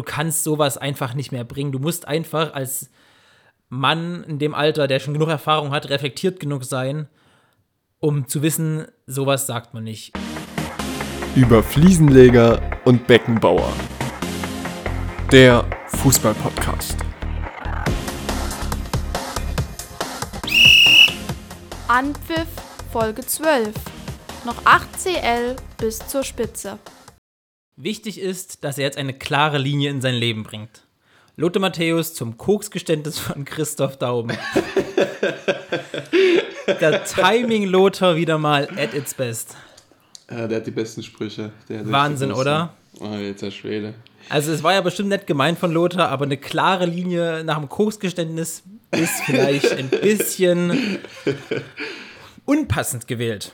Du 0.00 0.06
kannst 0.06 0.44
sowas 0.44 0.78
einfach 0.78 1.12
nicht 1.12 1.30
mehr 1.30 1.44
bringen. 1.44 1.72
Du 1.72 1.78
musst 1.78 2.08
einfach 2.08 2.54
als 2.54 2.88
Mann 3.68 4.24
in 4.24 4.38
dem 4.38 4.54
Alter, 4.54 4.86
der 4.86 4.98
schon 4.98 5.12
genug 5.12 5.28
Erfahrung 5.28 5.72
hat, 5.72 5.90
reflektiert 5.90 6.40
genug 6.40 6.64
sein, 6.64 7.06
um 7.98 8.26
zu 8.26 8.40
wissen, 8.40 8.86
sowas 9.06 9.46
sagt 9.46 9.74
man 9.74 9.84
nicht. 9.84 10.14
Über 11.36 11.62
Fliesenleger 11.62 12.62
und 12.86 13.06
Beckenbauer. 13.06 13.70
Der 15.30 15.66
Fußballpodcast. 15.88 16.96
Anpfiff 21.88 22.48
Folge 22.90 23.20
12. 23.20 23.74
Noch 24.46 24.64
8 24.64 24.88
CL 24.98 25.56
bis 25.76 25.98
zur 25.98 26.24
Spitze. 26.24 26.78
Wichtig 27.82 28.20
ist, 28.20 28.62
dass 28.62 28.76
er 28.76 28.84
jetzt 28.84 28.98
eine 28.98 29.14
klare 29.14 29.56
Linie 29.56 29.88
in 29.88 30.02
sein 30.02 30.14
Leben 30.14 30.42
bringt. 30.42 30.82
Lothar 31.36 31.62
Matthäus 31.62 32.12
zum 32.12 32.36
Koksgeständnis 32.36 33.18
von 33.18 33.46
Christoph 33.46 33.96
Dauben. 33.96 34.36
Der 36.66 37.04
Timing 37.04 37.64
Lothar 37.64 38.16
wieder 38.16 38.36
mal 38.36 38.68
at 38.76 38.92
its 38.92 39.14
best. 39.14 39.56
Ja, 40.30 40.46
der 40.46 40.58
hat 40.58 40.66
die 40.66 40.72
besten 40.72 41.02
Sprüche. 41.02 41.52
Wahnsinn, 41.68 42.32
oder? 42.32 42.74
Oh, 42.98 43.14
jetzt 43.14 43.40
der 43.40 43.50
Schwede. 43.50 43.94
Also 44.28 44.52
es 44.52 44.62
war 44.62 44.74
ja 44.74 44.82
bestimmt 44.82 45.08
nett 45.08 45.26
gemeint 45.26 45.58
von 45.58 45.72
Lothar, 45.72 46.10
aber 46.10 46.26
eine 46.26 46.36
klare 46.36 46.84
Linie 46.84 47.44
nach 47.44 47.56
dem 47.56 47.70
Koksgeständnis 47.70 48.62
ist 48.90 49.22
vielleicht 49.24 49.72
ein 49.72 49.88
bisschen 49.88 50.98
unpassend 52.44 53.06
gewählt. 53.06 53.52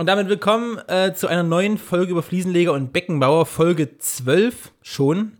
Und 0.00 0.06
damit 0.06 0.30
willkommen 0.30 0.78
äh, 0.88 1.12
zu 1.12 1.26
einer 1.26 1.42
neuen 1.42 1.76
Folge 1.76 2.12
über 2.12 2.22
Fliesenleger 2.22 2.72
und 2.72 2.90
Beckenbauer, 2.90 3.44
Folge 3.44 3.98
12 3.98 4.72
schon. 4.80 5.32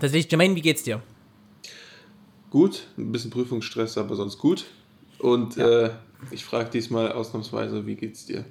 Tatsächlich, 0.00 0.28
Jermaine, 0.28 0.56
wie 0.56 0.60
geht's 0.60 0.82
dir? 0.82 1.00
Gut, 2.50 2.88
ein 2.98 3.12
bisschen 3.12 3.30
Prüfungsstress, 3.30 3.96
aber 3.96 4.16
sonst 4.16 4.38
gut. 4.38 4.64
Und 5.20 5.54
Ja. 5.54 5.68
äh, 5.84 5.90
ich 6.32 6.44
frage 6.44 6.68
diesmal 6.70 7.12
ausnahmsweise, 7.12 7.86
wie 7.86 7.94
geht's 7.94 8.26
dir? 8.26 8.44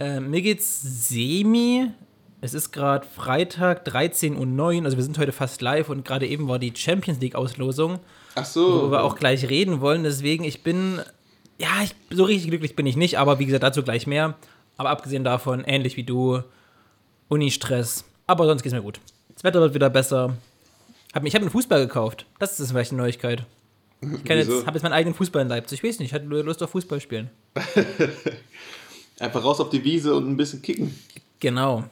Äh, 0.00 0.18
mir 0.18 0.42
geht's 0.42 0.80
semi. 0.82 1.92
Es 2.40 2.54
ist 2.54 2.72
gerade 2.72 3.06
Freitag, 3.06 3.86
13.09 3.86 4.78
Uhr, 4.80 4.84
also 4.84 4.96
wir 4.96 5.04
sind 5.04 5.16
heute 5.18 5.30
fast 5.30 5.62
live 5.62 5.90
und 5.90 6.04
gerade 6.04 6.26
eben 6.26 6.48
war 6.48 6.58
die 6.58 6.72
Champions 6.74 7.20
League-Auslosung, 7.20 8.00
Ach 8.34 8.44
so. 8.44 8.80
worüber 8.80 8.98
wir 8.98 9.04
auch 9.04 9.14
gleich 9.14 9.48
reden 9.48 9.80
wollen. 9.80 10.02
Deswegen, 10.02 10.42
ich 10.42 10.64
bin, 10.64 11.02
ja, 11.58 11.82
ich, 11.82 11.94
so 12.10 12.24
richtig 12.24 12.50
glücklich 12.50 12.76
bin 12.76 12.86
ich 12.86 12.96
nicht, 12.96 13.18
aber 13.18 13.38
wie 13.38 13.46
gesagt, 13.46 13.64
dazu 13.64 13.82
gleich 13.82 14.06
mehr. 14.06 14.36
Aber 14.76 14.90
abgesehen 14.90 15.24
davon, 15.24 15.64
ähnlich 15.64 15.96
wie 15.96 16.04
du, 16.04 16.42
Uni-Stress. 17.28 18.04
Aber 18.26 18.46
sonst 18.46 18.62
geht's 18.62 18.74
mir 18.74 18.82
gut. 18.82 19.00
Das 19.34 19.44
Wetter 19.44 19.60
wird 19.60 19.74
wieder 19.74 19.90
besser. 19.90 20.36
Hab, 21.12 21.24
ich 21.24 21.34
habe 21.34 21.42
einen 21.42 21.50
Fußball 21.50 21.80
gekauft. 21.86 22.26
Das 22.38 22.60
ist 22.60 22.70
vielleicht 22.70 22.92
eine 22.92 23.02
Neuigkeit. 23.02 23.44
Ich 24.00 24.28
jetzt, 24.28 24.66
habe 24.66 24.76
jetzt 24.76 24.82
meinen 24.82 24.92
eigenen 24.92 25.14
Fußball 25.14 25.42
in 25.42 25.48
Leipzig. 25.48 25.82
Ich 25.82 25.88
weiß 25.88 25.98
nicht, 25.98 26.10
ich 26.10 26.14
hatte 26.14 26.26
Lust 26.26 26.62
auf 26.62 26.70
Fußball 26.70 27.00
spielen. 27.00 27.30
Einfach 29.18 29.42
raus 29.42 29.58
auf 29.58 29.70
die 29.70 29.82
Wiese 29.82 30.14
und 30.14 30.28
ein 30.28 30.36
bisschen 30.36 30.62
kicken. 30.62 30.96
Genau. 31.40 31.84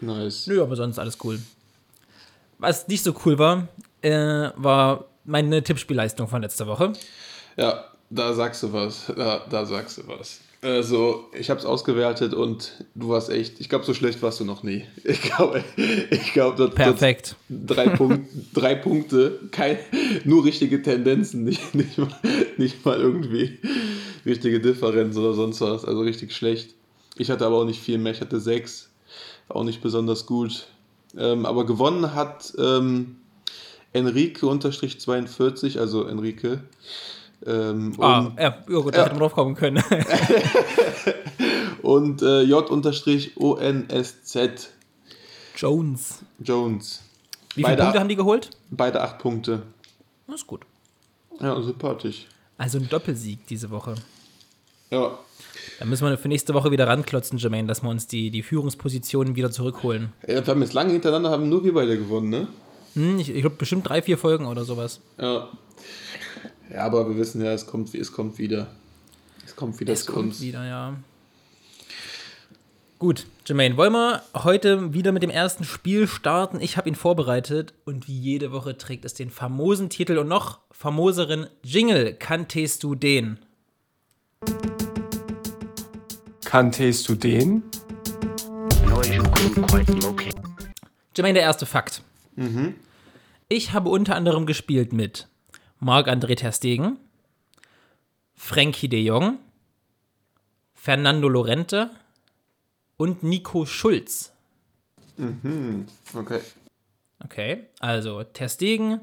Nice. 0.00 0.46
Nö, 0.46 0.62
aber 0.62 0.76
sonst 0.76 1.00
alles 1.00 1.18
cool. 1.24 1.40
Was 2.58 2.86
nicht 2.86 3.02
so 3.02 3.14
cool 3.24 3.38
war, 3.38 3.66
äh, 4.02 4.50
war 4.54 5.06
meine 5.24 5.62
Tippspielleistung 5.62 6.28
von 6.28 6.42
letzter 6.42 6.66
Woche. 6.68 6.92
Ja, 7.60 7.84
da 8.08 8.32
sagst 8.32 8.62
du 8.62 8.72
was. 8.72 9.12
Da, 9.14 9.44
da 9.50 9.66
sagst 9.66 9.98
du 9.98 10.02
was. 10.08 10.40
Also, 10.62 11.26
ich 11.38 11.50
habe 11.50 11.60
es 11.60 11.66
ausgewertet 11.66 12.32
und 12.32 12.84
du 12.94 13.10
warst 13.10 13.28
echt, 13.28 13.60
ich 13.60 13.68
glaube, 13.68 13.84
so 13.84 13.92
schlecht 13.92 14.22
warst 14.22 14.40
du 14.40 14.44
noch 14.46 14.62
nie. 14.62 14.84
Ich 15.04 15.20
glaube, 15.20 15.62
ich 15.76 16.32
glaube, 16.32 16.56
dort, 16.56 16.74
Perfekt. 16.74 17.36
dort 17.50 17.78
drei, 17.78 17.88
Punkt, 17.90 18.30
drei 18.54 18.74
Punkte, 18.74 19.40
kein, 19.50 19.78
nur 20.24 20.44
richtige 20.44 20.82
Tendenzen, 20.82 21.44
nicht, 21.44 21.74
nicht, 21.74 21.98
mal, 21.98 22.08
nicht 22.56 22.84
mal 22.84 22.98
irgendwie 22.98 23.58
richtige 24.24 24.60
Differenz 24.60 25.16
oder 25.18 25.34
sonst 25.34 25.60
was. 25.60 25.84
Also 25.84 26.00
richtig 26.00 26.32
schlecht. 26.32 26.74
Ich 27.16 27.30
hatte 27.30 27.44
aber 27.44 27.56
auch 27.56 27.66
nicht 27.66 27.80
viel 27.80 27.98
mehr, 27.98 28.12
ich 28.12 28.22
hatte 28.22 28.40
sechs, 28.40 28.88
auch 29.48 29.64
nicht 29.64 29.82
besonders 29.82 30.24
gut. 30.24 30.66
Ähm, 31.16 31.44
aber 31.44 31.66
gewonnen 31.66 32.14
hat 32.14 32.54
ähm, 32.58 33.16
Enrique 33.92 34.44
unterstrich 34.44 34.98
42, 34.98 35.78
also 35.78 36.06
Enrique. 36.06 36.60
Ähm, 37.46 37.94
Ah, 37.98 38.30
ja, 38.38 38.50
gut, 38.66 38.94
da 38.94 38.98
Ja. 38.98 39.04
hätte 39.04 39.14
man 39.14 39.20
drauf 39.20 39.32
kommen 39.34 39.54
können. 39.54 39.82
und 41.82 42.22
äh, 42.22 42.42
J-ONSZ 42.42 44.38
Jones. 45.56 46.18
Jones. 46.38 47.02
Wie 47.54 47.62
viele 47.62 47.68
Beide- 47.68 47.82
Punkte 47.82 48.00
haben 48.00 48.08
die 48.08 48.16
geholt? 48.16 48.50
Beide 48.70 49.00
acht 49.00 49.18
Punkte. 49.18 49.62
Das 50.26 50.36
ist 50.36 50.46
gut. 50.46 50.62
Ja, 51.40 51.60
sympathisch. 51.60 52.26
Also 52.58 52.78
ein 52.78 52.88
Doppelsieg 52.88 53.46
diese 53.46 53.70
Woche. 53.70 53.94
Ja. 54.90 55.18
Da 55.78 55.84
müssen 55.86 56.06
wir 56.06 56.18
für 56.18 56.28
nächste 56.28 56.52
Woche 56.54 56.70
wieder 56.70 56.86
ranklotzen, 56.86 57.38
Jermaine, 57.38 57.66
dass 57.68 57.82
wir 57.82 57.88
uns 57.90 58.06
die, 58.06 58.30
die 58.30 58.42
Führungspositionen 58.42 59.34
wieder 59.36 59.50
zurückholen. 59.50 60.12
ja. 60.26 60.44
Wir 60.46 60.46
haben 60.46 60.60
jetzt 60.62 60.74
lange 60.74 60.92
hintereinander, 60.92 61.30
haben 61.30 61.48
nur 61.48 61.64
wir 61.64 61.72
beide 61.74 61.96
gewonnen, 61.98 62.28
ne? 62.28 62.48
Hm, 62.94 63.18
ich 63.18 63.30
ich 63.30 63.40
glaube 63.40 63.56
bestimmt 63.56 63.88
drei, 63.88 64.02
vier 64.02 64.18
Folgen 64.18 64.46
oder 64.46 64.64
sowas. 64.64 65.00
Ja. 65.18 65.48
Ja, 66.72 66.84
aber 66.84 67.08
wir 67.08 67.16
wissen 67.16 67.44
ja, 67.44 67.52
es 67.52 67.66
kommt, 67.66 67.94
es 67.94 68.12
kommt 68.12 68.38
wieder. 68.38 68.68
Es 69.44 69.56
kommt 69.56 69.80
wieder 69.80 69.92
Es 69.92 70.04
zu 70.04 70.12
kommt 70.12 70.28
uns. 70.28 70.40
wieder, 70.40 70.64
ja. 70.64 70.94
Gut, 73.00 73.26
Jermaine, 73.46 73.76
wollen 73.76 73.92
wir 73.94 74.22
heute 74.34 74.92
wieder 74.92 75.10
mit 75.10 75.22
dem 75.22 75.30
ersten 75.30 75.64
Spiel 75.64 76.06
starten? 76.06 76.60
Ich 76.60 76.76
habe 76.76 76.88
ihn 76.88 76.94
vorbereitet 76.94 77.72
und 77.86 78.06
wie 78.06 78.18
jede 78.18 78.52
Woche 78.52 78.76
trägt 78.76 79.04
es 79.06 79.14
den 79.14 79.30
famosen 79.30 79.88
Titel 79.88 80.18
und 80.18 80.28
noch 80.28 80.60
famoseren 80.70 81.46
Jingle. 81.64 82.14
Kanntest 82.14 82.82
du 82.82 82.94
den? 82.94 83.38
Kanntest 86.44 87.08
du 87.08 87.14
den? 87.14 87.62
Jermaine, 91.16 91.34
der 91.34 91.42
erste 91.42 91.64
Fakt. 91.66 92.02
Ich 93.48 93.72
habe 93.72 93.88
unter 93.88 94.14
anderem 94.14 94.44
gespielt 94.46 94.92
mit 94.92 95.26
Marc-André 95.80 96.36
Ter 96.36 96.52
Stegen, 96.52 96.98
Frankie 98.34 98.88
de 98.88 99.02
Jong, 99.02 99.38
Fernando 100.74 101.28
Lorente 101.28 101.90
und 102.96 103.22
Nico 103.22 103.66
Schulz. 103.66 104.32
Okay. 106.14 106.40
Okay, 107.24 107.66
also 107.80 108.22
Ter 108.24 108.48
Stegen, 108.48 109.00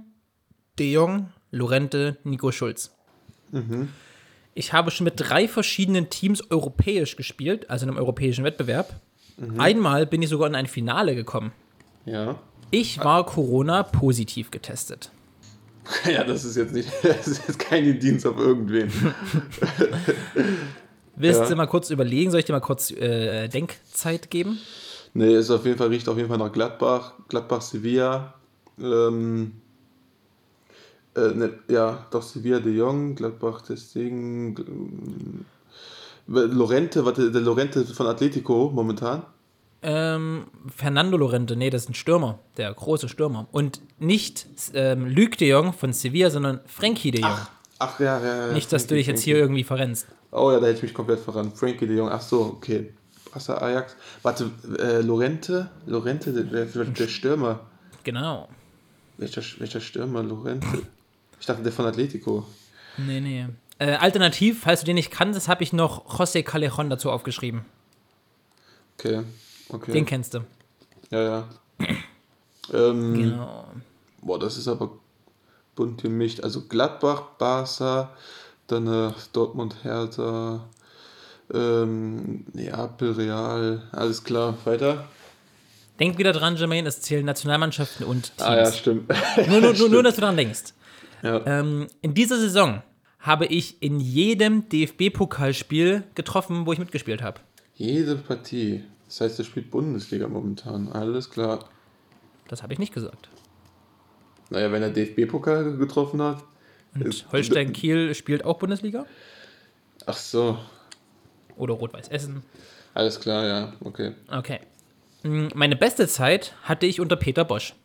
De 0.79 0.91
Jong, 0.91 1.31
Lorente, 1.51 2.17
Nico 2.23 2.51
Schulz. 2.51 2.95
Ich 4.53 4.73
habe 4.73 4.91
schon 4.91 5.05
mit 5.05 5.13
drei 5.17 5.47
verschiedenen 5.47 6.09
Teams 6.09 6.49
europäisch 6.51 7.15
gespielt, 7.15 7.69
also 7.69 7.85
in 7.85 7.89
einem 7.89 7.99
europäischen 7.99 8.43
Wettbewerb. 8.43 8.99
Einmal 9.57 10.07
bin 10.07 10.21
ich 10.21 10.29
sogar 10.29 10.47
in 10.47 10.55
ein 10.55 10.67
Finale 10.67 11.15
gekommen. 11.15 11.51
Ja. 12.05 12.39
Ich 12.71 12.99
war 12.99 13.25
Corona 13.25 13.83
positiv 13.83 14.51
getestet. 14.51 15.11
Ja, 16.11 16.23
das 16.23 16.43
ist 16.45 16.55
jetzt 16.57 16.73
nicht, 16.73 16.89
das 17.03 17.27
ist 17.27 17.47
jetzt 17.47 17.59
kein 17.59 17.85
Indienst 17.85 18.25
auf 18.25 18.37
irgendwen. 18.37 18.91
Willst 21.15 21.39
Ja. 21.41 21.49
du 21.49 21.55
mal 21.55 21.67
kurz 21.67 21.89
überlegen? 21.89 22.29
Soll 22.31 22.41
ich 22.41 22.45
dir 22.45 22.53
mal 22.53 22.59
kurz 22.59 22.91
äh, 22.91 23.47
Denkzeit 23.47 24.29
geben? 24.29 24.59
Nee, 25.13 25.35
ist 25.35 25.49
auf 25.49 25.65
jeden 25.65 25.77
Fall, 25.77 25.87
riecht 25.87 26.07
auf 26.09 26.17
jeden 26.17 26.29
Fall 26.29 26.37
nach 26.37 26.51
Gladbach. 26.51 27.13
Gladbach, 27.27 27.61
Sevilla. 27.61 28.35
Ähm, 28.79 29.53
äh, 31.15 31.29
ne, 31.33 31.53
ja, 31.69 32.05
doch 32.11 32.21
Sevilla 32.21 32.59
de 32.59 32.73
Jong, 32.73 33.15
Gladbach, 33.15 33.61
Testegen. 33.63 34.55
ähm, 34.67 35.45
Lorente, 36.27 37.05
warte, 37.05 37.31
der 37.31 37.41
Lorente 37.41 37.83
von 37.85 38.05
Atletico 38.05 38.69
momentan. 38.73 39.23
Ähm, 39.83 40.47
Fernando 40.75 41.17
Lorente, 41.17 41.55
nee, 41.55 41.69
das 41.69 41.83
ist 41.83 41.89
ein 41.89 41.93
Stürmer, 41.93 42.39
der 42.57 42.73
große 42.73 43.09
Stürmer. 43.09 43.47
Und 43.51 43.81
nicht 43.99 44.47
ähm, 44.73 45.05
Luc 45.07 45.37
de 45.37 45.49
Jong 45.49 45.73
von 45.73 45.93
Sevilla, 45.93 46.29
sondern 46.29 46.61
Frankie 46.65 47.11
de 47.11 47.21
Jong. 47.21 47.37
Ach 47.79 47.99
ja, 47.99 48.19
ja, 48.19 48.47
ja. 48.47 48.53
nicht, 48.53 48.73
dass 48.73 48.83
du 48.83 48.89
Frankie, 48.89 48.99
dich 48.99 49.07
jetzt 49.07 49.21
hier 49.21 49.37
irgendwie 49.37 49.63
verrennst. 49.63 50.07
Oh 50.31 50.51
ja, 50.51 50.59
da 50.59 50.65
hätte 50.65 50.77
ich 50.77 50.83
mich 50.83 50.93
komplett 50.93 51.19
verrannt. 51.19 51.55
Frankie 51.57 51.85
de 51.85 51.95
Jong, 51.97 52.09
ach 52.09 52.21
so, 52.21 52.41
okay. 52.41 52.91
Wasser 53.33 53.61
Ajax. 53.61 53.95
Warte, 54.23 54.49
äh, 54.79 55.01
Lorente? 55.01 55.69
Lorente, 55.85 56.33
der, 56.33 56.65
der, 56.65 56.85
der 56.85 57.07
Stürmer. 57.07 57.59
Genau. 58.03 58.49
Welcher, 59.17 59.43
welcher 59.59 59.81
Stürmer? 59.81 60.23
Lorente. 60.23 60.81
Ich 61.39 61.45
dachte, 61.45 61.61
der 61.61 61.71
von 61.71 61.85
Atletico. 61.85 62.45
Nee, 62.97 63.19
nee. 63.19 63.45
Äh, 63.79 63.93
alternativ, 63.93 64.61
falls 64.61 64.79
du 64.79 64.87
den 64.87 64.95
nicht 64.95 65.11
kanntest, 65.11 65.47
habe 65.47 65.61
ich 65.61 65.71
noch 65.71 66.05
José 66.17 66.41
Callejon 66.41 66.89
dazu 66.89 67.11
aufgeschrieben. 67.11 67.63
Okay, 68.97 69.23
okay. 69.69 69.91
Den 69.91 70.05
kennst 70.05 70.33
du. 70.33 70.39
Ja, 71.09 71.21
ja. 71.21 71.49
Ähm, 72.73 73.13
Genau. 73.13 73.65
Boah, 74.21 74.39
das 74.39 74.57
ist 74.57 74.67
aber 74.67 74.91
bunt 75.75 76.01
gemischt. 76.01 76.41
Also 76.41 76.63
Gladbach, 76.67 77.21
Barca, 77.37 78.11
dann 78.67 79.13
Dortmund, 79.31 79.75
Hertha, 79.83 80.67
ähm, 81.53 82.45
Neapel, 82.53 83.11
Real, 83.13 83.83
alles 83.91 84.23
klar. 84.23 84.57
Weiter? 84.65 85.07
Denk 85.99 86.17
wieder 86.17 86.33
dran, 86.33 86.57
Jermaine, 86.57 86.87
es 86.89 87.01
zählen 87.01 87.25
Nationalmannschaften 87.25 88.05
und 88.05 88.35
Teams. 88.37 88.41
Ah 88.41 88.57
ja, 88.57 88.71
stimmt. 88.71 89.11
Nur, 89.47 89.61
nur, 89.61 89.73
nur, 89.73 89.89
nur, 89.89 90.03
dass 90.03 90.15
du 90.15 90.21
daran 90.21 90.37
denkst. 90.37 90.73
Ja. 91.23 91.41
Ähm, 91.45 91.87
in 92.01 92.13
dieser 92.13 92.37
Saison 92.37 92.83
habe 93.19 93.45
ich 93.47 93.81
in 93.81 93.99
jedem 93.99 94.69
DFB-Pokalspiel 94.69 96.03
getroffen, 96.13 96.65
wo 96.65 96.73
ich 96.73 96.79
mitgespielt 96.79 97.21
habe. 97.23 97.39
Jede 97.75 98.15
Partie. 98.15 98.83
Das 99.07 99.21
heißt, 99.21 99.39
er 99.39 99.45
spielt 99.45 99.71
Bundesliga 99.71 100.27
momentan. 100.27 100.91
Alles 100.91 101.29
klar. 101.29 101.69
Das 102.47 102.63
habe 102.63 102.73
ich 102.73 102.79
nicht 102.79 102.93
gesagt. 102.93 103.29
Naja, 104.49 104.71
wenn 104.71 104.81
er 104.81 104.89
DFB-Pokal 104.89 105.77
getroffen 105.77 106.21
hat. 106.21 106.43
Und 106.95 107.25
Holstein 107.31 107.73
Kiel 107.73 108.15
spielt 108.15 108.43
auch 108.45 108.57
Bundesliga 108.57 109.05
Ach 110.05 110.15
so. 110.17 110.57
oder 111.57 111.73
Rot-Weiß 111.75 112.07
Essen. 112.07 112.43
Alles 112.93 113.19
klar, 113.19 113.45
ja. 113.45 113.73
Okay. 113.81 114.13
Okay. 114.31 114.59
Mm, 115.23 115.47
Meine 115.53 115.75
beste 115.75 116.07
Zeit 116.07 116.53
hatte 116.63 116.85
ich 116.85 116.99
unter 116.99 117.15
Peter 117.17 117.43
Bosch. 117.45 117.75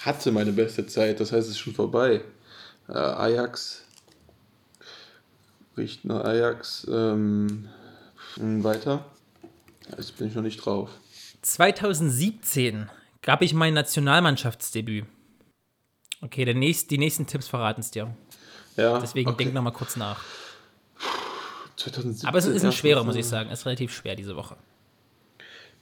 Hatte 0.00 0.32
meine 0.32 0.52
beste 0.52 0.86
Zeit. 0.86 1.20
Das 1.20 1.32
heißt, 1.32 1.46
es 1.48 1.54
ist 1.54 1.58
schon 1.58 1.74
vorbei. 1.74 2.22
Äh, 2.88 2.92
Ajax. 2.92 3.84
Riecht 5.76 6.04
nach 6.04 6.24
Ajax. 6.24 6.86
Ähm, 6.90 7.68
mh, 8.36 8.64
weiter. 8.64 9.04
Jetzt 9.90 10.16
bin 10.16 10.28
ich 10.28 10.34
noch 10.34 10.42
nicht 10.42 10.58
drauf. 10.58 10.90
2017 11.42 12.88
gab 13.20 13.42
ich 13.42 13.54
mein 13.54 13.74
Nationalmannschaftsdebüt. 13.74 15.06
Okay, 16.20 16.44
der 16.44 16.54
nächst, 16.54 16.90
die 16.90 16.98
nächsten 16.98 17.26
Tipps 17.26 17.48
verraten 17.48 17.80
es 17.80 17.90
dir. 17.90 18.14
Ja, 18.76 18.98
Deswegen 18.98 19.30
okay. 19.30 19.44
denk 19.44 19.54
noch 19.54 19.62
mal 19.62 19.72
kurz 19.72 19.96
nach. 19.96 20.22
2017 21.76 22.28
Aber 22.28 22.38
es 22.38 22.46
ist 22.46 22.64
ein 22.64 22.72
schwerer, 22.72 23.02
muss 23.04 23.16
ich 23.16 23.26
sagen. 23.26 23.50
Es 23.50 23.60
ist 23.60 23.66
relativ 23.66 23.92
schwer 23.92 24.14
diese 24.14 24.36
Woche. 24.36 24.56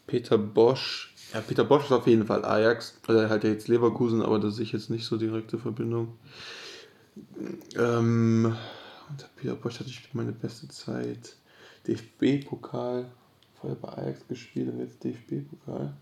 Peter 0.06 0.38
Bosch. 0.38 1.14
Ja, 1.32 1.40
Peter 1.40 1.62
Bosch 1.62 1.84
ist 1.84 1.92
auf 1.92 2.06
jeden 2.06 2.26
Fall 2.26 2.44
Ajax. 2.44 2.98
Also 3.06 3.20
er 3.20 3.28
hat 3.28 3.44
ja 3.44 3.50
jetzt 3.50 3.68
Leverkusen, 3.68 4.22
aber 4.22 4.38
da 4.38 4.50
sehe 4.50 4.64
ich 4.64 4.72
jetzt 4.72 4.90
nicht 4.90 5.04
so 5.04 5.16
direkte 5.16 5.58
Verbindung. 5.58 6.16
Ähm, 7.76 8.56
unter 9.08 9.26
Peter 9.36 9.54
Bosch 9.54 9.78
hatte 9.78 9.90
ich 9.90 10.08
meine 10.14 10.32
beste 10.32 10.68
Zeit. 10.68 11.36
DFB-Pokal. 11.86 13.06
Vorher 13.60 13.78
bei 13.78 13.88
Ajax 13.88 14.26
gespielt 14.26 14.72
und 14.72 14.80
jetzt 14.80 15.02
DFB-Pokal. 15.04 15.92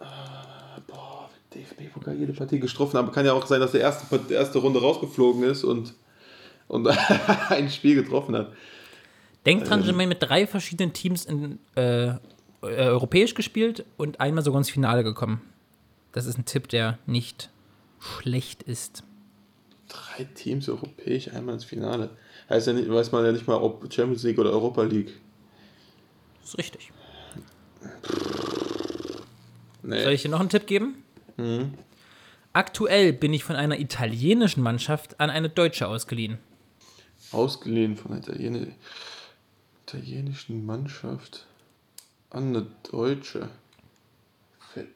Ah, 0.00 0.80
Boah, 0.86 1.30
DFB-Pokal 1.54 2.14
jede 2.14 2.32
Partie 2.32 2.60
getroffen. 2.60 2.96
Aber 2.96 3.12
kann 3.12 3.26
ja 3.26 3.32
auch 3.32 3.46
sein, 3.46 3.60
dass 3.60 3.72
der 3.72 3.80
erste, 3.80 4.18
die 4.18 4.34
erste 4.34 4.58
Runde 4.58 4.80
rausgeflogen 4.80 5.42
ist 5.44 5.64
und, 5.64 5.94
und 6.68 6.86
ein 7.48 7.70
Spiel 7.70 7.94
getroffen 7.96 8.36
hat. 8.36 8.52
Denk 9.46 9.64
dran, 9.64 9.82
Jermaine 9.82 10.08
mit 10.08 10.22
drei 10.22 10.46
verschiedenen 10.46 10.92
Teams 10.92 11.26
in, 11.26 11.58
äh, 11.76 12.06
äh, 12.06 12.16
europäisch 12.62 13.34
gespielt 13.34 13.84
und 13.96 14.20
einmal 14.20 14.42
sogar 14.42 14.58
ins 14.58 14.70
Finale 14.70 15.04
gekommen. 15.04 15.42
Das 16.12 16.26
ist 16.26 16.38
ein 16.38 16.44
Tipp, 16.44 16.68
der 16.68 16.98
nicht 17.06 17.50
schlecht 18.00 18.62
ist. 18.62 19.02
Drei 19.88 20.24
Teams 20.24 20.68
europäisch, 20.68 21.28
einmal 21.28 21.54
ins 21.54 21.64
Finale. 21.64 22.10
Heißt 22.48 22.66
ja 22.66 22.72
nicht, 22.72 22.88
weiß 22.88 23.12
man 23.12 23.24
ja 23.24 23.32
nicht 23.32 23.46
mal, 23.46 23.56
ob 23.56 23.92
Champions 23.92 24.22
League 24.22 24.38
oder 24.38 24.50
Europa 24.50 24.82
League. 24.82 25.12
Das 26.44 26.50
ist 26.50 26.58
richtig. 26.58 26.92
Nee. 29.82 30.02
Soll 30.02 30.12
ich 30.12 30.22
dir 30.22 30.28
noch 30.28 30.40
einen 30.40 30.50
Tipp 30.50 30.66
geben? 30.66 31.02
Aktuell 32.52 33.14
bin 33.14 33.32
ich 33.32 33.44
von 33.44 33.56
einer 33.56 33.80
italienischen 33.80 34.62
Mannschaft 34.62 35.18
an 35.20 35.30
eine 35.30 35.48
deutsche 35.48 35.88
ausgeliehen. 35.88 36.38
Ausgeliehen 37.32 37.96
von 37.96 38.12
einer 38.12 38.20
Italiener, 38.20 38.66
italienischen 39.86 40.66
Mannschaft 40.66 41.46
an 42.28 42.48
eine 42.48 42.66
deutsche. 42.90 43.48
Fällt, 44.72 44.90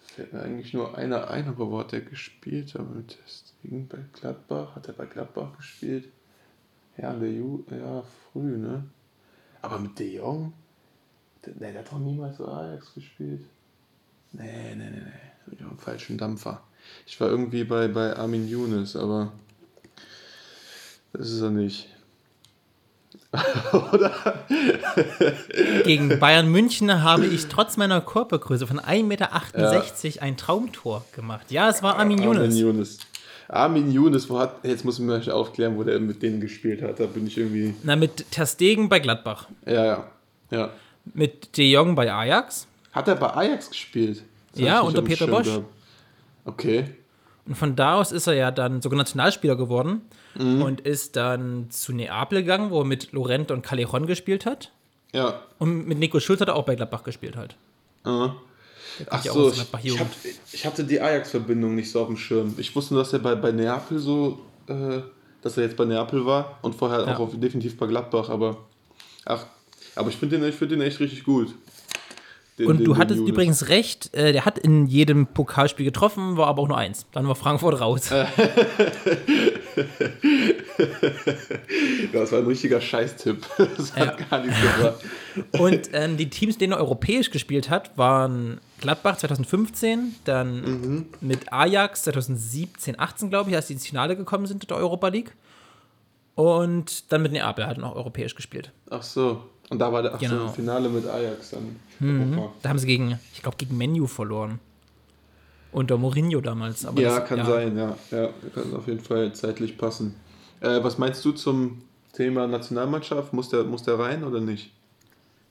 fällt 0.00 0.32
mir 0.32 0.42
eigentlich 0.42 0.74
nur 0.74 0.98
einer 0.98 1.30
ein, 1.30 1.46
aber 1.46 1.70
wo 1.70 1.78
hat 1.78 1.92
der 1.92 2.00
gespielt? 2.00 2.74
Aber 2.74 2.96
deswegen 3.02 3.86
bei 3.86 3.98
Gladbach. 4.12 4.74
Hat 4.74 4.88
er 4.88 4.94
bei 4.94 5.06
Gladbach 5.06 5.56
gespielt? 5.56 6.08
Ja, 6.96 7.12
in 7.12 7.20
der 7.20 7.32
Ju 7.32 7.64
ja, 7.70 8.02
früh, 8.32 8.58
ne? 8.58 8.84
Aber 9.62 9.78
mit 9.78 9.96
De 9.98 10.16
Jong? 10.16 10.52
Nee, 11.46 11.72
der 11.72 11.80
hat 11.80 11.92
doch 11.92 11.98
niemals 11.98 12.38
bei 12.38 12.44
Ajax 12.44 12.94
gespielt. 12.94 13.42
Nee, 14.32 14.74
nee, 14.76 14.90
nee, 14.90 14.90
nee. 14.90 15.46
Bin 15.46 15.54
ich 15.54 15.58
dem 15.58 15.78
falschen 15.78 16.18
Dampfer. 16.18 16.62
Ich 17.06 17.20
war 17.20 17.28
irgendwie 17.28 17.64
bei, 17.64 17.88
bei 17.88 18.16
Armin 18.16 18.48
Younes, 18.48 18.96
aber 18.96 19.32
das 21.12 21.30
ist 21.30 21.40
er 21.40 21.50
nicht. 21.50 21.88
Oder? 23.92 24.12
Gegen 25.84 26.18
Bayern 26.20 26.48
München 26.48 27.02
habe 27.02 27.26
ich 27.26 27.46
trotz 27.46 27.76
meiner 27.76 28.00
Körpergröße 28.00 28.66
von 28.66 28.80
1,68 28.80 29.02
Meter 29.04 30.22
ein 30.22 30.36
Traumtor 30.36 31.04
gemacht. 31.14 31.50
Ja, 31.50 31.68
es 31.68 31.82
war 31.82 31.96
Armin 31.96 32.20
Armin 32.20 32.36
Younes. 32.36 32.58
Younes. 32.58 32.98
Armin 33.48 33.92
Younes, 33.92 34.28
wo 34.30 34.38
hat, 34.38 34.64
jetzt 34.64 34.84
muss 34.84 34.98
ich 34.98 35.04
mir 35.04 35.34
aufklären, 35.34 35.76
wo 35.76 35.82
der 35.84 35.98
mit 36.00 36.22
denen 36.22 36.40
gespielt 36.40 36.82
hat. 36.82 37.00
Da 37.00 37.06
bin 37.06 37.26
ich 37.26 37.36
irgendwie. 37.36 37.74
Na, 37.82 37.96
mit 37.96 38.30
Ter 38.30 38.46
Stegen 38.46 38.88
bei 38.88 39.00
Gladbach. 39.00 39.48
Ja, 39.66 39.84
ja. 39.84 40.10
ja. 40.50 40.70
Mit 41.14 41.56
De 41.56 41.70
Jong 41.70 41.94
bei 41.94 42.12
Ajax. 42.12 42.66
Hat 42.92 43.08
er 43.08 43.16
bei 43.16 43.30
Ajax 43.32 43.70
gespielt? 43.70 44.22
Das 44.52 44.60
Ja, 44.62 44.80
unter 44.80 45.02
Peter 45.02 45.26
Bosch. 45.26 45.46
gehabt. 45.46 45.64
Okay. 46.44 46.84
Und 47.46 47.54
von 47.56 47.74
da 47.76 47.94
aus 47.94 48.12
ist 48.12 48.26
er 48.26 48.34
ja 48.34 48.50
dann 48.50 48.82
sogar 48.82 48.96
Nationalspieler 48.98 49.56
geworden 49.56 50.02
Mhm. 50.36 50.62
und 50.62 50.80
ist 50.82 51.16
dann 51.16 51.66
zu 51.70 51.92
Neapel 51.92 52.42
gegangen, 52.42 52.70
wo 52.70 52.80
er 52.80 52.84
mit 52.84 53.12
Lorente 53.12 53.52
und 53.54 53.62
Callejon 53.62 54.06
gespielt 54.06 54.46
hat. 54.46 54.70
Ja. 55.12 55.40
Und 55.58 55.88
mit 55.88 55.98
Nico 55.98 56.20
Schulz 56.20 56.40
hat 56.40 56.48
er 56.48 56.54
auch 56.54 56.64
bei 56.64 56.76
Gladbach 56.76 57.02
gespielt 57.02 57.36
halt. 57.36 57.56
Äh. 58.06 58.28
Ach 59.08 59.22
so, 59.24 59.50
ich, 59.50 59.64
ich, 59.84 59.98
hab, 59.98 60.06
ich 60.52 60.66
hatte 60.66 60.84
die 60.84 61.00
Ajax-Verbindung 61.00 61.74
nicht 61.74 61.90
so 61.90 62.00
auf 62.02 62.06
dem 62.08 62.16
Schirm. 62.16 62.54
Ich 62.58 62.74
wusste 62.76 62.94
nur, 62.94 63.02
dass 63.02 63.12
er 63.12 63.18
bei, 63.20 63.34
bei 63.34 63.50
Neapel 63.50 63.98
so, 63.98 64.40
äh, 64.66 64.98
dass 65.42 65.56
er 65.56 65.64
jetzt 65.64 65.76
bei 65.76 65.84
Neapel 65.86 66.26
war 66.26 66.58
und 66.62 66.74
vorher 66.74 67.00
Ja. 67.06 67.14
auch 67.14 67.20
auf, 67.20 67.30
definitiv 67.34 67.76
bei 67.78 67.86
Gladbach, 67.86 68.28
aber 68.28 68.58
ach, 69.24 69.46
aber 70.00 70.08
ich 70.10 70.16
finde 70.16 70.38
den, 70.38 70.48
ich 70.48 70.54
find 70.56 70.72
den 70.72 70.80
echt 70.80 70.98
richtig 71.00 71.22
gut. 71.24 71.54
Den- 72.58 72.66
Und 72.66 72.78
den- 72.78 72.84
du 72.84 72.92
den 72.92 72.98
hattest 73.00 73.18
Younes. 73.20 73.30
übrigens 73.32 73.68
recht, 73.68 74.12
äh, 74.14 74.32
der 74.32 74.44
hat 74.44 74.58
in 74.58 74.86
jedem 74.86 75.26
Pokalspiel 75.28 75.84
getroffen, 75.86 76.36
war 76.36 76.48
aber 76.48 76.62
auch 76.62 76.68
nur 76.68 76.76
eins. 76.76 77.06
Dann 77.12 77.26
war 77.28 77.34
Frankfurt 77.34 77.80
raus. 77.80 78.10
Das 82.12 82.32
war 82.32 82.40
ein 82.40 82.46
richtiger 82.46 82.80
Scheißtipp. 82.80 83.46
Das 83.76 83.94
hat 83.94 84.20
Ja. 84.20 84.26
gar 84.26 84.44
nichts 84.44 84.60
gebracht. 84.60 85.00
Und 85.60 85.90
ähm, 85.92 86.16
die 86.16 86.28
Teams, 86.30 86.58
denen 86.58 86.72
er 86.72 86.78
europäisch 86.78 87.30
gespielt 87.30 87.70
hat, 87.70 87.96
waren 87.96 88.60
Gladbach 88.80 89.16
2015, 89.18 90.14
dann 90.24 90.60
Mhm. 90.62 91.06
mit 91.20 91.52
Ajax 91.52 92.04
2017, 92.04 92.98
18, 92.98 93.30
glaube 93.30 93.50
ich, 93.50 93.56
als 93.56 93.66
die 93.68 93.74
ins 93.74 93.86
Finale 93.86 94.16
gekommen 94.16 94.46
sind 94.46 94.68
der 94.68 94.76
Europa 94.76 95.08
League. 95.08 95.32
Und 96.34 97.12
dann 97.12 97.22
mit 97.22 97.32
Neapel 97.32 97.66
hat 97.66 97.76
er 97.76 97.80
noch 97.82 97.94
europäisch 97.94 98.34
gespielt. 98.34 98.72
Ach 98.88 99.02
so. 99.02 99.44
Und 99.70 99.78
da 99.78 99.92
war 99.92 100.02
der 100.02 100.14
ach 100.14 100.20
so, 100.20 100.26
Genau. 100.26 100.46
im 100.48 100.52
Finale 100.52 100.88
mit 100.88 101.06
Ajax 101.06 101.50
dann. 101.50 101.76
Europa. 102.02 102.52
Da 102.62 102.68
haben 102.68 102.78
sie 102.78 102.86
gegen, 102.86 103.18
ich 103.32 103.40
glaube, 103.42 103.56
gegen 103.56 103.76
Menu 103.78 104.06
verloren. 104.06 104.58
Unter 105.72 105.96
Mourinho 105.96 106.40
damals. 106.40 106.84
Aber 106.84 107.00
Ja, 107.00 107.20
das, 107.20 107.28
kann 107.28 107.46
sein, 107.46 107.76
ja. 107.78 107.96
Ja, 108.10 108.28
kann 108.52 108.74
auf 108.74 108.86
jeden 108.88 109.00
Fall 109.00 109.32
zeitlich 109.32 109.78
passen. 109.78 110.16
Äh, 110.60 110.82
was 110.82 110.98
meinst 110.98 111.24
du 111.24 111.30
zum 111.32 111.82
Thema 112.12 112.46
Nationalmannschaft? 112.48 113.32
Muss 113.32 113.48
der, 113.50 113.62
muss 113.64 113.84
der 113.84 113.96
rein 113.98 114.24
oder 114.24 114.40
nicht? 114.40 114.72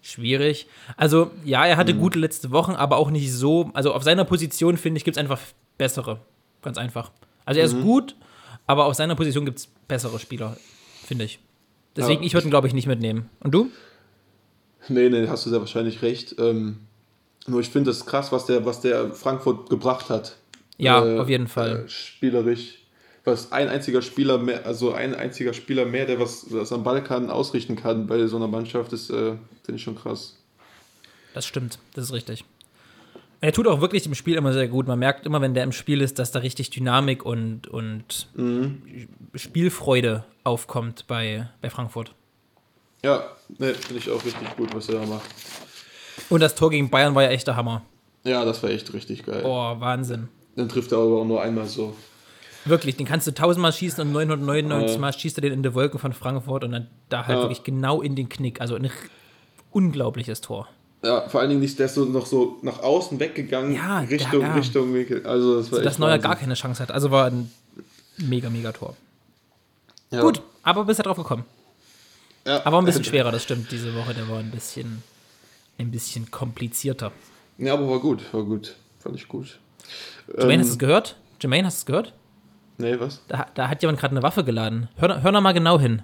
Schwierig. 0.01 0.67
Also, 0.97 1.31
ja, 1.45 1.65
er 1.65 1.75
Mhm. 1.75 1.79
hatte 1.79 1.93
gute 1.95 2.19
letzte 2.19 2.51
Wochen, 2.51 2.71
aber 2.73 2.97
auch 2.97 3.11
nicht 3.11 3.31
so. 3.33 3.69
Also, 3.73 3.93
auf 3.93 4.03
seiner 4.03 4.25
Position, 4.25 4.75
finde 4.77 4.97
ich, 4.97 5.05
gibt 5.05 5.15
es 5.17 5.19
einfach 5.21 5.39
bessere. 5.77 6.19
Ganz 6.61 6.77
einfach. 6.77 7.11
Also, 7.45 7.61
er 7.61 7.69
Mhm. 7.69 7.77
ist 7.77 7.81
gut, 7.83 8.15
aber 8.67 8.85
auf 8.85 8.95
seiner 8.95 9.15
Position 9.15 9.45
gibt 9.45 9.59
es 9.59 9.67
bessere 9.87 10.19
Spieler, 10.19 10.57
finde 11.05 11.25
ich. 11.25 11.39
Deswegen, 11.95 12.21
Ja. 12.21 12.27
ich 12.27 12.33
würde 12.33 12.47
ihn, 12.47 12.51
glaube 12.51 12.67
ich, 12.67 12.73
nicht 12.73 12.87
mitnehmen. 12.87 13.29
Und 13.39 13.53
du? 13.53 13.69
Nee, 14.87 15.09
nee, 15.09 15.27
hast 15.27 15.45
du 15.45 15.49
sehr 15.49 15.59
wahrscheinlich 15.59 16.01
recht. 16.01 16.35
Ähm, 16.39 16.79
nur 17.47 17.59
ich 17.61 17.69
finde 17.69 17.91
es 17.91 18.05
krass, 18.05 18.31
was 18.31 18.45
der, 18.45 18.65
was 18.65 18.81
der 18.81 19.11
Frankfurt 19.11 19.69
gebracht 19.69 20.09
hat. 20.09 20.37
Ja, 20.77 21.05
Äh, 21.05 21.19
auf 21.19 21.29
jeden 21.29 21.47
Fall. 21.47 21.85
Äh, 21.85 21.89
spielerisch. 21.89 22.75
Was 23.25 23.51
ein 23.51 23.67
einziger 23.67 24.01
Spieler 24.01 24.37
mehr, 24.37 24.65
also 24.65 24.93
ein 24.93 25.13
einziger 25.13 25.53
Spieler 25.53 25.85
mehr, 25.85 26.05
der 26.05 26.19
was, 26.19 26.45
was 26.49 26.71
am 26.71 26.83
Ball 26.83 27.03
kann, 27.03 27.29
ausrichten 27.29 27.75
kann 27.75 28.07
bei 28.07 28.25
so 28.27 28.37
einer 28.37 28.47
Mannschaft, 28.47 28.93
ist, 28.93 29.09
äh, 29.09 29.33
finde 29.63 29.75
ich 29.75 29.83
schon 29.83 29.95
krass. 29.97 30.37
Das 31.33 31.45
stimmt, 31.45 31.77
das 31.93 32.05
ist 32.05 32.13
richtig. 32.13 32.45
Er 33.41 33.53
tut 33.53 33.67
auch 33.67 33.81
wirklich 33.81 34.05
im 34.05 34.15
Spiel 34.15 34.35
immer 34.35 34.51
sehr 34.51 34.67
gut. 34.67 34.87
Man 34.87 34.99
merkt 34.99 35.25
immer, 35.25 35.39
wenn 35.41 35.53
der 35.53 35.63
im 35.63 35.71
Spiel 35.71 36.01
ist, 36.01 36.19
dass 36.19 36.31
da 36.31 36.39
richtig 36.39 36.71
Dynamik 36.71 37.25
und, 37.25 37.67
und 37.67 38.27
Mhm. 38.35 38.81
Spielfreude 39.35 40.25
aufkommt 40.43 41.05
bei, 41.07 41.49
bei 41.61 41.69
Frankfurt. 41.69 42.13
Ja, 43.03 43.23
ne, 43.57 43.73
finde 43.73 43.97
ich 43.99 44.09
auch 44.09 44.23
richtig 44.23 44.55
gut, 44.57 44.73
was 44.75 44.89
er 44.89 44.99
da 44.99 45.05
macht. 45.05 45.25
Und 46.29 46.41
das 46.41 46.55
Tor 46.55 46.69
gegen 46.69 46.89
Bayern 46.89 47.15
war 47.15 47.23
ja 47.23 47.29
echt 47.29 47.47
der 47.47 47.55
Hammer. 47.55 47.81
Ja, 48.23 48.43
das 48.45 48.61
war 48.61 48.69
echt 48.69 48.93
richtig 48.93 49.25
geil. 49.25 49.41
Boah, 49.41 49.79
Wahnsinn. 49.79 50.27
Dann 50.55 50.67
trifft 50.67 50.91
er 50.91 50.97
aber 50.97 51.21
auch 51.21 51.25
nur 51.25 51.41
einmal 51.41 51.65
so. 51.67 51.95
Wirklich, 52.65 52.97
den 52.97 53.05
kannst 53.07 53.25
du 53.25 53.33
tausendmal 53.33 53.71
schießen 53.71 54.01
und 54.05 54.11
999 54.11 54.95
Ja. 54.95 54.99
Mal 54.99 55.13
schießt 55.13 55.37
er 55.37 55.41
den 55.41 55.53
in 55.53 55.63
die 55.63 55.73
Wolken 55.73 55.97
von 55.99 56.11
Frankfurt 56.11 56.65
und 56.65 56.73
dann 56.73 56.87
da 57.07 57.25
halt 57.25 57.37
Ja. 57.37 57.43
wirklich 57.43 57.63
genau 57.63 58.01
in 58.01 58.15
den 58.15 58.27
Knick. 58.27 58.59
Also 58.59 58.75
ein 58.75 58.91
unglaubliches 59.71 60.41
Tor. 60.41 60.67
Ja, 61.01 61.29
vor 61.29 61.39
allen 61.39 61.49
Dingen 61.49 61.61
nicht, 61.61 61.79
der 61.79 61.85
ist 61.85 61.95
so 61.95 62.03
noch 62.03 62.25
so 62.25 62.57
nach 62.61 62.79
außen 62.83 63.17
weggegangen, 63.21 63.73
Ja, 63.73 63.99
Richtung, 63.99 64.41
ja. 64.41 64.53
Richtung 64.53 64.93
Winkel. 64.93 65.25
Also 65.25 65.59
das 65.59 65.71
war 65.71 65.79
dass 65.79 65.93
echt 65.93 65.99
Neuer 65.99 66.11
Wahnsinn. 66.11 66.23
gar 66.29 66.35
keine 66.35 66.53
Chance 66.55 66.83
hat. 66.83 66.91
Also 66.91 67.09
war 67.11 67.27
ein 67.27 67.49
mega, 68.17 68.49
mega 68.49 68.73
Tor. 68.73 68.97
Ja. 70.11 70.21
Gut, 70.21 70.41
aber 70.63 70.83
bist 70.83 70.97
ja 70.99 71.03
drauf 71.03 71.15
gekommen. 71.15 71.45
Ja. 72.45 72.65
Aber 72.65 72.79
ein 72.79 72.85
bisschen 72.85 73.03
schwerer, 73.03 73.31
das 73.31 73.43
stimmt. 73.43 73.71
Diese 73.71 73.93
Woche, 73.95 74.13
der 74.13 74.27
war 74.29 74.39
ein 74.39 74.51
bisschen, 74.51 75.03
ein 75.77 75.91
bisschen 75.91 76.31
komplizierter. 76.31 77.11
Ja, 77.57 77.73
aber 77.73 77.89
war 77.89 77.99
gut, 77.99 78.21
war 78.33 78.43
gut. 78.43 78.75
Fand 78.99 79.15
ich 79.15 79.27
gut. 79.27 79.59
Jermaine, 80.27 80.53
Ähm, 80.53 80.59
hast 80.61 80.67
du 80.69 80.73
es 80.73 80.79
gehört? 80.79 81.15
Jermaine, 81.41 81.67
hast 81.67 81.77
du 81.77 81.79
es 81.81 81.85
gehört? 81.85 82.13
Nee, 82.77 82.99
was? 82.99 83.21
Da, 83.27 83.47
da 83.53 83.67
hat 83.67 83.81
jemand 83.81 83.99
gerade 83.99 84.11
eine 84.13 84.23
Waffe 84.23 84.43
geladen. 84.43 84.87
Hör, 84.97 85.21
hör 85.21 85.31
noch 85.31 85.41
mal 85.41 85.51
genau 85.53 85.79
hin. 85.79 86.01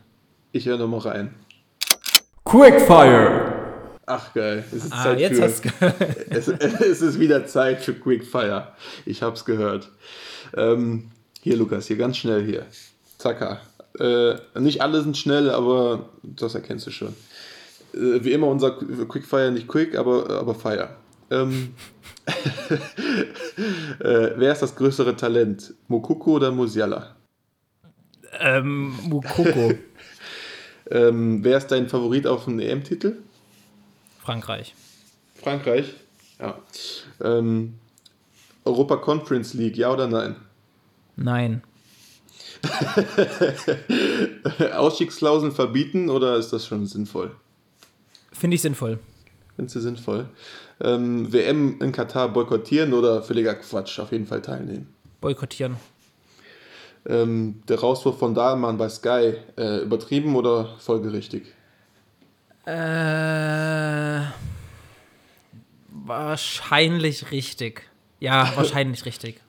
Ich 0.51 0.65
höre 0.65 0.77
nochmal 0.77 0.99
rein. 1.01 1.33
Quickfire. 2.43 3.53
Ach 4.05 4.33
geil, 4.33 4.63
es 4.71 4.85
ist 4.85 4.93
Ah, 4.93 5.03
Zeit 5.03 5.19
jetzt 5.19 5.37
für, 5.37 5.43
hast 5.43 5.65
du 5.65 5.69
gehört. 5.69 5.95
es, 6.29 6.47
es 6.47 7.01
ist 7.01 7.19
wieder 7.19 7.47
Zeit 7.47 7.81
für 7.81 7.93
Quickfire. 7.95 8.67
Ich 9.05 9.23
hab's 9.23 9.45
gehört. 9.45 9.89
Ähm, 10.55 11.11
hier, 11.41 11.57
Lukas, 11.57 11.87
hier 11.87 11.97
ganz 11.97 12.17
schnell 12.17 12.45
hier. 12.45 12.65
Zacka. 13.17 13.61
Äh, 13.99 14.35
nicht 14.59 14.81
alle 14.81 15.01
sind 15.01 15.17
schnell, 15.17 15.49
aber 15.49 16.09
das 16.23 16.55
erkennst 16.55 16.87
du 16.87 16.91
schon. 16.91 17.15
Äh, 17.93 18.23
wie 18.23 18.31
immer 18.31 18.47
unser 18.47 18.71
Quickfire, 18.71 19.51
nicht 19.51 19.67
Quick, 19.67 19.97
aber, 19.97 20.29
aber 20.29 20.55
Fire. 20.55 20.89
Ähm, 21.31 21.73
äh, 23.99 24.31
wer 24.35 24.51
ist 24.51 24.61
das 24.61 24.75
größere 24.75 25.15
Talent? 25.15 25.73
Mokoko 25.87 26.33
oder 26.33 26.51
Musiala? 26.51 27.15
Ähm, 28.39 28.95
Mukoko. 29.07 29.73
Ähm, 30.91 31.43
wer 31.43 31.57
ist 31.57 31.67
dein 31.67 31.89
Favorit 31.89 32.27
auf 32.27 32.45
den 32.45 32.59
EM-Titel? 32.59 33.17
Frankreich. 34.19 34.75
Frankreich. 35.33 35.95
Ja. 36.39 36.59
Ähm, 37.23 37.79
Europa 38.65 38.97
Conference 38.97 39.55
League, 39.55 39.77
ja 39.77 39.91
oder 39.91 40.07
nein? 40.07 40.35
Nein. 41.15 41.63
Ausstiegsklauseln 44.75 45.51
verbieten 45.51 46.09
oder 46.09 46.37
ist 46.37 46.51
das 46.51 46.65
schon 46.65 46.85
sinnvoll? 46.85 47.31
Finde 48.31 48.55
ich 48.55 48.61
sinnvoll. 48.61 48.99
Findest 49.55 49.75
du 49.75 49.79
sinnvoll? 49.79 50.29
Ähm, 50.81 51.31
WM 51.31 51.79
in 51.81 51.91
Katar 51.91 52.29
boykottieren 52.29 52.93
oder 52.93 53.21
völliger 53.21 53.55
Quatsch? 53.55 53.99
Auf 53.99 54.11
jeden 54.11 54.27
Fall 54.27 54.41
teilnehmen. 54.41 54.93
Boykottieren. 55.21 55.77
Ähm, 57.07 57.61
der 57.67 57.79
Rauswurf 57.79 58.17
von 58.17 58.33
Dahlmann 58.33 58.77
bei 58.77 58.89
Sky, 58.89 59.35
äh, 59.57 59.83
übertrieben 59.83 60.35
oder 60.35 60.75
folgerichtig? 60.79 61.43
Äh, 62.65 64.21
wahrscheinlich 65.89 67.31
richtig. 67.31 67.83
Ja, 68.19 68.51
wahrscheinlich 68.55 69.05
richtig. 69.05 69.39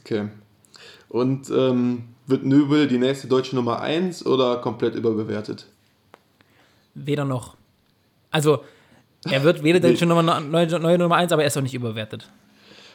Okay. 0.00 0.28
Und 1.08 1.50
ähm, 1.50 2.15
wird 2.26 2.44
Nöbel 2.44 2.88
die 2.88 2.98
nächste 2.98 3.28
deutsche 3.28 3.54
Nummer 3.56 3.80
1 3.80 4.26
oder 4.26 4.56
komplett 4.56 4.94
überbewertet? 4.94 5.66
Weder 6.94 7.24
noch. 7.24 7.56
Also, 8.30 8.64
er 9.24 9.42
wird 9.42 9.62
weder 9.62 9.80
der 9.80 10.06
Nummer, 10.06 10.40
neue, 10.40 10.66
neue 10.78 10.98
Nummer 10.98 11.16
1, 11.16 11.32
aber 11.32 11.42
er 11.42 11.48
ist 11.48 11.56
auch 11.56 11.62
nicht 11.62 11.74
überbewertet. 11.74 12.28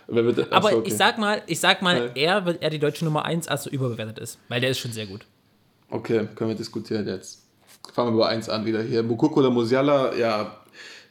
Wer 0.08 0.26
wird, 0.26 0.52
Aber 0.52 0.74
okay. 0.76 0.88
ich 0.90 0.98
sag 0.98 1.18
mal, 1.18 1.42
ich 1.48 1.60
sag 1.60 1.82
mal, 1.82 2.12
Ja. 2.16 2.36
er 2.36 2.46
wird 2.46 2.62
er 2.62 2.70
die 2.70 2.80
deutsche 2.80 3.06
Nummer 3.06 3.24
1, 3.26 3.48
als 3.48 3.66
er 3.68 3.72
überbewertet 3.74 4.20
ist. 4.20 4.40
Weil 4.50 4.60
der 4.60 4.72
ist 4.72 4.80
schon 4.80 4.92
sehr 4.92 5.06
gut. 5.06 5.22
Okay, 5.90 6.28
können 6.36 6.50
wir 6.50 6.58
diskutieren 6.58 7.08
jetzt. 7.08 7.44
Fangen 7.94 8.14
wir 8.16 8.24
bei 8.26 8.30
1 8.30 8.50
an 8.50 8.66
wieder 8.66 8.82
hier. 8.82 9.04
Mukoko 9.04 9.40
oder 9.40 9.50
Musiala, 9.50 10.14
ja, 10.16 10.58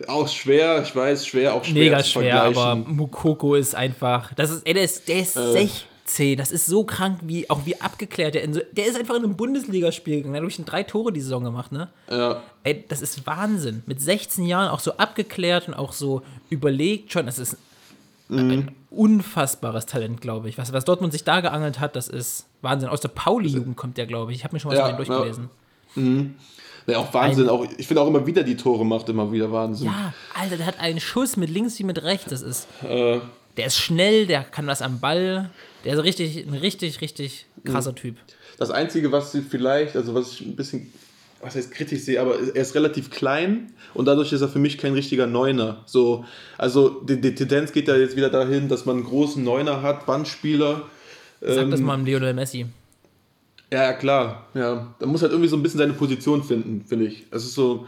auch 0.06 0.28
schwer, 0.28 0.82
ich 0.82 0.94
weiß, 0.94 1.26
schwer, 1.26 1.54
auch 1.54 1.64
schwer 1.64 1.74
Mega 1.84 1.98
zu 2.02 2.10
schwer, 2.20 2.42
aber. 2.42 2.74
Mukoko 2.76 3.54
ist 3.54 3.74
einfach. 3.74 4.32
Das 4.34 4.50
ist, 4.50 4.66
ey, 4.66 4.74
der 4.74 4.84
ist, 4.84 5.06
der 5.08 5.20
ist 5.20 5.36
Äh. 5.36 5.52
16. 5.52 5.89
Das 6.36 6.50
ist 6.50 6.66
so 6.66 6.84
krank, 6.84 7.20
wie 7.22 7.48
auch 7.50 7.64
wie 7.66 7.80
abgeklärt 7.80 8.34
der 8.34 8.52
so, 8.52 8.60
Der 8.72 8.86
ist 8.86 8.98
einfach 8.98 9.14
in 9.16 9.24
einem 9.24 9.36
Bundesligaspiel 9.36 10.16
gegangen. 10.16 10.34
Der 10.34 10.42
hat 10.42 10.44
durch 10.44 10.64
drei 10.64 10.82
Tore 10.82 11.12
die 11.12 11.20
Saison 11.20 11.44
gemacht, 11.44 11.72
ne? 11.72 11.88
Ja, 12.10 12.42
Ey, 12.64 12.84
das 12.88 13.00
ist 13.02 13.26
Wahnsinn. 13.26 13.82
Mit 13.86 14.00
16 14.00 14.44
Jahren 14.46 14.68
auch 14.68 14.80
so 14.80 14.96
abgeklärt 14.96 15.68
und 15.68 15.74
auch 15.74 15.92
so 15.92 16.22
überlegt 16.50 17.12
schon. 17.12 17.26
Das 17.26 17.38
ist 17.38 17.56
ein 18.28 18.70
unfassbares 18.90 19.86
Talent, 19.86 20.20
glaube 20.20 20.48
ich. 20.48 20.56
Was, 20.58 20.72
was 20.72 20.84
Dortmund 20.84 21.12
sich 21.12 21.24
da 21.24 21.40
geangelt 21.40 21.80
hat, 21.80 21.96
das 21.96 22.06
ist 22.08 22.46
Wahnsinn. 22.62 22.88
Aus 22.88 23.00
der 23.00 23.08
Pauli-Jugend 23.08 23.76
kommt 23.76 23.96
der, 23.98 24.06
glaube 24.06 24.30
ich. 24.32 24.38
Ich 24.38 24.44
habe 24.44 24.54
mir 24.54 24.60
schon 24.60 24.70
was 24.70 24.78
Ja, 24.78 24.88
dem 24.92 24.96
durchgelesen. 24.96 25.50
ja 26.86 26.98
auch 26.98 27.12
Wahnsinn. 27.12 27.48
Auch, 27.48 27.66
ich 27.76 27.86
finde 27.86 28.02
auch 28.02 28.06
immer 28.06 28.26
wieder 28.26 28.42
die 28.42 28.56
Tore 28.56 28.84
macht 28.86 29.08
immer 29.08 29.32
wieder 29.32 29.50
Wahnsinn. 29.50 29.86
Ja. 29.88 30.12
Alter, 30.38 30.56
der 30.58 30.66
hat 30.66 30.78
einen 30.78 31.00
Schuss 31.00 31.36
mit 31.36 31.50
links 31.50 31.78
wie 31.78 31.84
mit 31.84 32.02
rechts. 32.02 32.30
Das 32.30 32.42
ist. 32.42 32.66
Äh, 32.84 33.20
Der 33.56 33.66
ist 33.66 33.76
schnell, 33.76 34.26
der 34.26 34.44
kann 34.44 34.66
was 34.66 34.80
am 34.82 35.00
Ball. 35.00 35.50
Der 35.84 35.94
ist 35.94 36.02
richtig, 36.04 36.46
ein 36.46 36.54
richtig, 36.54 37.00
richtig 37.00 37.46
Mhm. 37.62 37.70
krasser 37.72 37.94
Typ. 37.94 38.16
das 38.58 38.70
Einzige, 38.70 39.10
was 39.12 39.32
sie 39.32 39.40
vielleicht, 39.42 39.96
also 39.96 40.14
was 40.14 40.32
ich 40.32 40.42
ein 40.42 40.54
bisschen, 40.56 40.92
was 41.40 41.54
heißt 41.54 41.70
kritisch 41.70 42.00
sehe, 42.02 42.20
aber 42.20 42.34
er 42.38 42.54
ist 42.60 42.74
relativ 42.74 43.10
klein 43.10 43.72
und 43.94 44.04
dadurch 44.04 44.32
ist 44.32 44.42
er 44.42 44.48
für 44.48 44.58
mich 44.58 44.76
kein 44.76 44.92
richtiger 44.92 45.26
Neuner. 45.26 45.82
So, 45.86 46.24
also 46.58 47.00
die, 47.00 47.18
die 47.20 47.34
Tendenz 47.34 47.72
geht 47.72 47.88
ja 47.88 47.96
jetzt 47.96 48.16
wieder 48.16 48.28
dahin, 48.28 48.68
dass 48.68 48.84
man 48.84 48.96
einen 48.96 49.06
großen 49.06 49.42
Neuner 49.42 49.80
hat, 49.82 50.04
Bandspieler. 50.04 50.82
Sag 51.40 51.56
Ähm, 51.64 51.70
das 51.70 51.80
mal 51.80 51.96
dem 51.96 52.04
Lionel 52.04 52.34
Messi. 52.34 52.66
Ja, 53.72 53.84
ja, 53.84 53.92
klar. 53.94 54.48
Ja. 54.52 54.94
Da 54.98 55.06
muss 55.06 55.22
halt 55.22 55.32
irgendwie 55.32 55.48
so 55.48 55.56
ein 55.56 55.62
bisschen 55.62 55.78
seine 55.78 55.92
Position 55.94 56.42
finden, 56.44 56.84
finde 56.86 57.06
ich. 57.06 57.24
Es 57.30 57.44
ist 57.44 57.54
so, 57.54 57.86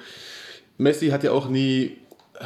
Messi 0.79 1.09
hat 1.09 1.23
ja 1.25 1.33
auch 1.33 1.49
nie 1.51 1.99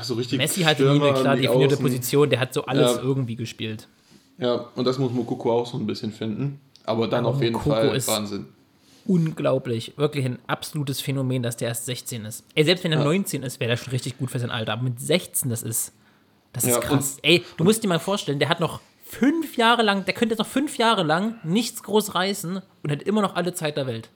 so 0.03 0.15
richtig. 0.15 0.39
Messi 0.39 0.63
hatte 0.63 0.83
nie 0.83 1.01
eine 1.01 1.13
klar 1.21 1.37
nie 1.37 1.43
definierte 1.43 1.75
Außen. 1.75 1.85
Position. 1.85 2.31
Der 2.31 2.41
hat 2.41 2.53
so 2.55 2.65
alles 2.65 2.97
Ja. 2.97 3.03
irgendwie 3.03 3.37
gespielt. 3.37 3.87
Ja, 4.39 4.67
und 4.75 4.85
das 4.87 4.99
muss 4.99 5.13
Mokoko 5.13 5.53
auch 5.53 5.67
so 5.67 5.79
ein 5.79 5.87
bisschen 5.87 6.13
finden. 6.13 6.61
Aber 6.85 7.09
dann 7.09 7.25
Aber 7.25 7.35
auf 7.37 7.43
jeden 7.43 7.55
Moukoko 7.55 7.71
Fall 7.75 7.97
ist- 7.97 8.09
Wahnsinn. 8.09 8.47
Unglaublich. 9.07 9.93
Wirklich 9.97 10.25
ein 10.25 10.39
absolutes 10.49 11.01
Phänomen, 11.01 11.43
dass 11.43 11.57
der 11.57 11.69
erst 11.69 11.87
16 11.87 12.25
ist. 12.25 12.45
Ey, 12.55 12.65
selbst 12.65 12.83
wenn 12.85 12.93
er 12.93 13.05
19 13.05 13.43
ist, 13.45 13.61
wäre 13.61 13.71
der 13.71 13.77
schon 13.77 13.93
richtig 13.93 14.19
gut 14.19 14.31
für 14.31 14.39
sein 14.41 14.51
Alter. 14.51 14.73
Aber 14.73 14.83
mit 14.83 14.99
16, 15.01 15.49
das 15.51 15.63
ist. 15.63 15.93
Das 16.53 16.65
ist 16.65 16.71
Ja, 16.71 16.81
krass. 16.81 17.19
Ey, 17.23 17.45
du 17.57 17.65
musst 17.65 17.85
dir 17.85 17.89
mal 17.89 18.01
vorstellen, 18.01 18.39
der 18.39 18.49
hat 18.49 18.61
noch 18.61 18.81
fünf 19.05 19.57
Jahre 19.57 19.83
lang, 19.83 20.05
der 20.07 20.15
könnte 20.15 20.33
jetzt 20.33 20.39
noch 20.41 20.47
fünf 20.47 20.77
Jahre 20.79 21.03
lang 21.05 21.37
nichts 21.45 21.83
groß 21.83 22.15
reißen 22.17 22.61
und 22.83 22.91
hat 22.91 23.03
immer 23.03 23.23
noch 23.23 23.37
alle 23.37 23.55
Zeit 23.55 23.77
der 23.77 23.87
Welt. 23.87 24.09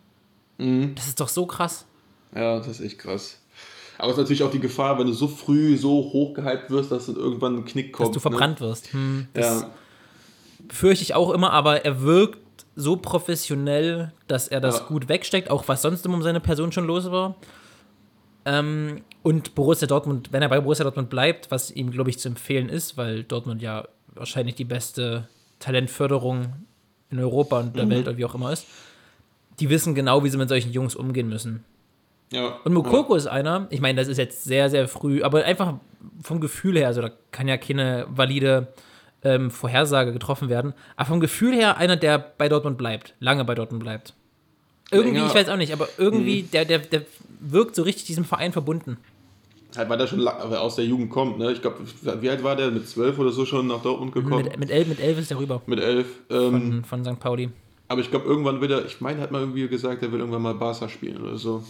Mhm. 0.58 0.94
Das 0.96 1.06
ist 1.06 1.20
doch 1.20 1.28
so 1.28 1.46
krass. 1.46 1.84
Ja, 2.34 2.58
das 2.58 2.66
ist 2.68 2.80
echt 2.80 2.98
krass. 2.98 3.38
Aber 3.98 4.08
es 4.08 4.14
ist 4.14 4.22
natürlich 4.22 4.42
auch 4.42 4.50
die 4.50 4.58
Gefahr, 4.60 4.98
wenn 4.98 5.06
du 5.06 5.12
so 5.12 5.28
früh 5.28 5.76
so 5.76 5.90
hoch 5.90 6.32
gehypt 6.34 6.70
wirst, 6.70 6.90
dass 6.90 7.06
dann 7.06 7.16
irgendwann 7.16 7.56
ein 7.58 7.64
Knick 7.66 7.92
kommt. 7.92 8.08
dass 8.08 8.14
du 8.14 8.20
verbrannt 8.20 8.60
wirst. 8.60 8.92
Hm, 8.92 9.18
Ne? 9.18 9.28
das 9.34 9.60
Ja, 9.60 9.70
befürchte 10.68 11.02
ich 11.02 11.14
auch 11.14 11.30
immer, 11.30 11.52
aber 11.52 11.84
er 11.84 12.00
wirkt 12.02 12.38
so 12.76 12.96
professionell, 12.96 14.12
dass 14.26 14.48
er 14.48 14.60
das 14.60 14.78
Ja. 14.80 14.84
gut 14.86 15.08
wegsteckt, 15.08 15.50
auch 15.50 15.66
was 15.68 15.82
sonst 15.82 16.06
um 16.06 16.22
seine 16.22 16.40
Person 16.40 16.72
schon 16.72 16.86
los 16.86 17.10
war. 17.10 17.36
Ähm, 18.44 19.02
und 19.22 19.54
Borussia 19.54 19.86
Dortmund, 19.86 20.32
wenn 20.32 20.42
er 20.42 20.48
bei 20.48 20.60
Borussia 20.60 20.84
Dortmund 20.84 21.10
bleibt, 21.10 21.50
was 21.50 21.70
ihm, 21.70 21.90
glaube 21.90 22.10
ich, 22.10 22.18
zu 22.18 22.28
empfehlen 22.28 22.68
ist, 22.68 22.96
weil 22.96 23.22
Dortmund 23.24 23.60
ja 23.60 23.86
wahrscheinlich 24.14 24.54
die 24.54 24.64
beste 24.64 25.28
Talentförderung 25.58 26.54
in 27.10 27.18
Europa 27.18 27.60
und 27.60 27.76
der 27.76 27.84
Mhm. 27.86 27.90
Welt 27.90 28.08
oder 28.08 28.16
wie 28.16 28.24
auch 28.24 28.34
immer 28.34 28.52
ist, 28.52 28.66
die 29.58 29.68
wissen 29.68 29.94
genau, 29.94 30.24
wie 30.24 30.30
sie 30.30 30.38
mit 30.38 30.48
solchen 30.48 30.72
Jungs 30.72 30.94
umgehen 30.96 31.28
müssen. 31.28 31.64
ja. 32.32 32.58
Und 32.64 32.72
Mokoko 32.72 33.14
ist 33.16 33.26
einer, 33.26 33.66
ich 33.70 33.80
meine, 33.80 34.00
das 34.00 34.08
ist 34.08 34.16
jetzt 34.16 34.44
sehr, 34.44 34.70
sehr 34.70 34.86
früh, 34.88 35.22
aber 35.22 35.44
einfach 35.44 35.74
vom 36.22 36.40
Gefühl 36.40 36.78
her, 36.78 36.86
also 36.86 37.02
da 37.02 37.10
kann 37.32 37.46
ja 37.48 37.56
keine 37.58 38.06
valide 38.08 38.68
ähm, 39.22 39.50
Vorhersage 39.50 40.12
getroffen 40.12 40.48
werden, 40.48 40.74
aber 40.96 41.06
vom 41.08 41.20
Gefühl 41.20 41.54
her 41.54 41.76
einer, 41.76 41.96
der 41.96 42.18
bei 42.18 42.48
Dortmund 42.48 42.78
bleibt, 42.78 43.14
lange 43.20 43.44
bei 43.44 43.54
Dortmont 43.54 43.82
bleibt. 43.82 44.14
Irgendwie, 44.90 45.14
Länger. 45.18 45.26
ich 45.28 45.34
weiß 45.34 45.48
auch 45.50 45.56
nicht, 45.56 45.72
aber 45.72 45.88
irgendwie, 45.98 46.42
Mhm. 46.42 46.50
der, 46.52 46.64
der, 46.64 46.78
der 46.80 47.02
wirkt 47.40 47.74
so 47.76 47.82
richtig 47.82 48.04
diesem 48.06 48.24
Verein 48.24 48.52
verbunden. 48.52 48.96
Halt, 49.76 49.88
weil 49.88 49.98
der 49.98 50.08
schon 50.08 50.26
aus 50.26 50.74
der 50.74 50.84
Jugend 50.84 51.10
kommt, 51.10 51.38
ne? 51.38 51.52
Ich 51.52 51.62
glaube, 51.62 51.76
wie 52.20 52.28
alt 52.28 52.42
war 52.42 52.56
der? 52.56 52.72
Mit 52.72 52.88
zwölf 52.88 53.16
oder 53.20 53.30
so 53.30 53.44
schon 53.46 53.68
nach 53.68 53.80
Dortmund 53.82 54.12
gekommen? 54.12 54.42
Mit, 54.44 54.58
mit, 54.58 54.70
elf, 54.70 54.88
mit 54.88 54.98
elf 54.98 55.16
ist 55.18 55.30
er 55.30 55.38
rüber 55.38 55.62
Mit 55.66 55.78
elf. 55.78 56.08
Ähm, 56.28 56.82
von, 56.84 57.04
von 57.04 57.14
St. 57.14 57.20
Pauli. 57.20 57.50
aber 57.86 58.00
ich 58.00 58.10
glaube, 58.10 58.26
irgendwann 58.26 58.60
will 58.60 58.72
er, 58.72 58.84
ich 58.84 59.00
meine, 59.00 59.20
hat 59.20 59.30
man 59.30 59.42
irgendwie 59.42 59.68
gesagt, 59.68 60.02
er 60.02 60.10
will 60.10 60.18
irgendwann 60.18 60.42
mal 60.42 60.54
Barca 60.54 60.88
spielen 60.88 61.22
oder 61.22 61.36
so. 61.38 61.62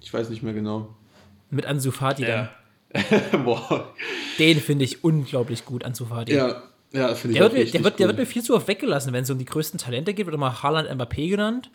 Ich 0.00 0.14
weiß 0.14 0.30
nicht 0.30 0.44
mehr 0.44 0.52
genau. 0.52 0.94
Mit 1.50 1.66
Ansu 1.66 1.90
Fati 1.90 2.24
dann. 2.24 2.48
Boah. 3.44 3.92
Den 4.38 4.60
finde 4.60 4.84
ich 4.84 5.02
unglaublich 5.02 5.64
gut, 5.64 5.82
Ansu 5.84 6.04
Fati. 6.04 6.34
Ja, 6.34 6.62
ja 6.92 7.14
finde 7.14 7.34
ich 7.34 7.40
Der 7.40 7.52
wird, 7.52 7.74
der, 7.74 7.84
wird, 7.84 7.98
der 7.98 8.04
cool. 8.06 8.08
wird 8.10 8.18
mir 8.18 8.26
viel 8.26 8.42
zu 8.42 8.54
oft 8.54 8.68
weggelassen, 8.68 9.12
wenn 9.12 9.24
es 9.24 9.30
um 9.30 9.38
die 9.38 9.44
größten 9.44 9.78
Talente 9.78 10.14
geht, 10.14 10.26
wird 10.26 10.34
immer 10.34 10.62
Haaland 10.62 10.88
Mbappé 10.90 11.28
genannt. 11.28 11.70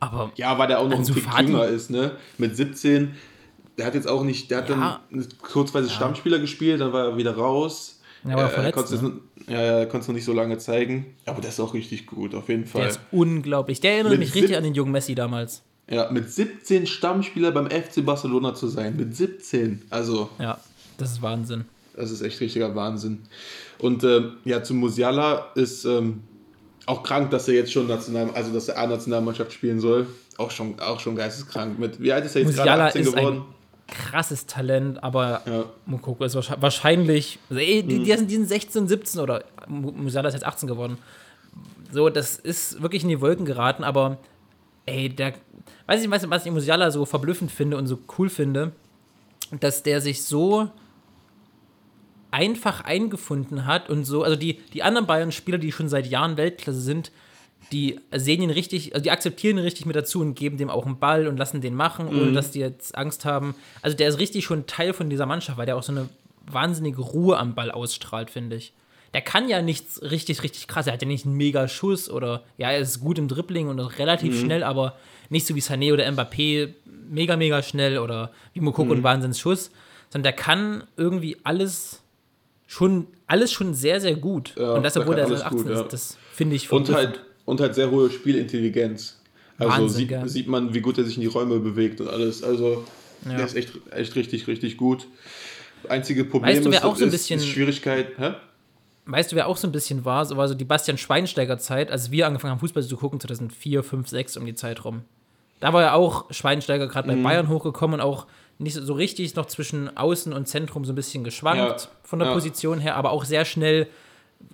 Aber 0.00 0.30
Ja, 0.36 0.56
weil 0.58 0.68
der 0.68 0.78
auch 0.80 0.88
noch 0.88 0.98
ein 0.98 1.04
Tick 1.04 1.24
jünger 1.40 1.64
ist, 1.66 1.90
ne? 1.90 2.12
Mit 2.38 2.56
17. 2.56 3.14
Der 3.76 3.86
hat 3.86 3.94
jetzt 3.94 4.08
auch 4.08 4.22
nicht, 4.24 4.50
der 4.50 4.58
hat 4.58 4.68
Ja. 4.68 5.00
dann 5.10 5.26
kurzweise 5.42 5.88
Stammspieler 5.90 6.38
gespielt, 6.38 6.80
dann 6.80 6.92
war 6.92 7.06
er 7.08 7.16
wieder 7.16 7.36
raus. 7.36 8.00
Ja, 8.24 8.36
war 8.36 8.46
Äh, 8.46 8.48
verletzt, 8.50 8.92
es 8.92 9.02
ne? 9.02 9.08
n- 9.08 9.20
Ja, 9.48 9.78
ja, 9.80 9.84
konntest 9.86 10.08
du 10.08 10.12
nicht 10.12 10.24
so 10.24 10.32
lange 10.32 10.58
zeigen. 10.58 11.14
Aber 11.24 11.40
der 11.40 11.50
ist 11.50 11.60
auch 11.60 11.74
richtig 11.74 12.06
gut, 12.06 12.34
auf 12.34 12.48
jeden 12.48 12.66
Fall. 12.66 12.82
der 12.82 12.90
ist 12.90 13.00
unglaublich. 13.12 13.80
Der 13.80 13.92
erinnert 13.92 14.10
Mit 14.12 14.20
mich 14.20 14.34
richtig 14.34 14.56
an 14.56 14.64
den 14.64 14.74
jungen 14.74 14.92
Messi 14.92 15.14
damals. 15.14 15.62
Ja, 15.88 16.10
mit 16.10 16.30
17 16.30 16.86
Stammspieler 16.86 17.50
beim 17.52 17.68
FC 17.70 18.04
Barcelona 18.04 18.54
zu 18.54 18.66
sein. 18.68 18.96
Mit 18.96 19.16
17. 19.16 19.82
Also, 19.90 20.28
Ja, 20.38 20.58
das 20.98 21.12
ist 21.12 21.22
Wahnsinn. 21.22 21.64
Das 21.98 22.10
ist 22.10 22.22
echt 22.22 22.40
richtiger 22.40 22.74
Wahnsinn. 22.74 23.18
Und 23.78 24.02
ähm, 24.04 24.32
ja, 24.44 24.62
zu 24.62 24.74
Musiala 24.74 25.46
ist 25.54 25.84
ähm, 25.84 26.22
auch 26.86 27.02
krank, 27.02 27.30
dass 27.30 27.46
er 27.48 27.54
jetzt 27.54 27.72
schon 27.72 27.86
national, 27.86 28.30
also 28.34 28.52
dass 28.52 28.68
er 28.68 28.78
A-Nationalmannschaft 28.78 29.52
spielen 29.52 29.80
soll. 29.80 30.06
Auch 30.38 30.50
schon, 30.50 30.78
auch 30.80 31.00
schon 31.00 31.16
geisteskrank. 31.16 31.78
Mit, 31.78 32.00
wie 32.00 32.12
alt 32.12 32.24
ist 32.24 32.34
er 32.36 32.42
jetzt 32.42 32.54
gerade? 32.56 32.60
Musiala 32.70 32.86
18 32.86 33.02
ist 33.02 33.14
geworden? 33.16 33.36
ein 33.38 33.44
krasses 34.10 34.46
Talent, 34.46 35.02
aber 35.02 35.42
Ja. 35.46 35.64
Mukoko 35.86 36.24
ist 36.24 36.34
wahrscheinlich, 36.60 37.38
also, 37.50 37.60
ey, 37.60 37.82
die, 37.82 38.02
die, 38.02 38.12
sind, 38.16 38.30
die 38.30 38.36
sind 38.36 38.46
16, 38.48 38.86
17 38.88 39.20
oder 39.20 39.44
Mu- 39.66 39.92
Musiala 39.92 40.28
ist 40.28 40.34
jetzt 40.34 40.44
18 40.46 40.68
geworden. 40.68 40.98
So, 41.90 42.08
das 42.10 42.36
ist 42.36 42.82
wirklich 42.82 43.02
in 43.02 43.08
die 43.08 43.20
Wolken 43.20 43.46
geraten, 43.46 43.82
aber 43.84 44.18
ey, 44.86 45.08
der, 45.08 45.32
weiß 45.86 46.02
ich, 46.04 46.10
was, 46.10 46.44
ich 46.46 46.52
Musiala 46.52 46.90
so 46.90 47.04
verblüffend 47.06 47.50
finde 47.50 47.76
und 47.78 47.86
so 47.86 47.98
cool 48.18 48.28
finde, 48.28 48.72
dass 49.60 49.82
der 49.82 50.00
sich 50.02 50.22
so 50.22 50.68
einfach 52.30 52.82
eingefunden 52.82 53.66
hat 53.66 53.88
und 53.88 54.04
so, 54.04 54.22
also 54.22 54.36
die, 54.36 54.54
die 54.72 54.82
anderen 54.82 55.06
Bayern-Spieler, 55.06 55.58
die 55.58 55.72
schon 55.72 55.88
seit 55.88 56.06
Jahren 56.06 56.36
Weltklasse 56.36 56.80
sind, 56.80 57.10
die 57.72 58.00
sehen 58.14 58.42
ihn 58.42 58.50
richtig, 58.50 58.94
also 58.94 59.02
die 59.02 59.10
akzeptieren 59.10 59.58
ihn 59.58 59.64
richtig 59.64 59.86
mit 59.86 59.96
dazu 59.96 60.20
und 60.20 60.34
geben 60.34 60.56
dem 60.56 60.70
auch 60.70 60.86
einen 60.86 60.98
Ball 60.98 61.26
und 61.26 61.36
lassen 61.36 61.60
den 61.60 61.74
machen, 61.74 62.08
ohne 62.08 62.32
dass 62.32 62.50
die 62.50 62.60
jetzt 62.60 62.96
Angst 62.96 63.24
haben. 63.24 63.54
Also 63.82 63.96
der 63.96 64.08
ist 64.08 64.18
richtig 64.18 64.44
schon 64.44 64.66
Teil 64.66 64.92
von 64.92 65.10
dieser 65.10 65.26
Mannschaft, 65.26 65.58
weil 65.58 65.66
der 65.66 65.76
auch 65.76 65.82
so 65.82 65.92
eine 65.92 66.08
wahnsinnige 66.46 67.02
Ruhe 67.02 67.38
am 67.38 67.54
Ball 67.54 67.70
ausstrahlt, 67.70 68.30
finde 68.30 68.56
ich. 68.56 68.72
Der 69.14 69.22
kann 69.22 69.48
ja 69.48 69.62
nichts 69.62 70.02
richtig, 70.02 70.42
richtig 70.42 70.66
krass. 70.66 70.86
Er 70.86 70.92
hat 70.92 71.02
ja 71.02 71.08
nicht 71.08 71.24
einen 71.24 71.36
mega 71.36 71.66
Schuss 71.68 72.10
oder 72.10 72.42
ja, 72.58 72.70
er 72.70 72.80
ist 72.80 73.00
gut 73.00 73.18
im 73.18 73.28
Dribbling 73.28 73.68
und 73.68 73.80
relativ 73.80 74.38
schnell, 74.38 74.62
aber 74.62 74.96
nicht 75.30 75.46
so 75.46 75.54
wie 75.54 75.60
Sané 75.60 75.92
oder 75.92 76.06
Mbappé 76.10 76.74
mega, 77.08 77.36
mega 77.36 77.62
schnell 77.62 77.98
oder 77.98 78.32
wie 78.52 78.60
Mokoko 78.60 78.92
ein 78.92 79.02
Wahnsinnsschuss, 79.02 79.70
sondern 80.10 80.24
der 80.24 80.32
kann 80.32 80.84
irgendwie 80.96 81.36
alles 81.42 82.02
schon, 82.68 83.08
alles 83.26 83.50
schon 83.50 83.74
sehr, 83.74 84.00
sehr 84.00 84.14
gut. 84.14 84.54
Ja, 84.56 84.74
und 84.74 84.84
das, 84.84 84.96
obwohl 84.96 85.16
er 85.18 85.24
alles 85.24 85.40
erst 85.40 85.46
18 85.46 85.62
gut, 85.62 85.70
ja. 85.72 85.80
ist, 85.82 85.92
das 85.92 86.18
finde 86.32 86.54
ich 86.54 86.70
Und 86.70 86.88
halt, 86.90 87.20
und 87.46 87.60
halt 87.60 87.74
sehr 87.74 87.90
hohe 87.90 88.08
Spielintelligenz. 88.10 89.20
Also 89.58 89.72
Wahnsinn, 89.72 89.88
sieht, 89.98 90.08
gell? 90.10 90.28
sieht 90.28 90.46
man, 90.46 90.72
wie 90.74 90.80
gut 90.80 90.98
er 90.98 91.04
sich 91.04 91.16
in 91.16 91.22
die 91.22 91.26
Räume 91.26 91.58
bewegt 91.58 92.00
und 92.00 92.08
alles. 92.08 92.44
Also 92.44 92.84
Ja. 93.28 93.36
der 93.38 93.46
ist 93.46 93.56
echt, 93.56 93.72
echt 93.90 94.14
richtig, 94.14 94.46
richtig 94.46 94.76
gut. 94.76 95.08
Einzige 95.88 96.24
Problem 96.24 96.54
Weißt 96.54 96.64
du, 96.64 96.70
ist, 96.70 96.84
auch 96.84 96.94
so 96.94 97.04
ein 97.04 97.10
bisschen- 97.10 97.40
Schwierigkeit. 97.40 98.08
Hä? 98.18 98.34
Weißt 99.06 99.32
du, 99.32 99.36
wer 99.36 99.46
auch 99.48 99.56
so 99.56 99.66
ein 99.66 99.72
bisschen 99.72 100.04
war? 100.04 100.26
So 100.26 100.36
war 100.36 100.46
so 100.46 100.54
die 100.54 100.64
Bastian 100.66 100.98
Schweinsteiger-Zeit, 100.98 101.90
als 101.90 102.10
wir 102.10 102.26
angefangen 102.26 102.52
haben, 102.52 102.60
Fußball 102.60 102.82
zu 102.82 102.96
gucken, 102.98 103.18
2004, 103.18 103.82
5, 103.82 104.06
6 104.08 104.36
um 104.36 104.44
die 104.44 104.54
Zeit 104.54 104.84
rum. 104.84 105.02
Da 105.60 105.72
war 105.72 105.82
ja 105.82 105.94
auch 105.94 106.26
Schweinsteiger 106.30 106.86
gerade 106.88 107.08
bei 107.08 107.16
Mhm. 107.16 107.22
Bayern 107.22 107.48
hochgekommen 107.48 108.00
und 108.00 108.06
auch 108.06 108.26
nicht 108.58 108.74
so 108.74 108.92
richtig 108.94 109.34
noch 109.36 109.46
zwischen 109.46 109.96
Außen 109.96 110.32
und 110.32 110.46
Zentrum 110.48 110.84
so 110.84 110.92
ein 110.92 110.96
bisschen 110.96 111.22
geschwankt 111.24 111.82
Ja, 111.82 111.88
von 112.02 112.18
der 112.18 112.28
ja. 112.28 112.34
Position 112.34 112.80
her, 112.80 112.96
aber 112.96 113.10
auch 113.12 113.24
sehr 113.24 113.44
schnell 113.44 113.86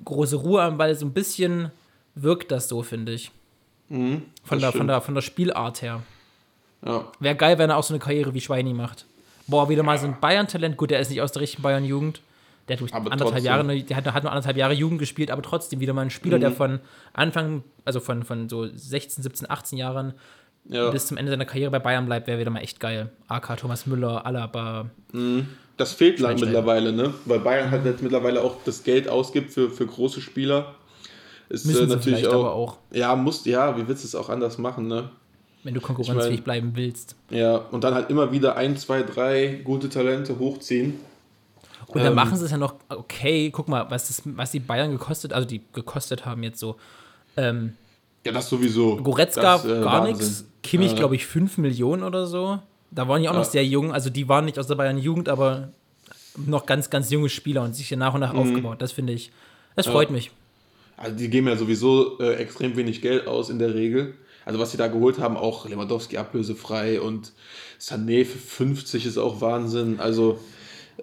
große 0.04 0.36
Ruhe 0.36 0.62
am 0.62 0.76
Ball. 0.78 0.94
So 0.94 1.06
ein 1.06 1.12
bisschen 1.12 1.70
wirkt 2.14 2.50
das 2.50 2.68
so, 2.68 2.82
finde 2.82 3.12
ich. 3.12 3.30
Von, 3.88 3.98
Mhm, 3.98 4.22
das 4.48 4.60
der, 4.60 4.72
von, 4.72 4.86
der, 4.86 5.00
von 5.00 5.14
der 5.14 5.22
Spielart 5.22 5.82
her. 5.82 6.02
Ja. 6.84 7.04
Wäre 7.20 7.34
geil, 7.36 7.58
wenn 7.58 7.70
er 7.70 7.76
auch 7.76 7.82
so 7.84 7.94
eine 7.94 7.98
Karriere 7.98 8.32
wie 8.34 8.40
Schweini 8.40 8.72
macht. 8.74 9.06
Boah, 9.46 9.68
wieder 9.68 9.82
mal 9.82 9.98
so 9.98 10.06
ein 10.06 10.18
Bayern-Talent. 10.20 10.76
Gut, 10.76 10.90
der 10.90 11.00
ist 11.00 11.10
nicht 11.10 11.20
aus 11.20 11.32
der 11.32 11.42
richtigen 11.42 11.62
Bayern-Jugend. 11.62 12.20
Der 12.68 12.76
hat 12.76 12.80
durch 12.80 12.94
anderthalb 12.94 13.20
trotzdem. 13.20 13.44
Jahre, 13.44 13.82
der 13.82 13.96
hat, 13.96 14.06
hat 14.06 14.22
nur 14.22 14.32
anderthalb 14.32 14.56
Jahre 14.56 14.72
Jugend 14.72 14.98
gespielt, 14.98 15.30
aber 15.30 15.42
trotzdem 15.42 15.80
wieder 15.80 15.92
mal 15.92 16.02
ein 16.02 16.10
Spieler, 16.10 16.38
Mhm. 16.38 16.40
der 16.42 16.52
von 16.52 16.80
Anfang, 17.12 17.62
also 17.84 18.00
von, 18.00 18.22
von 18.22 18.48
so 18.48 18.66
16, 18.74 19.22
17, 19.22 19.50
18 19.50 19.76
Jahren 19.78 20.14
Ja. 20.66 20.90
bis 20.90 21.06
zum 21.06 21.16
Ende 21.18 21.30
seiner 21.30 21.44
Karriere 21.44 21.70
bei 21.70 21.78
Bayern 21.78 22.06
bleibt, 22.06 22.26
wäre 22.26 22.38
wieder 22.38 22.50
mal 22.50 22.60
echt 22.60 22.80
geil. 22.80 23.10
AK, 23.28 23.58
Thomas 23.58 23.86
Müller, 23.86 24.24
Alaba. 24.24 24.86
Das 25.76 25.92
fehlt 25.92 26.18
lang 26.20 26.38
Schweinsteiger. 26.38 26.46
mittlerweile, 26.46 26.92
ne? 26.92 27.12
Weil 27.26 27.40
Bayern 27.40 27.70
halt 27.70 27.84
jetzt 27.84 28.02
mittlerweile 28.02 28.42
auch 28.42 28.56
das 28.64 28.82
Geld 28.82 29.08
ausgibt 29.08 29.52
für, 29.52 29.68
für 29.70 29.86
große 29.86 30.20
Spieler. 30.20 30.74
Ist 31.50 31.66
Müssen 31.66 31.90
äh, 31.90 31.94
natürlich 31.94 32.26
auch, 32.28 32.32
aber 32.34 32.52
auch, 32.54 32.78
Ja, 32.90 33.14
muss, 33.14 33.44
ja, 33.44 33.76
wie 33.76 33.86
willst 33.86 34.04
du 34.04 34.06
es 34.08 34.14
auch 34.14 34.28
anders 34.30 34.56
machen, 34.58 34.88
ne? 34.88 35.10
wenn 35.64 35.72
du 35.74 35.80
konkurrenzfähig 35.80 36.26
Ich 36.34 36.40
mein- 36.40 36.44
bleiben 36.44 36.72
willst. 36.74 37.16
Ja, 37.30 37.56
und 37.56 37.84
dann 37.84 37.94
halt 37.94 38.10
immer 38.10 38.30
wieder 38.32 38.56
ein, 38.56 38.76
zwei, 38.76 39.02
drei 39.02 39.60
gute 39.64 39.88
Talente 39.88 40.38
hochziehen. 40.38 41.00
Und 41.86 41.96
dann 41.98 42.08
Ähm. 42.08 42.14
machen 42.14 42.36
sie 42.36 42.44
es 42.44 42.50
ja 42.50 42.58
noch, 42.58 42.74
okay, 42.90 43.50
guck 43.50 43.68
mal, 43.68 43.86
was, 43.90 44.08
das, 44.08 44.22
was 44.24 44.50
die 44.50 44.60
Bayern 44.60 44.90
gekostet, 44.92 45.32
also 45.32 45.46
die 45.48 45.62
gekostet 45.72 46.24
haben 46.26 46.42
jetzt 46.42 46.58
so. 46.60 46.76
Ähm, 47.38 47.74
Ja, 48.26 48.32
das 48.32 48.48
sowieso. 48.48 48.96
Goretzka 48.96 49.40
Das, 49.58 49.64
äh, 49.64 49.80
gar 49.82 50.04
nichts. 50.06 50.44
Kimmich, 50.64 50.92
Ja. 50.92 50.98
glaube 50.98 51.14
ich, 51.14 51.26
5 51.26 51.58
Millionen 51.58 52.02
oder 52.02 52.26
so. 52.26 52.58
Da 52.90 53.06
waren 53.08 53.22
die 53.22 53.28
auch 53.28 53.32
Ja. 53.34 53.38
noch 53.40 53.44
sehr 53.46 53.64
jung. 53.64 53.92
Also 53.92 54.10
die 54.10 54.28
waren 54.28 54.44
nicht 54.44 54.58
aus 54.58 54.66
der 54.66 54.74
Bayern-Jugend, 54.74 55.28
aber 55.28 55.68
noch 56.36 56.66
ganz, 56.66 56.90
ganz 56.90 57.10
junge 57.10 57.28
Spieler 57.28 57.62
und 57.62 57.74
sich 57.76 57.88
hier 57.88 57.96
nach 57.96 58.14
und 58.14 58.20
nach 58.20 58.34
aufgebaut. 58.34 58.82
Das 58.82 58.90
finde 58.92 59.12
ich, 59.12 59.30
das 59.76 59.86
freut 59.86 60.10
mich. 60.10 60.30
Also 60.96 61.16
die 61.16 61.28
geben 61.28 61.46
ja 61.48 61.56
sowieso 61.56 62.18
äh, 62.20 62.34
extrem 62.34 62.76
wenig 62.76 63.02
Geld 63.02 63.26
aus 63.26 63.50
in 63.50 63.58
der 63.58 63.74
Regel. 63.74 64.14
Also 64.44 64.58
was 64.58 64.70
sie 64.72 64.76
da 64.76 64.88
geholt 64.88 65.18
haben, 65.18 65.36
auch 65.36 65.66
Lewandowski 65.68 66.18
ablösefrei 66.18 67.00
und 67.00 67.32
Sané 67.80 68.24
für 68.24 68.38
50 68.38 69.06
ist 69.06 69.18
auch 69.18 69.40
Wahnsinn. 69.40 69.98
Also 70.00 70.38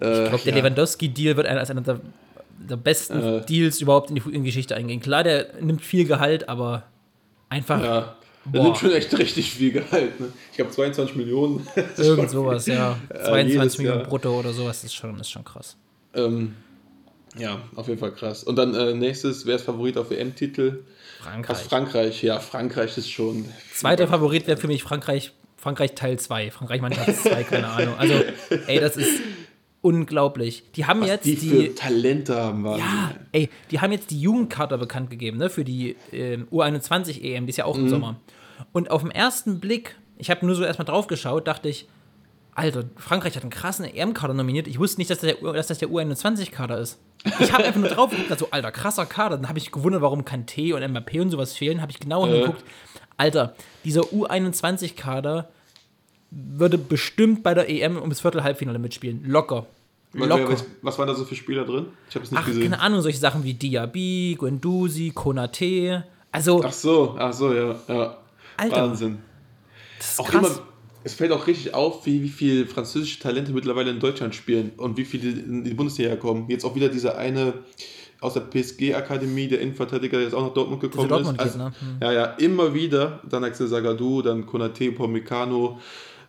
äh, 0.00 0.24
Ich 0.24 0.28
glaube, 0.30 0.44
der 0.44 0.52
ja. 0.54 0.58
Lewandowski-Deal 0.60 1.36
wird 1.36 1.46
als 1.46 1.70
einer 1.70 1.80
der, 1.82 2.00
der 2.58 2.76
besten 2.76 3.20
Äh. 3.20 3.44
Deals 3.44 3.80
überhaupt 3.80 4.10
in 4.10 4.16
die, 4.16 4.22
in 4.26 4.42
die 4.44 4.48
Geschichte 4.48 4.74
eingehen. 4.76 5.00
Klar, 5.00 5.24
der 5.24 5.48
nimmt 5.60 5.82
viel 5.82 6.04
Gehalt, 6.06 6.48
aber 6.48 6.84
einfach 7.48 7.82
Ja, 7.82 8.16
Boah. 8.44 8.64
nimmt 8.64 8.78
schon 8.78 8.90
echt 8.92 9.16
richtig 9.16 9.52
viel 9.52 9.72
Gehalt. 9.72 10.18
Ne? 10.20 10.32
Ich 10.50 10.56
glaube 10.56 10.70
22 10.72 11.16
Millionen. 11.16 11.66
Irgend 11.96 12.30
sowas, 12.30 12.66
ja. 12.66 12.98
Äh, 13.08 13.24
22 13.24 13.52
jedes 13.52 13.78
Millionen 13.78 14.00
Jahr. 14.00 14.08
brutto 14.08 14.38
oder 14.38 14.52
sowas 14.52 14.82
ist 14.84 14.94
schon, 14.94 15.18
ist 15.20 15.30
schon 15.30 15.44
krass. 15.44 15.76
Ähm, 16.14 16.56
ja, 17.38 17.60
auf 17.76 17.88
jeden 17.88 18.00
Fall 18.00 18.12
krass. 18.12 18.44
Und 18.44 18.56
dann 18.56 18.74
äh, 18.74 18.94
nächstes, 18.94 19.46
wer 19.46 19.56
ist 19.56 19.64
Favorit 19.64 19.96
auf 19.96 20.10
WM-Titel? 20.10 20.80
Aus 21.20 21.26
Frankreich. 21.26 21.58
Frankreich. 21.58 22.22
Ja, 22.22 22.40
Frankreich 22.40 22.98
ist 22.98 23.10
schon. 23.10 23.44
Zweiter 23.74 24.08
Favorit 24.08 24.46
wäre 24.46 24.58
für 24.58 24.66
mich 24.66 24.82
Frankreich, 24.82 25.32
Frankreich 25.56 25.94
Teil 25.94 26.18
2. 26.18 26.50
Frankreich 26.50 26.80
Mannschaft 26.80 27.16
2, 27.22 27.44
keine 27.44 27.68
Ahnung. 27.68 27.94
Also, 27.96 28.14
ey, 28.66 28.80
das 28.80 28.96
ist 28.96 29.20
unglaublich. 29.82 30.64
Die 30.76 30.86
haben 30.86 31.00
Was 31.02 31.08
jetzt 31.08 31.24
die, 31.26 31.34
die. 31.36 31.68
Talente 31.74 32.36
haben, 32.36 32.64
Wahnsinn. 32.64 32.84
ja, 32.86 33.10
ey, 33.32 33.50
die 33.70 33.80
haben 33.80 33.92
jetzt 33.92 34.10
die 34.10 34.20
Jugendkarte 34.20 34.78
bekannt 34.78 35.10
gegeben, 35.10 35.36
ne, 35.38 35.50
für 35.50 35.64
die 35.64 35.96
ähm, 36.12 36.46
U21 36.50 37.20
EM, 37.22 37.46
die 37.46 37.50
ist 37.50 37.56
ja 37.58 37.64
Mhm. 37.64 37.70
auch 37.70 37.76
im 37.78 37.88
Sommer. 37.88 38.16
Und 38.72 38.90
auf 38.90 39.02
den 39.02 39.10
ersten 39.10 39.60
Blick, 39.60 39.96
ich 40.18 40.30
habe 40.30 40.46
nur 40.46 40.54
so 40.54 40.64
erstmal 40.64 40.86
drauf 40.86 41.06
geschaut, 41.08 41.46
dachte 41.48 41.68
ich, 41.68 41.86
Alter, 42.54 42.84
Frankreich 42.96 43.34
hat 43.34 43.42
einen 43.42 43.50
krassen 43.50 43.84
EM-Kader 43.86 44.34
nominiert. 44.34 44.68
Ich 44.68 44.78
wusste 44.78 45.00
nicht, 45.00 45.10
dass 45.10 45.20
das 45.20 45.36
der, 45.40 45.52
dass 45.54 45.66
das 45.68 45.78
der 45.78 45.88
U21-Kader 45.88 46.78
ist. 46.78 46.98
Ich 47.40 47.50
habe 47.50 47.64
einfach 47.64 47.80
nur 47.80 47.88
drauf 47.88 48.10
geguckt, 48.10 48.38
so, 48.38 48.48
Alter, 48.50 48.70
krasser 48.70 49.06
Kader. 49.06 49.36
Dann 49.38 49.48
habe 49.48 49.58
ich 49.58 49.72
gewundert, 49.72 50.02
warum 50.02 50.22
Kanté 50.24 50.74
und 50.74 50.82
Mbappé 50.82 51.22
und 51.22 51.30
sowas 51.30 51.54
fehlen. 51.56 51.80
Habe 51.80 51.92
ich 51.92 51.98
genau 51.98 52.26
hingeguckt. 52.26 52.62
Alter, 53.16 53.54
dieser 53.84 54.02
U21-Kader 54.02 55.48
würde 56.34 56.78
bestimmt 56.78 57.42
bei 57.42 57.54
der 57.54 57.68
EM 57.68 57.96
ums 57.98 58.20
Viertel-Halbfinale 58.20 58.78
mitspielen. 58.78 59.22
Locker. 59.26 59.66
Was, 60.14 60.28
Locker. 60.28 60.52
was, 60.52 60.64
was 60.82 60.98
waren 60.98 61.08
da 61.08 61.14
so 61.14 61.24
für 61.24 61.34
Spieler 61.34 61.64
drin? 61.64 61.86
Ich 62.08 62.14
habe 62.14 62.24
es 62.24 62.30
nicht 62.30 62.40
Ach, 62.40 62.46
gesehen. 62.46 62.62
keine 62.70 62.80
Ahnung, 62.80 63.00
solche 63.02 63.18
Sachen 63.18 63.44
wie 63.44 63.54
Diaby, 63.54 64.36
Guendouzi, 64.38 65.12
Konate. 65.14 66.04
Also, 66.30 66.62
Ach 66.64 66.72
so, 66.72 67.14
ach 67.18 67.32
so, 67.32 67.52
ja. 67.52 67.74
ja. 67.88 68.16
Alter, 68.56 68.76
Wahnsinn. 68.88 69.18
das 69.98 70.12
ist 70.12 70.20
Auch 70.20 70.28
krass. 70.28 70.46
immer, 70.46 70.58
es 71.04 71.14
fällt 71.14 71.32
auch 71.32 71.46
richtig 71.46 71.74
auf, 71.74 72.06
wie, 72.06 72.22
wie 72.22 72.28
viele 72.28 72.66
französische 72.66 73.20
Talente 73.20 73.52
mittlerweile 73.52 73.90
in 73.90 74.00
Deutschland 74.00 74.34
spielen 74.34 74.72
und 74.76 74.96
wie 74.96 75.04
viele 75.04 75.30
in 75.30 75.64
die 75.64 75.74
Bundesliga 75.74 76.16
kommen. 76.16 76.46
Jetzt 76.48 76.64
auch 76.64 76.74
wieder 76.74 76.88
dieser 76.88 77.16
eine 77.18 77.54
aus 78.20 78.34
der 78.34 78.40
PSG-Akademie, 78.42 79.48
der 79.48 79.60
Innenverteidiger, 79.60 80.16
der 80.18 80.26
jetzt 80.26 80.34
auch 80.34 80.46
nach 80.46 80.54
Dortmund 80.54 80.80
gekommen 80.80 81.08
Dortmund 81.08 81.40
ist. 81.42 81.52
geht, 81.52 81.58
ne? 81.58 81.72
Hm. 81.80 81.96
Ja, 82.00 82.12
ja, 82.12 82.24
immer 82.38 82.72
wieder. 82.72 83.20
Dann 83.28 83.42
Axel 83.44 83.66
Sagadou, 83.66 84.22
dann 84.22 84.46
Konate, 84.46 84.92
Pomecano. 84.92 85.80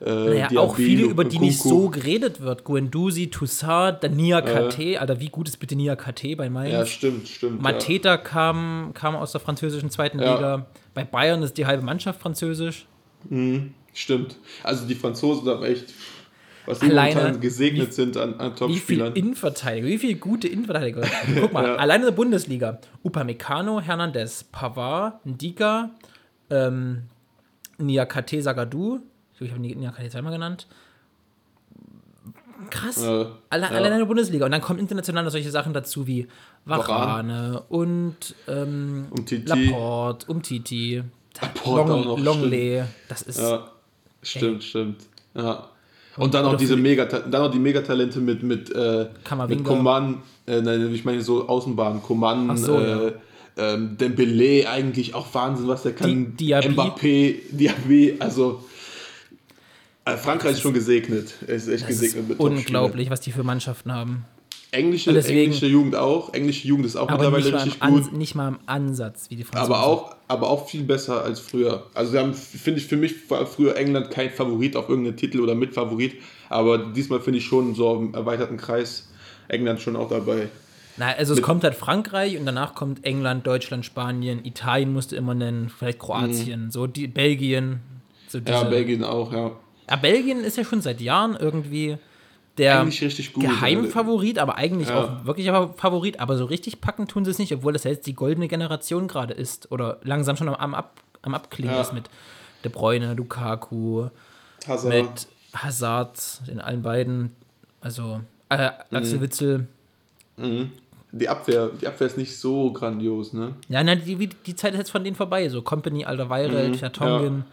Äh, 0.06 0.10
naja, 0.46 0.60
auch 0.60 0.76
viele, 0.76 1.04
über 1.04 1.24
die 1.24 1.40
nicht 1.40 1.60
so 1.62 1.90
geredet 1.90 2.42
wird. 2.42 2.64
Guendouzi, 2.66 3.28
Toussaint, 3.30 4.04
dann 4.04 4.16
Nia 4.16 4.42
KT. 4.42 4.98
Alter, 4.98 5.20
wie 5.22 5.30
gut 5.30 5.48
ist 5.48 5.58
bitte 5.58 5.76
Nia 5.76 5.96
KT 5.96 6.36
bei 6.36 6.50
Mainz? 6.50 6.74
Ja, 6.74 6.86
stimmt, 6.86 7.28
stimmt. 7.30 7.62
Mateta 7.62 8.18
kam, 8.18 8.92
kam 8.94 9.16
aus 9.16 9.32
der 9.32 9.40
französischen 9.40 9.90
zweiten 9.90 10.20
Ja. 10.20 10.36
Liga. 10.36 10.66
Bei 10.94 11.04
Bayern 11.06 11.42
ist 11.42 11.58
die 11.58 11.66
halbe 11.66 11.84
Mannschaft 11.84 12.20
französisch. 12.22 12.86
Ja, 13.30 13.60
stimmt. 13.94 14.36
Also 14.64 14.86
die 14.86 14.96
Franzosen 14.96 15.48
haben 15.50 15.64
echt, 15.64 15.86
was 16.66 16.82
momentan 16.82 17.40
gesegnet 17.40 17.90
wie- 17.90 17.92
sind 17.94 18.18
an, 18.18 18.34
an 18.40 18.52
Wie 18.52 18.56
viel 18.58 18.68
Topspielern. 19.00 19.14
Innenverteidiger, 19.14 19.88
wie 19.88 19.98
viele 19.98 20.16
gute 20.16 20.48
Innenverteidiger. 20.50 21.02
Guck 21.40 21.54
mal, 21.54 21.64
Ja. 21.66 21.76
alleine 21.76 22.04
in 22.04 22.08
der 22.08 22.16
Bundesliga. 22.16 22.80
Upamecano, 23.04 23.80
Hernandez, 23.80 24.44
Pavard, 24.44 25.26
Ndika, 25.26 25.92
ähm, 26.50 27.04
Niakate 27.78 28.42
Sagadou. 28.42 29.00
Ich 29.34 29.38
glaube, 29.40 29.46
ich 29.48 29.52
habe 29.52 29.62
Ni- 29.62 29.76
Niakate 29.76 30.10
zweimal 30.10 30.32
genannt. 30.34 30.68
Krass. 32.70 33.04
Äh, 33.04 33.08
Alle, 33.50 33.64
ja. 33.64 33.70
Alleine 33.70 33.96
in 33.96 34.00
der 34.00 34.06
Bundesliga. 34.06 34.46
Und 34.46 34.52
dann 34.52 34.62
kommen 34.62 34.80
international 34.80 35.24
noch 35.24 35.32
solche 35.32 35.52
Sachen 35.52 35.74
dazu 35.74 36.08
wie 36.08 36.28
Varane 36.66 37.62
und 37.70 38.16
ähm, 38.48 39.08
Umtiti. 39.10 39.46
Laporte, 39.48 40.28
Umtiti, 40.32 41.04
Laporte 41.42 41.82
auch 41.82 41.88
Long, 41.88 42.04
noch, 42.06 42.20
Longley. 42.20 42.84
Das 43.10 43.24
ist 43.24 43.40
Ja, 43.40 43.70
stimmt, 44.22 44.64
stimmt. 44.64 44.98
Ja. 45.34 45.68
Und 46.16 46.34
dann 46.36 46.46
Oder 46.46 46.54
auch 46.54 46.58
diese 46.58 46.78
Mega, 46.78 47.06
dann 47.06 47.36
auch 47.42 47.50
die 47.52 47.60
Megatalente 47.60 48.20
mit 48.20 48.44
mit 48.44 48.70
äh, 48.74 49.08
mit 49.48 49.64
Coman, 49.66 50.22
äh, 50.46 50.62
nein, 50.62 50.94
ich 50.94 51.04
meine 51.04 51.22
so 51.22 51.48
Außenbahn, 51.50 52.04
Coman, 52.04 52.56
so, 52.56 52.80
äh, 52.80 53.08
ja. 53.08 53.12
ähm, 53.58 53.98
Dembele 53.98 54.70
eigentlich 54.70 55.16
auch 55.16 55.34
Wahnsinn, 55.34 55.68
was 55.68 55.82
der 55.84 55.94
kann. 55.96 56.08
Di- 56.38 56.46
Diaby. 56.46 56.68
Mbappé, 56.70 57.36
Diaby, 57.50 58.18
also 58.20 58.64
äh, 60.06 60.18
Frankreich 60.18 60.54
ist 60.54 60.62
schon 60.62 60.74
gesegnet. 60.74 61.34
Es 61.48 61.68
ist 61.68 61.70
echt 61.70 61.84
Das 61.84 61.90
ist 61.92 62.02
gesegnet 62.02 62.30
mit 62.30 62.40
unglaublich, 62.40 63.10
was 63.10 63.22
die 63.22 63.32
für 63.32 63.44
Mannschaften 63.44 63.92
haben. 63.94 64.26
Englische, 64.72 65.14
deswegen- 65.14 65.40
englische 65.42 65.68
Jugend 65.68 65.96
auch. 65.96 66.34
Englische 66.34 66.68
Jugend 66.68 66.88
ist 66.88 66.96
auch 66.96 67.08
nicht 67.08 67.12
mittlerweile 67.20 67.48
im 67.50 67.54
richtig 67.56 67.80
gut. 67.80 68.08
An, 68.12 68.18
nicht 68.18 68.34
mal 68.34 68.48
im 68.48 68.58
Ansatz, 68.66 69.30
wie 69.30 69.36
die 69.36 69.44
Franzosen. 69.44 69.72
Aber 69.74 69.86
auch, 69.86 70.16
aber 70.28 70.50
auch 70.50 70.68
viel 70.68 70.82
besser 70.84 71.24
als 71.24 71.40
früher. 71.40 71.86
Also 71.94 72.14
wir 72.14 72.22
haben, 72.22 72.34
finde 72.34 72.80
ich, 72.80 72.88
für 72.88 72.98
mich 72.98 73.30
war 73.30 73.46
früher 73.46 73.76
England 73.78 74.10
kein 74.10 74.32
Favorit 74.32 74.76
auf 74.76 74.90
irgendeinen 74.90 75.16
Titel 75.16 75.42
oder 75.42 75.54
Mitfavorit. 75.54 76.16
Aber 76.50 76.80
diesmal 76.80 77.20
finde 77.20 77.38
ich 77.38 77.46
schon 77.46 77.76
so 77.76 77.96
im 77.98 78.16
erweiterten 78.16 78.58
Kreis 78.58 79.10
England 79.48 79.80
schon 79.80 79.96
auch 79.96 80.10
dabei. 80.10 80.48
Na, 80.98 81.10
also 81.12 81.34
es 81.34 81.38
Mit- 81.38 81.46
kommt 81.46 81.64
halt 81.64 81.76
Frankreich 81.76 82.38
und 82.40 82.46
danach 82.48 82.74
kommt 82.74 83.06
England, 83.06 83.46
Deutschland, 83.46 83.86
Spanien, 83.86 84.44
Italien 84.44 84.92
musst 84.92 85.12
du 85.12 85.16
immer 85.16 85.36
nennen, 85.36 85.70
vielleicht 85.70 86.00
Kroatien, 86.00 86.72
so 86.72 86.88
die 86.88 87.08
Belgien. 87.08 87.80
So 88.28 88.40
diese, 88.40 88.58
Mhm. 88.58 88.64
Ja, 88.64 88.70
Belgien 88.70 89.04
auch, 89.04 89.32
ja. 89.34 89.52
Ja, 89.90 89.96
Belgien 89.98 90.44
ist 90.44 90.58
ja 90.58 90.64
schon 90.64 90.82
seit 90.82 91.02
Jahren 91.02 91.36
irgendwie 91.36 91.98
der 92.58 92.84
gut. 93.34 93.44
Geheimfavorit, 93.44 94.38
aber 94.40 94.56
eigentlich 94.58 94.90
Ja. 94.90 95.04
auch 95.04 95.26
wirklich 95.26 95.50
aber 95.50 95.74
Favorit, 95.74 96.20
aber 96.20 96.38
so 96.38 96.46
richtig 96.46 96.82
packen 96.82 97.08
tun 97.08 97.26
sie 97.26 97.32
es 97.32 97.40
nicht, 97.40 97.52
obwohl 97.54 97.74
das 97.74 97.84
ja 97.84 97.92
jetzt 97.92 98.06
die 98.06 98.14
goldene 98.14 98.48
Generation 98.48 99.08
gerade 99.08 99.34
ist 99.34 99.72
oder 99.72 99.98
langsam 100.04 100.36
schon 100.38 100.48
am, 100.50 100.74
Ab, 100.76 101.02
am 101.24 101.34
Abklingen 101.34 101.74
Ja. 101.76 101.82
ist 101.82 101.94
mit 101.94 102.10
De 102.64 102.72
Bruyne, 102.72 103.14
Lukaku, 103.16 104.08
Hazard. 104.68 104.94
mit 104.94 105.28
Hazard, 105.56 106.42
in 106.48 106.62
allen 106.62 106.82
beiden, 106.84 107.32
also 107.82 108.22
äh, 108.50 108.70
Mhm. 108.92 108.98
Axel 108.98 109.22
Witzel. 109.22 109.68
Die 111.12 111.30
Abwehr, 111.30 111.70
die 111.80 111.88
Abwehr 111.88 112.08
ist 112.08 112.18
nicht 112.18 112.38
so 112.38 112.72
grandios, 112.72 113.34
ne? 113.34 113.54
Ja, 113.70 113.84
nein, 113.84 114.02
die, 114.06 114.16
die 114.28 114.56
Zeit 114.56 114.74
ist 114.74 114.80
jetzt 114.80 114.90
von 114.92 115.04
denen 115.04 115.16
vorbei. 115.16 115.48
So 115.50 115.62
Company, 115.62 116.06
Alter 116.06 116.30
Weireld, 116.30 116.72
Mhm, 116.74 116.78
Vertongen. 116.80 117.46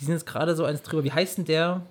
Die 0.00 0.04
sind 0.04 0.14
jetzt 0.14 0.26
gerade 0.26 0.54
so 0.56 0.64
eins 0.64 0.82
drüber. 0.82 1.04
Wie 1.04 1.12
heißt 1.12 1.38
denn 1.38 1.44
der? 1.44 1.82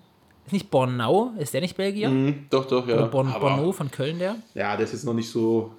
Ist 0.46 0.52
nicht 0.52 0.70
Bornau? 0.70 1.32
Ist 1.40 1.54
der 1.54 1.62
nicht 1.62 1.78
Belgier? 1.78 2.10
Mhm, 2.10 2.48
doch, 2.50 2.66
doch, 2.66 2.88
ja. 2.88 2.96
Oder 2.96 3.08
Born, 3.08 3.28
Aber- 3.30 3.40
Bornau 3.56 3.72
von 3.72 3.90
Köln, 3.90 4.20
der? 4.20 4.36
Ja, 4.54 4.76
der 4.76 4.86
ist 4.86 4.92
jetzt 4.94 5.06
noch 5.06 5.14
nicht 5.14 5.30
so. 5.30 5.72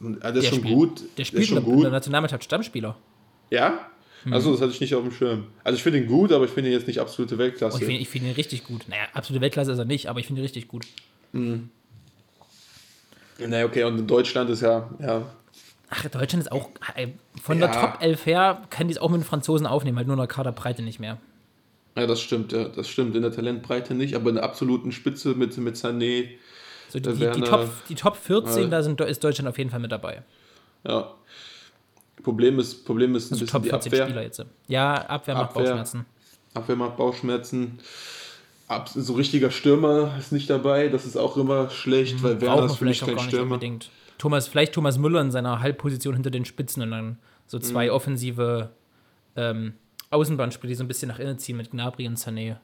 Ja, 0.00 0.08
der 0.10 0.34
ist 0.34 0.42
der 0.44 0.48
schon 0.50 0.58
spielt, 0.58 0.74
gut. 0.74 1.02
Der 1.16 1.24
spielt 1.24 1.42
ist 1.44 1.48
schon 1.48 1.56
der, 1.56 1.66
in 1.66 1.72
gut. 1.74 1.84
der 1.84 1.90
Nationalmannschaft 1.92 2.44
Stammspieler. 2.44 2.94
Ja? 3.50 3.78
Mhm. 4.24 4.32
Also 4.34 4.52
das 4.52 4.60
hatte 4.60 4.72
ich 4.72 4.80
nicht 4.82 4.94
auf 4.94 5.02
dem 5.02 5.12
Schirm. 5.12 5.46
Also 5.64 5.76
ich 5.78 5.82
finde 5.82 6.00
ihn 6.00 6.06
gut, 6.08 6.30
aber 6.32 6.44
ich 6.44 6.50
finde 6.50 6.68
ihn 6.68 6.74
jetzt 6.74 6.86
nicht 6.86 6.98
absolute 7.00 7.36
Oh, 7.36 7.38
Weltklasse. 7.38 7.78
ich 7.78 7.84
finde 7.86 8.04
find 8.04 8.24
ihn 8.26 8.32
richtig 8.32 8.64
gut. 8.64 8.84
Naja, 8.88 9.04
absolute 9.14 9.40
Weltklasse 9.40 9.72
ist 9.72 9.78
er 9.78 9.84
nicht, 9.86 10.08
aber 10.08 10.20
ich 10.20 10.26
finde 10.26 10.42
ihn 10.42 10.44
richtig 10.44 10.68
gut. 10.68 10.84
naja, 13.38 13.64
okay, 13.64 13.84
und 13.84 13.98
in 13.98 14.06
Deutschland 14.06 14.50
ist 14.50 14.60
ja, 14.62 14.88
ja, 15.00 15.22
Ach, 15.88 16.02
Deutschland 16.08 16.44
ist 16.44 16.50
auch. 16.50 16.68
ey, 16.96 17.14
Von 17.40 17.58
Ja. 17.60 17.68
der 17.68 17.80
Top 17.80 18.02
11 18.02 18.26
her 18.26 18.62
kann 18.70 18.88
die 18.88 18.92
es 18.92 18.98
auch 18.98 19.08
mit 19.08 19.20
den 19.20 19.24
Franzosen 19.24 19.66
aufnehmen, 19.68 19.96
halt 19.98 20.08
nur 20.08 20.14
in 20.14 20.18
der 20.20 20.26
Kaderbreite 20.26 20.82
nicht 20.82 20.98
mehr. 20.98 21.18
Ja, 21.96 22.06
das 22.06 22.20
stimmt, 22.20 22.52
ja, 22.52 22.64
das 22.68 22.88
stimmt. 22.88 23.16
In 23.16 23.22
der 23.22 23.32
Talentbreite 23.32 23.94
nicht, 23.94 24.14
aber 24.14 24.28
in 24.30 24.36
der 24.36 24.44
absoluten 24.44 24.92
Spitze 24.92 25.30
mit, 25.34 25.56
mit 25.58 25.76
Sané, 25.76 26.28
So 26.88 26.98
die, 27.00 27.02
Der 27.14 27.32
die, 27.32 27.40
die, 27.40 27.46
Top, 27.46 27.68
die 27.88 27.94
Top 27.94 28.16
14, 28.16 28.64
Ja. 28.64 28.68
da 28.68 28.82
sind, 28.82 29.00
ist 29.00 29.24
Deutschland 29.24 29.48
auf 29.48 29.58
jeden 29.58 29.70
Fall 29.70 29.80
mit 29.80 29.90
dabei. 29.92 30.22
ja. 30.86 31.12
Problem 32.22 32.58
ist, 32.58 32.84
Problem 32.84 33.14
ist 33.14 33.30
ein 33.30 33.34
Also 33.34 33.44
bisschen 33.44 33.52
Top 33.52 33.62
die 33.62 33.68
14 33.68 33.92
Abwehr. 33.92 34.06
Spieler 34.06 34.22
jetzt. 34.22 34.44
Ja, 34.68 34.94
Abwehr 35.06 35.34
macht 35.34 35.50
Abwehr. 35.50 35.62
Bauchschmerzen. 35.64 36.06
Abwehr 36.54 36.76
macht 36.76 36.96
Bauchschmerzen. 36.96 37.78
Ab, 38.68 38.88
so 38.88 39.12
richtiger 39.12 39.50
Stürmer 39.52 40.12
ist 40.18 40.32
nicht 40.32 40.50
dabei, 40.50 40.88
das 40.88 41.04
ist 41.06 41.16
auch 41.16 41.36
immer 41.36 41.70
schlecht, 41.70 42.20
weil 42.24 42.40
Werner 42.40 42.64
ist 42.66 42.76
für 42.76 42.84
mich 42.84 43.00
kein 43.00 43.18
Stürmer. 43.20 43.42
unbedingt. 43.54 43.90
Thomas, 44.18 44.48
vielleicht 44.48 44.72
Thomas 44.72 44.98
Müller 44.98 45.20
in 45.20 45.30
seiner 45.30 45.60
Halbposition 45.60 46.14
hinter 46.14 46.30
den 46.30 46.44
Spitzen 46.46 46.82
und 46.82 46.90
dann 46.90 47.18
so 47.46 47.58
zwei 47.60 47.86
Mhm. 47.86 47.92
offensive 47.92 48.70
ähm, 49.36 49.74
Außenbahnspieler, 50.16 50.68
die 50.70 50.74
so 50.74 50.84
ein 50.84 50.88
bisschen 50.88 51.08
nach 51.08 51.18
innen 51.18 51.38
ziehen 51.38 51.56
mit 51.56 51.70
Gnabry 51.70 52.06
und 52.08 52.18
Sané. 52.18 52.56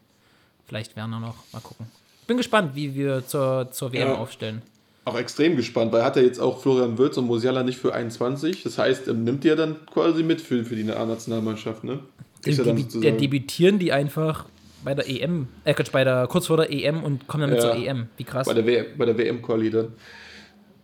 Vielleicht 0.66 0.96
Werner 0.96 1.20
noch. 1.20 1.36
Mal 1.52 1.60
gucken. 1.60 1.86
Bin 2.26 2.36
gespannt, 2.36 2.74
wie 2.74 2.94
wir 2.94 3.26
zur, 3.26 3.68
zur 3.72 3.92
WM 3.92 4.08
Ja. 4.08 4.14
aufstellen. 4.14 4.62
Auch 5.04 5.18
extrem 5.18 5.56
gespannt, 5.56 5.90
weil 5.92 6.04
hat 6.04 6.16
er 6.16 6.22
jetzt 6.22 6.38
auch 6.38 6.60
Florian 6.62 6.96
Wirtz 6.96 7.16
und 7.16 7.26
Musiala 7.26 7.62
nicht 7.64 7.78
für 7.78 7.92
21. 7.92 8.62
Das 8.62 8.78
heißt, 8.78 9.08
er 9.08 9.14
nimmt 9.14 9.42
die 9.44 9.48
ja 9.48 9.56
dann 9.56 9.76
quasi 9.86 10.22
mit 10.22 10.40
für, 10.40 10.64
für 10.64 10.76
die 10.76 10.88
A-Nationalmannschaft, 10.90 11.82
ne? 11.84 11.98
Ist 12.44 12.58
Der, 12.64 13.12
debütieren 13.12 13.78
die 13.80 13.92
einfach 13.92 14.46
bei 14.84 14.94
der 14.94 15.08
EM, 15.08 15.48
äh, 15.64 15.74
Quatsch, 15.74 15.90
bei 15.92 16.02
der, 16.04 16.26
kurz 16.28 16.46
vor 16.48 16.56
der 16.56 16.72
EM 16.72 17.02
und 17.04 17.26
kommen 17.28 17.42
dann 17.42 17.50
mit 17.50 17.62
Ja. 17.62 17.72
zur 17.72 17.76
EM. 17.76 18.08
Wie 18.16 18.24
krass. 18.24 18.46
bei 18.46 18.54
der, 18.54 18.66
W- 18.66 18.84
bei 18.96 19.04
der 19.06 19.16
WM-Quali 19.18 19.70
dann. 19.70 19.88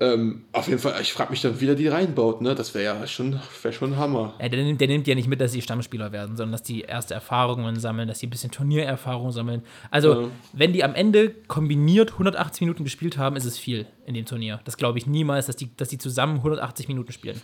Ähm, 0.00 0.44
auf 0.52 0.68
jeden 0.68 0.78
Fall, 0.78 0.94
ich 1.02 1.12
frage 1.12 1.30
mich 1.32 1.40
dann, 1.42 1.60
wie 1.60 1.66
der 1.66 1.74
die 1.74 1.88
reinbaut, 1.88 2.40
ne? 2.40 2.54
Das 2.54 2.72
wäre 2.72 2.84
ja 3.00 3.06
schon, 3.08 3.40
wär 3.62 3.72
schon 3.72 3.94
ein 3.94 3.98
Hammer. 3.98 4.34
Ja, 4.40 4.48
der, 4.48 4.62
nimmt- 4.62 4.80
der 4.80 4.86
nimmt 4.86 5.08
ja 5.08 5.16
nicht 5.16 5.26
mit, 5.26 5.40
dass 5.40 5.50
sie 5.50 5.60
Stammspieler 5.60 6.12
werden, 6.12 6.36
sondern 6.36 6.52
dass 6.52 6.62
die 6.62 6.82
erste 6.82 7.14
Erfahrungen 7.14 7.80
sammeln, 7.80 8.06
dass 8.06 8.20
sie 8.20 8.28
ein 8.28 8.30
bisschen 8.30 8.52
Turniererfahrung 8.52 9.32
sammeln. 9.32 9.62
Also, 9.90 10.20
Ja. 10.22 10.28
wenn 10.52 10.72
die 10.72 10.84
am 10.84 10.94
Ende 10.94 11.30
kombiniert 11.48 12.12
180 12.12 12.60
Minuten 12.60 12.84
gespielt 12.84 13.18
haben, 13.18 13.34
ist 13.34 13.44
es 13.44 13.58
viel 13.58 13.86
in 14.06 14.14
dem 14.14 14.24
Turnier. 14.24 14.60
Das 14.64 14.76
glaube 14.76 14.98
ich 14.98 15.08
niemals, 15.08 15.46
dass 15.46 15.56
die, 15.56 15.68
dass 15.76 15.88
die 15.88 15.98
zusammen 15.98 16.36
180 16.36 16.86
Minuten 16.86 17.10
spielen. 17.10 17.40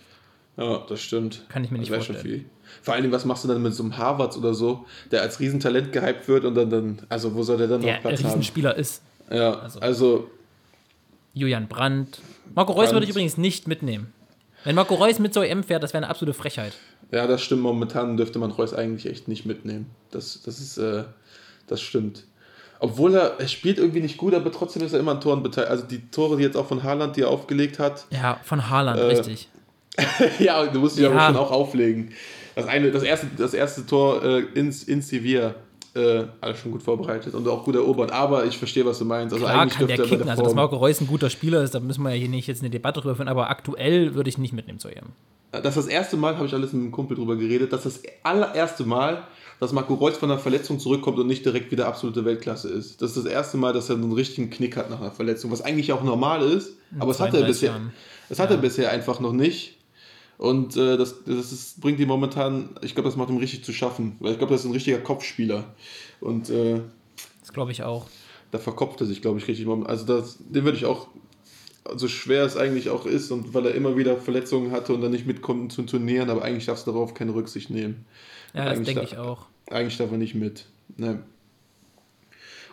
Ja, 0.56 0.78
das 0.88 1.00
stimmt. 1.00 1.44
Kann 1.48 1.64
ich 1.64 1.72
mir 1.72 1.78
nicht 1.78 1.90
wär 1.90 2.00
schon 2.02 2.14
vorstellen. 2.14 2.42
viel. 2.42 2.50
Vor 2.82 2.94
allem, 2.94 3.10
was 3.10 3.24
machst 3.24 3.42
du 3.42 3.48
dann 3.48 3.60
mit 3.62 3.74
so 3.74 3.82
einem 3.82 3.98
Harvards 3.98 4.36
oder 4.36 4.54
so, 4.54 4.84
der 5.10 5.22
als 5.22 5.40
Riesentalent 5.40 5.90
gehypt 5.90 6.28
wird 6.28 6.44
und 6.44 6.54
dann, 6.54 6.70
dann 6.70 7.02
also 7.08 7.34
wo 7.34 7.42
soll 7.42 7.56
der 7.58 7.66
dann 7.66 7.80
Der 7.80 7.94
noch 7.94 8.02
Platz 8.02 8.18
haben? 8.20 8.26
Riesenspieler 8.26 8.76
ist. 8.76 9.02
Ja, 9.28 9.62
also, 9.80 10.30
Julian 11.32 11.66
Brandt. 11.66 12.20
Marco 12.54 12.72
Reus 12.72 12.92
würde 12.92 13.04
ich 13.04 13.10
übrigens 13.10 13.36
nicht 13.38 13.68
mitnehmen. 13.68 14.12
Wenn 14.64 14.74
Marco 14.74 14.94
Reus 14.94 15.18
mit 15.18 15.34
zur 15.34 15.44
EM 15.46 15.62
fährt, 15.62 15.82
das 15.82 15.92
wäre 15.92 16.02
eine 16.04 16.10
absolute 16.10 16.36
Frechheit. 16.36 16.72
ja, 17.10 17.26
das 17.26 17.42
stimmt. 17.42 17.62
Momentan 17.62 18.16
dürfte 18.16 18.38
man 18.38 18.50
Reus 18.50 18.72
eigentlich 18.74 19.06
echt 19.06 19.28
nicht 19.28 19.44
mitnehmen. 19.46 19.90
Das, 20.10 20.40
das 20.42 20.58
ist, 20.58 20.78
äh, 20.78 21.04
das 21.66 21.80
stimmt. 21.82 22.24
Obwohl 22.80 23.14
er, 23.14 23.38
er 23.38 23.48
spielt 23.48 23.78
irgendwie 23.78 24.00
nicht 24.00 24.16
gut, 24.16 24.34
aber 24.34 24.50
trotzdem 24.50 24.82
ist 24.82 24.92
er 24.92 25.00
immer 25.00 25.12
an 25.12 25.20
Toren 25.20 25.42
beteiligt. 25.42 25.70
Also 25.70 25.84
die 25.86 26.08
Tore, 26.10 26.36
die 26.36 26.42
jetzt 26.42 26.56
auch 26.56 26.66
von 26.66 26.82
Haaland, 26.82 27.16
die 27.16 27.22
er 27.22 27.28
aufgelegt 27.28 27.78
hat, 27.78 28.06
Ja, 28.10 28.40
von 28.42 28.68
Haaland, 28.68 28.98
Äh, 29.00 29.04
richtig. 29.04 29.48
ja, 30.38 30.64
du 30.66 30.80
musst 30.80 30.96
dich 30.96 31.04
Ja. 31.04 31.10
aber 31.10 31.26
schon 31.26 31.36
auch 31.36 31.50
auflegen. 31.50 32.12
Das, 32.56 32.66
eine, 32.66 32.90
das, 32.90 33.02
erste, 33.02 33.26
das 33.36 33.54
erste 33.54 33.86
Tor 33.86 34.22
äh, 34.24 34.40
in, 34.54 34.74
in 34.86 35.02
Sevilla, 35.02 35.54
äh, 35.94 36.24
alles 36.40 36.58
schon 36.58 36.72
gut 36.72 36.82
vorbereitet 36.82 37.34
und 37.34 37.46
auch 37.48 37.64
gut 37.64 37.76
erobert. 37.76 38.12
Aber 38.12 38.44
ich 38.44 38.58
verstehe, 38.58 38.84
was 38.84 38.98
du 38.98 39.04
meinst. 39.04 39.32
Also 39.32 39.44
Klar 39.44 39.60
eigentlich 39.60 39.78
kann 39.78 39.86
der 39.86 39.98
er 39.98 40.04
kicken. 40.04 40.24
der 40.24 40.30
Also, 40.30 40.42
dass 40.42 40.54
Marco 40.54 40.76
Reus 40.76 41.00
ein 41.00 41.06
guter 41.06 41.30
Spieler 41.30 41.62
ist, 41.62 41.74
da 41.74 41.80
müssen 41.80 42.02
wir 42.02 42.10
ja 42.10 42.16
hier 42.16 42.28
nicht 42.28 42.46
jetzt 42.46 42.62
eine 42.62 42.70
Debatte 42.70 43.00
drüber 43.00 43.16
führen, 43.16 43.28
aber 43.28 43.50
aktuell 43.50 44.14
würde 44.14 44.28
ich 44.28 44.38
nicht 44.38 44.52
mitnehmen 44.52 44.78
zur 44.78 44.92
EM. 44.92 45.06
Das 45.52 45.76
ist 45.76 45.84
das 45.84 45.86
erste 45.86 46.16
Mal, 46.16 46.36
habe 46.36 46.46
ich 46.46 46.54
alles 46.54 46.72
mit 46.72 46.82
einem 46.82 46.90
Kumpel 46.90 47.16
drüber 47.16 47.36
geredet, 47.36 47.72
das 47.72 47.86
ist 47.86 48.04
das 48.04 48.12
allererste 48.24 48.84
Mal, 48.84 49.22
dass 49.60 49.72
Marco 49.72 49.94
Reus 49.94 50.16
von 50.16 50.30
einer 50.30 50.40
Verletzung 50.40 50.80
zurückkommt 50.80 51.18
und 51.20 51.28
nicht 51.28 51.44
direkt 51.44 51.70
wieder 51.70 51.86
absolute 51.86 52.24
Weltklasse 52.24 52.68
ist. 52.68 53.00
Das 53.00 53.16
ist 53.16 53.24
das 53.24 53.32
erste 53.32 53.56
Mal, 53.56 53.72
dass 53.72 53.88
er 53.88 53.94
einen 53.94 54.12
richtigen 54.12 54.50
Knick 54.50 54.76
hat 54.76 54.90
nach 54.90 55.00
einer 55.00 55.12
Verletzung, 55.12 55.52
was 55.52 55.62
eigentlich 55.62 55.92
auch 55.92 56.02
normal 56.02 56.42
ist, 56.42 56.72
aber 56.98 57.12
das 57.12 57.20
hat 57.20 57.28
er 57.28 57.46
32 57.46 57.46
bisher, 57.46 57.80
das 58.28 58.38
hat 58.40 58.50
er 58.50 58.56
bisher 58.56 58.90
einfach 58.90 59.20
noch 59.20 59.32
nicht. 59.32 59.76
Und 60.36 60.76
äh, 60.76 60.96
das, 60.96 61.24
das 61.24 61.52
ist, 61.52 61.80
bringt 61.80 62.00
ihn 62.00 62.08
momentan, 62.08 62.70
ich 62.82 62.94
glaube, 62.94 63.08
das 63.08 63.16
macht 63.16 63.30
ihm 63.30 63.36
richtig 63.36 63.64
zu 63.64 63.72
schaffen, 63.72 64.16
weil 64.20 64.32
ich 64.32 64.38
glaube, 64.38 64.52
das 64.52 64.62
ist 64.62 64.66
ein 64.66 64.72
richtiger 64.72 64.98
Kopfspieler. 64.98 65.74
Und 66.20 66.50
äh, 66.50 66.80
Das 67.40 67.52
glaube 67.52 67.72
ich 67.72 67.82
auch. 67.84 68.06
da 68.50 68.58
verkopft 68.58 69.00
er 69.00 69.06
sich, 69.06 69.22
glaube 69.22 69.38
ich, 69.38 69.46
richtig. 69.48 69.66
Also 69.68 70.04
das, 70.06 70.38
den 70.40 70.64
würde 70.64 70.76
ich 70.78 70.86
auch, 70.86 71.08
so 71.96 72.08
schwer 72.08 72.44
es 72.44 72.56
eigentlich 72.56 72.88
auch 72.90 73.04
ist 73.06 73.30
und 73.30 73.52
weil 73.52 73.66
er 73.66 73.74
immer 73.74 73.96
wieder 73.96 74.16
Verletzungen 74.16 74.72
hatte 74.72 74.94
und 74.94 75.02
dann 75.02 75.12
nicht 75.12 75.26
mitkommt 75.26 75.70
zu 75.72 75.82
Turnieren, 75.82 76.30
aber 76.30 76.42
eigentlich 76.42 76.66
darfst 76.66 76.86
du 76.86 76.92
darauf 76.92 77.12
keine 77.14 77.34
Rücksicht 77.34 77.68
nehmen. 77.70 78.06
Ja, 78.54 78.64
das 78.70 78.82
denke 78.82 79.02
ich 79.02 79.18
auch. 79.18 79.46
Eigentlich 79.70 79.98
darf 79.98 80.10
er 80.10 80.18
nicht 80.18 80.34
mit. 80.34 80.66
Ne. 80.96 81.22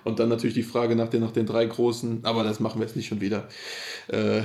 Und 0.04 0.20
dann 0.20 0.30
natürlich 0.30 0.54
die 0.56 0.64
Frage 0.64 0.96
nach 0.96 1.10
den, 1.10 1.22
nach 1.22 1.32
den 1.32 1.46
drei 1.46 1.66
Großen, 1.66 2.22
aber 2.24 2.44
das 2.44 2.60
machen 2.60 2.80
wir 2.80 2.88
jetzt 2.88 2.96
nicht 2.96 3.08
schon 3.08 3.22
wieder. 3.22 3.48
Äh, 4.08 4.44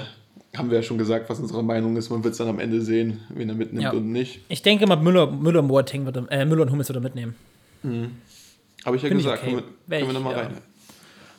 haben 0.59 0.71
wir 0.71 0.77
ja 0.79 0.83
schon 0.83 0.99
gesagt, 0.99 1.29
was 1.31 1.38
unsere 1.40 1.62
Meinung 1.62 1.97
ist. 1.97 2.11
Man 2.11 2.23
wird 2.25 2.33
es 2.33 2.38
dann 2.38 2.49
am 2.49 2.59
Ende 2.59 2.81
sehen, 2.83 3.21
wen 3.31 3.49
er 3.49 3.55
mitnimmt 3.55 3.83
Ja. 3.85 3.92
und 3.92 4.11
nicht. 4.12 4.40
Ich 4.49 4.62
denke 4.62 4.87
mal, 4.87 4.97
Müller, 4.97 5.31
Müller 5.31 5.61
und 5.61 5.69
Boateng 5.69 6.05
wird 6.07 6.16
er, 6.16 6.31
äh, 6.33 6.45
Müller 6.45 6.62
und 6.62 6.71
Hummels 6.71 6.88
wird 6.88 6.97
er 6.97 7.03
mitnehmen. 7.03 7.35
Habe 8.85 8.97
ich 8.97 9.03
ja 9.03 9.09
Finde 9.09 9.21
ich 9.23 9.27
gesagt. 9.27 9.42
okay. 9.42 9.51
Können 9.55 9.57
wir, 9.87 9.99
können 9.99 10.03
wir 10.03 10.09
ich, 10.09 10.12
nochmal 10.14 10.33
ja. 10.37 10.42
rein. 10.42 10.59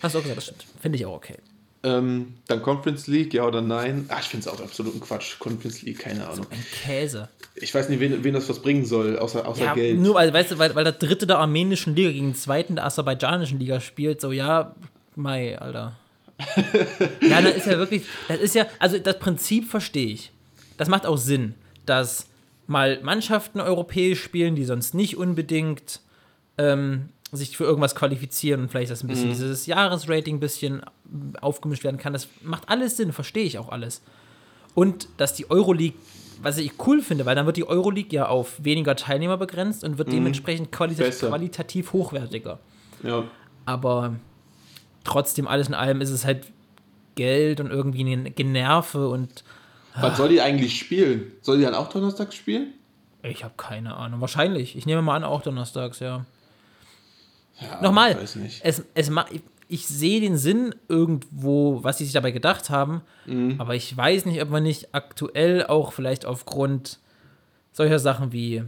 Hast 0.01 0.15
du 0.15 0.19
auch 0.19 0.23
gesagt, 0.23 0.37
das 0.37 0.43
stimmt. 0.45 0.65
Finde 0.81 0.97
ich 0.97 1.05
auch 1.05 1.15
okay. 1.15 1.35
Ähm, 1.83 2.33
dann 2.47 2.61
Conference 2.61 3.07
League, 3.07 3.33
ja 3.33 3.45
oder 3.45 3.61
nein? 3.61 4.05
Ah, 4.09 4.17
ich 4.19 4.25
finde 4.27 4.47
es 4.49 4.53
auch 4.53 4.59
absoluten 4.61 4.99
Quatsch. 4.99 5.37
Conference 5.39 5.83
League, 5.83 5.99
keine 5.99 6.27
Ahnung. 6.27 6.45
Ein 6.49 6.63
Käse. 6.83 7.29
Ich 7.55 7.73
weiß 7.73 7.89
nicht, 7.89 7.99
wen, 7.99 8.23
wen 8.23 8.33
das 8.33 8.49
was 8.49 8.59
bringen 8.61 8.85
soll, 8.85 9.17
außer, 9.17 9.47
außer 9.47 9.63
Ja, 9.63 9.73
Geld. 9.73 9.99
nur 9.99 10.15
weil, 10.15 10.33
weißt 10.33 10.51
du, 10.51 10.57
weil, 10.59 10.75
weil 10.75 10.83
der 10.83 10.93
Dritte 10.93 11.27
der 11.27 11.37
armenischen 11.39 11.95
Liga 11.95 12.11
gegen 12.11 12.29
den 12.29 12.35
Zweiten 12.35 12.75
der 12.75 12.85
aserbaidschanischen 12.85 13.59
Liga 13.59 13.79
spielt, 13.79 14.21
so, 14.21 14.31
ja, 14.31 14.75
Mai, 15.15 15.57
Alter. 15.57 15.95
ja, 17.29 17.41
das 17.41 17.55
ist 17.55 17.67
ja 17.67 17.77
wirklich, 17.77 18.03
das 18.27 18.39
ist 18.39 18.55
ja, 18.55 18.65
also 18.79 18.97
das 18.99 19.17
Prinzip 19.19 19.67
verstehe 19.69 20.07
ich. 20.07 20.31
Das 20.77 20.87
macht 20.87 21.05
auch 21.05 21.17
Sinn, 21.17 21.55
dass 21.85 22.27
mal 22.67 22.99
Mannschaften 23.01 23.59
europäisch 23.61 24.21
spielen, 24.21 24.55
die 24.55 24.65
sonst 24.65 24.93
nicht 24.93 25.17
unbedingt 25.17 26.01
ähm, 26.57 27.09
sich 27.31 27.57
für 27.57 27.63
irgendwas 27.63 27.95
qualifizieren 27.95 28.61
und 28.61 28.69
vielleicht 28.71 28.91
das 28.91 29.03
ein 29.03 29.07
Mhm. 29.07 29.11
bisschen 29.11 29.29
dieses 29.29 29.65
Jahresrating 29.65 30.37
ein 30.37 30.39
bisschen 30.39 30.81
aufgemischt 31.41 31.83
werden 31.83 31.97
kann. 31.97 32.13
Das 32.13 32.27
macht 32.43 32.69
alles 32.69 32.97
Sinn, 32.97 33.13
verstehe 33.13 33.43
ich 33.45 33.57
auch 33.57 33.69
alles. 33.69 34.01
Und 34.75 35.07
dass 35.17 35.33
die 35.33 35.49
Euroleague, 35.49 35.97
was 36.41 36.57
ich 36.59 36.73
cool 36.85 37.01
finde, 37.01 37.25
weil 37.25 37.35
dann 37.35 37.45
wird 37.47 37.57
die 37.57 37.67
Euroleague 37.67 38.11
ja 38.15 38.27
auf 38.27 38.63
weniger 38.63 38.95
Teilnehmer 38.95 39.37
begrenzt 39.37 39.83
und 39.83 39.97
wird 39.97 40.11
dementsprechend 40.11 40.71
Mhm. 40.79 40.95
Besser. 40.97 41.29
qualitativ 41.29 41.93
hochwertiger. 41.93 42.59
Ja. 43.01 43.23
Aber 43.65 44.15
trotzdem, 45.07 45.47
alles 45.47 45.67
in 45.67 45.73
allem 45.73 46.01
ist 46.01 46.11
es 46.11 46.23
halt 46.25 46.45
Geld 47.15 47.59
und 47.59 47.71
irgendwie 47.71 48.03
ein 48.13 48.35
Generve 48.35 49.07
und 49.09 49.43
Was 49.99 50.17
soll 50.17 50.29
die 50.29 50.41
eigentlich 50.41 50.77
spielen? 50.77 51.31
Soll 51.41 51.57
die 51.57 51.63
dann 51.63 51.73
auch 51.75 51.89
Donnerstag 51.89 52.33
spielen? 52.33 52.73
ich 53.23 53.43
habe 53.43 53.55
keine 53.57 53.95
Ahnung. 53.97 54.21
Wahrscheinlich. 54.21 54.77
Ich 54.77 54.85
nehme 54.85 55.01
mal 55.01 55.15
an, 55.15 55.23
auch 55.25 55.41
donnerstags, 55.41 55.99
ja. 55.99 56.25
Ja, 57.59 57.81
Nochmal, 57.81 58.11
Ich 58.11 58.17
weiß 58.19 58.35
nicht. 58.37 58.61
es, 58.63 58.83
es 58.93 59.11
ich 59.67 59.85
sehe 59.87 60.21
den 60.21 60.37
Sinn 60.37 60.73
irgendwo, 60.87 61.83
was 61.83 61.97
sie 61.97 62.05
sich 62.05 62.13
dabei 62.13 62.31
gedacht 62.31 62.69
haben, 62.69 63.01
Mhm. 63.25 63.55
aber 63.59 63.75
ich 63.75 63.97
weiß 63.97 64.25
nicht, 64.25 64.41
ob 64.41 64.49
man 64.49 64.63
nicht 64.63 64.93
aktuell 64.95 65.65
auch 65.65 65.91
vielleicht 65.91 66.25
aufgrund 66.25 66.99
solcher 67.73 67.99
Sachen 67.99 68.31
wie 68.31 68.63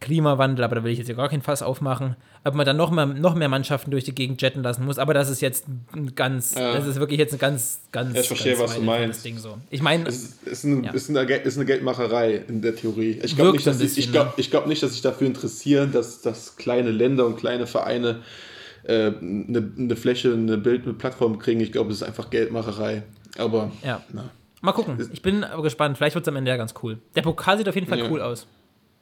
Klimawandel, 0.00 0.64
aber 0.64 0.76
da 0.76 0.84
will 0.84 0.92
ich 0.92 0.98
jetzt 0.98 1.08
ja 1.08 1.14
gar 1.14 1.28
kein 1.28 1.42
Fass 1.42 1.62
aufmachen, 1.62 2.16
ob 2.42 2.54
man 2.54 2.64
dann 2.64 2.76
noch 2.78 2.90
mehr, 2.90 3.04
noch 3.06 3.34
mehr 3.34 3.48
Mannschaften 3.48 3.90
durch 3.90 4.04
die 4.04 4.14
Gegend 4.14 4.40
jetten 4.40 4.62
lassen 4.62 4.84
muss. 4.86 4.98
Aber 4.98 5.12
das 5.12 5.28
ist 5.28 5.42
jetzt 5.42 5.66
ein 5.94 6.14
ganz, 6.14 6.54
Ja. 6.54 6.72
das 6.72 6.86
ist 6.86 6.98
wirklich 6.98 7.18
jetzt 7.18 7.34
ein 7.34 7.38
ganz, 7.38 7.80
ganz, 7.92 8.14
Ja, 8.14 8.20
ich 8.22 8.26
verstehe, 8.26 8.56
ganz 8.56 8.70
was 8.70 8.76
du 8.76 8.82
meinst. 8.82 9.24
Ding 9.24 9.38
so. 9.38 9.58
Ich 9.70 9.82
meine, 9.82 10.08
Es 10.08 10.22
ist, 10.22 10.42
ist, 10.44 10.64
ein, 10.64 10.84
Ja. 10.84 10.92
ist, 10.92 11.10
eine, 11.10 11.20
ist 11.20 11.56
eine 11.56 11.66
Geldmacherei 11.66 12.42
in 12.48 12.62
der 12.62 12.74
Theorie. 12.74 13.20
Ich 13.22 13.36
glaube 13.36 13.52
nicht, 13.52 13.66
dass 13.66 13.76
ich, 13.80 13.90
ich 13.90 13.94
bisschen, 13.96 14.12
glaub, 14.12 14.26
ne? 14.28 14.32
ich 14.38 14.50
glaub 14.50 14.66
nicht, 14.66 14.82
dass 14.82 14.92
sich 14.92 15.02
dafür 15.02 15.26
interessieren, 15.26 15.92
dass, 15.92 16.22
dass 16.22 16.56
kleine 16.56 16.90
Länder 16.90 17.26
und 17.26 17.36
kleine 17.36 17.66
Vereine 17.66 18.20
äh, 18.84 19.12
eine, 19.20 19.72
eine 19.78 19.96
Fläche, 19.96 20.32
eine 20.32 20.56
Bild, 20.56 20.84
eine 20.84 20.94
Plattform 20.94 21.38
kriegen. 21.38 21.60
Ich 21.60 21.72
glaube, 21.72 21.90
es 21.90 21.98
ist 21.98 22.02
einfach 22.02 22.30
Geldmacherei. 22.30 23.02
Aber 23.36 23.70
ja. 23.84 24.02
na. 24.12 24.30
Mal 24.62 24.72
gucken. 24.72 24.98
Ich 25.12 25.22
bin 25.22 25.44
aber 25.44 25.62
gespannt. 25.62 25.96
Vielleicht 25.96 26.14
wird 26.14 26.24
es 26.24 26.28
am 26.28 26.36
Ende 26.36 26.50
ja 26.50 26.56
ganz 26.56 26.74
cool. 26.82 26.98
Der 27.16 27.22
Pokal 27.22 27.58
sieht 27.58 27.68
auf 27.68 27.74
jeden 27.74 27.86
Fall 27.86 28.10
cool 28.10 28.20
aus. 28.20 28.46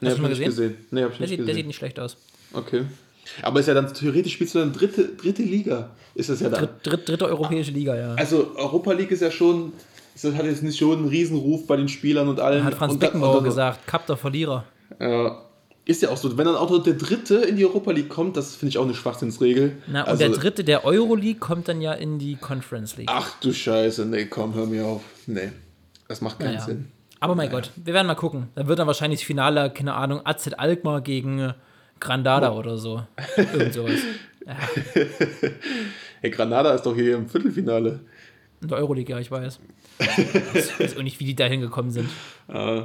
Nee, 0.01 0.09
Hast 0.09 0.19
du 0.19 0.19
hab 0.19 0.23
mal 0.23 0.29
gesehen? 0.29 0.45
gesehen. 0.47 0.77
Nee, 0.91 1.03
hab 1.03 1.11
ich 1.13 1.17
Der 1.19 1.21
nicht 1.27 1.31
sieht, 1.31 1.39
der 1.39 1.47
gesehen. 1.47 1.57
sieht 1.57 1.67
nicht 1.67 1.77
schlecht 1.77 1.99
aus. 2.01 2.17
Okay. 2.53 2.85
Aber 3.43 3.61
ist 3.61 3.67
ja 3.67 3.75
dann 3.75 3.93
theoretisch 3.93 4.33
spielst 4.35 4.55
du 4.55 4.61
dann 4.61 4.73
dritte, 4.73 5.09
dritte 5.17 5.43
Liga. 5.43 5.91
Ist 6.15 6.31
das 6.31 6.41
ja 6.41 6.49
dann. 6.49 6.61
Dritt, 6.61 6.71
dritt, 6.87 7.09
dritte 7.09 7.27
europäische 7.27 7.73
Liga, 7.73 7.95
ja. 7.97 8.15
Also 8.15 8.53
Europa 8.57 8.93
League 8.93 9.11
ist 9.11 9.21
ja 9.21 9.31
schon, 9.31 9.73
das 10.21 10.35
hat 10.35 10.47
jetzt 10.47 10.63
nicht 10.63 10.79
schon 10.79 10.99
einen 10.99 11.09
Riesenruf 11.09 11.67
bei 11.67 11.77
den 11.77 11.89
Spielern 11.89 12.29
und 12.29 12.41
allen. 12.41 12.65
Hat 12.65 12.75
Franz 12.75 12.95
und, 12.95 13.01
Beckenbauer 13.01 13.39
und 13.39 13.45
gesagt, 13.45 13.87
Cup 13.87 14.07
der 14.07 14.17
Verlierer. 14.17 14.65
Ja. 14.99 15.43
Ist 15.85 16.03
ja 16.03 16.11
auch 16.11 16.17
so, 16.19 16.37
wenn 16.37 16.45
dann 16.45 16.55
auch 16.57 16.71
noch 16.71 16.83
der 16.83 16.95
Dritte 16.95 17.37
in 17.37 17.57
die 17.57 17.65
Europa 17.65 17.93
League 17.93 18.09
kommt, 18.11 18.37
das 18.37 18.57
finde 18.57 18.71
ich 18.71 18.79
auch 18.79 18.85
eine 18.85 18.95
Schwachsinnsregel. 18.95 19.73
Na, 19.87 20.03
und 20.03 20.09
Also- 20.09 20.19
der 20.19 20.31
dritte 20.31 20.63
der 20.65 20.85
Euroleague 20.85 21.39
kommt 21.41 21.67
dann 21.69 21.81
ja 21.81 21.93
in 21.95 22.19
die 22.19 22.37
Conference 22.37 22.97
League. 22.99 23.09
Ach 23.11 23.39
du 23.41 23.53
Scheiße, 23.53 24.05
nee, 24.07 24.27
komm, 24.27 24.55
hör 24.55 24.67
mir 24.67 24.85
auf. 24.87 25.03
Nee, 25.27 25.51
das 26.07 26.21
macht 26.21 26.39
keinen 26.41 26.55
Naja. 26.55 26.65
Sinn. 26.67 26.89
Aber 27.21 27.35
mein 27.35 27.51
Gott, 27.51 27.73
wir 27.77 27.95
werden 27.95 28.07
mal 28.07 28.15
gucken. 28.15 28.49
Dann 28.55 28.69
wird 28.69 28.79
dann 28.79 28.87
wahrscheinlich 28.87 29.21
das 29.21 29.27
Finale, 29.27 29.71
keine 29.73 29.95
Ahnung, 29.95 30.21
AZ 30.25 30.49
Alkmaar 30.57 31.01
gegen 31.01 31.41
äh, 31.41 31.53
Grandada 32.01 32.53
Oh. 32.53 32.59
oder 32.59 32.79
so. 32.79 33.03
Irgend 33.37 33.75
sowas. 33.75 34.01
Hey, 36.21 36.31
Granada 36.31 36.73
ist 36.75 36.83
doch 36.83 36.95
hier 36.95 37.17
im 37.17 37.29
Viertelfinale. 37.29 38.01
In 38.61 38.69
der 38.69 38.79
Euroleague, 38.79 39.11
ja, 39.15 39.21
ich 39.21 39.31
weiß. 39.31 39.61
Ich 40.55 40.81
weiß 40.81 40.97
auch 40.97 41.03
nicht, 41.03 41.21
wie 41.21 41.25
die 41.27 41.37
da 41.37 41.45
hingekommen 41.47 41.91
sind. 41.91 42.09
Äh, 42.49 42.83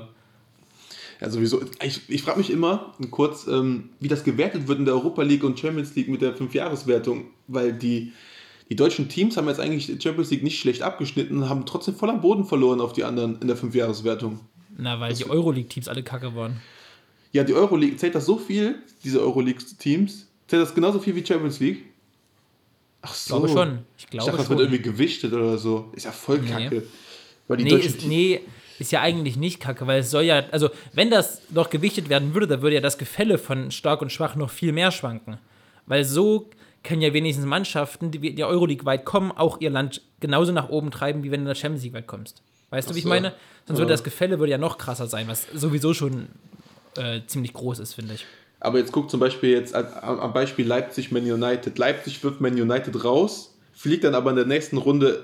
ja, 1.22 1.30
sowieso. 1.30 1.62
Ich, 1.82 2.10
ich 2.10 2.22
frage 2.24 2.38
mich 2.40 2.52
immer, 2.52 2.94
kurz, 3.12 3.48
ähm, 3.48 3.90
wie 4.00 4.08
das 4.08 4.24
gewertet 4.24 4.68
wird 4.68 4.80
in 4.80 4.86
der 4.86 4.94
Europa 4.96 5.24
League 5.24 5.44
und 5.44 5.60
Champions 5.60 5.96
League 5.96 6.10
mit 6.10 6.22
der 6.22 6.36
Fünfjahreswertung, 6.36 7.26
weil 7.48 7.74
die, 7.74 8.14
die 8.70 8.76
deutschen 8.76 9.10
Teams 9.10 9.38
haben 9.38 9.48
jetzt 9.48 9.60
eigentlich 9.60 9.88
die 9.88 10.00
Champions 10.02 10.32
League 10.32 10.44
nicht 10.44 10.60
schlecht 10.60 10.82
abgeschnitten, 10.82 11.50
haben 11.50 11.66
trotzdem 11.66 11.96
voll 11.96 12.10
am 12.10 12.22
Boden 12.22 12.46
verloren 12.46 12.82
auf 12.82 12.94
die 12.94 13.04
anderen 13.04 13.40
in 13.42 13.48
der 13.48 13.58
Fünfjahreswertung. 13.58 14.40
Na, 14.78 15.00
weil 15.00 15.14
die 15.14 15.30
Euroleague-Teams 15.30 15.88
alle 15.88 16.02
kacke 16.04 16.36
waren. 16.36 16.62
Ja, 17.32 17.44
die 17.44 17.54
Euroleague, 17.54 17.98
zählt 17.98 18.16
das 18.16 18.26
so 18.26 18.38
viel, 18.38 18.76
diese 19.04 19.20
Euroleague-Teams? 19.22 20.28
Zählt 20.48 20.62
das 20.62 20.74
genauso 20.74 21.00
viel 21.00 21.16
wie 21.16 21.26
Champions 21.26 21.60
League? 21.60 21.84
Ach 23.02 23.14
so. 23.14 23.36
glaube 23.40 23.50
schon. 23.50 23.80
Ich 23.98 24.06
Ich 24.06 24.10
glaube 24.10 24.26
dachte, 24.32 24.38
das 24.38 24.48
schon. 24.48 24.58
wird 24.58 24.72
irgendwie 24.72 24.84
gewichtet 24.92 25.34
oder 25.34 25.58
so. 25.58 25.92
Ist 25.96 26.06
ja 26.06 26.12
voll 26.12 26.40
Nee. 26.40 26.50
kacke. 26.50 26.84
Weil 27.48 27.58
die 27.58 27.64
Nee 27.66 27.70
deutschen 27.72 27.88
ist, 27.90 28.00
Teams- 28.00 28.08
nee, 28.10 28.40
ist 28.80 28.92
ja 28.92 29.02
eigentlich 29.02 29.36
nicht 29.36 29.60
kacke, 29.60 29.86
weil 29.86 30.00
es 30.00 30.10
soll 30.12 30.24
ja, 30.24 30.44
also 30.52 30.70
wenn 30.94 31.10
das 31.10 31.42
noch 31.52 31.70
gewichtet 31.70 32.10
werden 32.10 32.34
würde, 32.34 32.48
dann 32.48 32.62
würde 32.62 32.76
ja 32.76 32.82
das 32.82 32.98
Gefälle 32.98 33.38
von 33.38 33.72
stark 33.72 34.02
und 34.02 34.12
schwach 34.12 34.36
noch 34.36 34.50
viel 34.50 34.72
mehr 34.72 34.92
schwanken. 34.92 35.38
Weil 35.86 36.06
so 36.06 36.50
können 36.84 37.02
ja 37.02 37.14
wenigstens 37.14 37.46
Mannschaften, 37.46 38.12
die 38.12 38.28
in 38.28 38.36
der 38.36 38.48
Euroleague 38.48 38.86
weit 38.86 39.06
kommen, 39.06 39.32
auch 39.32 39.60
ihr 39.62 39.70
Land 39.70 40.02
genauso 40.20 40.52
nach 40.52 40.70
oben 40.70 40.92
treiben, 40.92 41.24
wie 41.24 41.32
wenn 41.32 41.40
du 41.40 41.44
in 41.44 41.48
der 41.48 41.56
Champions 41.56 41.84
League 41.84 41.94
weit 41.94 42.08
kommst. 42.08 42.42
Weißt 42.70 42.90
du, 42.90 42.96
wie 42.96 43.00
ich 43.00 43.06
meine? 43.06 43.34
Sonst 43.66 43.78
Ja. 43.78 43.84
würde 43.84 43.94
das 43.94 44.04
Gefälle 44.04 44.40
würde 44.40 44.52
ja 44.52 44.58
noch 44.58 44.78
krasser 44.78 45.08
sein, 45.08 45.28
was 45.28 45.48
sowieso 45.54 45.94
schon 45.94 46.28
äh, 46.98 47.22
ziemlich 47.28 47.54
groß 47.54 47.80
ist, 47.80 47.94
finde 47.94 48.16
ich. 48.16 48.26
Aber 48.60 48.80
jetzt 48.80 48.92
guck 48.92 49.10
zum 49.10 49.20
Beispiel 49.20 49.52
jetzt 49.52 49.76
am 49.76 50.34
Beispiel 50.34 50.66
Leipzig 50.66 51.12
Man 51.12 51.30
United. 51.30 51.78
Leipzig 51.78 52.24
wirft 52.24 52.40
Man 52.42 52.54
United 52.54 53.04
raus, 53.04 53.56
fliegt 53.74 54.06
dann 54.06 54.16
aber 54.16 54.30
in 54.30 54.38
der 54.38 54.46
nächsten 54.46 54.78
Runde 54.78 55.24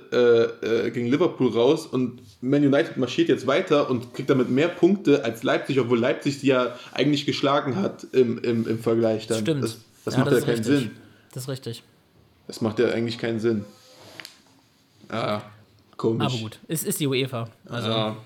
äh, 0.61 0.87
äh, 0.87 0.91
gegen 0.91 1.07
Liverpool 1.07 1.49
raus 1.49 1.85
und 1.85 2.21
Man 2.41 2.65
United 2.65 2.97
marschiert 2.97 3.29
jetzt 3.29 3.47
weiter 3.47 3.89
und 3.89 4.13
kriegt 4.13 4.29
damit 4.29 4.49
mehr 4.49 4.67
Punkte 4.67 5.23
als 5.23 5.43
Leipzig, 5.43 5.79
obwohl 5.79 5.99
Leipzig 5.99 6.39
die 6.41 6.47
ja 6.47 6.75
eigentlich 6.91 7.25
geschlagen 7.25 7.77
hat 7.77 8.05
im, 8.11 8.39
im, 8.39 8.67
im 8.67 8.79
Vergleich 8.79 9.27
dann. 9.27 9.39
Stimmt. 9.39 9.63
Das, 9.63 9.77
das 10.05 10.17
macht 10.17 10.31
ja 10.31 10.37
ist 10.37 10.45
keinen 10.45 10.57
richtig. 10.57 10.79
Sinn. 10.79 10.91
Das 11.33 11.43
ist 11.43 11.49
richtig. 11.49 11.83
Das 12.47 12.61
macht 12.61 12.79
ja 12.79 12.89
eigentlich 12.89 13.17
keinen 13.17 13.39
Sinn. 13.39 13.65
Ah, 15.09 15.41
komisch. 15.97 16.25
Aber 16.25 16.37
gut, 16.37 16.59
es 16.67 16.83
ist 16.83 16.99
die 16.99 17.07
UEFA. 17.07 17.49
Also. 17.67 17.89
Ja. 17.89 18.17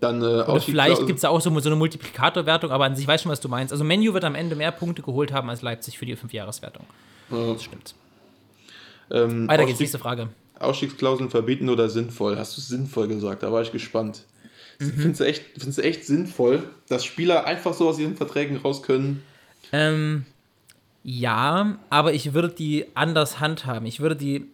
Dann 0.00 0.22
äh, 0.22 0.24
Oder 0.24 0.60
vielleicht 0.60 1.06
gibt 1.06 1.16
es 1.16 1.22
da 1.22 1.28
auch 1.28 1.40
so, 1.40 1.58
so 1.58 1.68
eine 1.68 1.76
Multiplikatorwertung, 1.76 2.70
aber 2.70 2.84
an 2.84 2.94
sich 2.94 3.06
weiß 3.06 3.22
schon, 3.22 3.32
was 3.32 3.40
du 3.40 3.48
meinst. 3.48 3.72
Also 3.72 3.82
Menu 3.82 4.14
wird 4.14 4.24
am 4.24 4.36
Ende 4.36 4.54
mehr 4.54 4.70
Punkte 4.70 5.02
geholt 5.02 5.32
haben 5.32 5.50
als 5.50 5.60
Leipzig 5.62 5.98
für 5.98 6.06
die 6.06 6.14
Fünfjahreswertung. 6.14 6.84
Ja. 7.30 7.52
Das 7.52 7.64
stimmt. 7.64 7.94
ähm, 9.10 9.48
Weiter 9.48 9.66
geht's, 9.66 9.80
nächste 9.80 9.98
Frage. 9.98 10.28
Ausstiegsklauseln 10.60 11.30
verbieten 11.30 11.68
oder 11.68 11.88
sinnvoll? 11.88 12.38
Hast 12.38 12.56
du 12.56 12.60
sinnvoll 12.60 13.08
gesagt? 13.08 13.42
Da 13.42 13.50
war 13.50 13.62
ich 13.62 13.72
gespannt. 13.72 14.22
Mhm. 14.78 14.92
Findest, 14.92 15.20
du 15.20 15.24
echt, 15.24 15.44
findest 15.56 15.78
du 15.78 15.82
echt 15.82 16.06
sinnvoll, 16.06 16.62
dass 16.88 17.04
Spieler 17.04 17.46
einfach 17.46 17.74
so 17.74 17.88
aus 17.88 17.98
ihren 17.98 18.16
Verträgen 18.16 18.58
raus 18.58 18.84
können? 18.84 19.22
Ähm, 19.72 20.26
ja, 21.10 21.78
aber 21.88 22.12
ich 22.12 22.34
würde 22.34 22.50
die 22.50 22.84
anders 22.92 23.40
handhaben. 23.40 23.86
Ich 23.86 24.00
würde 24.00 24.14
die. 24.14 24.44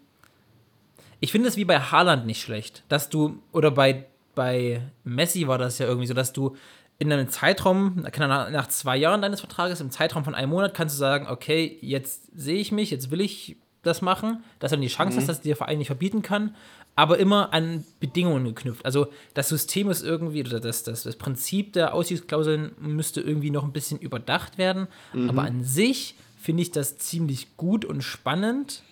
Ich 1.18 1.32
finde 1.32 1.48
es 1.48 1.56
wie 1.56 1.64
bei 1.64 1.80
Haaland 1.80 2.26
nicht 2.26 2.40
schlecht, 2.40 2.84
dass 2.88 3.08
du, 3.08 3.42
oder 3.50 3.72
bei, 3.72 4.04
bei 4.36 4.80
Messi 5.02 5.48
war 5.48 5.58
das 5.58 5.78
ja 5.78 5.86
irgendwie 5.86 6.06
so, 6.06 6.14
dass 6.14 6.32
du 6.32 6.54
in 7.00 7.12
einem 7.12 7.28
Zeitraum, 7.28 8.04
nach 8.16 8.68
zwei 8.68 8.96
Jahren 8.96 9.20
deines 9.20 9.40
Vertrages, 9.40 9.80
im 9.80 9.90
Zeitraum 9.90 10.22
von 10.22 10.36
einem 10.36 10.50
Monat, 10.50 10.74
kannst 10.74 10.94
du 10.94 10.98
sagen, 11.00 11.26
okay, 11.28 11.76
jetzt 11.80 12.28
sehe 12.36 12.60
ich 12.60 12.70
mich, 12.70 12.92
jetzt 12.92 13.10
will 13.10 13.20
ich 13.20 13.56
das 13.82 14.00
machen, 14.00 14.44
dass 14.60 14.70
du 14.70 14.76
dann 14.76 14.82
die 14.82 14.88
Chance 14.88 15.16
hast, 15.16 15.28
dass 15.28 15.40
dir 15.40 15.48
der 15.48 15.56
Verein 15.56 15.78
nicht 15.78 15.88
verbieten 15.88 16.22
kann, 16.22 16.54
aber 16.94 17.18
immer 17.18 17.52
an 17.52 17.84
Bedingungen 17.98 18.44
geknüpft. 18.44 18.84
Also 18.84 19.08
das 19.34 19.48
System 19.48 19.90
ist 19.90 20.04
irgendwie, 20.04 20.42
oder 20.46 20.60
das, 20.60 20.84
das, 20.84 21.02
das 21.02 21.16
Prinzip 21.16 21.72
der 21.72 21.94
Ausstiegsklauseln 21.94 22.72
müsste 22.78 23.20
irgendwie 23.22 23.50
noch 23.50 23.64
ein 23.64 23.72
bisschen 23.72 23.98
überdacht 23.98 24.56
werden, 24.56 24.86
aber 25.28 25.42
an 25.42 25.64
sich 25.64 26.14
finde 26.44 26.62
ich 26.62 26.70
das 26.72 26.98
ziemlich 26.98 27.56
gut 27.56 27.84
und 27.86 28.02
spannend, 28.02 28.82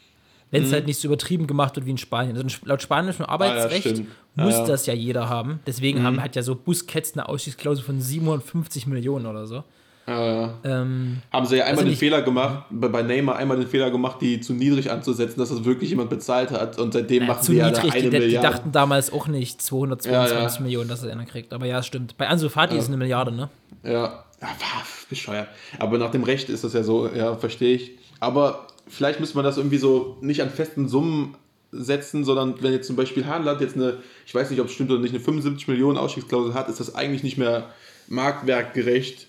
wenn 0.50 0.64
es 0.64 0.72
halt 0.72 0.86
nicht 0.86 0.98
so 1.00 1.08
übertrieben 1.08 1.46
gemacht 1.46 1.76
wird 1.76 1.84
wie 1.86 1.90
in 1.90 1.98
Spanien. 1.98 2.36
Also 2.36 2.48
laut 2.64 2.80
spanischem 2.82 3.26
Arbeitsrecht 3.26 3.88
stimmt. 3.88 4.08
Ja, 4.36 4.44
muss 4.44 4.54
ja. 4.54 4.66
das 4.66 4.86
ja 4.86 4.94
jeder 4.94 5.28
haben. 5.28 5.60
Deswegen 5.66 6.02
haben, 6.02 6.22
hat 6.22 6.34
ja 6.36 6.42
so 6.42 6.54
Busquets 6.54 7.12
eine 7.12 7.28
Ausstiegsklausel 7.28 7.84
von 7.84 8.00
750 8.00 8.86
Millionen 8.86 9.26
oder 9.26 9.46
so. 9.46 9.64
Äh, 10.06 10.48
Ähm, 10.64 11.18
haben 11.32 11.46
sie 11.46 11.56
ja 11.56 11.64
einmal 11.64 11.70
Also 11.70 11.82
den 11.84 11.90
nicht- 11.90 11.98
Fehler 12.00 12.22
gemacht, 12.22 12.64
bei 12.70 13.02
Neymar 13.02 13.36
einmal 13.36 13.56
den 13.58 13.68
Fehler 13.68 13.90
gemacht, 13.90 14.16
die 14.20 14.40
zu 14.40 14.52
niedrig 14.52 14.90
anzusetzen, 14.90 15.38
dass 15.38 15.50
das 15.50 15.64
wirklich 15.64 15.90
jemand 15.90 16.10
bezahlt 16.10 16.50
hat. 16.50 16.78
Und 16.78 16.92
seitdem 16.92 17.26
machen 17.26 17.42
sie 17.42 17.56
ja 17.56 17.66
eine 17.66 17.80
Die, 17.80 17.90
die 18.00 18.08
Milliarde. 18.10 18.48
dachten 18.48 18.72
damals 18.72 19.12
auch 19.12 19.28
nicht 19.28 19.62
222 19.62 20.10
Ja, 20.10 20.48
ja. 20.56 20.60
Millionen, 20.62 20.88
dass 20.88 21.02
er 21.04 21.12
einer 21.12 21.24
kriegt. 21.26 21.52
Aber 21.52 21.66
ja, 21.66 21.78
es 21.78 21.86
stimmt. 21.86 22.16
Bei 22.16 22.26
Ansu 22.28 22.48
Fati 22.48 22.76
ist 22.76 22.84
es 22.84 22.88
eine 22.88 22.96
Milliarde, 22.96 23.30
ne? 23.32 23.48
Ja, 23.84 24.24
ja 24.50 24.82
bescheuert. 25.08 25.48
Aber 25.78 25.98
nach 25.98 26.10
dem 26.10 26.22
Recht 26.24 26.48
ist 26.48 26.64
das 26.64 26.72
ja 26.72 26.82
so, 26.82 27.08
ja, 27.08 27.36
verstehe 27.36 27.76
ich. 27.76 27.92
Aber 28.20 28.66
vielleicht 28.88 29.20
müsste 29.20 29.36
man 29.36 29.44
das 29.44 29.56
irgendwie 29.56 29.78
so 29.78 30.16
nicht 30.20 30.42
an 30.42 30.50
festen 30.50 30.88
Summen 30.88 31.36
setzen, 31.70 32.24
sondern 32.24 32.60
wenn 32.62 32.72
jetzt 32.72 32.86
zum 32.86 32.96
Beispiel 32.96 33.26
Haaland 33.26 33.60
jetzt 33.60 33.76
eine, 33.76 33.98
ich 34.26 34.34
weiß 34.34 34.50
nicht, 34.50 34.60
ob 34.60 34.66
es 34.66 34.72
stimmt 34.72 34.90
oder 34.90 35.00
nicht, 35.00 35.14
eine 35.14 35.20
75 35.24 35.68
Millionen 35.68 35.96
Ausstiegsklausel 35.98 36.54
hat, 36.54 36.68
ist 36.68 36.80
das 36.80 36.94
eigentlich 36.94 37.22
nicht 37.22 37.38
mehr 37.38 37.70
marktwertgerecht. 38.08 39.26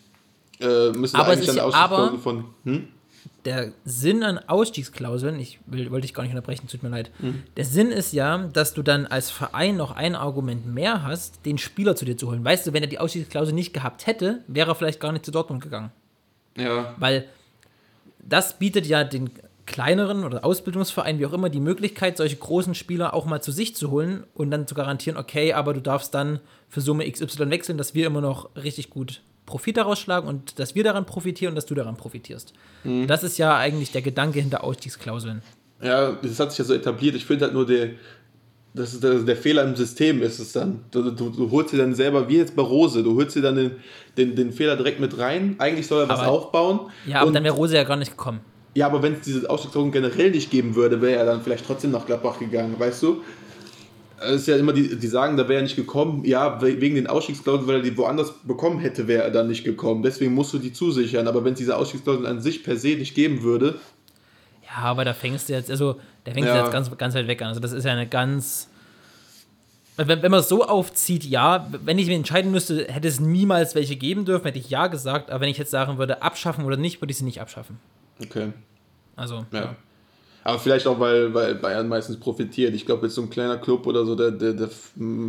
Äh, 0.60 0.92
müsste 0.92 1.18
Aber 1.18 1.30
eigentlich 1.32 1.48
ist 1.48 1.58
dann 1.58 1.72
aber- 1.74 1.98
Ausstiegsklausel 1.98 2.20
von. 2.20 2.46
Hm? 2.66 2.88
Der 3.46 3.72
Sinn 3.86 4.24
an 4.24 4.38
Ausstiegsklauseln, 4.38 5.40
ich 5.40 5.60
will, 5.66 5.92
wollte 5.92 6.08
dich 6.08 6.14
gar 6.14 6.24
nicht 6.24 6.32
unterbrechen, 6.32 6.68
tut 6.68 6.84
mir 6.84 6.90
leid. 6.90 7.12
Mhm. 7.20 7.44
Der 7.58 7.66
Sinn 7.66 7.92
ist 7.92 8.14
ja, 8.14 8.38
dass 8.38 8.74
du 8.74 8.84
dann 8.84 9.06
als 9.06 9.30
Verein 9.30 9.78
noch 9.78 9.92
ein 9.92 10.16
Argument 10.16 10.66
mehr 10.66 11.04
hast, 11.04 11.46
den 11.46 11.58
Spieler 11.58 11.96
zu 11.96 12.06
dir 12.06 12.18
zu 12.18 12.30
holen. 12.30 12.44
Weißt 12.44 12.66
du, 12.66 12.74
wenn 12.74 12.84
er 12.84 12.90
die 12.90 13.00
Ausstiegsklausel 13.00 13.54
nicht 13.54 13.74
gehabt 13.74 14.08
hätte, 14.08 14.40
wäre 14.48 14.72
er 14.72 14.76
vielleicht 14.76 15.00
gar 15.00 15.12
nicht 15.12 15.26
zu 15.26 15.32
Dortmund 15.32 15.62
gegangen. 15.62 15.92
Ja. 16.58 16.96
Weil 16.98 17.26
das 18.20 18.58
bietet 18.60 18.86
ja 18.86 19.04
den 19.04 19.30
kleineren 19.66 20.24
oder 20.24 20.44
Ausbildungsvereinen, 20.44 21.20
wie 21.20 21.26
auch 21.26 21.34
immer, 21.34 21.50
die 21.50 21.60
Möglichkeit, 21.60 22.18
solche 22.18 22.36
großen 22.36 22.76
Spieler 22.76 23.14
auch 23.14 23.26
mal 23.26 23.42
zu 23.42 23.52
sich 23.52 23.76
zu 23.76 23.92
holen 23.92 24.26
und 24.34 24.52
dann 24.52 24.68
zu 24.68 24.76
garantieren, 24.76 25.18
okay, 25.18 25.54
aber 25.54 25.74
du 25.74 25.82
darfst 25.82 26.14
dann 26.14 26.40
für 26.70 26.82
Summe 26.82 27.10
XY 27.10 27.50
wechseln, 27.50 27.78
dass 27.78 27.94
wir 27.94 28.08
immer 28.08 28.22
noch 28.22 28.50
richtig 28.56 28.90
gut 28.90 29.22
Profit 29.46 29.78
daraus 29.78 30.00
schlagen 30.00 30.28
und 30.28 30.58
dass 30.60 30.74
wir 30.76 30.84
daran 30.84 31.06
profitieren 31.06 31.52
und 31.52 31.56
dass 31.56 31.66
du 31.66 31.76
daran 31.76 31.98
profitierst. 31.98 32.54
Das 33.08 33.24
ist 33.24 33.38
ja 33.38 33.58
eigentlich 33.58 33.92
der 33.92 34.02
Gedanke 34.02 34.40
hinter 34.40 34.64
Ausstiegsklauseln. 34.64 35.42
Ja, 35.82 36.14
das 36.14 36.40
hat 36.40 36.52
sich 36.52 36.60
ja 36.60 36.66
so 36.66 36.74
etabliert. 36.74 37.16
Ich 37.16 37.26
finde 37.26 37.46
halt 37.46 37.54
nur, 37.54 37.66
der, 37.66 37.90
das 38.74 38.94
ist 38.94 39.04
der, 39.04 39.16
der 39.20 39.36
Fehler 39.36 39.64
im 39.64 39.76
System 39.76 40.22
ist 40.22 40.40
es 40.40 40.54
dann. 40.54 40.80
Du, 40.92 41.12
du, 41.12 41.30
du 41.30 41.52
holst 41.52 41.74
dir 41.74 41.78
dann 41.78 41.94
selber, 41.94 42.30
wie 42.30 42.38
jetzt 42.38 42.56
bei 42.56 42.62
Rose, 42.64 43.04
du 43.04 43.16
holst 43.18 43.36
dir 43.36 43.42
dann 43.42 43.56
den, 43.56 43.72
den, 44.18 44.36
den 44.36 44.52
Fehler 44.54 44.76
direkt 44.78 45.00
mit 45.00 45.18
rein. 45.18 45.56
Eigentlich 45.60 45.88
soll 45.88 46.04
er 46.04 46.10
was 46.10 46.20
Aber- 46.22 46.32
aufbauen. 46.32 46.80
Ja, 47.06 47.18
aber 47.18 47.28
Und- 47.28 47.34
dann 47.34 47.44
wäre 47.44 47.56
Rose 47.56 47.76
ja 47.76 47.84
gar 47.84 47.98
nicht 47.98 48.12
gekommen. 48.12 48.40
Ja, 48.76 48.88
aber 48.88 49.04
wenn 49.04 49.14
es 49.14 49.22
diese 49.22 49.48
Ausstiegsklausel 49.50 49.92
generell 49.92 50.32
nicht 50.32 50.50
geben 50.50 50.74
würde, 50.76 51.00
wäre 51.02 51.20
er 51.20 51.26
dann 51.26 51.42
vielleicht 51.44 51.68
trotzdem 51.68 51.92
nach 51.92 52.08
Gladbach 52.08 52.40
gegangen, 52.40 52.74
weißt 52.80 53.04
du? 53.04 53.22
Es 54.22 54.42
ist 54.42 54.48
ja 54.48 54.56
immer, 54.58 54.72
die, 54.74 54.96
die 54.98 55.08
sagen, 55.08 55.36
da 55.38 55.44
wäre 55.50 55.60
er 55.60 55.64
nicht 55.64 55.76
gekommen, 55.76 56.24
ja, 56.26 56.62
we- 56.62 56.80
wegen 56.80 56.96
den 56.96 57.08
Ausstiegsklauseln, 57.08 57.68
weil 57.68 57.76
er 57.78 57.82
die 57.82 57.98
woanders 57.98 58.34
bekommen 58.44 58.80
hätte, 58.80 59.08
wäre 59.08 59.24
er 59.24 59.32
dann 59.32 59.48
nicht 59.48 59.64
gekommen. 59.66 60.02
Deswegen 60.04 60.34
musst 60.34 60.54
du 60.54 60.60
die 60.60 60.72
zusichern. 60.72 61.28
Aber 61.28 61.44
wenn 61.44 61.54
es 61.54 61.60
diese 61.60 61.76
Ausstiegsklauseln 61.76 62.26
an 62.26 62.42
sich 62.42 62.64
per 62.64 62.78
se 62.78 62.90
nicht 62.96 63.16
geben 63.16 63.44
würde, 63.44 63.80
Ja, 64.66 64.84
aber 64.84 65.04
da 65.06 65.14
fängst 65.14 65.50
du 65.50 65.54
jetzt, 65.54 65.70
also, 65.70 66.00
da 66.24 66.32
fängst 66.32 66.48
Ja. 66.48 66.56
du 66.58 66.64
jetzt 66.64 66.72
ganz, 66.72 66.98
ganz 66.98 67.14
weit 67.16 67.28
weg 67.28 67.42
an. 67.42 67.50
Also, 67.50 67.60
das 67.60 67.74
ist 67.74 67.84
ja 67.84 67.92
eine 67.92 68.08
ganz. 68.08 68.70
Wenn, 69.98 70.24
wenn 70.24 70.32
man 70.32 70.40
es 70.40 70.50
so 70.50 70.64
aufzieht, 70.66 71.24
ja, 71.24 71.68
wenn 71.86 72.00
ich 72.00 72.08
mich 72.08 72.16
entscheiden 72.16 72.52
müsste, 72.52 72.86
hätte 72.86 73.08
es 73.08 73.20
niemals 73.20 73.76
welche 73.76 73.96
geben 73.96 74.26
dürfen, 74.26 74.46
hätte 74.46 74.58
ich 74.58 74.70
ja 74.72 74.88
gesagt. 74.88 75.30
Aber 75.30 75.42
wenn 75.42 75.50
ich 75.50 75.58
jetzt 75.60 75.70
sagen 75.70 76.00
würde, 76.00 76.24
abschaffen 76.24 76.66
oder 76.66 76.78
nicht, 76.78 77.00
würde 77.02 77.12
ich 77.12 77.18
sie 77.18 77.26
nicht 77.26 77.42
abschaffen. 77.42 77.78
okay. 78.24 78.54
Also, 79.16 79.46
Ja. 79.52 79.76
Aber 80.44 80.60
vielleicht 80.60 80.88
auch, 80.88 81.00
weil, 81.00 81.34
weil 81.34 81.56
Bayern 81.56 81.88
meistens 81.88 82.20
profitiert. 82.20 82.74
Ich 82.76 82.86
glaube, 82.86 83.06
jetzt 83.06 83.16
so 83.16 83.22
ein 83.22 83.30
kleiner 83.30 83.58
Club 83.58 83.88
oder 83.88 84.06
so, 84.06 84.16
der, 84.16 84.32
der, 84.32 84.54
der 84.54 84.70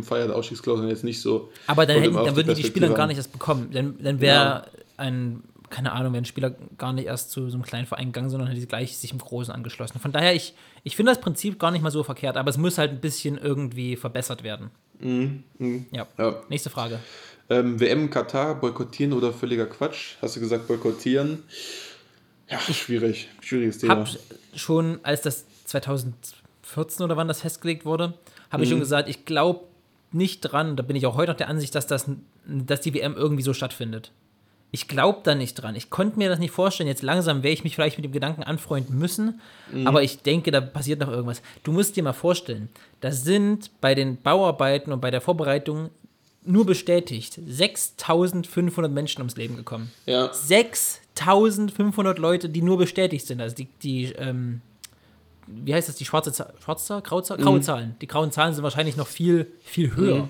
feiert 0.01 0.31
Ausstiegsklauseln 0.31 0.89
jetzt 0.89 1.03
nicht 1.03 1.21
so. 1.21 1.49
Aber 1.67 1.85
dann, 1.85 2.01
hätten, 2.01 2.13
dann 2.13 2.35
würden 2.35 2.35
die 2.35 2.43
Perspektive 2.45 2.85
Spieler 2.85 2.93
gar 2.93 3.07
nicht 3.07 3.17
erst 3.17 3.31
bekommen. 3.31 3.69
Dann, 3.71 3.95
dann 4.01 4.19
wäre 4.19 4.67
ein, 4.97 5.43
keine 5.69 5.93
Ahnung, 5.93 6.13
wäre 6.13 6.21
ein 6.21 6.25
Spieler 6.25 6.53
gar 6.77 6.93
nicht 6.93 7.05
erst 7.05 7.31
zu 7.31 7.49
so 7.49 7.55
einem 7.55 7.63
kleinen 7.63 7.85
Verein 7.87 8.07
gegangen, 8.07 8.29
sondern 8.29 8.49
hätte 8.49 8.65
gleich 8.65 8.97
sich 8.97 9.11
im 9.11 9.19
Großen 9.19 9.53
angeschlossen. 9.53 9.99
Von 9.99 10.11
daher, 10.11 10.35
ich, 10.35 10.53
ich 10.83 10.95
finde 10.95 11.13
das 11.13 11.21
Prinzip 11.21 11.59
gar 11.59 11.71
nicht 11.71 11.81
mal 11.81 11.91
so 11.91 12.03
verkehrt, 12.03 12.35
aber 12.35 12.49
es 12.49 12.57
muss 12.57 12.77
halt 12.77 12.91
ein 12.91 12.99
bisschen 12.99 13.37
irgendwie 13.37 13.95
verbessert 13.95 14.43
werden. 14.43 14.69
Ja. 15.91 16.07
Ja. 16.17 16.41
Nächste 16.49 16.69
Frage. 16.69 16.99
Ähm, 17.49 17.79
WM 17.79 18.09
Katar, 18.09 18.55
boykottieren 18.55 19.13
oder 19.13 19.31
völliger 19.31 19.67
Quatsch? 19.67 20.15
Hast 20.21 20.35
du 20.35 20.39
gesagt, 20.39 20.67
boykottieren? 20.67 21.43
Ja, 22.49 22.59
schwierig. 22.59 23.29
Schwieriges 23.41 23.79
Thema. 23.79 23.95
Hab 23.97 24.09
schon, 24.55 24.99
als 25.03 25.21
das 25.21 25.45
2014 25.65 27.03
oder 27.03 27.17
wann 27.17 27.27
das 27.27 27.41
festgelegt 27.41 27.85
wurde, 27.85 28.13
habe 28.51 28.63
ich 28.63 28.69
schon 28.69 28.79
gesagt, 28.79 29.09
ich 29.09 29.25
glaube 29.25 29.61
nicht 30.11 30.41
dran, 30.41 30.75
da 30.75 30.83
bin 30.83 30.95
ich 30.95 31.05
auch 31.05 31.17
heute 31.17 31.31
noch 31.31 31.37
der 31.37 31.49
Ansicht, 31.49 31.75
dass, 31.75 31.87
das, 31.87 32.05
dass 32.45 32.81
die 32.81 32.93
WM 32.93 33.15
irgendwie 33.15 33.43
so 33.43 33.53
stattfindet. 33.53 34.11
Ich 34.71 34.87
glaube 34.87 35.19
da 35.23 35.35
nicht 35.35 35.55
dran. 35.55 35.75
Ich 35.75 35.89
konnte 35.89 36.17
mir 36.17 36.27
das 36.27 36.39
nicht 36.39 36.51
vorstellen. 36.51 36.87
Jetzt 36.87 37.01
langsam 37.01 37.43
werde 37.43 37.53
ich 37.53 37.63
mich 37.63 37.75
vielleicht 37.75 37.97
mit 37.97 38.03
dem 38.03 38.11
Gedanken 38.11 38.43
anfreunden 38.43 38.97
müssen, 38.97 39.39
aber 39.85 40.03
ich 40.03 40.21
denke, 40.21 40.51
da 40.51 40.59
passiert 40.59 40.99
noch 40.99 41.09
irgendwas. 41.09 41.41
Du 41.63 41.71
musst 41.71 41.95
dir 41.95 42.03
mal 42.03 42.13
vorstellen, 42.13 42.69
da 42.99 43.11
sind 43.11 43.71
bei 43.79 43.95
den 43.95 44.21
Bauarbeiten 44.21 44.91
und 44.91 44.99
bei 45.01 45.11
der 45.11 45.21
Vorbereitung 45.21 45.91
nur 46.43 46.65
bestätigt 46.65 47.39
6500 47.47 48.91
Menschen 48.91 49.21
ums 49.21 49.35
Leben 49.37 49.55
gekommen. 49.55 49.91
Ja. 50.05 50.31
6500 51.17 52.19
Leute, 52.19 52.49
die 52.49 52.61
nur 52.61 52.77
bestätigt 52.77 53.25
sind. 53.25 53.41
Also 53.41 53.55
die, 53.55 53.67
die 53.81 54.05
ähm, 54.13 54.61
wie 55.47 55.73
heißt 55.73 55.89
das, 55.89 55.95
die 55.95 56.05
schwarze 56.05 56.31
Zahl, 56.31 56.53
schwarze 56.63 56.85
Zahl, 56.85 57.01
graue? 57.01 57.21
Mhm. 57.21 57.43
graue 57.43 57.61
Zahlen. 57.61 57.95
Die 58.01 58.07
grauen 58.07 58.31
Zahlen 58.31 58.53
sind 58.53 58.63
wahrscheinlich 58.63 58.97
noch 58.97 59.07
viel, 59.07 59.51
viel 59.63 59.95
höher, 59.95 60.27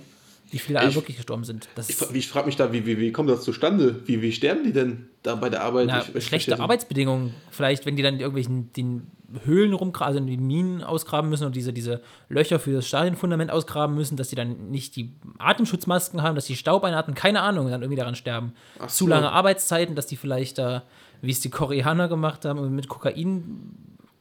wie 0.55 0.59
viele 0.59 0.87
Ich- 0.87 0.95
wirklich 0.95 1.17
gestorben 1.17 1.43
sind. 1.43 1.67
Das 1.75 1.89
Ich, 1.89 2.01
ich 2.13 2.27
frage 2.29 2.45
mich 2.45 2.55
da, 2.55 2.71
wie, 2.71 2.85
wie, 2.85 2.97
wie 2.97 3.11
kommt 3.11 3.29
das 3.29 3.41
zustande? 3.43 4.01
Wie, 4.05 4.21
wie 4.21 4.31
sterben 4.31 4.63
die 4.63 4.71
denn 4.71 5.09
da 5.21 5.35
bei 5.35 5.49
der 5.49 5.63
Arbeit? 5.63 5.87
na, 5.87 6.01
Ich- 6.13 6.25
schlechte 6.25 6.57
Arbeitsbedingungen. 6.57 7.33
Vielleicht, 7.51 7.85
wenn 7.85 7.97
die 7.97 8.03
dann 8.03 8.13
in 8.13 8.19
irgendwelchen 8.21 8.71
den 8.71 9.07
Höhlen 9.43 9.73
rumgraben, 9.73 10.15
also 10.15 10.25
die 10.25 10.37
Minen 10.37 10.81
ausgraben 10.81 11.29
müssen 11.29 11.45
und 11.45 11.57
diese, 11.57 11.73
diese 11.73 12.01
Löcher 12.29 12.57
für 12.59 12.71
das 12.71 12.87
Stadionfundament 12.87 13.51
ausgraben 13.51 13.93
müssen, 13.95 14.15
dass 14.15 14.29
die 14.29 14.35
dann 14.37 14.69
nicht 14.71 14.95
die 14.95 15.11
Atemschutzmasken 15.39 16.21
haben, 16.21 16.35
dass 16.35 16.45
die 16.45 16.55
Staub 16.55 16.85
einatmen, 16.85 17.15
keine 17.15 17.41
Ahnung, 17.41 17.69
dann 17.69 17.81
irgendwie 17.81 17.99
daran 17.99 18.15
sterben. 18.15 18.53
Ach 18.79 18.87
Zu 18.87 19.03
so. 19.05 19.09
lange 19.09 19.31
Arbeitszeiten, 19.31 19.93
dass 19.95 20.07
die 20.07 20.15
vielleicht 20.15 20.57
da, 20.57 20.83
wie 21.21 21.31
es 21.31 21.41
die 21.41 21.49
Koreaner 21.49 22.07
gemacht 22.07 22.45
haben, 22.45 22.73
mit 22.75 22.87
Kokain 22.87 23.71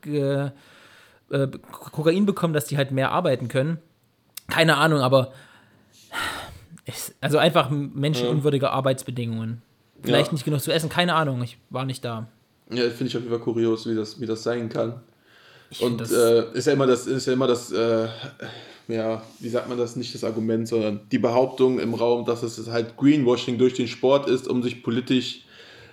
ge, 0.03 0.51
äh, 1.31 1.49
Kokain 1.70 2.27
bekommen, 2.27 2.55
dass 2.55 2.64
die 2.64 2.77
halt 2.77 2.90
mehr 2.90 3.12
arbeiten 3.12 3.47
können. 3.47 3.79
Keine 4.49 4.77
Ahnung, 4.79 4.99
aber 5.01 5.33
also 7.20 7.38
einfach 7.38 7.70
menschenunwürdige 7.70 8.70
Arbeitsbedingungen. 8.70 9.62
Vielleicht 10.03 10.29
Ja. 10.29 10.33
nicht 10.35 10.44
genug 10.44 10.61
zu 10.61 10.72
essen, 10.72 10.88
keine 10.88 11.14
Ahnung, 11.14 11.42
ich 11.42 11.59
war 11.70 11.85
nicht 11.85 12.05
da. 12.05 12.29
Ja, 12.70 12.83
finde 12.90 13.07
ich 13.07 13.16
auf 13.16 13.22
jeden 13.22 13.31
Fall 13.31 13.40
kurios, 13.40 13.88
wie 13.88 13.94
das, 13.94 14.20
wie 14.20 14.27
das 14.27 14.42
sein 14.42 14.68
kann. 14.68 15.00
Ich 15.70 15.81
Und 15.81 16.00
äh, 16.00 16.53
ist 16.53 16.66
ja 16.66 16.72
immer 16.74 16.87
das, 16.87 17.07
ist 17.07 17.27
ja 17.27 17.33
immer 17.33 17.46
das, 17.46 17.72
äh, 17.72 18.09
ja, 18.88 19.22
wie 19.40 19.48
sagt 19.48 19.68
man 19.68 19.79
das, 19.79 19.96
nicht 19.96 20.14
das 20.14 20.24
Argument, 20.24 20.68
sondern 20.68 21.00
die 21.11 21.18
Behauptung 21.18 21.79
im 21.79 21.94
Raum, 21.94 22.24
dass 22.27 22.42
es 22.42 22.68
halt 22.70 22.96
Greenwashing 22.96 23.57
durch 23.59 23.74
den 23.74 23.88
Sport 23.88 24.29
ist, 24.29 24.46
um 24.46 24.62
sich 24.62 24.83
politisch 24.83 25.44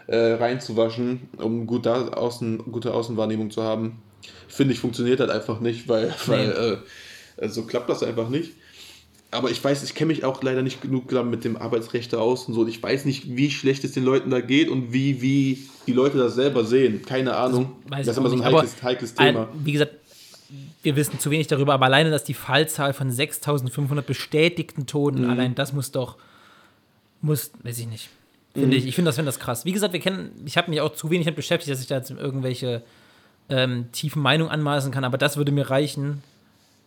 äh, 0.08 0.34
reinzuwaschen, 0.34 1.30
um 1.38 1.68
gute, 1.68 2.18
Außen, 2.18 2.58
gute 2.72 2.94
Außenwahrnehmung 2.94 3.50
zu 3.50 3.64
haben. 3.64 4.02
Finde 4.48 4.74
ich, 4.74 4.80
funktioniert 4.80 5.22
halt 5.22 5.30
einfach 5.30 5.62
nicht, 5.62 5.88
weil, 5.88 6.14
weil 6.26 6.82
äh, 7.38 7.48
so 7.48 7.64
klappt 7.64 7.90
das 7.90 8.04
einfach 8.04 8.28
nicht. 8.30 8.54
Aber 9.34 9.50
ich 9.50 9.64
weiß, 9.64 9.82
ich 9.84 9.96
kenne 9.96 10.10
mich 10.10 10.26
auch 10.26 10.44
leider 10.44 10.62
nicht 10.62 10.82
genug 10.82 11.10
mit 11.24 11.46
dem 11.46 11.56
Arbeitsrecht 11.56 12.14
aus 12.14 12.46
und 12.48 12.54
so. 12.54 12.62
Und 12.62 12.68
ich 12.68 12.84
weiß 12.84 13.06
nicht, 13.06 13.36
wie 13.38 13.50
schlecht 13.50 13.84
es 13.86 13.94
den 13.94 14.04
Leuten 14.04 14.30
da 14.30 14.42
geht 14.42 14.70
und 14.70 14.92
wie, 14.92 15.22
wie 15.22 15.70
die 15.88 15.94
Leute 15.94 16.18
das 16.18 16.36
selber 16.36 16.66
sehen. 16.66 17.02
Keine 17.06 17.36
Ahnung. 17.36 17.72
weiß 17.88 18.06
das 18.06 18.16
ist 18.16 18.20
immer 18.20 18.30
so 18.30 18.36
ein 18.36 18.44
heikles, 18.44 18.84
heikles 18.84 19.16
Thema. 19.16 19.44
ein, 19.44 19.66
wie 19.66 19.72
gesagt, 19.72 19.94
wir 20.84 20.96
wissen 20.98 21.18
zu 21.20 21.32
wenig 21.32 21.48
darüber, 21.48 21.74
aber 21.74 21.86
alleine, 21.86 22.12
dass 22.12 22.26
die 22.26 22.34
Fallzahl 22.34 22.94
von 22.94 23.10
6500 23.10 24.06
bestätigten 24.06 24.86
Toten, 24.86 25.24
Mhm. 25.24 25.30
allein 25.30 25.56
das 25.56 25.72
muss 25.72 25.92
doch, 25.92 26.18
muss, 27.22 27.52
weiß 27.64 27.80
ich 27.80 27.88
nicht. 27.88 28.10
Mhm. 28.56 28.62
Finde 28.62 28.78
ich, 28.78 28.86
ich 28.86 28.96
finde 28.96 29.10
das, 29.10 29.16
finde 29.16 29.30
das 29.30 29.40
krass. 29.40 29.64
Wie 29.64 29.72
gesagt, 29.72 29.94
wir 29.94 30.02
kennen, 30.02 30.32
ich 30.46 30.58
habe 30.58 30.70
mich 30.70 30.82
auch 30.82 30.94
zu 30.94 31.10
wenig 31.10 31.26
damit 31.26 31.38
beschäftigt, 31.38 31.72
dass 31.72 31.80
ich 31.80 31.88
da 31.88 31.96
jetzt 31.98 32.12
irgendwelche 32.12 32.82
ähm, 33.50 33.86
tiefen 33.94 34.22
Meinungen 34.22 34.52
anmaßen 34.52 34.92
kann, 34.92 35.06
aber 35.06 35.18
das 35.18 35.38
würde 35.38 35.52
mir 35.54 35.70
reichen. 35.70 36.22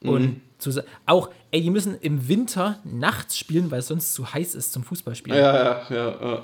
Mhm. 0.05 0.11
Und 0.11 0.41
zu, 0.59 0.71
auch, 1.07 1.31
ey, 1.51 1.61
die 1.63 1.71
müssen 1.71 1.99
im 2.01 2.29
Winter 2.29 2.79
nachts 2.85 3.37
spielen, 3.37 3.71
weil 3.71 3.81
es 3.81 3.89
sonst 3.89 4.15
zu 4.15 4.33
heiß 4.33 4.55
ist 4.55 4.73
zum 4.73 4.85
Fußballspielen. 4.85 5.39
Ja, 5.39 5.55
ja, 5.55 5.83
ja. 5.91 5.97
Ja, 5.97 6.43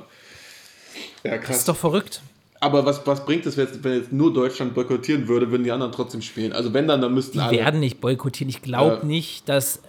ja 1.25 1.37
Das 1.37 1.41
krass. 1.47 1.57
ist 1.59 1.69
doch 1.69 1.77
verrückt. 1.77 2.21
Aber 2.63 2.85
was, 2.85 3.07
was 3.07 3.25
bringt 3.25 3.47
es, 3.47 3.57
wenn 3.57 3.69
jetzt, 3.95 4.13
nur 4.13 4.33
Deutschland 4.35 4.75
boykottieren 4.75 5.29
würde, 5.29 5.51
würden 5.51 5.65
die 5.65 5.73
anderen 5.73 5.93
trotzdem 5.93 6.21
spielen? 6.21 6.53
Also 6.53 6.75
wenn 6.75 6.87
dann, 6.87 7.01
dann 7.01 7.15
müssten 7.15 7.39
Die 7.39 7.41
alle. 7.41 7.57
werden 7.57 7.81
nicht 7.81 8.01
boykottieren. 8.03 8.51
Ich 8.51 8.61
glaube 8.61 8.97
Ja. 9.01 9.05
nicht, 9.05 9.49
dass. 9.49 9.81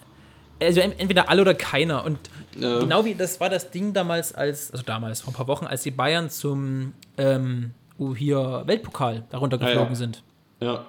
Also 0.61 0.79
en- 0.79 0.97
entweder 0.97 1.27
alle 1.27 1.41
oder 1.41 1.53
keiner. 1.55 2.05
Und 2.05 2.17
Ja. 2.57 2.79
genau 2.79 3.03
wie 3.03 3.15
das 3.15 3.39
war 3.41 3.49
das 3.49 3.71
Ding 3.71 3.93
damals, 3.93 4.33
als, 4.33 4.71
also 4.71 4.83
damals, 4.85 5.21
vor 5.21 5.33
ein 5.33 5.35
paar 5.35 5.47
Wochen, 5.47 5.65
als 5.65 5.81
die 5.83 5.91
Bayern 5.91 6.29
zum 6.29 6.93
ähm, 7.17 7.71
hier 8.15 8.63
Weltpokal 8.67 9.23
darunter 9.31 9.57
Ja, 9.57 9.63
ja. 9.63 9.69
geflogen 9.73 9.95
sind. 9.95 10.23
Ja. 10.61 10.85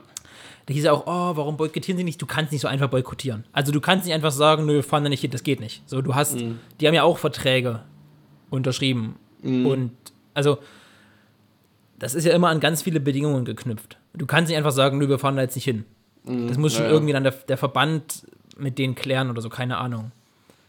Da 0.72 0.74
hieß 0.74 0.84
ja 0.84 0.92
auch, 0.92 1.02
oh, 1.06 1.36
warum 1.36 1.58
boykottieren 1.58 1.98
sie 1.98 2.04
nicht? 2.04 2.20
Du 2.22 2.24
kannst 2.26 2.50
nicht 2.50 2.62
so 2.62 2.68
einfach 2.68 2.88
boykottieren. 2.88 3.44
Also 3.52 3.72
du 3.72 3.80
kannst 3.82 4.06
nicht 4.06 4.14
einfach 4.14 4.30
sagen, 4.30 4.64
nö, 4.64 4.74
wir 4.76 4.82
fahren 4.82 5.02
da 5.02 5.10
nicht 5.10 5.20
hin, 5.20 5.30
das 5.30 5.42
geht 5.42 5.60
nicht. 5.60 5.82
So, 5.86 6.00
du 6.00 6.14
hast, 6.14 6.36
Mhm. 6.40 6.58
die 6.80 6.86
haben 6.86 6.94
ja 6.94 7.02
auch 7.02 7.18
Verträge 7.18 7.80
unterschrieben. 8.50 9.16
Und 9.42 9.90
also, 10.34 10.58
das 11.98 12.14
ist 12.14 12.24
ja 12.24 12.32
immer 12.32 12.48
an 12.48 12.60
ganz 12.60 12.80
viele 12.82 13.00
Bedingungen 13.00 13.44
geknüpft. 13.44 13.98
Du 14.14 14.24
kannst 14.26 14.48
nicht 14.48 14.56
einfach 14.56 14.72
sagen, 14.72 14.98
nö, 14.98 15.08
wir 15.08 15.18
fahren 15.18 15.36
da 15.36 15.42
jetzt 15.42 15.54
nicht 15.56 15.64
hin. 15.64 15.84
Das 16.24 16.56
muss 16.58 16.72
schon 16.74 16.82
Mhm. 16.84 16.88
ja, 16.88 16.92
irgendwie 16.94 17.12
dann 17.12 17.24
der, 17.24 17.32
der 17.32 17.58
Verband 17.58 18.26
mit 18.56 18.78
denen 18.78 18.94
klären 18.94 19.30
oder 19.30 19.42
so, 19.42 19.48
keine 19.48 19.76
Ahnung. 19.78 20.12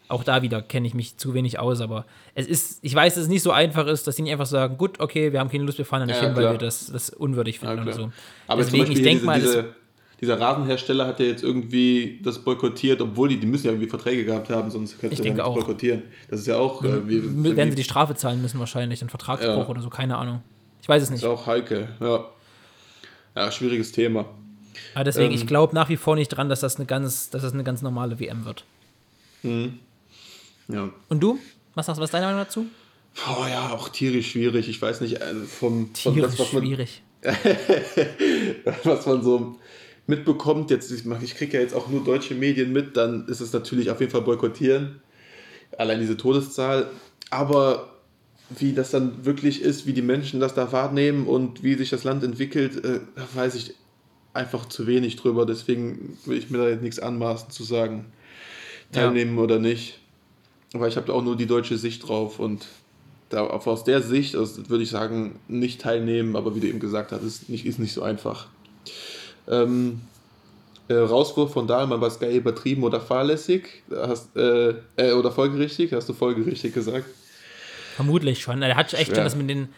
Auch 0.10 0.24
da 0.24 0.42
wieder 0.42 0.62
kenne 0.62 0.86
ich 0.88 0.94
mich 0.94 1.18
zu 1.18 1.34
wenig 1.34 1.60
aus, 1.60 1.82
aber 1.82 2.06
es 2.36 2.46
ist, 2.48 2.80
ich 2.82 2.94
weiß, 2.94 3.16
dass 3.16 3.24
es 3.24 3.30
nicht 3.30 3.42
so 3.44 3.52
einfach 3.52 3.88
ist, 3.88 4.06
dass 4.06 4.16
die 4.16 4.24
nicht 4.24 4.32
einfach 4.32 4.46
sagen, 4.48 4.78
gut, 4.78 5.00
okay, 5.00 5.32
wir 5.32 5.40
haben 5.40 5.50
keine 5.50 5.64
Lust, 5.64 5.78
wir 5.78 5.86
fahren 5.86 6.02
da 6.02 6.06
nicht 6.08 6.18
Ja, 6.18 6.24
hin, 6.28 6.36
weil 6.36 6.44
klar. 6.44 6.54
wir 6.54 6.58
das, 6.60 6.92
das 6.92 7.10
unwürdig 7.10 7.60
finden 7.60 7.78
Ja, 7.78 7.84
oder 7.84 7.94
so. 7.94 8.12
Aber 8.48 8.62
Deswegen, 8.64 8.92
ich 8.92 9.02
denke 9.02 9.26
mal, 9.26 9.40
diese, 9.40 9.76
dieser 10.24 10.40
Rasenhersteller 10.40 11.06
hat 11.06 11.20
ja 11.20 11.26
jetzt 11.26 11.44
irgendwie 11.44 12.20
das 12.24 12.40
boykottiert, 12.40 13.02
obwohl 13.02 13.30
die, 13.30 13.40
die 13.40 13.46
müssen 13.46 13.66
ja 13.66 13.72
irgendwie 13.72 13.90
Verträge 13.90 14.24
gehabt 14.24 14.50
haben, 14.50 14.72
sonst 14.72 15.02
denke 15.02 15.22
nicht 15.22 15.42
auch. 15.42 15.54
boykottieren. 15.56 16.04
Das 16.30 16.40
ist 16.40 16.48
ja 16.48 16.58
auch, 16.58 16.82
äh, 16.84 17.08
wie, 17.08 17.56
werden 17.56 17.72
sie 17.72 17.76
die 17.76 17.84
Strafe 17.84 18.16
zahlen 18.16 18.42
müssen 18.42 18.60
wahrscheinlich, 18.60 19.02
einen 19.02 19.10
Vertragsbruch 19.10 19.64
Ja. 19.64 19.68
oder 19.68 19.82
so, 19.82 19.90
keine 19.90 20.18
Ahnung. 20.18 20.42
Ich 20.82 20.88
weiß 20.88 21.04
es 21.04 21.10
ist 21.10 21.16
nicht. 21.16 21.26
auch 21.26 21.46
heikel, 21.46 21.90
ja. 22.00 22.26
Ja, 23.36 23.52
schwieriges 23.52 23.92
Thema. 23.92 24.26
Aber 24.96 25.04
deswegen, 25.04 25.32
ähm, 25.32 25.36
ich 25.38 25.46
glaube 25.48 25.76
nach 25.76 25.90
wie 25.90 25.98
vor 25.98 26.16
nicht 26.16 26.30
dran, 26.30 26.50
dass 26.50 26.62
das 26.62 26.78
eine 26.78 26.86
ganz, 26.86 27.30
dass 27.30 27.42
das 27.42 27.54
eine 27.54 27.64
ganz 27.64 27.82
normale 27.82 28.20
WM 28.20 28.46
wird. 28.46 28.64
Ja. 29.44 30.90
Und 31.10 31.20
du? 31.20 31.38
Was 31.76 31.88
sagst 31.88 32.00
was 32.00 32.06
ist 32.08 32.14
deine 32.14 32.28
Meinung 32.28 32.42
dazu? 32.42 32.66
Oh 33.28 33.46
ja, 33.48 33.72
auch 33.74 33.90
tierisch 33.90 34.32
schwierig. 34.32 34.70
Ich 34.70 34.82
weiß 34.82 35.02
nicht, 35.02 35.22
also 35.22 35.42
vom, 35.46 35.94
von 35.94 36.14
Tierisch 36.14 36.32
das, 36.32 36.40
was 36.40 36.54
man, 36.54 36.64
schwierig. 36.64 37.02
was 38.84 39.06
man 39.06 39.24
so 39.24 39.56
mitbekommt, 40.08 40.70
jetzt, 40.70 40.92
ich, 40.92 41.36
kriege 41.36 41.58
ja 41.58 41.62
jetzt 41.62 41.74
auch 41.74 41.88
nur 41.90 42.04
deutsche 42.04 42.36
Medien 42.36 42.74
mit, 42.74 42.98
dann 42.98 43.28
ist 43.28 43.40
es 43.40 43.54
natürlich 43.54 43.90
auf 43.90 44.00
jeden 44.00 44.12
Fall 44.12 44.22
boykottieren. 44.22 45.02
Allein 45.78 46.00
diese 46.00 46.18
Todeszahl. 46.18 46.88
Aber 47.30 47.94
wie 48.50 48.74
das 48.74 48.92
dann 48.92 49.26
wirklich 49.26 49.62
ist, 49.62 49.88
wie 49.88 49.94
die 49.94 50.02
Menschen 50.02 50.40
das 50.40 50.54
da 50.54 50.72
wahrnehmen 50.72 51.26
und 51.26 51.64
wie 51.64 51.76
sich 51.76 51.90
das 51.90 52.04
Land 52.04 52.24
entwickelt, 52.24 52.84
äh, 52.84 53.00
da 53.16 53.28
weiß 53.34 53.56
ich 53.56 53.76
einfach 54.34 54.68
zu 54.68 54.88
wenig 54.88 55.16
drüber. 55.16 55.46
Deswegen 55.46 56.18
will 56.26 56.38
ich 56.38 56.50
mir 56.50 56.58
da 56.58 56.68
jetzt 56.68 56.84
nichts 56.84 57.00
anmaßen 57.00 57.50
zu 57.50 57.64
sagen, 57.64 58.06
Ja. 58.94 59.04
teilnehmen 59.04 59.40
oder 59.40 59.60
nicht. 59.60 60.00
Weil 60.74 60.90
ich 60.90 60.98
habe 60.98 61.08
da 61.08 61.14
auch 61.14 61.24
nur 61.24 61.38
die 61.38 61.46
deutsche 61.46 61.78
Sicht 61.78 62.08
drauf 62.08 62.40
und 62.40 62.68
da, 63.30 63.48
aus 63.48 63.84
der 63.84 64.02
Sicht 64.02 64.36
also 64.36 64.70
würde 64.70 64.84
ich 64.84 64.90
sagen, 64.90 65.40
nicht 65.48 65.82
teilnehmen, 65.82 66.36
aber 66.36 66.56
wie 66.56 66.60
du 66.60 66.68
eben 66.68 66.80
gesagt 66.80 67.12
hast, 67.12 67.24
ist 67.24 67.50
nicht, 67.50 67.66
ist 67.66 67.80
nicht 67.80 67.94
so 67.94 68.04
einfach. 68.04 68.48
Ähm, 69.48 70.02
äh, 70.88 70.96
Rauswurf 70.96 71.54
von 71.54 71.68
Dahlmann 71.68 72.02
war 72.02 72.10
Sky 72.10 72.36
übertrieben 72.36 72.84
oder 72.84 73.00
fahrlässig? 73.00 73.84
Hast, 73.92 74.36
äh, 74.36 74.76
äh, 74.98 75.14
oder 75.14 75.32
folgerichtig? 75.32 75.94
Hast 75.94 76.10
du 76.10 76.14
folgerichtig 76.14 76.74
gesagt? 76.74 77.06
Vermutlich 77.96 78.42
schon. 78.42 78.62
Er 78.62 78.76
hat 78.76 78.94
echt 78.94 79.16
schon 79.16 79.24
das 79.24 79.36
mit 79.36 79.50
den. 79.50 79.70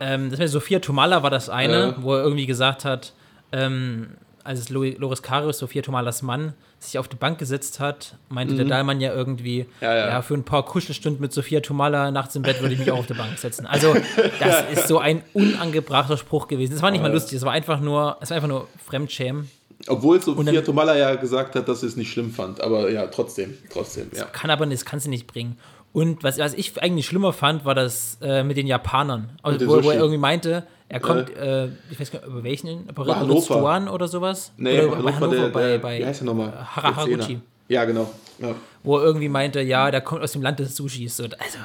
Ähm, 0.00 0.30
das 0.30 0.38
mit 0.38 0.48
Sophia 0.48 0.80
Tomala 0.80 1.22
war 1.22 1.30
das 1.30 1.48
eine, 1.48 1.96
wo 2.00 2.14
er 2.14 2.22
irgendwie 2.22 2.46
gesagt 2.46 2.84
hat, 2.84 3.12
ähm, 3.52 4.08
als 4.44 4.68
Lo- 4.68 4.82
Loris 4.84 5.22
Karius, 5.22 5.58
Sophia 5.58 5.82
Tomalas 5.82 6.22
Mann, 6.22 6.54
sich 6.78 6.98
auf 6.98 7.08
die 7.08 7.16
Bank 7.16 7.38
gesetzt 7.38 7.78
hat, 7.80 8.16
meinte 8.28 8.54
der 8.54 8.64
Dahlmann 8.64 9.00
ja 9.00 9.12
irgendwie, 9.14 9.60
Mhm. 9.62 9.66
Ja, 9.80 9.94
ja, 9.94 10.08
ja. 10.08 10.22
für 10.22 10.34
ein 10.34 10.44
paar 10.44 10.64
Kuschelstunden 10.64 11.20
mit 11.20 11.32
Sophia 11.32 11.60
Tomala 11.60 12.10
nachts 12.10 12.34
im 12.36 12.42
Bett 12.42 12.60
würde 12.60 12.74
ich 12.74 12.80
mich 12.80 12.90
auch 12.90 12.98
auf 12.98 13.06
die 13.06 13.14
Bank 13.14 13.38
setzen. 13.38 13.66
Also, 13.66 13.94
das 14.40 14.64
ist 14.72 14.88
so 14.88 14.98
ein 14.98 15.22
unangebrachter 15.32 16.16
Spruch 16.16 16.48
gewesen. 16.48 16.72
Das 16.72 16.82
war 16.82 16.90
nicht 16.90 17.02
mal 17.02 17.12
lustig, 17.12 17.36
es 17.36 17.44
war 17.44 17.52
einfach 17.52 17.80
nur, 17.80 18.16
es 18.20 18.30
war 18.30 18.36
einfach 18.36 18.48
nur 18.48 18.68
Fremdschämen. 18.84 19.50
Obwohl 19.88 20.20
Sophia 20.22 20.52
dann- 20.52 20.64
Tomala 20.64 20.96
ja 20.96 21.14
gesagt 21.16 21.54
hat, 21.56 21.68
dass 21.68 21.80
sie 21.80 21.86
es 21.86 21.96
nicht 21.96 22.12
schlimm 22.12 22.30
fand. 22.30 22.60
Aber 22.60 22.90
ja, 22.90 23.06
trotzdem, 23.08 23.54
trotzdem, 23.72 24.10
ja. 24.16 24.24
Kann 24.26 24.50
aber 24.50 24.64
nicht, 24.66 24.80
das 24.80 24.84
kannst 24.84 25.06
du 25.06 25.10
nicht 25.10 25.26
bringen. 25.26 25.58
Und 25.92 26.22
was, 26.24 26.38
was 26.38 26.54
ich 26.54 26.80
eigentlich 26.82 27.06
schlimmer 27.06 27.32
fand, 27.34 27.64
war 27.66 27.74
das 27.74 28.16
äh, 28.22 28.44
mit 28.44 28.56
den 28.56 28.66
Japanern. 28.66 29.30
Also, 29.42 29.66
wo, 29.66 29.82
wo 29.82 29.90
er 29.90 29.96
irgendwie 29.98 30.18
meinte, 30.18 30.66
er 30.92 31.00
kommt, 31.00 31.30
äh, 31.36 31.66
ich 31.90 31.98
weiß 31.98 32.10
gar 32.12 32.20
nicht, 32.20 32.28
über 32.28 32.44
welchen, 32.44 32.88
über. 32.88 33.06
Restaurant 33.06 33.90
oder 33.90 34.08
sowas? 34.08 34.52
Nee, 34.56 34.80
oder 34.80 34.96
bei 34.96 35.02
bei 35.02 35.12
Hannover, 35.12 35.16
Hannover, 35.16 35.36
der, 35.36 35.48
bei, 35.48 35.68
der, 35.70 35.78
bei 35.78 35.98
wie 35.98 36.06
heißt 36.06 36.20
der 36.20 36.26
nochmal? 36.26 36.52
Haraguchi. 36.76 37.40
Ja, 37.68 37.84
genau. 37.84 38.10
Ja. 38.38 38.54
Wo 38.82 38.98
er 38.98 39.04
irgendwie 39.04 39.28
meinte, 39.28 39.60
ja, 39.60 39.90
der 39.90 40.00
kommt 40.02 40.22
aus 40.22 40.32
dem 40.32 40.42
Land 40.42 40.58
des 40.58 40.76
Sushis. 40.76 41.18
Und 41.20 41.40
also, 41.40 41.58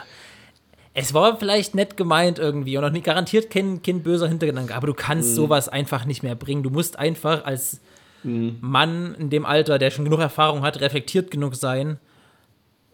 es 0.93 1.13
war 1.13 1.37
vielleicht 1.37 1.75
nett 1.75 1.97
gemeint 1.97 2.39
irgendwie 2.39 2.77
und 2.77 2.83
auch 2.85 2.89
nicht 2.91 3.05
garantiert 3.05 3.49
kein, 3.49 3.81
kein 3.83 4.01
böser 4.01 4.27
Hintergedanke, 4.27 4.73
aber 4.73 4.87
du 4.87 4.93
Mhm. 4.93 4.97
kannst 4.97 5.35
sowas 5.35 5.69
einfach 5.69 6.05
nicht 6.05 6.23
mehr 6.23 6.35
bringen. 6.35 6.63
Du 6.63 6.69
musst 6.69 6.97
einfach 6.97 7.45
als 7.45 7.81
Mhm. 8.23 8.57
Mann 8.61 9.15
in 9.19 9.29
dem 9.29 9.45
Alter, 9.45 9.77
der 9.77 9.91
schon 9.91 10.03
genug 10.05 10.19
Erfahrung 10.21 10.63
hat, 10.63 10.79
reflektiert 10.81 11.29
genug 11.29 11.55
sein, 11.55 11.99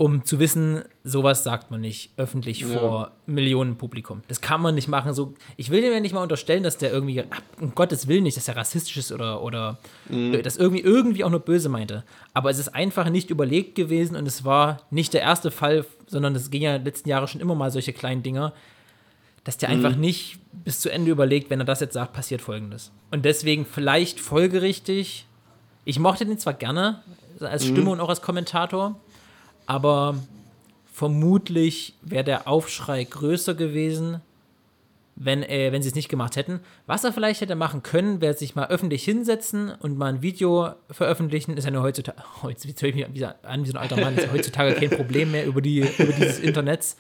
um 0.03 0.25
zu 0.25 0.37
wissen, 0.37 0.83
sowas 1.05 1.45
sagt 1.45 1.71
man 1.71 1.79
nicht 1.79 2.11
öffentlich 2.17 2.65
vor 2.65 3.11
Millionen 3.25 3.77
Publikum. 3.77 4.21
Das 4.27 4.41
kann 4.41 4.59
man 4.59 4.75
nicht 4.75 4.89
machen. 4.89 5.13
So, 5.13 5.33
ich 5.55 5.69
will 5.69 5.81
dem 5.81 5.93
ja 5.93 6.01
nicht 6.01 6.13
mal 6.13 6.21
unterstellen, 6.21 6.61
dass 6.61 6.77
der 6.77 6.91
irgendwie, 6.91 7.23
ach, 7.29 7.39
um 7.61 7.73
Gottes 7.73 8.09
Willen 8.09 8.23
nicht, 8.23 8.35
dass 8.35 8.49
er 8.49 8.57
rassistisch 8.57 8.97
ist 8.97 9.13
oder, 9.13 9.41
oder 9.41 9.79
das 10.09 10.57
irgendwie, 10.57 10.81
irgendwie 10.81 11.23
auch 11.23 11.29
nur 11.29 11.39
böse 11.39 11.69
meinte. 11.69 12.03
Aber 12.33 12.49
es 12.49 12.59
ist 12.59 12.75
einfach 12.75 13.09
nicht 13.09 13.29
überlegt 13.29 13.75
gewesen 13.75 14.17
und 14.17 14.27
es 14.27 14.43
war 14.43 14.81
nicht 14.91 15.13
der 15.13 15.21
erste 15.21 15.51
Fall, 15.51 15.85
sondern 16.05 16.35
es 16.35 16.51
ging 16.51 16.63
ja 16.63 16.75
in 16.75 16.81
den 16.81 16.85
letzten 16.85 17.07
Jahren 17.07 17.29
schon 17.29 17.39
immer 17.39 17.55
mal 17.55 17.71
solche 17.71 17.93
kleinen 17.93 18.23
Dinger, 18.23 18.51
dass 19.45 19.57
der 19.57 19.69
einfach 19.69 19.95
nicht 19.95 20.37
bis 20.65 20.81
zu 20.81 20.91
Ende 20.91 21.11
überlegt, 21.11 21.49
wenn 21.49 21.61
er 21.61 21.65
das 21.65 21.79
jetzt 21.79 21.93
sagt, 21.93 22.11
passiert 22.11 22.41
folgendes. 22.41 22.91
Und 23.09 23.23
deswegen 23.23 23.65
vielleicht 23.65 24.19
folgerichtig. 24.19 25.27
Ich 25.85 25.97
mochte 25.97 26.25
den 26.25 26.39
zwar 26.39 26.55
gerne 26.55 27.01
als 27.39 27.65
Stimme 27.65 27.91
und 27.91 28.01
auch 28.01 28.09
als 28.09 28.21
Kommentator, 28.21 28.99
aber 29.66 30.16
vermutlich 30.91 31.95
wäre 32.01 32.24
der 32.24 32.47
Aufschrei 32.47 33.03
größer 33.03 33.55
gewesen, 33.55 34.22
wenn, 35.16 35.43
äh, 35.43 35.72
wenn 35.72 35.82
sie 35.82 35.89
es 35.89 35.95
nicht 35.95 36.09
gemacht 36.09 36.36
hätten. 36.36 36.59
Was 36.88 37.03
er 37.03 37.14
vielleicht 37.14 37.41
hätte 37.41 37.55
machen 37.55 37.84
können, 37.84 38.22
wäre 38.22 38.34
sich 38.34 38.55
mal 38.55 38.68
öffentlich 38.68 39.03
hinsetzen 39.03 39.72
und 39.80 39.97
mal 39.97 40.07
ein 40.07 40.22
Video 40.22 40.72
veröffentlichen. 40.89 41.55
Ist 41.55 41.66
ja 41.66 41.72
nur 41.72 41.84
heutzutage, 41.84 42.18
jetzt 42.47 42.82
höre 42.82 42.89
ich 42.89 42.95
mich 42.95 43.05
an 43.05 43.14
wie 43.64 43.68
so 43.68 43.78
ein 43.78 43.78
alter 43.78 43.97
Mann, 43.97 44.18
ist 44.18 44.26
ja 44.26 44.32
heutzutage 44.32 44.74
kein 44.74 44.89
Problem 44.89 45.32
mehr 45.32 45.45
über, 45.45 45.61
die, 45.61 45.80
über 45.80 46.14
dieses 46.14 46.39
Internets. 46.39 46.97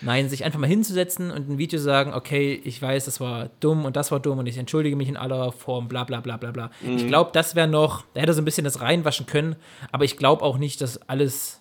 Nein, 0.00 0.28
sich 0.28 0.44
einfach 0.44 0.60
mal 0.60 0.68
hinzusetzen 0.68 1.32
und 1.32 1.48
ein 1.48 1.58
Video 1.58 1.80
sagen, 1.80 2.14
okay, 2.14 2.60
ich 2.62 2.80
weiß, 2.80 3.06
das 3.06 3.20
war 3.20 3.50
dumm 3.58 3.84
und 3.84 3.96
das 3.96 4.12
war 4.12 4.20
dumm 4.20 4.38
und 4.38 4.46
ich 4.46 4.56
entschuldige 4.56 4.94
mich 4.94 5.08
in 5.08 5.16
aller 5.16 5.50
Form, 5.50 5.88
bla 5.88 6.04
bla 6.04 6.20
bla 6.20 6.36
bla 6.36 6.52
bla. 6.52 6.70
Ich 6.82 7.06
glaube, 7.08 7.30
das 7.32 7.56
wäre 7.56 7.66
noch, 7.66 8.04
da 8.14 8.20
hätte 8.20 8.30
er 8.30 8.34
so 8.34 8.42
ein 8.42 8.44
bisschen 8.44 8.64
das 8.64 8.80
reinwaschen 8.80 9.26
können, 9.26 9.56
aber 9.90 10.04
ich 10.04 10.16
glaube 10.16 10.44
auch 10.44 10.56
nicht, 10.56 10.80
dass 10.82 11.08
alles, 11.08 11.57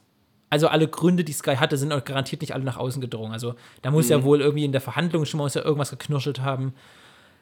also 0.49 0.67
alle 0.67 0.87
Gründe, 0.87 1.23
die 1.23 1.33
Sky 1.33 1.55
hatte, 1.55 1.77
sind 1.77 1.91
auch 1.91 2.03
garantiert 2.03 2.41
nicht 2.41 2.53
alle 2.53 2.63
nach 2.63 2.77
außen 2.77 3.01
gedrungen. 3.01 3.33
Also 3.33 3.55
da 3.81 3.91
muss 3.91 4.07
ja 4.09 4.23
wohl 4.23 4.41
irgendwie 4.41 4.65
in 4.65 4.71
der 4.71 4.81
Verhandlung 4.81 5.25
schon 5.25 5.39
mal 5.39 5.49
ja 5.49 5.63
irgendwas 5.63 5.89
geknirschelt 5.89 6.41
haben. 6.41 6.73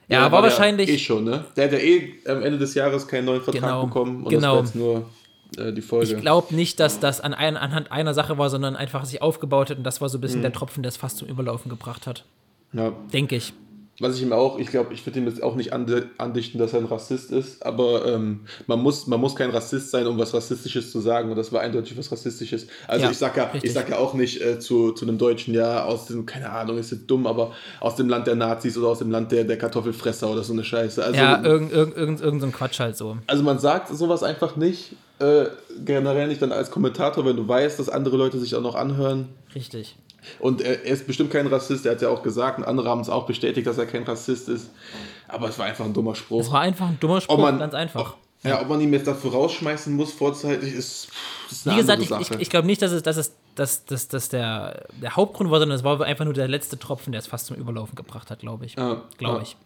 Ja, 0.08 0.32
war 0.32 0.42
der 0.42 0.52
wahrscheinlich. 0.52 0.90
Eh 0.90 0.98
schon, 1.00 1.24
ne? 1.24 1.46
Der 1.56 1.66
hat 1.66 1.72
ja 1.74 1.80
eh 1.80 2.14
am 2.28 2.42
Ende 2.44 2.58
des 2.60 2.74
Jahres 2.76 3.08
keinen 3.08 3.26
neuen 3.26 3.42
Vertrag 3.42 3.62
Genau, 3.64 3.86
bekommen. 3.86 4.24
Und 4.24 4.30
genau. 4.30 4.62
das 4.62 4.76
war 4.76 4.82
jetzt 4.82 5.56
nur 5.58 5.66
äh, 5.68 5.74
die 5.74 5.82
Folge. 5.82 6.14
Ich 6.16 6.22
glaube 6.22 6.54
nicht, 6.56 6.80
dass 6.80 7.00
das 7.00 7.22
an 7.22 7.34
ein, 7.34 7.58
anhand 7.58 7.92
einer 7.92 8.14
Sache 8.14 8.38
war, 8.38 8.50
sondern 8.52 8.76
einfach 8.76 9.06
sich 9.06 9.22
aufgebaut 9.22 9.70
hat 9.72 9.78
und 9.78 9.84
das 9.84 10.02
war 10.02 10.10
so 10.10 10.18
ein 10.18 10.20
Mhm. 10.20 10.22
bisschen 10.24 10.42
der 10.44 10.54
Tropfen, 10.54 10.84
der 10.84 10.90
es 10.90 10.98
fast 10.98 11.18
zum 11.18 11.28
Überlaufen 11.28 11.70
gebracht 11.70 12.06
hat. 12.08 12.24
ja. 12.74 12.92
Denke 13.14 13.36
ich. 13.36 13.54
Was 14.00 14.18
ich 14.18 14.24
ihm 14.24 14.34
auch, 14.34 14.60
ich 14.60 14.68
glaube, 14.68 14.94
ich 14.94 15.06
würde 15.06 15.20
ihm 15.20 15.28
jetzt 15.28 15.42
auch 15.42 15.56
nicht 15.56 15.72
andichten, 15.72 16.60
dass 16.60 16.74
er 16.74 16.80
ein 16.80 16.86
Rassist 16.86 17.32
ist, 17.32 17.66
aber 17.66 18.06
ähm, 18.06 18.42
man, 18.68 18.80
muss, 18.80 19.08
man 19.08 19.22
muss 19.22 19.38
kein 19.38 19.52
Rassist 19.52 19.90
sein, 19.90 20.06
um 20.06 20.18
was 20.20 20.34
Rassistisches 20.34 20.92
zu 20.92 21.00
sagen 21.00 21.30
und 21.30 21.38
das 21.38 21.54
war 21.54 21.62
eindeutig 21.62 21.98
was 21.98 22.12
Rassistisches. 22.12 22.68
Also 22.88 23.06
Ja, 23.06 23.12
ich 23.12 23.18
sag 23.18 23.38
ja, 23.38 23.46
richtig. 23.46 23.64
ich 23.64 23.74
sag 23.74 23.90
ja 23.90 23.98
auch 23.98 24.14
nicht 24.14 24.42
äh, 24.42 24.60
zu, 24.60 24.92
zu 24.92 25.06
einem 25.06 25.18
Deutschen, 25.18 25.54
ja, 25.54 25.86
aus 25.86 26.08
dem, 26.08 26.26
keine 26.26 26.50
Ahnung, 26.50 26.78
ist 26.78 26.92
jetzt 26.92 27.08
dumm, 27.08 27.26
aber 27.26 27.54
aus 27.80 27.96
dem 27.96 28.10
Land 28.10 28.28
der 28.28 28.36
Nazis 28.36 28.78
oder 28.78 28.90
aus 28.90 29.00
dem 29.00 29.12
Land 29.12 29.32
der, 29.32 29.46
der 29.46 29.58
Kartoffelfresser 29.58 30.30
oder 30.30 30.44
so 30.44 30.52
eine 30.52 30.66
Scheiße. 30.66 31.02
Also, 31.02 31.18
ja, 31.18 31.42
irgend, 31.42 31.72
irgend, 31.72 31.96
irgend, 31.96 32.22
irgend 32.22 32.42
so 32.42 32.48
ein 32.48 32.54
Quatsch 32.54 32.80
halt 32.80 32.98
so. 32.98 33.18
also 33.28 33.44
man 33.44 33.60
sagt 33.60 33.88
sowas 33.88 34.24
einfach 34.24 34.58
nicht, 34.58 34.92
äh, 35.20 35.46
generell 35.86 36.28
nicht 36.28 36.42
dann 36.42 36.52
als 36.52 36.70
Kommentator, 36.70 37.26
wenn 37.26 37.38
du 37.38 37.48
weißt, 37.48 37.80
dass 37.80 37.88
andere 37.88 38.18
Leute 38.18 38.40
sich 38.40 38.56
auch 38.56 38.62
noch 38.62 38.76
anhören. 38.76 39.30
Richtig. 39.54 39.96
Und 40.40 40.62
er, 40.62 40.86
er 40.86 40.94
ist 40.94 41.08
bestimmt 41.08 41.32
kein 41.32 41.48
Rassist, 41.48 41.86
er 41.86 41.94
hat 41.94 42.02
ja 42.02 42.10
auch 42.10 42.24
gesagt, 42.24 42.58
und 42.58 42.64
andere 42.66 42.90
haben 42.90 43.02
es 43.02 43.10
auch 43.10 43.26
bestätigt, 43.26 43.68
dass 43.68 43.78
er 43.78 43.86
kein 43.86 44.04
Rassist 44.04 44.50
ist. 44.50 44.70
Aber 45.28 45.50
es 45.50 45.60
war 45.60 45.66
einfach 45.66 45.86
ein 45.86 45.94
dummer 45.94 46.16
Spruch. 46.16 46.42
Es 46.42 46.52
war 46.52 46.62
einfach 46.62 46.88
ein 46.88 47.00
dummer 47.00 47.22
Spruch, 47.22 47.38
man, 47.38 47.60
ganz 47.60 47.74
einfach. 47.74 48.14
Ob, 48.14 48.18
ja, 48.44 48.62
ob 48.62 48.70
man 48.70 48.82
ihn 48.82 48.94
jetzt 48.94 49.08
dafür 49.08 49.32
rausschmeißen 49.32 49.96
muss, 49.96 50.14
vorzeitig, 50.14 50.74
ist, 50.74 51.10
ist 51.50 51.68
eine 51.68 51.76
Wie 51.76 51.82
gesagt, 51.82 52.02
andere 52.02 52.22
ich, 52.22 52.28
Sache. 52.28 52.38
ich, 52.38 52.42
ich 52.44 52.50
glaube 52.50 52.68
nicht, 52.68 52.82
dass 52.82 52.92
es, 52.92 53.04
dass 53.04 53.18
es 53.18 53.32
dass, 53.56 53.86
dass, 53.86 54.08
dass 54.10 54.30
der, 54.30 54.86
der 55.02 55.16
Hauptgrund 55.16 55.50
war, 55.50 55.60
sondern 55.60 55.78
es 55.78 55.84
war 55.84 56.00
einfach 56.02 56.26
nur 56.26 56.34
der 56.34 56.48
letzte 56.48 56.78
Tropfen, 56.78 57.12
der 57.12 57.20
es 57.20 57.28
fast 57.28 57.48
zum 57.48 57.56
Überlaufen 57.56 57.96
gebracht 57.96 58.30
hat, 58.30 58.40
glaube 58.40 58.66
ich. 58.66 58.76
Ja, 58.76 59.02
glaube 59.18 59.38
ja. 59.38 59.42
ich. 59.42 59.58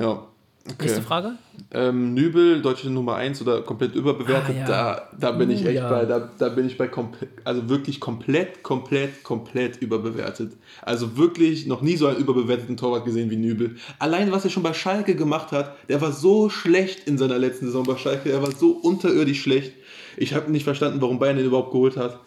ja. 0.00 0.26
Okay. 0.64 0.76
Nächste 0.82 1.02
Frage? 1.02 1.32
Ähm, 1.72 2.14
Nübel, 2.14 2.62
deutsche 2.62 2.88
Nummer 2.88 3.16
1 3.16 3.42
oder 3.42 3.62
komplett 3.62 3.96
überbewertet, 3.96 4.54
Ah, 4.54 4.58
ja. 4.60 4.66
da, 4.66 5.08
da 5.18 5.30
bin 5.32 5.50
ich 5.50 5.64
Uh, 5.64 5.68
echt 5.68 5.76
ja. 5.76 5.88
bei, 5.90 6.04
da, 6.04 6.30
da 6.38 6.48
bin 6.50 6.66
ich 6.66 6.78
bei 6.78 6.86
komplett, 6.86 7.30
also 7.42 7.68
wirklich 7.68 7.98
komplett, 7.98 8.62
komplett, 8.62 9.24
komplett 9.24 9.78
überbewertet. 9.82 10.52
Also 10.82 11.16
wirklich 11.16 11.66
noch 11.66 11.82
nie 11.82 11.96
so 11.96 12.06
einen 12.06 12.18
überbewerteten 12.18 12.76
Torwart 12.76 13.04
gesehen 13.04 13.28
wie 13.30 13.36
Nübel. 13.36 13.76
Allein 13.98 14.30
was 14.30 14.44
er 14.44 14.50
schon 14.50 14.62
bei 14.62 14.72
Schalke 14.72 15.16
gemacht 15.16 15.50
hat, 15.50 15.74
der 15.88 16.00
war 16.00 16.12
so 16.12 16.48
schlecht 16.48 17.08
in 17.08 17.18
seiner 17.18 17.38
letzten 17.38 17.66
Saison 17.66 17.82
bei 17.84 17.96
Schalke, 17.96 18.30
er 18.30 18.40
war 18.42 18.52
so 18.52 18.70
unterirdisch 18.70 19.42
schlecht. 19.42 19.72
Ich 20.16 20.34
habe 20.34 20.52
nicht 20.52 20.62
verstanden, 20.64 21.00
warum 21.00 21.18
Bayern 21.18 21.38
ihn 21.38 21.46
überhaupt 21.46 21.72
geholt 21.72 21.96
hat. 21.96 22.20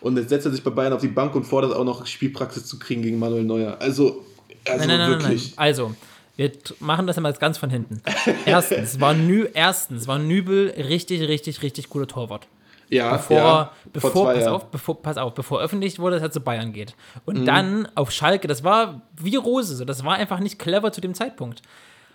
Und 0.00 0.16
jetzt 0.18 0.28
setzt 0.28 0.46
er 0.46 0.52
sich 0.52 0.62
bei 0.62 0.70
Bayern 0.70 0.92
auf 0.92 1.00
die 1.00 1.08
Bank 1.08 1.34
und 1.34 1.44
fordert 1.44 1.74
auch 1.74 1.84
noch 1.84 2.06
Spielpraxis 2.06 2.66
zu 2.66 2.78
kriegen 2.78 3.02
gegen 3.02 3.18
Manuel 3.18 3.44
Neuer. 3.44 3.76
Also, 3.80 4.24
also 4.68 4.78
Nein, 4.78 4.88
nein, 4.88 4.88
nein, 4.88 4.98
nein, 4.98 5.10
wirklich. 5.20 5.52
Also, 5.56 5.94
wir 6.36 6.50
machen 6.80 7.06
das 7.06 7.16
einmal 7.16 7.32
ganz 7.34 7.58
von 7.58 7.70
hinten. 7.70 8.02
Erstens 8.46 9.00
war, 9.00 9.14
Nü 9.14 9.46
erstens 9.54 10.06
war 10.08 10.18
Nübel 10.18 10.70
richtig, 10.76 11.22
richtig, 11.28 11.62
richtig 11.62 11.88
guter 11.88 12.06
Torwart. 12.06 12.46
Ja, 12.88 13.12
Bevor, 13.16 13.36
ja, 13.36 13.72
bevor, 13.92 14.26
pass 14.26 14.40
Jahren. 14.40 14.52
auf, 14.54 14.66
bevor, 14.66 15.00
pass 15.02 15.16
auf, 15.16 15.32
bevor 15.34 15.60
öffentlich 15.62 15.98
wurde, 15.98 16.16
dass 16.16 16.24
er 16.24 16.30
zu 16.30 16.40
Bayern 16.42 16.74
geht. 16.74 16.94
Und 17.24 17.40
Mhm. 17.40 17.44
dann 17.46 17.88
auf 17.94 18.10
Schalke, 18.10 18.48
das 18.48 18.64
war 18.64 19.00
wie 19.18 19.36
Rose, 19.36 19.76
so, 19.76 19.86
das 19.86 20.04
war 20.04 20.14
einfach 20.16 20.40
nicht 20.40 20.58
clever 20.58 20.92
zu 20.92 21.00
dem 21.00 21.14
Zeitpunkt. 21.14 21.62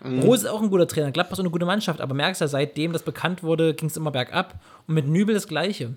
Mhm. 0.03 0.20
Rose 0.20 0.45
ist 0.45 0.51
auch 0.53 0.61
ein 0.61 0.70
guter 0.70 0.88
Trainer, 0.88 1.09
Gladbach 1.11 1.34
ist 1.34 1.39
eine 1.39 1.49
gute 1.49 1.65
Mannschaft, 1.65 1.99
aber 1.99 2.13
merkst 2.13 2.41
ja, 2.41 2.47
seitdem 2.47 2.93
das 2.93 3.01
bekannt 3.01 3.41
wurde, 3.41 3.74
ging 3.74 3.89
es 3.89 3.97
immer 3.97 4.11
bergab. 4.11 4.53
Und 4.88 4.93
mit 4.93 5.07
Nübel 5.07 5.34
das 5.34 5.47
Gleiche. 5.47 5.95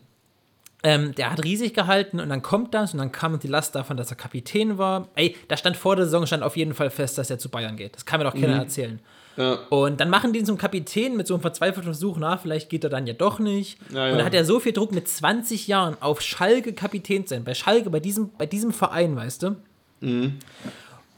Ähm, 0.82 1.14
der 1.14 1.30
hat 1.30 1.44
riesig 1.44 1.74
gehalten 1.74 2.20
und 2.20 2.28
dann 2.30 2.42
kommt 2.42 2.72
das 2.72 2.94
und 2.94 2.98
dann 2.98 3.12
kam 3.12 3.38
die 3.38 3.48
Last 3.48 3.74
davon, 3.74 3.96
dass 3.96 4.10
er 4.10 4.16
Kapitän 4.16 4.78
war. 4.78 5.08
Ey, 5.14 5.36
da 5.48 5.56
stand 5.56 5.76
vor 5.76 5.96
der 5.96 6.06
Saison 6.06 6.26
stand 6.26 6.42
auf 6.42 6.56
jeden 6.56 6.74
Fall 6.74 6.90
fest, 6.90 7.18
dass 7.18 7.28
er 7.28 7.38
zu 7.38 7.50
Bayern 7.50 7.76
geht. 7.76 7.96
Das 7.96 8.06
kann 8.06 8.18
mir 8.18 8.24
doch 8.24 8.34
keiner 8.34 8.56
erzählen. 8.56 8.94
Mhm. 8.94 9.00
Ja. 9.36 9.58
Und 9.68 10.00
dann 10.00 10.10
machen 10.10 10.32
die 10.32 10.40
ihn 10.40 10.46
zum 10.46 10.58
Kapitän 10.58 11.16
mit 11.16 11.26
so 11.26 11.34
einem 11.34 11.40
verzweifelten 11.40 11.84
Versuch 11.84 12.18
nach, 12.18 12.40
vielleicht 12.40 12.68
geht 12.68 12.84
er 12.84 12.90
dann 12.90 13.06
ja 13.06 13.14
doch 13.14 13.38
nicht. 13.38 13.78
Ja, 13.90 14.06
ja. 14.06 14.12
Und 14.12 14.18
dann 14.18 14.26
hat 14.26 14.34
er 14.34 14.44
so 14.44 14.60
viel 14.60 14.72
Druck 14.72 14.92
mit 14.92 15.08
20 15.08 15.66
Jahren 15.66 15.96
auf 16.00 16.20
Schalke 16.20 16.72
Kapitän 16.72 17.26
zu 17.26 17.34
sein. 17.34 17.44
Bei 17.44 17.54
Schalke, 17.54 17.90
bei 17.90 18.00
diesem, 18.00 18.30
bei 18.36 18.46
diesem 18.46 18.72
Verein, 18.72 19.16
weißt 19.16 19.42
du? 19.42 19.56
Mhm. 20.00 20.38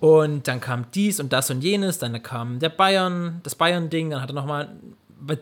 Und 0.01 0.49
dann 0.49 0.61
kam 0.61 0.87
dies 0.95 1.21
und 1.21 1.33
das 1.33 1.51
und 1.51 1.63
jenes, 1.63 2.01
dann 2.01 2.21
kam 2.23 2.59
der 2.59 2.71
Bayern, 2.71 3.41
das 3.45 3.55
Bayern-Ding, 3.55 4.11
dann 4.11 4.21
hat 4.21 4.31
er 4.31 4.35
nochmal, 4.35 4.69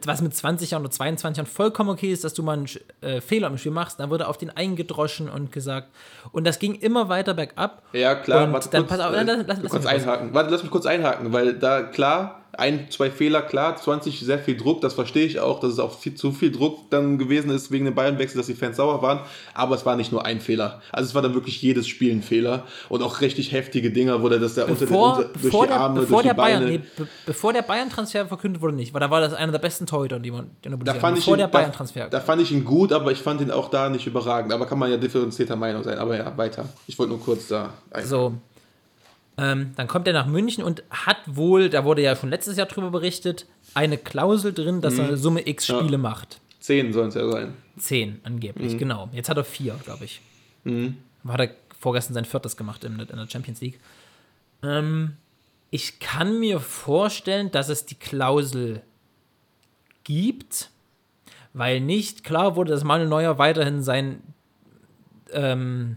was 0.07 0.21
mit 0.21 0.35
20 0.35 0.73
Jahren 0.73 0.83
oder 0.83 0.91
22 0.91 1.39
Jahren 1.39 1.47
vollkommen 1.51 1.91
okay 1.91 2.13
ist, 2.13 2.23
dass 2.25 2.35
du 2.35 2.43
mal 2.43 2.53
einen 2.55 2.67
äh, 3.01 3.21
Fehler 3.21 3.49
im 3.49 3.57
Spiel 3.59 3.73
machst, 3.73 3.99
dann 4.01 4.11
wurde 4.11 4.29
auf 4.29 4.37
den 4.39 4.51
eingedroschen 4.51 5.29
und 5.29 5.53
gesagt. 5.53 5.89
Und 6.33 6.47
das 6.47 6.59
ging 6.59 6.75
immer 6.75 7.09
weiter 7.09 7.35
bergab. 7.35 7.83
Ja, 7.93 8.15
klar. 8.15 8.45
Und 8.45 8.53
warte 8.53 8.69
dann 8.71 8.87
kurz, 8.87 8.99
pass 8.99 9.01
auf, 9.01 9.15
äh, 9.15 9.23
lass- 9.23 9.47
lass- 9.47 9.59
lass 9.63 9.71
kurz. 9.73 9.87
einhaken. 9.87 10.35
Warte, 10.35 10.51
lass 10.51 10.63
mich 10.63 10.71
kurz 10.71 10.87
einhaken, 10.87 11.33
weil 11.33 11.55
da 11.55 11.83
klar, 11.83 12.40
ein, 12.61 12.91
zwei 12.91 13.11
Fehler, 13.11 13.43
klar, 13.43 13.77
20 13.77 14.21
sehr 14.21 14.39
viel 14.39 14.57
Druck, 14.57 14.81
das 14.83 14.95
verstehe 14.95 15.25
ich 15.27 15.41
auch, 15.41 15.59
dass 15.61 15.73
es 15.73 15.79
auch 15.79 15.99
viel, 15.99 16.15
zu 16.15 16.31
viel 16.31 16.53
Druck 16.53 16.91
dann 16.91 17.19
gewesen 17.19 17.51
ist 17.51 17.71
wegen 17.73 17.87
dem 17.87 17.95
Bayern-Wechsel, 17.95 18.37
dass 18.39 18.47
die 18.47 18.55
Fans 18.55 18.77
sauer 18.77 19.03
waren, 19.03 19.21
aber 19.55 19.75
es 19.75 19.85
war 19.87 19.97
nicht 19.97 20.13
nur 20.13 20.25
ein 20.25 20.41
Fehler. 20.41 20.81
Also 20.93 21.09
es 21.09 21.15
war 21.15 21.23
dann 21.23 21.35
wirklich 21.35 21.61
jedes 21.63 21.89
Spiel 21.89 22.13
ein 22.13 22.23
Fehler 22.23 22.65
und 22.89 23.03
auch 23.03 23.21
richtig 23.21 23.51
heftige 23.53 23.91
Dinger, 23.91 24.23
wo 24.23 24.29
der 24.29 24.39
das 24.39 24.55
da 24.55 24.67
unter, 24.67 24.83
unter, 24.83 25.25
durch 25.41 25.51
die 25.55 25.67
der, 25.67 25.81
Arme, 25.81 26.01
bevor 26.01 26.09
durch 26.19 26.23
die 26.23 26.29
der 26.29 26.35
Bayern, 26.35 26.63
Beine. 26.65 26.79
nee, 26.79 26.83
be 26.97 27.09
bevor 27.27 27.53
der 27.53 27.63
Bayern-Transfer 27.63 28.27
verkündet 28.27 28.63
wurde, 28.63 28.77
nicht, 28.77 28.93
weil 28.95 29.01
da 29.01 29.11
war 29.11 29.21
das 29.21 29.33
einer 29.33 29.53
der 29.53 29.59
besten 29.59 29.87
Torhüter, 29.87 30.19
die 30.21 30.31
man 30.31 30.51
den 30.65 30.73
er 30.73 30.77
Da 30.79 30.93
Bundesliga 30.93 31.01
fand 31.01 31.17
bevor 31.17 31.35
ihn, 31.35 31.39
der 31.39 31.47
da, 31.49 31.59
Bayern-Transfer. 31.59 32.09
da 32.11 32.21
fand 32.21 32.43
ich 32.43 32.53
ihn 32.53 32.65
gut, 32.65 32.93
aber 32.93 33.11
ich 33.13 33.19
fand 33.19 33.41
ihn 33.41 33.51
auch 33.51 33.71
da 33.71 33.89
nicht 33.89 34.07
überragend. 34.07 34.53
Aber 34.53 34.67
kann 34.67 34.79
man 34.79 34.91
ja 34.91 34.97
differenzierter 34.99 35.57
Meinung 35.57 35.83
sein. 35.83 35.99
Aber 35.99 36.17
ja, 36.17 36.37
weiter. 36.37 36.67
Ich 36.87 36.99
wollte 36.99 37.13
nur 37.15 37.21
kurz 37.23 37.49
da. 37.49 37.73
ein- 37.91 38.05
So. 38.07 38.35
Ähm, 39.41 39.73
dann 39.77 39.87
kommt 39.89 40.07
er 40.07 40.13
nach 40.13 40.27
München 40.27 40.63
und 40.63 40.83
hat 40.91 41.17
wohl, 41.27 41.71
da 41.71 41.85
wurde 41.85 42.03
ja 42.03 42.15
schon 42.15 42.29
letztes 42.31 42.57
Jahr 42.59 42.67
drüber 42.67 42.91
berichtet, 42.91 43.47
eine 43.75 43.97
Klausel 43.97 44.53
drin, 44.53 44.81
dass 44.83 44.99
er 44.99 45.17
Summe 45.17 45.47
X 45.49 45.69
Mhm. 45.69 45.75
Ja. 45.75 45.81
Spiele 45.81 45.99
macht. 45.99 46.41
Zehn 46.61 46.93
sollen 46.93 47.09
es 47.09 47.15
ja 47.15 47.27
sein. 47.31 47.55
Zehn 47.79 48.11
Mhm. 48.11 48.21
angeblich, 48.25 48.77
genau. 48.77 49.09
Jetzt 49.13 49.29
hat 49.31 49.37
er 49.39 49.45
vier, 49.45 49.79
glaube 49.85 50.05
ich. 50.05 50.21
Hat 51.27 51.41
er 51.41 51.51
vorgestern 51.79 52.13
sein 52.15 52.27
viertes 52.27 52.57
gemacht 52.57 52.85
in 52.85 52.99
der, 52.99 53.09
in 53.09 53.17
der 53.17 53.29
Champions 53.31 53.61
League. 53.63 53.81
Ähm, 54.63 55.17
ich 55.71 56.01
kann 56.01 56.39
mir 56.39 56.61
vorstellen, 56.61 57.51
dass 57.51 57.69
es 57.71 57.87
die 57.87 57.95
Klausel 57.95 58.83
gibt, 60.05 60.71
weil 61.55 61.81
nicht 61.81 62.25
klar 62.25 62.57
wurde, 62.57 62.73
dass 62.73 62.85
Manuel 62.85 63.09
Neuer 63.09 63.39
weiterhin 63.39 63.83
sein, 63.83 64.23
ähm, 65.33 65.97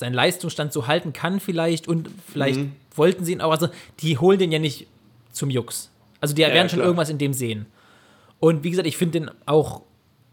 seinen 0.00 0.14
Leistungsstand 0.14 0.72
so 0.72 0.86
halten 0.88 1.12
kann 1.12 1.38
vielleicht 1.38 1.86
und 1.86 2.10
vielleicht 2.32 2.60
wollten 2.96 3.24
sie 3.24 3.32
ihn 3.32 3.40
auch, 3.40 3.52
also 3.52 3.68
die 4.00 4.18
holen 4.18 4.38
den 4.38 4.50
ja 4.50 4.58
nicht 4.58 4.88
zum 5.32 5.50
Jux. 5.50 5.90
Also 6.20 6.34
die 6.34 6.42
ja, 6.42 6.48
werden 6.48 6.68
schon 6.68 6.78
klar. 6.78 6.88
irgendwas 6.88 7.08
in 7.08 7.18
dem 7.18 7.32
sehen. 7.32 7.66
Und 8.40 8.64
wie 8.64 8.70
gesagt, 8.70 8.88
ich 8.88 8.96
finde 8.96 9.20
den 9.20 9.30
auch 9.46 9.82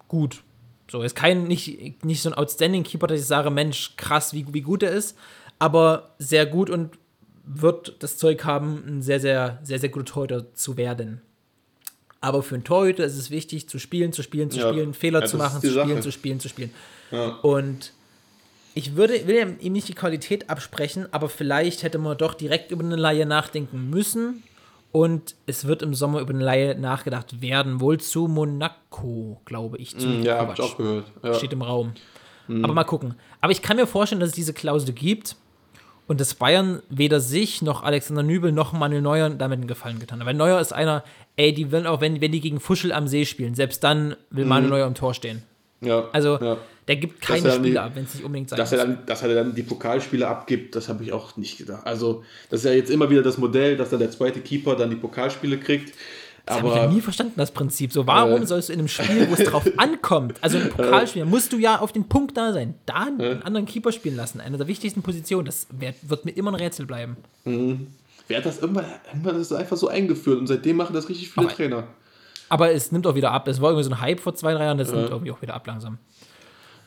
gut. 0.07 0.43
So, 0.89 1.01
ist 1.01 1.15
kein, 1.15 1.43
nicht, 1.43 2.03
nicht 2.03 2.21
so 2.21 2.29
ein 2.29 2.33
outstanding 2.33 2.83
Keeper, 2.83 3.07
dass 3.07 3.19
ich 3.19 3.25
sage, 3.25 3.51
Mensch, 3.51 3.93
krass, 3.97 4.33
wie, 4.33 4.45
wie 4.53 4.61
gut 4.61 4.83
er 4.83 4.91
ist, 4.91 5.17
aber 5.59 6.11
sehr 6.17 6.45
gut 6.45 6.69
und 6.69 6.97
wird 7.43 7.97
das 7.99 8.17
Zeug 8.17 8.43
haben, 8.45 8.83
ein 8.87 9.01
sehr, 9.01 9.19
sehr, 9.19 9.59
sehr, 9.63 9.79
sehr 9.79 9.89
guter 9.89 10.05
Torhüter 10.05 10.53
zu 10.53 10.77
werden. 10.77 11.21
Aber 12.21 12.41
für 12.41 12.55
einen 12.55 12.63
Torhüter 12.63 13.03
ist 13.05 13.17
es 13.17 13.29
wichtig, 13.31 13.69
zu 13.69 13.79
spielen, 13.79 14.13
zu 14.13 14.23
spielen, 14.23 14.49
zu 14.49 14.59
Ja. 14.59 14.69
spielen, 14.69 14.93
Fehler 14.93 15.25
zu 15.25 15.37
machen, 15.37 15.57
ist 15.57 15.63
die 15.63 15.67
zu 15.73 15.81
spielen, 15.81 16.01
zu 16.01 16.11
spielen, 16.11 16.39
zu 16.39 16.49
spielen. 16.49 16.71
Ja. 17.11 17.35
Und 17.41 17.93
ich 18.77 18.95
würde, 18.95 19.27
will 19.27 19.55
ihm 19.59 19.73
nicht 19.73 19.87
die 19.87 19.93
Qualität 19.93 20.49
absprechen, 20.49 21.07
aber 21.11 21.29
vielleicht 21.29 21.83
hätte 21.83 21.97
man 21.97 22.17
doch 22.17 22.33
direkt 22.33 22.71
über 22.71 22.83
eine 22.83 22.95
Laie 22.95 23.25
nachdenken 23.25 23.89
müssen. 23.89 24.43
Und 24.93 25.35
es 25.45 25.67
wird 25.67 25.81
im 25.81 25.93
Sommer 25.93 26.21
über 26.21 26.33
eine 26.33 26.43
Laie 26.43 26.79
nachgedacht 26.79 27.41
werden, 27.41 27.81
wohl 27.81 27.99
zu 27.99 28.27
Monaco, 28.27 29.41
glaube 29.45 29.77
ich. 29.77 29.97
Zu 29.97 30.07
Mm, 30.07 30.21
Ja, 30.23 30.37
hab 30.37 30.41
Kovac. 30.55 30.59
ich 30.59 30.65
auch 30.65 30.77
gehört. 30.77 31.05
Ja. 31.23 31.33
Steht 31.33 31.53
im 31.53 31.61
Raum. 31.61 31.93
Aber 32.47 32.73
mal 32.73 32.85
gucken. 32.85 33.15
Aber 33.41 33.51
ich 33.51 33.61
kann 33.61 33.75
mir 33.77 33.85
vorstellen, 33.85 34.21
dass 34.21 34.29
es 34.29 34.35
diese 34.35 34.53
Klausel 34.53 34.93
gibt 34.93 35.35
und 36.07 36.21
dass 36.21 36.33
Bayern 36.35 36.81
weder 36.89 37.19
sich 37.19 37.61
noch 37.61 37.83
Alexander 37.83 38.23
Nübel 38.23 38.53
noch 38.53 38.71
Manuel 38.71 39.01
Neuer 39.01 39.29
damit 39.29 39.59
einen 39.59 39.67
Gefallen 39.67 39.99
getan 39.99 40.19
hat. 40.21 40.25
Weil 40.27 40.33
Neuer 40.35 40.59
ist 40.61 40.71
einer, 40.71 41.03
ey, 41.35 41.53
die 41.53 41.71
will 41.71 41.85
auch, 41.85 41.99
wenn, 41.99 42.21
wenn 42.21 42.31
die 42.31 42.39
gegen 42.39 42.61
Fuschel 42.61 42.93
am 42.93 43.07
See 43.09 43.25
spielen, 43.25 43.53
selbst 43.55 43.83
dann 43.83 44.15
will 44.29 44.45
Manuel 44.45 44.69
Neuer 44.69 44.87
im 44.87 44.95
Tor 44.95 45.13
stehen. 45.13 45.43
ja. 45.81 46.05
Also, 46.13 46.39
ja. 46.39 46.57
Der 46.87 46.95
gibt 46.97 47.21
keine 47.21 47.41
die- 47.49 47.55
Spiele 47.55 47.81
ab, 47.81 47.91
wenn 47.95 48.03
es 48.05 48.13
nicht 48.15 48.23
unbedingt 48.23 48.49
sein 48.49 48.57
Dass 48.57 48.71
muss. 48.71 48.79
er, 48.79 48.85
dann, 48.85 49.05
dass 49.05 49.21
er 49.23 49.33
dann 49.35 49.53
die 49.55 49.63
Pokalspiele 49.63 50.27
abgibt, 50.27 50.75
das 50.75 50.87
habe 50.89 51.03
ich 51.03 51.11
auch 51.13 51.35
nicht 51.37 51.57
gedacht. 51.57 51.85
Also, 51.85 52.23
das 52.49 52.61
ist 52.61 52.65
ja 52.65 52.71
jetzt 52.71 52.89
immer 52.89 53.09
wieder 53.09 53.21
das 53.23 53.37
Modell, 53.37 53.75
dass 53.77 53.89
dann 53.89 53.99
der 53.99 54.11
zweite 54.11 54.39
Keeper 54.41 54.75
dann 54.75 54.89
die 54.89 54.95
Pokalspiele 54.95 55.57
kriegt. 55.57 55.93
Das 56.45 56.57
habe 56.59 56.69
ich 56.69 56.75
ja 56.75 56.87
nie 56.87 57.01
verstanden, 57.01 57.33
das 57.35 57.51
Prinzip. 57.51 57.91
So, 57.91 58.07
warum 58.07 58.41
Äh. 58.43 58.45
sollst 58.45 58.69
du 58.69 58.73
in 58.73 58.79
einem 58.79 58.87
Spiel, 58.87 59.27
wo 59.29 59.33
es 59.33 59.43
drauf 59.43 59.65
ankommt, 59.77 60.37
also 60.41 60.57
im 60.57 60.69
Pokalspiel, 60.69 61.25
musst 61.25 61.51
du 61.51 61.57
ja 61.57 61.79
auf 61.79 61.91
den 61.91 62.07
Punkt 62.07 62.37
da 62.37 62.53
sein, 62.53 62.75
da 62.85 63.07
einen 63.07 63.43
anderen 63.43 63.65
Keeper 63.65 63.91
spielen 63.91 64.15
lassen, 64.15 64.39
eine 64.39 64.57
der 64.57 64.67
wichtigsten 64.67 65.01
Positionen, 65.01 65.45
das 65.45 65.67
wird, 65.77 65.95
wird 66.07 66.23
mir 66.23 66.31
immer 66.31 66.51
ein 66.51 66.55
Rätsel 66.55 66.85
bleiben. 66.85 67.17
wer 67.43 68.37
hat 68.37 68.45
das 68.45 68.59
irgendwann, 68.61 68.85
das 69.25 69.51
einfach 69.51 69.75
so 69.75 69.89
eingeführt 69.89 70.39
und 70.39 70.47
seitdem 70.47 70.77
machen 70.77 70.93
das 70.93 71.09
richtig 71.09 71.29
viele 71.31 71.47
Aber- 71.47 71.55
Trainer. 71.55 71.83
Aber 72.49 72.71
es 72.71 72.93
nimmt 72.93 73.05
auch 73.07 73.15
wieder 73.15 73.31
ab. 73.33 73.45
Es 73.49 73.59
war 73.59 73.71
irgendwie 73.71 73.83
so 73.83 73.89
ein 73.91 73.99
Hype 73.99 74.21
vor 74.21 74.33
zwei, 74.33 74.53
drei 74.53 74.63
Jahren, 74.63 74.77
das 74.77 74.89
nimmt 74.89 75.09
irgendwie 75.09 75.31
auch 75.31 75.41
wieder 75.41 75.53
ab 75.53 75.67
langsam. 75.67 75.97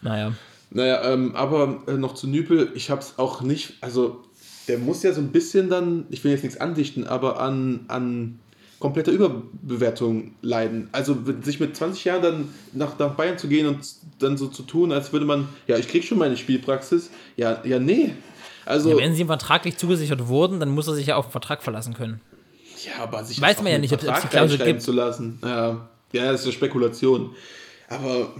Naja. 0.02 0.32
Naja, 0.70 1.02
ähm, 1.12 1.34
aber 1.34 1.82
äh, 1.88 1.92
noch 1.92 2.14
zu 2.14 2.28
Nübel, 2.28 2.70
ich 2.74 2.90
habe 2.90 3.00
es 3.00 3.18
auch 3.18 3.42
nicht, 3.42 3.74
also 3.80 4.22
der 4.68 4.78
muss 4.78 5.02
ja 5.02 5.12
so 5.12 5.20
ein 5.20 5.32
bisschen 5.32 5.68
dann, 5.68 6.06
ich 6.10 6.22
will 6.22 6.30
jetzt 6.30 6.44
nichts 6.44 6.60
andichten, 6.60 7.06
aber 7.06 7.40
an, 7.40 7.80
an 7.88 8.38
kompletter 8.78 9.10
Überbewertung 9.12 10.32
leiden. 10.42 10.88
Also 10.92 11.16
sich 11.42 11.58
mit 11.60 11.76
20 11.76 12.04
Jahren 12.04 12.22
dann 12.22 12.48
nach, 12.72 12.98
nach 12.98 13.14
Bayern 13.14 13.36
zu 13.36 13.48
gehen 13.48 13.66
und 13.66 13.78
dann 14.20 14.36
so 14.38 14.46
zu 14.46 14.62
tun, 14.62 14.92
als 14.92 15.12
würde 15.12 15.26
man, 15.26 15.48
ja, 15.66 15.76
ich 15.76 15.88
krieg 15.88 16.04
schon 16.04 16.18
meine 16.18 16.36
Spielpraxis. 16.36 17.10
Ja, 17.36 17.60
ja, 17.64 17.78
nee. 17.78 18.12
Also, 18.64 18.90
Ja, 18.90 18.96
wenn 18.98 19.14
sie 19.14 19.22
ihm 19.22 19.26
vertraglich 19.26 19.76
zugesichert 19.76 20.28
wurden, 20.28 20.60
dann 20.60 20.68
muss 20.70 20.86
er 20.86 20.94
sich 20.94 21.06
ja 21.08 21.16
auf 21.16 21.26
den 21.26 21.32
Vertrag 21.32 21.62
verlassen 21.62 21.94
können. 21.94 22.20
Ja, 22.84 23.02
aber 23.02 23.24
sich 23.24 23.40
Weiß 23.40 23.60
man 23.62 23.72
ja 23.72 23.78
nicht, 23.78 23.92
ob 23.92 24.02
es 24.02 24.22
die 24.22 24.28
Klausel 24.28 24.58
gibt. 24.58 24.82
zu 24.82 24.92
lassen. 24.92 25.38
Ja, 25.42 25.88
ja, 26.12 26.32
das 26.32 26.40
ist 26.40 26.46
eine 26.46 26.52
Spekulation. 26.54 27.30
Aber 27.88 28.32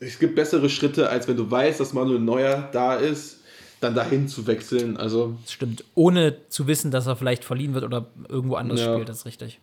es 0.00 0.18
gibt 0.18 0.34
bessere 0.36 0.68
Schritte, 0.70 1.08
als 1.08 1.26
wenn 1.28 1.36
du 1.36 1.50
weißt, 1.50 1.80
dass 1.80 1.92
Manuel 1.92 2.20
Neuer 2.20 2.68
da 2.72 2.94
ist, 2.94 3.40
dann 3.80 3.94
dahin 3.94 4.26
zu 4.28 4.46
wechseln. 4.46 4.96
Also, 4.96 5.36
Das 5.42 5.52
stimmt. 5.52 5.84
Ohne 5.94 6.36
zu 6.48 6.66
wissen, 6.66 6.90
dass 6.90 7.06
er 7.06 7.16
vielleicht 7.16 7.44
verliehen 7.44 7.74
wird 7.74 7.84
oder 7.84 8.06
irgendwo 8.28 8.56
anders 8.56 8.80
Ja. 8.80 8.92
spielt, 8.94 9.08
das 9.08 9.18
ist 9.18 9.26
richtig. 9.26 9.60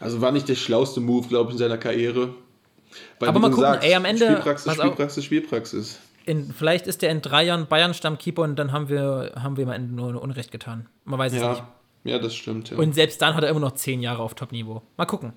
also 0.00 0.20
war 0.20 0.32
nicht 0.32 0.48
der 0.48 0.54
schlauste 0.54 1.00
Move, 1.00 1.28
glaube 1.28 1.50
ich, 1.50 1.54
in 1.54 1.58
seiner 1.58 1.78
Karriere. 1.78 2.34
Weil, 3.18 3.28
Aber 3.28 3.38
mal 3.40 3.50
gucken, 3.50 3.74
ey, 3.80 3.94
am 3.94 4.04
Ende- 4.04 4.24
Spielpraxis. 4.26 4.72
Spielpraxis, 4.74 5.24
Spielpraxis. 5.24 5.98
In, 6.26 6.52
vielleicht 6.52 6.86
ist 6.86 7.02
der 7.02 7.10
in 7.10 7.20
drei 7.22 7.44
Jahren 7.44 7.66
Bayern-Stammkeeper 7.66 8.42
und 8.42 8.56
dann 8.56 8.72
haben 8.72 8.88
wir, 8.88 9.32
haben 9.36 9.56
wir 9.56 9.66
am 9.66 9.72
Ende 9.72 9.94
nur 9.94 10.20
Unrecht 10.22 10.50
getan. 10.52 10.86
Man 11.04 11.18
weiß 11.18 11.32
es 11.34 11.38
nicht. 11.42 11.62
Ja, 12.04 12.12
ja, 12.12 12.18
das 12.18 12.34
stimmt. 12.34 12.70
Ja. 12.70 12.78
Und 12.78 12.94
selbst 12.94 13.20
dann 13.20 13.34
hat 13.34 13.44
er 13.44 13.50
immer 13.50 13.60
noch 13.60 13.72
zehn 13.74 14.00
Jahre 14.00 14.22
auf 14.22 14.34
Top-Niveau. 14.34 14.80
Mal 14.96 15.04
gucken. 15.06 15.32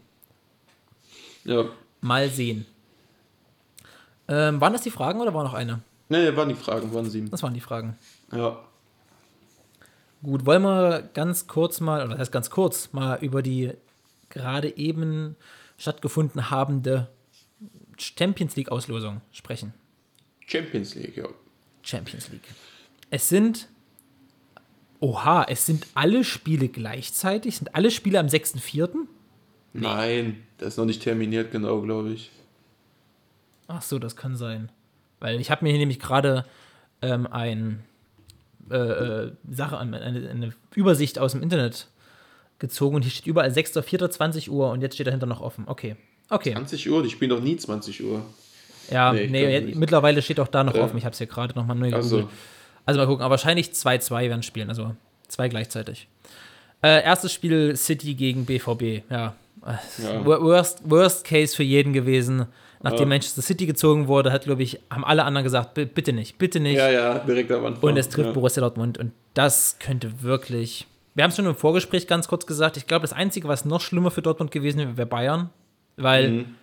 ja. 1.43 1.65
Mal 2.01 2.29
sehen. 2.29 2.65
Ähm, 4.27 4.59
waren 4.59 4.73
das 4.73 4.81
die 4.81 4.91
Fragen 4.91 5.21
oder 5.21 5.33
war 5.33 5.43
noch 5.43 5.53
eine? 5.53 5.81
Nee, 6.09 6.35
waren 6.35 6.49
die 6.49 6.55
Fragen, 6.55 6.93
waren 6.93 7.09
sieben. 7.09 7.29
Das 7.29 7.43
waren 7.43 7.53
die 7.53 7.61
Fragen. 7.61 7.97
Ja. 8.31 8.59
Gut, 10.23 10.45
wollen 10.45 10.63
wir 10.63 11.09
ganz 11.13 11.47
kurz 11.47 11.79
mal, 11.79 12.01
oder 12.01 12.11
das 12.11 12.19
heißt 12.19 12.31
ganz 12.31 12.49
kurz, 12.49 12.91
mal 12.93 13.19
über 13.21 13.41
die 13.41 13.73
gerade 14.29 14.75
eben 14.77 15.35
stattgefunden 15.77 16.49
habende 16.49 17.07
Champions 17.97 18.55
League-Auslosung 18.55 19.21
sprechen. 19.31 19.73
Champions 20.45 20.95
League, 20.95 21.17
ja. 21.17 21.27
Champions 21.81 22.29
League. 22.29 22.47
Es 23.09 23.29
sind, 23.29 23.67
oha, 24.99 25.43
es 25.43 25.65
sind 25.65 25.87
alle 25.93 26.23
Spiele 26.23 26.67
gleichzeitig, 26.67 27.57
sind 27.57 27.75
alle 27.75 27.91
Spiele 27.91 28.19
am 28.19 28.27
6.4.? 28.27 29.05
Nein, 29.73 30.43
das 30.57 30.69
ist 30.69 30.77
noch 30.77 30.85
nicht 30.85 31.03
terminiert, 31.03 31.51
genau, 31.51 31.81
glaube 31.81 32.11
ich. 32.11 32.31
Ach 33.67 33.81
so, 33.81 33.99
das 33.99 34.15
kann 34.15 34.35
sein. 34.35 34.71
Weil 35.19 35.39
ich 35.39 35.51
habe 35.51 35.63
mir 35.65 35.71
hier 35.71 35.79
nämlich 35.79 35.99
gerade 35.99 36.45
ähm, 37.01 37.27
ein 37.27 37.83
äh, 38.69 38.75
äh, 38.75 39.31
Sache, 39.49 39.77
eine, 39.77 39.99
eine 39.99 40.53
Übersicht 40.75 41.19
aus 41.19 41.31
dem 41.33 41.41
Internet 41.43 41.87
gezogen 42.59 42.95
und 42.95 43.01
hier 43.03 43.11
steht 43.11 43.27
überall 43.27 43.49
6.4.20 43.49 44.49
Uhr 44.49 44.71
und 44.71 44.81
jetzt 44.81 44.95
steht 44.95 45.07
dahinter 45.07 45.25
noch 45.25 45.41
offen. 45.41 45.65
Okay. 45.67 45.95
Okay. 46.29 46.53
20 46.53 46.89
Uhr, 46.89 47.03
die 47.03 47.09
spielen 47.09 47.29
doch 47.29 47.39
nie 47.41 47.55
20 47.55 48.03
Uhr. 48.03 48.23
Ja, 48.91 49.11
Nee, 49.13 49.21
ich 49.23 49.31
nee, 49.31 49.51
jetzt, 49.59 49.75
mittlerweile 49.75 50.21
steht 50.21 50.39
auch 50.39 50.47
da 50.47 50.63
noch 50.63 50.75
Ja. 50.75 50.83
offen. 50.83 50.97
Ich 50.97 51.05
habe 51.05 51.11
es 51.13 51.17
hier 51.17 51.27
gerade 51.27 51.53
nochmal 51.55 51.75
neu 51.75 51.93
Also, 51.93 52.17
gegoogelt. 52.17 52.37
Also 52.85 52.99
mal 52.99 53.05
gucken, 53.05 53.21
aber 53.23 53.31
wahrscheinlich 53.31 53.71
2-2 53.71 54.29
werden 54.29 54.43
spielen, 54.43 54.69
also 54.69 54.95
zwei 55.27 55.49
gleichzeitig. 55.49 56.07
Äh, 56.81 57.03
erstes 57.03 57.33
Spiel 57.33 57.75
City 57.75 58.13
gegen 58.15 58.45
BVB, 58.45 59.03
ja. 59.09 59.35
Ja. 59.97 60.25
Wor- 60.25 60.41
Worst, 60.41 60.89
worst 60.89 61.25
Case 61.25 61.55
für 61.55 61.63
jeden 61.63 61.91
gewesen. 61.91 62.45
Nachdem 62.83 63.01
Ja. 63.01 63.05
Manchester 63.07 63.41
City 63.41 63.65
gezogen 63.65 64.07
wurde, 64.07 64.31
hat, 64.31 64.43
glaube 64.43 64.61
ich, 64.63 64.79
haben 64.91 65.03
alle 65.03 65.23
anderen 65.23 65.43
gesagt, 65.43 65.73
"B- 65.73 65.85
bitte 65.85 66.13
nicht, 66.13 66.37
bitte 66.37 66.59
nicht. 66.59 66.77
ja, 66.77 66.89
ja, 66.89 67.19
direkt 67.19 67.51
am 67.51 67.65
Anfang. 67.65 67.89
Und 67.89 67.97
es 67.97 68.09
trifft 68.09 68.27
ja. 68.27 68.33
Borussia 68.33 68.61
Dortmund. 68.61 68.97
Und 68.97 69.11
das 69.33 69.77
könnte 69.79 70.21
wirklich. 70.21 70.85
Wir 71.15 71.23
haben 71.23 71.31
es 71.31 71.35
schon 71.37 71.45
im 71.47 71.55
Vorgespräch 71.55 72.05
ganz 72.07 72.27
kurz 72.27 72.45
gesagt. 72.45 72.77
Ich 72.77 72.85
glaube, 72.85 73.01
das 73.01 73.13
Einzige, 73.13 73.47
was 73.47 73.65
noch 73.65 73.81
schlimmer 73.81 74.11
für 74.11 74.21
Dortmund 74.21 74.51
gewesen 74.51 74.77
wäre, 74.79 74.97
wäre 74.97 75.07
Bayern. 75.07 75.49
Weil, 75.95 76.29
Mhm. 76.29 76.55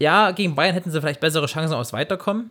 ja, 0.00 0.32
gegen 0.32 0.56
Bayern 0.56 0.74
hätten 0.74 0.90
sie 0.90 1.00
vielleicht 1.00 1.20
bessere 1.20 1.46
Chancen 1.46 1.74
aufs 1.74 1.92
Weiterkommen. 1.92 2.50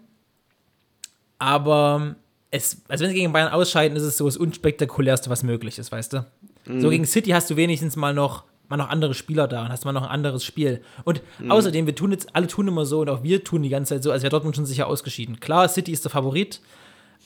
Aber 1.39 2.15
es, 2.51 2.82
also 2.88 3.03
wenn 3.03 3.09
sie 3.11 3.15
gegen 3.17 3.34
Bayern 3.34 3.51
ausscheiden, 3.51 3.97
ist 3.97 4.03
es 4.03 4.17
so 4.17 4.26
das 4.26 4.38
unspektakulärste, 4.38 5.30
was 5.30 5.43
möglich 5.43 5.80
ist, 5.80 5.91
weißt 5.91 6.13
du? 6.13 6.26
Mhm. 6.65 6.82
So 6.82 6.89
gegen 6.89 7.05
City 7.05 7.32
hast 7.32 7.49
du 7.49 7.55
wenigstens 7.55 7.95
mal 7.95 8.13
noch, 8.13 8.43
mal 8.72 8.78
noch 8.78 8.89
andere 8.89 9.13
Spieler 9.13 9.47
da 9.47 9.61
und 9.65 9.69
hast 9.69 9.86
mal 9.86 9.91
noch 9.93 10.01
ein 10.03 10.09
anderes 10.09 10.43
Spiel. 10.43 10.82
Und 11.03 11.22
Mhm. 11.39 11.51
außerdem, 11.51 11.86
wir 11.86 11.93
tun 11.95 12.11
jetzt, 12.11 12.36
alle 12.36 12.47
tun 12.47 12.67
immer 12.67 12.86
so 12.86 13.01
und 13.01 13.09
auch 13.09 13.22
wir 13.22 13.43
tun 13.43 13.61
die 13.61 13.69
ganze 13.69 13.93
Zeit 13.95 14.03
so, 14.03 14.11
als 14.11 14.24
wäre 14.24 14.32
Dortmund 14.32 14.55
schon 14.55 14.65
sicher 14.65 14.88
ausgeschieden. 14.88 15.39
Klar, 15.39 15.69
City 15.69 15.91
ist 15.91 16.03
der 16.03 16.09
Favorit, 16.11 16.59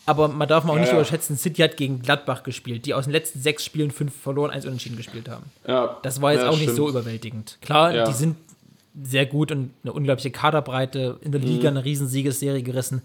aber 0.05 0.27
man 0.27 0.47
darf 0.47 0.65
mal 0.65 0.71
auch 0.73 0.75
Ja, 0.75 0.81
nicht 0.81 0.89
ja. 0.91 0.95
überschätzen, 0.97 1.37
City 1.37 1.61
hat 1.61 1.77
gegen 1.77 2.01
Gladbach 2.01 2.43
gespielt, 2.43 2.85
die 2.85 2.93
aus 2.93 3.05
den 3.05 3.11
letzten 3.13 3.39
sechs 3.39 3.63
Spielen 3.63 3.91
fünf 3.91 4.13
verloren, 4.15 4.51
eins 4.51 4.65
unentschieden 4.65 4.97
gespielt 4.97 5.29
haben. 5.29 5.45
Ja, 5.67 5.97
Das 6.03 6.21
war 6.21 6.33
jetzt 6.33 6.41
ja, 6.41 6.47
auch 6.49 6.53
nicht 6.53 6.63
stimmt. 6.63 6.77
so 6.77 6.89
überwältigend. 6.89 7.57
Klar, 7.61 8.05
die 8.05 8.13
sind 8.13 8.35
sehr 9.01 9.25
gut 9.25 9.51
und 9.51 9.71
eine 9.83 9.93
unglaubliche 9.93 10.31
Kaderbreite, 10.31 11.17
in 11.21 11.31
der 11.31 11.41
Mhm. 11.41 11.47
Liga 11.47 11.69
eine 11.69 11.83
riesen 11.85 12.07
Siegesserie 12.07 12.63
gerissen. 12.63 13.01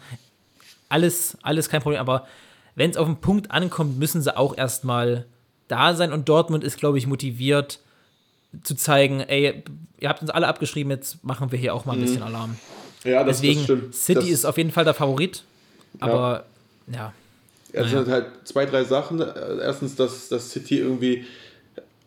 Alles, 0.89 1.37
alles 1.43 1.69
kein 1.69 1.83
Problem, 1.83 2.01
aber 2.01 2.27
wenn 2.75 2.91
es 2.91 2.97
auf 2.97 3.07
den 3.07 3.17
Punkt 3.17 3.51
ankommt, 3.51 3.99
müssen 3.99 4.23
sie 4.23 4.37
auch 4.37 4.57
erstmal 4.57 5.27
da 5.69 5.95
sein 5.95 6.13
und 6.13 6.29
Dortmund 6.29 6.65
ist, 6.65 6.79
glaube 6.79 6.99
ich, 6.99 7.07
motiviert 7.07 7.79
zu 8.63 8.75
zeigen, 8.75 9.21
ey, 9.21 9.63
ihr 10.01 10.09
habt 10.09 10.23
uns 10.23 10.31
alle 10.31 10.47
abgeschrieben, 10.49 10.91
jetzt 10.91 11.23
machen 11.25 11.53
wir 11.53 11.59
hier 11.59 11.75
auch 11.75 11.85
mal 11.85 11.93
ein 11.95 12.01
bisschen 12.01 12.23
Alarm. 12.23 12.57
Ja, 13.05 13.23
Mhm. 13.23 13.27
das, 13.27 13.37
Deswegen, 13.41 13.55
das 13.61 13.65
stimmt. 13.65 13.95
City 13.95 14.21
das, 14.21 14.29
ist 14.29 14.45
auf 14.45 14.57
jeden 14.59 14.71
Fall 14.73 14.85
der 14.85 14.95
Favorit, 14.95 15.45
aber 16.01 16.45
ja, 16.93 17.13
Es 17.73 17.91
sind 17.91 18.09
halt 18.09 18.27
zwei, 18.45 18.67
drei 18.67 18.85
Sachen. 18.85 19.21
Erstens, 19.21 19.95
dass, 19.97 20.29
dass 20.29 20.51
City 20.51 20.79
irgendwie 20.79 21.25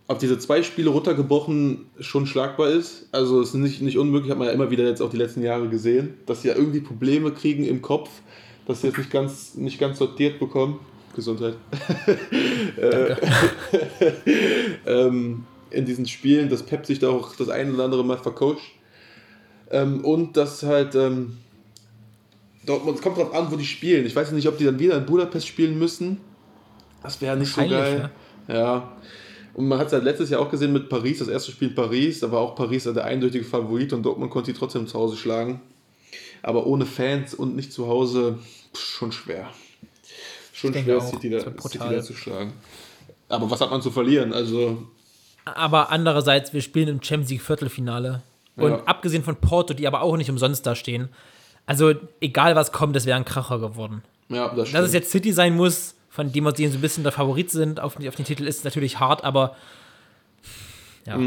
auf 0.07 0.17
diese 0.17 0.37
zwei 0.37 0.61
Spiele 0.63 0.89
runtergebrochen 0.89 1.85
schon 2.01 2.27
schlagbar 2.27 2.69
ist. 2.69 3.07
Also 3.13 3.41
es 3.41 3.49
ist 3.49 3.53
nicht, 3.55 3.81
nicht 3.81 3.97
unmöglich, 3.97 4.29
hat 4.31 4.37
man 4.37 4.47
ja 4.47 4.53
immer 4.53 4.69
wieder 4.69 4.83
jetzt 4.83 5.01
auch 5.01 5.09
die 5.09 5.17
letzten 5.17 5.41
Jahre 5.41 5.69
gesehen, 5.69 6.15
dass 6.25 6.41
sie 6.41 6.49
ja 6.49 6.55
irgendwie 6.55 6.81
Probleme 6.81 7.31
kriegen 7.31 7.63
im 7.65 7.81
Kopf, 7.81 8.09
dass 8.67 8.81
sie 8.81 8.87
jetzt 8.87 8.97
nicht 8.97 9.09
ganz, 9.11 9.55
nicht 9.55 9.79
ganz 9.79 9.97
sortiert 9.99 10.39
bekommen. 10.39 10.79
Gesundheit. 11.15 11.55
Äh, 12.77 13.15
ähm, 14.85 15.45
in 15.73 15.85
diesen 15.85 16.07
Spielen, 16.07 16.49
dass 16.49 16.63
Pep 16.63 16.85
sich 16.85 16.99
da 16.99 17.09
auch 17.09 17.35
das 17.35 17.49
ein 17.49 17.73
oder 17.73 17.85
andere 17.85 18.05
Mal 18.05 18.17
vercoacht. 18.17 18.61
Ähm, 19.71 20.03
und 20.05 20.37
dass 20.37 20.63
halt 20.63 20.95
ähm, 20.95 21.37
Dortmund, 22.65 22.97
es 22.97 23.03
kommt 23.03 23.17
drauf 23.17 23.33
an, 23.33 23.51
wo 23.51 23.55
die 23.55 23.65
spielen. 23.65 24.05
Ich 24.05 24.15
weiß 24.15 24.31
nicht, 24.31 24.47
ob 24.47 24.57
die 24.57 24.65
dann 24.65 24.79
wieder 24.79 24.97
in 24.97 25.05
Budapest 25.05 25.47
spielen 25.47 25.77
müssen. 25.77 26.19
Das 27.01 27.19
wäre 27.21 27.35
nicht 27.35 27.53
so 27.53 27.61
geil. 27.67 28.09
Ja. 28.47 28.93
Und 29.53 29.67
man 29.67 29.77
hat 29.77 29.87
es 29.87 29.93
halt 29.93 30.03
letztes 30.03 30.29
Jahr 30.29 30.41
auch 30.41 30.49
gesehen 30.49 30.73
mit 30.73 30.89
Paris, 30.89 31.19
das 31.19 31.27
erste 31.27 31.51
Spiel 31.51 31.69
in 31.69 31.75
Paris, 31.75 32.21
da 32.21 32.31
war 32.31 32.39
auch 32.39 32.55
Paris 32.55 32.85
der 32.85 33.03
eindeutige 33.03 33.43
Favorit 33.45 33.93
und 33.93 34.03
Dortmund 34.03 34.31
konnte 34.31 34.51
sie 34.51 34.57
trotzdem 34.57 34.87
zu 34.87 34.97
Hause 34.97 35.15
schlagen. 35.15 35.61
Aber 36.41 36.65
ohne 36.65 36.85
Fans 36.85 37.33
und 37.35 37.55
nicht 37.55 37.71
zu 37.71 37.87
Hause, 37.87 38.39
schon 38.75 39.11
schwer. 39.11 39.49
Schon 40.51 40.73
schwer, 40.73 41.01
City 41.01 41.29
da, 41.29 41.39
City 41.39 41.77
da 41.77 42.01
zu 42.01 42.13
schlagen. 42.13 42.53
Aber 43.29 43.49
was 43.49 43.61
hat 43.61 43.69
man 43.69 43.81
zu 43.81 43.91
verlieren? 43.91 44.33
Also, 44.33 44.87
Aber 45.45 45.91
andererseits, 45.91 46.53
wir 46.53 46.61
spielen 46.61 46.87
im 46.87 47.01
Champions 47.03 47.29
League 47.31 47.41
Viertelfinale. 47.41 48.21
Und 48.55 48.71
Ja. 48.71 48.83
abgesehen 48.85 49.23
von 49.23 49.35
Porto, 49.35 49.73
die 49.73 49.87
aber 49.87 50.01
auch 50.01 50.15
nicht 50.15 50.29
umsonst 50.29 50.65
da 50.65 50.75
stehen. 50.75 51.09
Also, 51.65 51.93
egal 52.21 52.55
was 52.55 52.71
kommt, 52.71 52.95
das 52.95 53.05
wäre 53.05 53.17
ein 53.17 53.25
Kracher 53.25 53.59
geworden. 53.59 54.03
ja, 54.29 54.47
das 54.53 54.67
stimmt. 54.69 54.81
Dass 54.81 54.87
es 54.87 54.93
jetzt 54.93 55.11
City 55.11 55.31
sein 55.33 55.55
muss, 55.55 55.95
von 56.09 56.31
dem 56.31 56.43
wir 56.43 56.51
denen 56.51 56.71
so 56.71 56.77
ein 56.77 56.81
bisschen 56.81 57.03
der 57.03 57.11
Favorit 57.11 57.49
sind 57.51 57.79
auf, 57.79 57.97
auf 57.97 58.15
den 58.15 58.25
Titel, 58.25 58.45
ist 58.45 58.63
natürlich 58.63 58.99
hart, 58.99 59.23
aber 59.23 59.55
ja. 61.05 61.17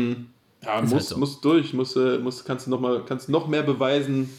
Ja, 0.62 0.80
Ist 0.80 0.82
muss, 0.84 0.92
halt 0.92 1.02
so. 1.04 1.18
muss 1.18 1.40
durch, 1.40 1.72
muss, 1.74 1.96
äh, 1.96 2.18
muss, 2.18 2.44
kannst 2.44 2.66
du 2.66 2.70
noch 2.70 2.80
mal, 2.80 3.02
kannst 3.04 3.28
noch 3.28 3.46
mehr 3.46 3.62
beweisen, 3.62 4.30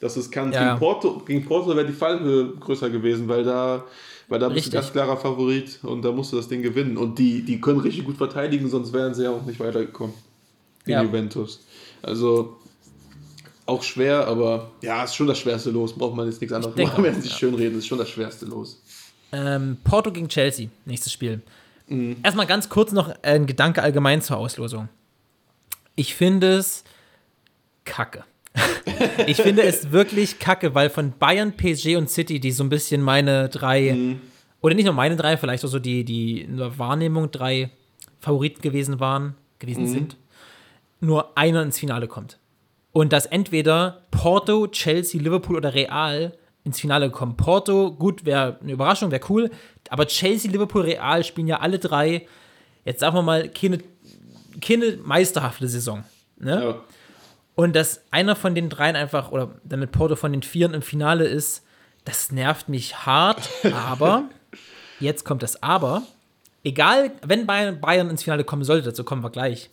dass 0.00 0.16
es 0.16 0.30
kann. 0.30 0.52
Ja. 0.52 0.68
Gegen 0.68 0.78
Porto, 0.78 1.22
gegen 1.26 1.44
Porto 1.44 1.76
wäre 1.76 1.86
die 1.86 1.92
Fallhöhe 1.92 2.54
größer 2.58 2.90
gewesen, 2.90 3.28
weil 3.28 3.44
da, 3.44 3.84
weil 4.28 4.38
da 4.38 4.48
bist 4.48 4.68
du 4.68 4.70
ganz 4.72 4.90
klarer 4.90 5.16
Favorit 5.16 5.78
und 5.82 6.02
da 6.02 6.10
musst 6.10 6.32
du 6.32 6.36
das 6.36 6.48
Ding 6.48 6.62
gewinnen. 6.62 6.96
Und 6.96 7.18
die, 7.18 7.42
die 7.42 7.60
können 7.60 7.80
richtig 7.80 8.04
gut 8.04 8.16
verteidigen, 8.16 8.68
sonst 8.68 8.92
wären 8.92 9.14
sie 9.14 9.24
ja 9.24 9.30
auch 9.30 9.44
nicht 9.44 9.60
weitergekommen 9.60 10.14
gegen 10.84 10.98
Ja. 10.98 11.02
Juventus. 11.02 11.60
Also 12.02 12.56
auch 13.66 13.82
schwer, 13.82 14.26
aber 14.26 14.70
ja, 14.82 15.04
ist 15.04 15.14
schon 15.14 15.26
das 15.26 15.38
schwerste 15.38 15.70
Los. 15.70 15.92
Braucht 15.92 16.16
man 16.16 16.26
jetzt 16.26 16.40
nichts 16.40 16.52
anderes 16.52 16.74
machen, 16.76 17.04
wenn 17.04 17.20
sich 17.20 17.30
ja. 17.30 17.38
schön 17.38 17.54
reden. 17.54 17.78
Ist 17.78 17.86
schon 17.86 17.98
das 17.98 18.08
schwerste 18.08 18.46
Los. 18.46 18.82
Ähm, 19.32 19.76
Porto 19.84 20.10
gegen 20.10 20.28
Chelsea, 20.28 20.68
nächstes 20.86 21.12
Spiel. 21.12 21.40
Mhm. 21.86 22.16
Erstmal 22.22 22.46
ganz 22.46 22.68
kurz 22.68 22.92
noch 22.92 23.14
ein 23.22 23.46
Gedanke 23.46 23.82
allgemein 23.82 24.22
zur 24.22 24.38
Auslosung. 24.38 24.88
Ich 25.94 26.14
finde 26.14 26.54
es 26.54 26.84
kacke. 27.84 28.24
Ich 29.26 29.36
finde 29.40 29.62
es 29.62 29.92
wirklich 29.92 30.38
kacke, 30.38 30.74
weil 30.74 30.90
von 30.90 31.12
Bayern, 31.18 31.52
PSG 31.56 31.96
und 31.96 32.10
City, 32.10 32.40
die 32.40 32.52
so 32.52 32.64
ein 32.64 32.68
bisschen 32.68 33.02
meine 33.02 33.48
drei, 33.48 33.92
Mhm. 33.92 34.20
oder 34.60 34.74
nicht 34.74 34.84
nur 34.84 34.94
meine 34.94 35.16
drei, 35.16 35.36
vielleicht 35.36 35.64
auch 35.64 35.68
so 35.68 35.78
die, 35.78 36.04
die 36.04 36.42
in 36.42 36.56
der 36.56 36.78
Wahrnehmung 36.78 37.30
drei 37.30 37.70
Favoriten 38.20 38.60
gewesen 38.60 39.00
waren, 39.00 39.34
gewesen 39.58 39.84
Mhm. 39.84 39.88
sind, 39.88 40.16
nur 41.00 41.36
einer 41.38 41.62
ins 41.62 41.78
Finale 41.78 42.08
kommt. 42.08 42.38
Und 42.92 43.12
dass 43.12 43.26
entweder 43.26 44.02
Porto, 44.10 44.66
Chelsea, 44.66 45.20
Liverpool 45.20 45.56
oder 45.56 45.74
Real 45.74 46.32
ins 46.64 46.80
Finale 46.80 47.08
kommen. 47.10 47.36
Porto, 47.36 47.92
gut, 47.92 48.24
wäre 48.26 48.58
eine 48.60 48.72
Überraschung, 48.72 49.10
wäre 49.10 49.22
cool. 49.30 49.50
Aber 49.88 50.06
Chelsea, 50.06 50.50
Liverpool, 50.50 50.82
Real 50.82 51.24
spielen 51.24 51.46
ja 51.46 51.60
alle 51.60 51.78
drei, 51.78 52.26
jetzt 52.84 53.00
sagen 53.00 53.16
wir 53.16 53.22
mal, 53.22 53.48
keine, 53.48 53.78
keine 54.60 54.98
meisterhafte 55.04 55.68
Saison. 55.68 56.04
Ne? 56.38 56.62
Ja. 56.64 56.84
Und 57.60 57.76
dass 57.76 58.00
einer 58.10 58.36
von 58.36 58.54
den 58.54 58.70
dreien 58.70 58.96
einfach, 58.96 59.32
oder 59.32 59.50
damit 59.64 59.92
Porto 59.92 60.16
von 60.16 60.32
den 60.32 60.42
Vieren 60.42 60.72
im 60.72 60.80
Finale 60.80 61.26
ist, 61.26 61.62
das 62.06 62.32
nervt 62.32 62.70
mich 62.70 63.04
hart. 63.04 63.50
Aber, 63.74 64.30
jetzt 64.98 65.26
kommt 65.26 65.42
das 65.42 65.62
Aber. 65.62 66.02
Egal, 66.64 67.12
wenn 67.22 67.44
Bayern, 67.44 67.78
Bayern 67.78 68.08
ins 68.08 68.22
Finale 68.22 68.44
kommen 68.44 68.64
sollte, 68.64 68.86
dazu 68.86 69.04
kommen 69.04 69.22
wir 69.22 69.28
gleich. 69.28 69.68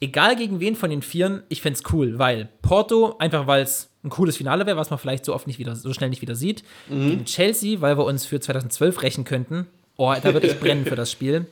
Egal 0.00 0.36
gegen 0.36 0.58
wen 0.58 0.74
von 0.74 0.88
den 0.88 1.02
Vieren, 1.02 1.42
ich 1.50 1.60
fände 1.60 1.78
es 1.78 1.92
cool, 1.92 2.18
weil 2.18 2.48
Porto, 2.62 3.16
einfach 3.18 3.46
weil 3.46 3.62
es 3.62 3.90
ein 4.04 4.08
cooles 4.08 4.38
Finale 4.38 4.64
wäre, 4.64 4.78
was 4.78 4.88
man 4.88 4.98
vielleicht 4.98 5.26
so 5.26 5.34
oft 5.34 5.46
nicht 5.46 5.58
wieder, 5.58 5.76
so 5.76 5.92
schnell 5.92 6.08
nicht 6.08 6.22
wieder 6.22 6.34
sieht. 6.34 6.64
Gegen 6.88 7.26
Chelsea, 7.26 7.82
weil 7.82 7.98
wir 7.98 8.06
uns 8.06 8.24
für 8.24 8.40
2012 8.40 9.02
rächen 9.02 9.24
könnten. 9.24 9.66
Oh, 9.98 10.14
da 10.14 10.32
würde 10.32 10.46
ich 10.46 10.58
brennen 10.60 10.86
für 10.86 10.96
das 10.96 11.12
Spiel. 11.12 11.44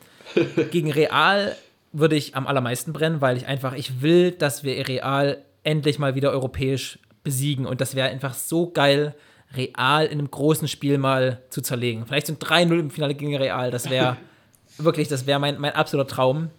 Gegen 0.71 0.91
Real 0.91 1.55
würde 1.93 2.17
ich 2.17 2.35
am 2.35 2.47
allermeisten 2.47 2.95
brennen, 2.95 3.21
weil 3.21 3.37
ich 3.37 3.47
einfach, 3.47 3.75
ich 3.75 4.01
will, 4.01 4.31
dass 4.31 4.65
wir 4.65 4.89
Real 4.89 5.43
endlich 5.67 5.99
mal 5.99 6.15
wieder 6.15 6.31
europäisch 6.31 6.99
besiegen. 7.25 7.67
Und 7.67 7.81
das 7.81 7.95
wäre 7.95 8.09
einfach 8.09 8.35
so 8.35 8.71
geil, 8.71 9.15
Real 9.55 10.07
in 10.07 10.19
einem 10.19 10.31
großen 10.31 10.69
Spiel 10.69 10.99
mal 10.99 11.43
zu 11.51 11.61
zerlegen. 11.61 12.07
Vielleicht 12.07 12.27
so 12.27 12.33
ein 12.33 12.39
3-0 12.39 12.79
im 12.79 12.91
Finale 12.91 13.15
gegen 13.15 13.37
Real, 13.37 13.71
das 13.71 13.91
wäre 13.91 14.17
wirklich, 14.79 15.09
das 15.09 15.27
wäre 15.27 15.39
mein, 15.39 15.61
mein 15.61 15.73
absoluter 15.73 16.09
Traum. 16.09 16.51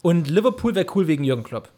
Und 0.00 0.28
Liverpool 0.28 0.74
wäre 0.74 0.86
cool 0.94 1.06
wegen 1.06 1.24
Jürgen 1.24 1.44
Klopp. 1.44 1.70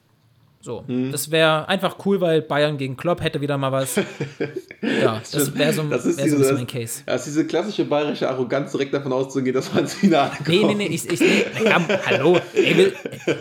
So, 0.64 0.82
Mhm. 0.86 1.12
das 1.12 1.30
wäre 1.30 1.68
einfach 1.68 1.96
cool, 2.06 2.22
weil 2.22 2.40
Bayern 2.40 2.78
gegen 2.78 2.96
Klopp 2.96 3.22
hätte 3.22 3.42
wieder 3.42 3.58
mal 3.58 3.70
was. 3.70 3.96
Ja, 4.80 5.20
das 5.32 5.54
wäre 5.58 5.72
so, 5.74 5.88
wär 5.90 5.98
so 5.98 6.08
diese, 6.08 6.22
ein 6.22 6.38
bisschen 6.38 6.54
mein 6.56 6.66
Case. 6.66 7.02
das 7.06 7.22
ist 7.26 7.34
diese 7.36 7.46
klassische 7.46 7.84
bayerische 7.84 8.28
Arroganz, 8.28 8.72
direkt 8.72 8.92
davon 8.94 9.12
auszugehen, 9.12 9.54
dass 9.54 9.72
man 9.72 9.84
ins 9.84 9.94
Finale 9.94 10.30
kommt. 10.36 10.48
Nee, 10.48 10.64
nee, 10.64 10.74
nee, 10.74 10.86
ich, 10.86 11.06
ich 11.10 11.20
nee, 11.20 11.44
komm, 11.70 11.86
hallo. 12.06 12.38
Ey, 12.54 12.92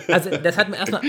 also, 0.10 0.30
das 0.32 0.58
hat 0.58 0.70
mir 0.70 0.78
erstmal 0.78 1.02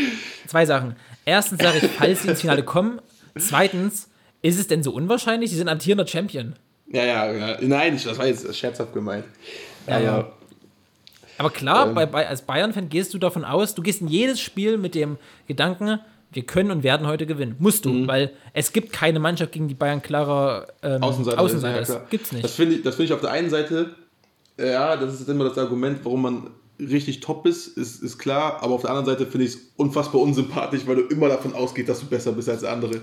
zwei 0.46 0.66
Sachen. 0.66 0.94
Erstens 1.24 1.60
sage 1.62 1.78
ich, 1.78 1.84
falls 1.90 2.22
sie 2.22 2.28
ins 2.28 2.40
Finale 2.40 2.62
kommen. 2.64 3.00
Zweitens, 3.38 4.08
ist 4.42 4.58
es 4.58 4.66
denn 4.68 4.82
so 4.82 4.92
unwahrscheinlich? 4.92 5.50
Sie 5.50 5.56
sind 5.56 5.68
amtierender 5.68 6.06
Champion. 6.06 6.54
Ja, 6.88 7.04
ja, 7.04 7.32
ja. 7.32 7.56
Nein, 7.60 7.94
ich- 7.96 8.04
das 8.04 8.18
war 8.18 8.26
jetzt 8.26 8.56
scherzhaft 8.56 8.92
gemeint. 8.92 9.24
Ja, 9.88 9.96
Aber 9.96 10.04
ja. 10.04 10.32
Aber 11.38 11.50
klar, 11.50 11.88
Ähm. 11.88 11.94
bei, 11.94 12.06
bei, 12.06 12.28
als 12.28 12.42
Bayern-Fan 12.42 12.88
gehst 12.88 13.12
du 13.14 13.18
davon 13.18 13.44
aus, 13.44 13.74
du 13.74 13.82
gehst 13.82 14.00
in 14.00 14.08
jedes 14.08 14.40
Spiel 14.40 14.76
mit 14.78 14.94
dem 14.94 15.18
Gedanken, 15.48 16.00
wir 16.32 16.42
können 16.44 16.70
und 16.72 16.82
werden 16.82 17.06
heute 17.06 17.26
gewinnen. 17.26 17.54
Musst 17.60 17.84
du, 17.84 17.90
Mhm. 17.90 18.08
weil 18.08 18.32
es 18.52 18.72
gibt 18.72 18.92
keine 18.92 19.20
Mannschaft 19.20 19.52
gegen 19.52 19.68
die 19.68 19.74
Bayern 19.74 20.02
klarer 20.02 20.66
ähm, 20.82 21.02
Außenseiter, 21.02 21.40
Außenseiter. 21.40 21.74
ja, 21.74 21.80
das 22.00 22.10
gibt's 22.10 22.32
nicht. 22.32 22.44
Das 22.44 22.54
finde 22.54 22.76
ich, 22.76 22.82
das 22.82 22.96
finde 22.96 23.06
ich 23.06 23.12
auf 23.12 23.20
der 23.20 23.30
einen 23.30 23.50
Seite, 23.50 23.94
ja, 24.58 24.96
das 24.96 25.20
ist 25.20 25.28
immer 25.28 25.44
das 25.44 25.58
Argument, 25.58 26.00
warum 26.04 26.22
man 26.22 26.50
richtig 26.78 27.20
top 27.20 27.46
ist, 27.46 27.68
ist, 27.78 28.02
ist 28.02 28.18
klar. 28.18 28.62
Aber 28.62 28.74
auf 28.74 28.82
der 28.82 28.90
anderen 28.90 29.06
Seite 29.06 29.26
finde 29.30 29.46
ich 29.46 29.54
es 29.54 29.60
unfassbar 29.76 30.20
unsympathisch, 30.20 30.82
weil 30.86 30.96
du 30.96 31.02
immer 31.02 31.28
davon 31.28 31.54
ausgehst, 31.54 31.88
dass 31.88 32.00
du 32.00 32.06
besser 32.06 32.32
bist 32.32 32.48
als 32.48 32.64
andere. 32.64 33.02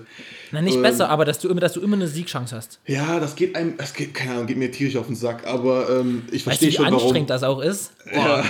Na, 0.51 0.61
nicht 0.61 0.75
ähm, 0.75 0.81
besser, 0.81 1.09
aber 1.09 1.25
dass 1.25 1.39
du 1.39 1.49
immer, 1.49 1.61
dass 1.61 1.73
du 1.73 1.81
immer 1.81 1.95
eine 1.95 2.07
Siegchance 2.07 2.55
hast. 2.55 2.79
Ja, 2.85 3.19
das 3.19 3.35
geht 3.35 3.55
einem, 3.55 3.77
das 3.77 3.93
geht, 3.93 4.13
keine 4.13 4.31
Ahnung, 4.33 4.47
geht 4.47 4.57
mir 4.57 4.71
tierisch 4.71 4.97
auf 4.97 5.07
den 5.07 5.15
Sack. 5.15 5.47
Aber 5.47 5.89
ähm, 5.89 6.23
ich 6.31 6.43
verstehe 6.43 6.69
wie 6.69 6.73
schon, 6.73 6.85
warum. 6.85 6.99
anstrengend 6.99 7.29
das 7.29 7.43
auch 7.43 7.61
ist? 7.61 7.91
Boah. 8.13 8.43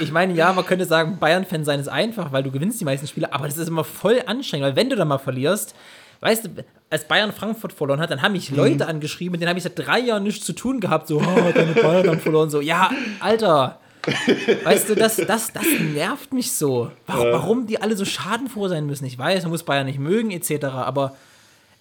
Ich 0.00 0.12
meine, 0.12 0.34
ja, 0.34 0.52
man 0.52 0.64
könnte 0.64 0.84
sagen, 0.86 1.18
Bayern-Fan 1.18 1.64
sein 1.64 1.80
ist 1.80 1.88
einfach, 1.88 2.32
weil 2.32 2.42
du 2.42 2.50
gewinnst 2.50 2.80
die 2.80 2.84
meisten 2.84 3.06
Spiele, 3.06 3.32
aber 3.32 3.46
das 3.46 3.58
ist 3.58 3.68
immer 3.68 3.84
voll 3.84 4.22
anstrengend, 4.26 4.66
weil 4.68 4.76
wenn 4.76 4.88
du 4.90 4.96
da 4.96 5.04
mal 5.04 5.18
verlierst, 5.18 5.74
weißt 6.20 6.46
du, 6.46 6.48
als 6.90 7.06
Bayern 7.06 7.32
Frankfurt 7.32 7.72
verloren 7.72 8.00
hat, 8.00 8.10
dann 8.10 8.22
haben 8.22 8.32
Mhm. 8.32 8.38
mich 8.38 8.50
Leute 8.50 8.86
angeschrieben, 8.86 9.32
mit 9.32 9.40
denen 9.40 9.50
habe 9.50 9.58
ich 9.58 9.62
seit 9.64 9.78
drei 9.78 10.00
Jahren 10.00 10.22
nichts 10.22 10.44
zu 10.44 10.52
tun 10.54 10.80
gehabt, 10.80 11.06
so, 11.08 11.18
oh, 11.18 11.52
deine 11.54 11.72
Bayern 11.74 12.08
haben 12.08 12.20
verloren, 12.20 12.50
so, 12.50 12.60
ja, 12.60 12.90
Alter. 13.20 13.78
Weißt 14.64 14.88
du, 14.88 14.94
das, 14.94 15.16
das, 15.16 15.52
das 15.52 15.64
nervt 15.94 16.32
mich 16.32 16.52
so. 16.52 16.90
Warum, 17.06 17.32
warum 17.32 17.66
die 17.66 17.80
alle 17.80 17.96
so 17.96 18.04
schadenfroh 18.04 18.68
sein 18.68 18.86
müssen. 18.86 19.04
Ich 19.06 19.18
weiß, 19.18 19.42
man 19.44 19.52
muss 19.52 19.62
Bayern 19.62 19.86
nicht 19.86 19.98
mögen, 19.98 20.30
etc., 20.30 20.64
aber 20.66 21.14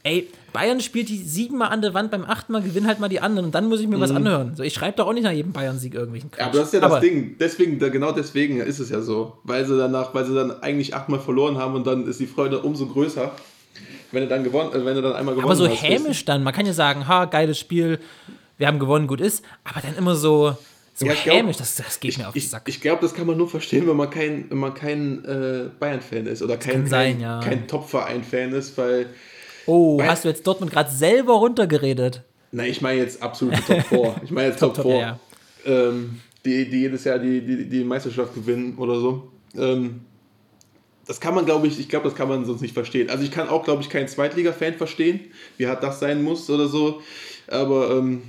Ey, 0.03 0.29
Bayern 0.53 0.79
spielt 0.79 1.09
die 1.09 1.17
siebenmal 1.17 1.67
an 1.69 1.81
der 1.81 1.93
Wand, 1.93 2.11
beim 2.11 2.23
achten 2.23 2.53
Mal 2.53 2.61
gewinnen 2.61 2.87
halt 2.87 2.99
mal 2.99 3.09
die 3.09 3.19
anderen 3.19 3.47
und 3.47 3.55
dann 3.55 3.67
muss 3.67 3.81
ich 3.81 3.87
mir 3.87 3.99
was 3.99 4.11
anhören. 4.11 4.55
So, 4.55 4.63
ich 4.63 4.73
schreibe 4.73 4.95
doch 4.95 5.07
auch 5.07 5.11
nicht 5.11 5.23
nach 5.25 5.31
jedem 5.31 5.51
Bayern-Sieg 5.51 5.95
irgendwelchen 5.95 6.31
Quatsch. 6.31 6.39
Ja, 6.39 6.45
aber 6.47 6.57
das 6.59 6.67
ist 6.67 6.73
ja 6.75 6.79
das 6.79 6.91
Aber- 6.91 6.99
Ding. 7.01 7.35
Deswegen, 7.39 7.77
genau 7.77 8.13
deswegen 8.13 8.61
ist 8.61 8.79
es 8.79 8.89
ja 8.89 9.01
so. 9.01 9.37
Weil 9.43 9.65
sie 9.65 9.77
danach, 9.77 10.13
weil 10.13 10.23
sie 10.25 10.33
dann 10.33 10.61
eigentlich 10.63 10.95
achtmal 10.95 11.19
verloren 11.19 11.57
haben 11.57 11.73
und 11.75 11.85
dann 11.85 12.07
ist 12.07 12.21
die 12.21 12.27
Freude 12.27 12.59
umso 12.59 12.85
größer, 12.85 13.31
wenn 14.13 14.21
du 14.23 14.29
dann 14.29 14.45
gewonnen, 14.45 14.71
äh, 14.71 14.85
wenn 14.85 14.95
du 14.95 15.01
dann 15.01 15.13
einmal 15.13 15.35
gewonnen 15.35 15.49
Aber 15.51 15.57
so 15.57 15.67
hast. 15.67 15.83
hämisch 15.83 16.23
dann. 16.23 16.41
Man 16.41 16.53
kann 16.53 16.65
ja 16.65 16.73
sagen, 16.73 17.05
ha, 17.09 17.25
geiles 17.25 17.59
Spiel, 17.59 17.99
wir 18.57 18.67
haben 18.67 18.79
gewonnen, 18.79 19.07
gut 19.07 19.19
ist. 19.19 19.43
Aber 19.65 19.81
dann 19.81 19.95
immer 19.97 20.15
so, 20.15 20.55
so 20.99 21.05
Ja, 21.05 21.13
hämisch, 21.13 21.57
das, 21.57 21.75
das 21.75 21.99
geht 21.99 22.11
Ich, 22.13 22.17
mir 22.17 22.27
auf 22.27 22.33
den 22.33 22.41
Sack. 22.41 22.63
ich 22.67 22.81
glaube, 22.81 23.01
das 23.01 23.13
kann 23.13 23.27
man 23.27 23.37
nur 23.37 23.47
verstehen, 23.47 23.87
wenn 23.87 23.95
man 23.95 24.09
kein, 24.09 24.49
wenn 24.49 24.57
man 24.57 24.73
kein 24.73 25.23
äh, 25.25 25.69
Bayern-Fan 25.79 26.25
ist 26.25 26.41
oder 26.41 26.57
kein, 26.57 26.87
sein, 26.87 27.13
kein, 27.13 27.21
ja. 27.21 27.39
kein 27.39 27.67
Top-Verein-Fan 27.67 28.51
ist, 28.53 28.75
weil, 28.77 29.07
oh, 29.67 29.99
weil- 29.99 30.07
hast 30.09 30.23
du 30.25 30.29
jetzt 30.29 30.45
Dortmund 30.47 30.71
gerade 30.71 30.89
selber 30.91 31.33
runtergeredet? 31.33 32.23
na, 32.51 32.65
ich 32.65 32.81
meine 32.81 32.99
jetzt 33.01 33.21
absolute 33.21 33.61
Top 33.63 33.81
4. 33.89 34.15
Ich 34.23 34.31
meine 34.31 34.47
jetzt 34.49 34.59
Top, 34.59 34.73
Top, 34.73 34.85
4. 34.85 34.97
ja, 34.97 35.19
Ähm, 35.65 36.19
die, 36.43 36.67
die 36.69 36.79
jedes 36.81 37.03
Jahr 37.03 37.19
die, 37.19 37.41
die, 37.45 37.69
die 37.69 37.83
Meisterschaft 37.83 38.33
gewinnen 38.33 38.75
oder 38.77 38.99
so. 38.99 39.29
Ähm, 39.55 40.01
das 41.05 41.19
kann 41.19 41.35
man, 41.35 41.45
glaube 41.45 41.67
ich, 41.67 41.79
ich 41.79 41.87
glaube, 41.89 42.05
das 42.09 42.15
kann 42.17 42.27
man 42.27 42.43
sonst 42.45 42.61
nicht 42.61 42.73
verstehen. 42.73 43.09
Also 43.09 43.23
ich 43.23 43.31
kann 43.31 43.47
auch, 43.49 43.63
glaube 43.63 43.81
ich, 43.83 43.89
keinen 43.89 44.07
Zweitliga-Fan 44.07 44.73
verstehen, 44.73 45.19
wie 45.57 45.67
hart 45.67 45.83
das 45.83 45.99
sein 45.99 46.23
muss 46.23 46.49
oder 46.49 46.67
so. 46.67 47.01
Aber 47.47 47.91
ähm, 47.91 48.23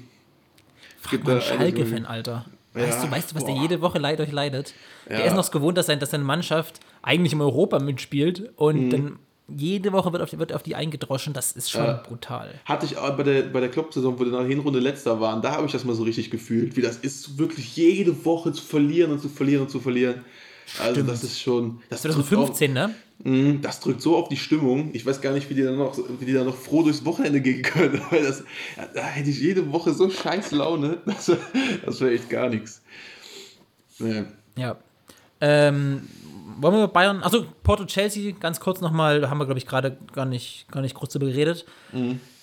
da 1.11 1.17
einige- 1.19 1.41
Schalke-Fan, 1.41 2.05
Alter. 2.05 2.45
Weißt 2.87 3.05
du, 3.05 3.11
weißt 3.11 3.31
du, 3.33 3.37
was 3.37 3.45
der 3.45 3.55
boah. 3.55 3.63
jede 3.63 3.81
Woche 3.81 3.99
leid 3.99 4.21
euch 4.21 4.33
leidet? 4.33 4.75
Der 5.09 5.25
ist 5.25 5.35
noch 5.35 5.45
es 5.45 5.51
gewohnt, 5.51 5.77
dass, 5.79 5.87
sein, 5.87 5.99
dass 6.01 6.11
seine 6.11 6.25
Mannschaft 6.25 6.81
eigentlich 7.03 7.33
im 7.33 7.41
Europa 7.41 7.79
mitspielt 7.79 8.51
und 8.57 8.77
Mhm. 8.87 8.91
dann 8.91 9.19
jede 9.51 9.93
Woche 9.93 10.13
wird 10.13 10.23
auf, 10.23 10.29
die, 10.29 10.39
wird 10.39 10.53
auf 10.53 10.63
die 10.63 10.75
eingedroschen. 10.75 11.33
Das 11.33 11.53
ist 11.53 11.71
schon 11.71 11.85
Ja. 11.85 12.03
brutal. 12.07 12.51
Hatte 12.67 12.85
ich 12.85 12.99
auch 12.99 13.17
bei 13.17 13.23
der, 13.23 13.43
bei 13.45 13.61
der 13.61 13.71
Club-Saison, 13.71 14.19
wo 14.19 14.25
wir 14.25 14.31
nach 14.31 14.41
der 14.41 14.49
Hinrunde 14.49 14.79
letzter 14.79 15.21
waren, 15.21 15.41
da 15.41 15.53
habe 15.53 15.65
ich 15.67 15.73
das 15.73 15.85
mal 15.85 15.95
so 15.95 16.03
richtig 16.03 16.31
gefühlt, 16.31 16.77
wie 16.77 16.83
das 16.83 16.99
ist, 16.99 17.39
wirklich 17.39 17.75
jede 17.75 18.25
Woche 18.27 18.53
zu 18.53 18.63
verlieren 18.63 19.11
und 19.13 19.21
zu 19.21 19.29
verlieren 19.31 19.63
und 19.63 19.71
zu 19.71 19.81
verlieren. 19.81 20.23
Also 20.81 20.93
Stimmt. 20.97 21.09
das 21.09 21.25
ist 21.25 21.41
schon. 21.41 21.81
Das 21.89 22.03
drückt, 22.03 22.15
2015, 22.17 22.73
ne? 22.75 22.95
Mhm, 23.25 23.63
das 23.63 23.81
drückt 23.81 24.01
so 24.01 24.17
auf 24.17 24.29
die 24.29 24.37
Stimmung. 24.37 24.91
Ich 24.93 25.05
weiß 25.05 25.21
gar 25.21 25.33
nicht, 25.33 25.51
wie 25.51 25.55
die 25.55 25.63
dann 25.63 25.77
noch, 25.77 25.99
wie 26.21 26.25
die 26.25 26.33
dann 26.33 26.47
noch 26.47 26.57
froh 26.57 26.83
durchs 26.83 27.05
Wochenende 27.05 27.41
gehen 27.41 27.63
können. 27.63 28.01
Weil 28.11 28.23
das, 28.23 28.45
da 28.95 29.03
hätte 29.03 29.31
ich 29.31 29.41
jede 29.41 29.73
Woche 29.73 29.93
so 29.93 30.09
scheiß 30.09 30.53
Laune. 30.53 30.99
Das, 31.07 31.33
das 31.85 32.01
wäre 32.01 32.13
echt 32.13 32.31
gar 32.31 32.49
nichts. 32.49 32.83
Ja. 33.99 34.25
Ja. 34.57 34.77
Ähm, 35.41 36.03
wollen 36.61 36.75
wir 36.75 36.85
über 36.85 36.93
Bayern, 36.93 37.23
also 37.23 37.47
Porto 37.63 37.85
Chelsea, 37.87 38.33
ganz 38.39 38.61
kurz 38.61 38.81
nochmal, 38.81 39.21
da 39.21 39.31
haben 39.31 39.39
wir, 39.39 39.47
glaube 39.47 39.59
ich, 39.59 39.67
gerade 39.67 39.97
gar 40.13 40.25
nicht, 40.25 40.67
gar 40.71 40.81
nicht 40.81 40.95
kurz 40.95 41.13
drüber 41.13 41.27
geredet. 41.27 41.65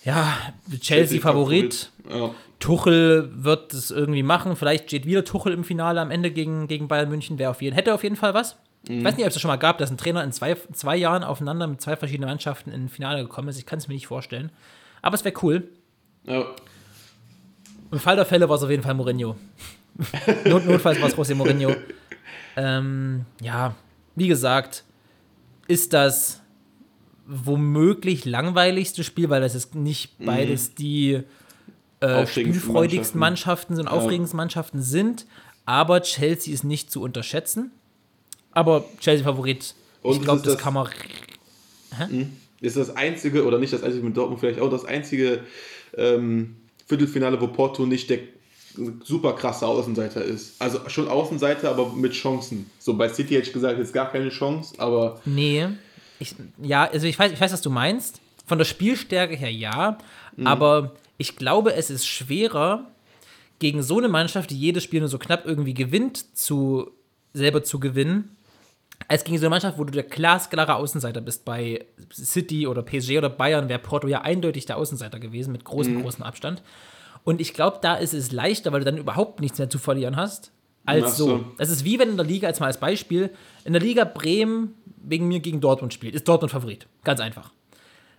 Ja, 0.04 0.36
Chelsea, 0.80 1.20
Favorit. 1.20 1.90
Ja. 2.08 2.30
Tuchel 2.58 3.30
wird 3.34 3.74
es 3.74 3.90
irgendwie 3.90 4.22
machen. 4.22 4.56
Vielleicht 4.56 4.84
steht 4.84 5.06
wieder 5.06 5.24
Tuchel 5.24 5.52
im 5.52 5.64
Finale 5.64 6.00
am 6.00 6.10
Ende 6.10 6.30
gegen, 6.30 6.68
gegen 6.68 6.88
Bayern 6.88 7.08
München. 7.08 7.38
Wäre 7.38 7.50
auf 7.50 7.60
jeden, 7.60 7.74
hätte 7.74 7.92
auf 7.92 8.02
jeden 8.02 8.16
Fall 8.16 8.32
was. 8.34 8.56
Ich 8.88 9.04
weiß 9.04 9.16
nicht, 9.16 9.24
ob 9.24 9.28
es 9.28 9.34
das 9.34 9.40
schon 9.40 9.48
mal 9.48 9.56
gab, 9.56 9.78
dass 9.78 9.90
ein 9.90 9.96
Trainer 9.96 10.22
in 10.22 10.32
zwei, 10.32 10.56
zwei 10.72 10.96
Jahren 10.96 11.24
aufeinander 11.24 11.66
mit 11.66 11.80
zwei 11.80 11.96
verschiedenen 11.96 12.28
Mannschaften 12.30 12.70
in 12.70 12.88
Finale 12.88 13.22
gekommen 13.22 13.48
ist. 13.48 13.58
Ich 13.58 13.66
kann 13.66 13.78
es 13.78 13.88
mir 13.88 13.94
nicht 13.94 14.06
vorstellen. 14.06 14.50
Aber 15.02 15.14
es 15.14 15.24
wäre 15.24 15.34
cool. 15.42 15.68
Ja. 16.24 16.46
Im 17.90 17.98
Fall 17.98 18.16
der 18.16 18.26
Fälle 18.26 18.48
war 18.48 18.56
es 18.56 18.62
auf 18.62 18.70
jeden 18.70 18.82
Fall 18.82 18.94
Mourinho. 18.94 19.36
Not, 20.44 20.66
notfalls 20.66 21.00
war 21.00 21.08
es 21.08 21.16
José 21.16 21.34
Mourinho. 21.34 21.74
Ähm, 22.56 23.24
ja, 23.40 23.74
wie 24.14 24.28
gesagt, 24.28 24.84
ist 25.66 25.92
das 25.92 26.40
womöglich 27.26 28.24
langweiligste 28.24 29.02
Spiel, 29.02 29.30
weil 29.30 29.40
das 29.40 29.54
ist 29.54 29.74
nicht 29.74 30.16
beides 30.24 30.74
die 30.74 31.22
äh, 32.00 32.26
spielfreudigsten 32.26 33.18
Mannschaften. 33.18 33.74
Mannschaften 33.74 33.80
und 33.80 33.88
aufregendsten 33.88 34.36
Mannschaften 34.36 34.82
sind. 34.82 35.26
Aber 35.64 36.02
Chelsea 36.02 36.54
ist 36.54 36.62
nicht 36.62 36.92
zu 36.92 37.02
unterschätzen. 37.02 37.72
Aber 38.56 38.84
Chelsea-Favorit, 39.00 39.74
Und 40.02 40.16
ich 40.16 40.22
glaube, 40.22 40.40
das, 40.42 40.54
das- 40.54 40.62
kann 40.62 40.72
man. 40.72 40.88
ist 42.62 42.76
das 42.76 42.96
einzige, 42.96 43.44
oder 43.44 43.58
nicht 43.58 43.72
das 43.72 43.82
einzige 43.82 44.02
mit 44.04 44.16
Dortmund, 44.16 44.40
vielleicht 44.40 44.60
auch 44.60 44.70
das 44.70 44.86
einzige 44.86 45.40
ähm, 45.96 46.56
Viertelfinale, 46.86 47.38
wo 47.40 47.48
Porto 47.48 47.84
nicht 47.84 48.08
der 48.08 48.20
super 49.04 49.34
krasse 49.34 49.66
Außenseiter 49.66 50.22
ist. 50.24 50.60
Also 50.60 50.80
schon 50.88 51.08
Außenseiter, 51.08 51.70
aber 51.70 51.92
mit 51.92 52.12
Chancen. 52.12 52.70
So 52.78 52.94
bei 52.94 53.08
City 53.10 53.34
hätte 53.34 53.48
ich 53.48 53.52
gesagt, 53.52 53.78
jetzt 53.78 53.92
gar 53.92 54.10
keine 54.10 54.30
Chance, 54.30 54.74
aber 54.78 55.20
Nee. 55.24 55.66
Ich, 56.18 56.34
ja, 56.62 56.84
also 56.84 57.06
ich 57.06 57.18
weiß, 57.18 57.32
ich 57.32 57.40
weiß, 57.40 57.52
was 57.52 57.60
du 57.60 57.68
meinst. 57.70 58.20
Von 58.46 58.56
der 58.58 58.64
Spielstärke 58.64 59.34
her 59.36 59.50
ja. 59.52 59.98
Mhm. 60.36 60.46
Aber 60.46 60.92
ich 61.18 61.36
glaube, 61.36 61.74
es 61.74 61.90
ist 61.90 62.06
schwerer, 62.06 62.86
gegen 63.58 63.82
so 63.82 63.98
eine 63.98 64.08
Mannschaft, 64.08 64.50
die 64.50 64.58
jedes 64.58 64.82
Spiel 64.84 65.00
nur 65.00 65.08
so 65.10 65.18
knapp 65.18 65.44
irgendwie 65.46 65.74
gewinnt, 65.74 66.36
zu, 66.36 66.90
selber 67.34 67.64
zu 67.64 67.80
gewinnen, 67.80 68.35
als 69.08 69.24
gegen 69.24 69.38
so 69.38 69.44
eine 69.44 69.50
Mannschaft, 69.50 69.78
wo 69.78 69.84
du 69.84 69.92
der 69.92 70.02
glasklare 70.02 70.74
Außenseiter 70.76 71.20
bist. 71.20 71.44
Bei 71.44 71.84
City 72.12 72.66
oder 72.66 72.82
PSG 72.82 73.18
oder 73.18 73.28
Bayern 73.30 73.68
wäre 73.68 73.78
Porto 73.78 74.08
ja 74.08 74.22
eindeutig 74.22 74.66
der 74.66 74.76
Außenseiter 74.78 75.18
gewesen, 75.20 75.52
mit 75.52 75.64
großem, 75.64 75.94
Mhm. 75.96 76.02
großem 76.02 76.22
Abstand. 76.24 76.62
Und 77.24 77.40
ich 77.40 77.54
glaube, 77.54 77.78
da 77.82 77.94
ist 77.96 78.14
es 78.14 78.32
leichter, 78.32 78.72
weil 78.72 78.80
du 78.80 78.84
dann 78.86 78.96
überhaupt 78.98 79.40
nichts 79.40 79.58
mehr 79.58 79.68
zu 79.70 79.78
verlieren 79.78 80.16
hast, 80.16 80.50
als 80.84 81.04
Ach 81.04 81.10
so. 81.10 81.26
so. 81.26 81.44
Das 81.58 81.70
ist 81.70 81.84
wie 81.84 81.98
wenn 81.98 82.10
in 82.10 82.16
der 82.16 82.26
Liga, 82.26 82.46
als 82.48 82.60
mal 82.60 82.66
als 82.66 82.78
Beispiel, 82.78 83.30
in 83.64 83.72
der 83.72 83.82
Liga 83.82 84.04
Bremen 84.04 84.74
wegen 85.02 85.28
mir 85.28 85.40
gegen 85.40 85.60
Dortmund 85.60 85.92
spielt. 85.94 86.14
Ist 86.14 86.26
Dortmund 86.28 86.50
Favorit. 86.52 86.86
Ganz 87.04 87.20
einfach. 87.20 87.50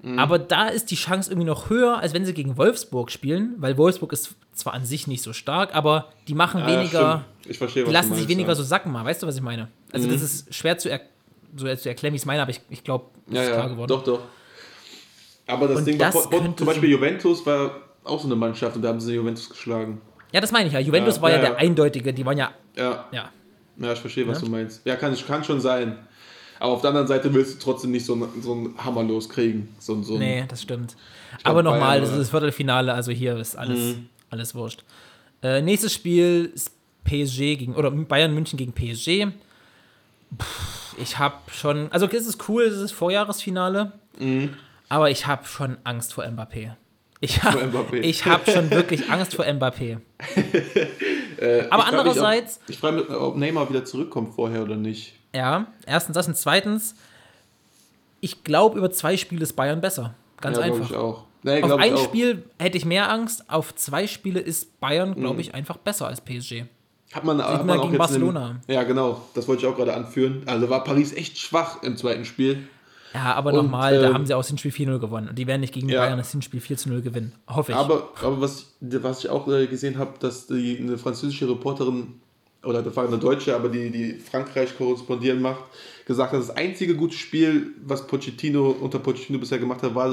Mhm. 0.02 0.20
Aber 0.20 0.38
da 0.38 0.68
ist 0.68 0.92
die 0.92 0.96
Chance 0.96 1.32
irgendwie 1.32 1.48
noch 1.48 1.70
höher, 1.70 1.98
als 2.00 2.14
wenn 2.14 2.24
sie 2.26 2.34
gegen 2.34 2.56
Wolfsburg 2.58 3.10
spielen, 3.12 3.56
weil 3.58 3.78
Wolfsburg 3.78 4.14
ist 4.14 4.36
zwar 4.54 4.74
an 4.74 4.86
sich 4.86 5.08
nicht 5.08 5.24
so 5.24 5.34
stark, 5.34 5.74
aber 5.76 6.10
die 6.28 6.34
machen 6.36 6.60
Ja, 6.62 6.68
weniger, 6.68 7.26
stimmt. 7.40 7.52
Ich 7.52 7.58
verstehe, 7.58 7.84
die 7.86 7.92
lassen 7.92 8.10
du 8.10 8.16
sich 8.16 8.24
meinst, 8.24 8.30
weniger 8.30 8.50
ja. 8.50 8.56
so 8.56 8.64
sacken 8.64 8.92
mal. 8.92 9.04
Weißt 9.06 9.24
du, 9.24 9.28
was 9.28 9.36
ich 9.38 9.42
meine? 9.42 9.70
Also 9.92 10.10
das 10.10 10.22
ist 10.22 10.54
schwer 10.54 10.78
zu, 10.78 10.90
er 10.90 11.02
so 11.56 11.74
zu 11.76 11.90
erklären, 11.90 12.14
wie 12.14 12.18
ich 12.18 12.22
es 12.22 12.26
meine, 12.26 12.42
aber 12.42 12.52
ich, 12.52 12.62
ich 12.70 12.84
glaube, 12.84 13.06
ja, 13.30 13.42
ist 13.42 13.48
klar 13.52 13.60
ja, 13.64 13.68
geworden. 13.68 13.90
doch, 13.90 14.04
doch. 14.04 14.20
Aber 15.48 15.68
das 15.68 15.78
Und 15.80 15.86
Ding 15.86 15.98
das 15.98 16.14
war, 16.14 16.30
könnte 16.30 16.56
zum 16.58 16.68
Beispiel 16.68 16.90
Juventus 16.90 17.46
war 17.46 17.82
auch 18.04 18.20
so 18.20 18.28
eine 18.28 18.36
Mannschaft 18.36 18.76
und 18.76 18.82
da 18.82 18.90
haben 18.90 19.00
sie 19.00 19.14
Juventus 19.16 19.50
geschlagen. 19.50 20.02
Ja, 20.34 20.42
das 20.42 20.52
meine 20.52 20.68
ich 20.68 20.74
ja. 20.74 20.80
Juventus 20.80 21.16
Ja, 21.18 21.22
war 21.22 21.30
ja, 21.32 21.36
ja, 21.38 21.42
der 21.44 21.58
eindeutige, 21.58 22.14
die 22.14 22.26
waren 22.26 22.38
ja, 22.38 22.52
Ja, 22.76 23.06
ja. 23.12 23.30
ja 23.78 23.94
ich 23.94 24.00
verstehe, 24.00 24.28
was 24.28 24.40
Ja. 24.42 24.46
du 24.46 24.52
meinst. 24.52 24.82
Ja, 24.86 24.96
kann, 24.98 25.16
kann 25.26 25.44
schon 25.44 25.62
sein. 25.62 25.98
Aber 26.60 26.74
auf 26.74 26.82
der 26.82 26.90
anderen 26.90 27.08
Seite 27.08 27.34
willst 27.34 27.56
du 27.56 27.60
trotzdem 27.64 27.92
nicht 27.92 28.06
so, 28.06 28.14
einen- 28.14 28.42
so 28.42 28.52
einen 28.52 28.76
Hammer 28.84 29.04
loskriegen. 29.04 29.70
So, 29.80 29.94
ein- 29.94 30.04
so 30.04 30.18
Nee, 30.18 30.44
das 30.48 30.64
stimmt. 30.64 30.96
glaub, 31.44 31.46
Aber 31.54 31.64
nochmal, 31.64 32.02
das 32.02 32.10
ist 32.12 32.18
das 32.20 32.30
Viertelfinale, 32.32 32.94
also 32.94 33.12
hier 33.12 33.38
ist 33.38 33.56
alles, 33.56 33.96
Mhm. 33.96 34.10
alles 34.32 34.54
wurscht. 34.56 34.84
Äh, 35.44 35.62
nächstes 35.62 35.94
Spiel 35.94 36.52
ist 36.54 36.72
PSG 37.06 37.56
gegen, 37.56 37.76
oder 37.76 37.92
Bayern 37.92 38.34
München 38.34 38.58
gegen 38.58 38.74
PSG. 38.74 39.28
Ich 40.98 41.20
habe 41.20 41.36
schon, 41.52 41.92
also 41.92 42.08
es 42.08 42.26
ist 42.28 42.48
cool, 42.50 42.64
es 42.64 42.78
ist 42.78 42.92
Vorjahresfinale, 42.92 43.92
Mhm. 44.20 44.56
aber 44.90 45.10
ich 45.12 45.28
habe 45.28 45.46
schon 45.46 45.78
Angst 45.84 46.14
vor 46.14 46.24
Mbappé. 46.26 46.72
Ich 47.20 47.44
habe 47.44 47.62
hab 47.64 48.50
schon 48.50 48.70
wirklich 48.72 49.10
Angst 49.10 49.36
vor 49.36 49.46
Mbappé. 49.46 50.00
Äh, 51.40 51.68
Aber 51.70 51.84
ich 51.84 51.90
frag 51.90 51.92
mich, 51.92 52.00
andererseits- 52.00 52.60
Ob, 52.64 52.70
ich 52.70 52.80
frage 52.80 52.98
mich, 52.98 53.10
ob 53.12 53.36
Neymar 53.38 53.70
wieder 53.70 53.86
zurückkommt 53.86 54.34
vorher 54.34 54.64
oder 54.64 54.76
nicht. 54.76 55.14
Ja, 55.36 55.68
erstens 55.86 56.16
das 56.16 56.28
und 56.28 56.36
zweitens, 56.36 56.96
ich 58.22 58.44
glaube, 58.44 58.80
über 58.80 58.90
zwei 58.90 59.18
Spiele 59.18 59.44
ist 59.44 59.54
Bayern 59.56 59.80
besser. 59.80 60.16
Ganz 60.42 60.58
ja, 60.58 60.64
einfach. 60.64 60.90
ich 60.90 60.96
auch. 60.96 61.26
Nee, 61.44 61.62
Auf 61.62 61.74
ein. 61.74 61.96
Spiel 61.98 62.44
hätte 62.58 62.76
ich 62.78 62.86
mehr 62.86 63.12
Angst, 63.12 63.48
auf 63.52 63.76
zwei 63.76 64.08
Spiele 64.08 64.40
ist 64.40 64.80
Bayern, 64.80 65.14
glaube 65.14 65.36
Mhm. 65.36 65.40
ich, 65.42 65.54
einfach 65.54 65.78
besser 65.78 66.08
als 66.08 66.22
PSG. 66.22 66.66
Hat 67.14 67.24
man, 67.24 67.42
hat 67.42 67.60
mal 67.60 67.64
man 67.66 67.78
auch 67.80 67.82
gegen 67.84 67.94
jetzt 67.94 68.00
Barcelona. 68.00 68.60
In, 68.68 68.74
ja, 68.74 68.84
genau. 68.84 69.22
Das 69.34 69.48
wollte 69.48 69.66
ich 69.66 69.68
auch 69.72 69.76
gerade 69.76 69.94
anführen. 69.94 70.44
Also 70.46 70.70
war 70.70 70.84
Paris 70.84 71.14
echt 71.14 71.38
schwach 71.38 71.82
im 71.84 71.98
zweiten 71.98 72.26
Spiel. 72.26 72.68
Ja, 73.14 73.34
aber 73.34 73.54
nochmal, 73.54 74.00
da 74.00 74.10
ähm, 74.10 74.14
haben 74.14 74.26
sie 74.26 74.34
auch 74.34 74.40
das 74.42 74.50
Hinspiel 74.50 74.72
4-0 74.72 75.00
gewonnen. 75.00 75.30
Und 75.30 75.40
die 75.40 75.48
werden 75.48 75.62
nicht 75.62 75.74
gegen 75.74 75.90
Ja. 75.90 76.02
Bayern 76.02 76.18
das 76.18 76.32
Hinspiel 76.32 76.60
4-0 76.60 77.02
gewinnen. 77.02 77.32
Hoffe 77.48 77.72
ich. 77.72 77.78
Aber, 77.78 78.10
aber 78.22 78.42
was, 78.42 78.74
was 78.82 79.24
ich 79.24 79.30
auch 79.30 79.48
äh, 79.48 79.68
gesehen 79.68 79.98
habe, 79.98 80.14
dass 80.20 80.48
die, 80.48 80.78
eine 80.80 80.98
französische 80.98 81.50
Reporterin, 81.50 82.16
oder 82.64 82.84
das 82.84 82.96
war 82.96 83.08
eine 83.08 83.18
Deutsche, 83.18 83.56
aber 83.56 83.70
die, 83.70 83.90
die 83.90 84.14
Frankreich 84.14 84.78
korrespondieren 84.78 85.42
macht, 85.42 85.64
gesagt 86.06 86.34
hat, 86.34 86.40
das 86.40 86.50
einzige 86.50 86.96
gute 86.96 87.16
Spiel, 87.16 87.72
was 87.86 88.06
Pochettino 88.06 88.76
unter 88.82 89.00
Pochettino 89.00 89.40
bisher 89.40 89.60
gemacht 89.60 89.82
hat, 89.84 89.96
war 89.96 90.10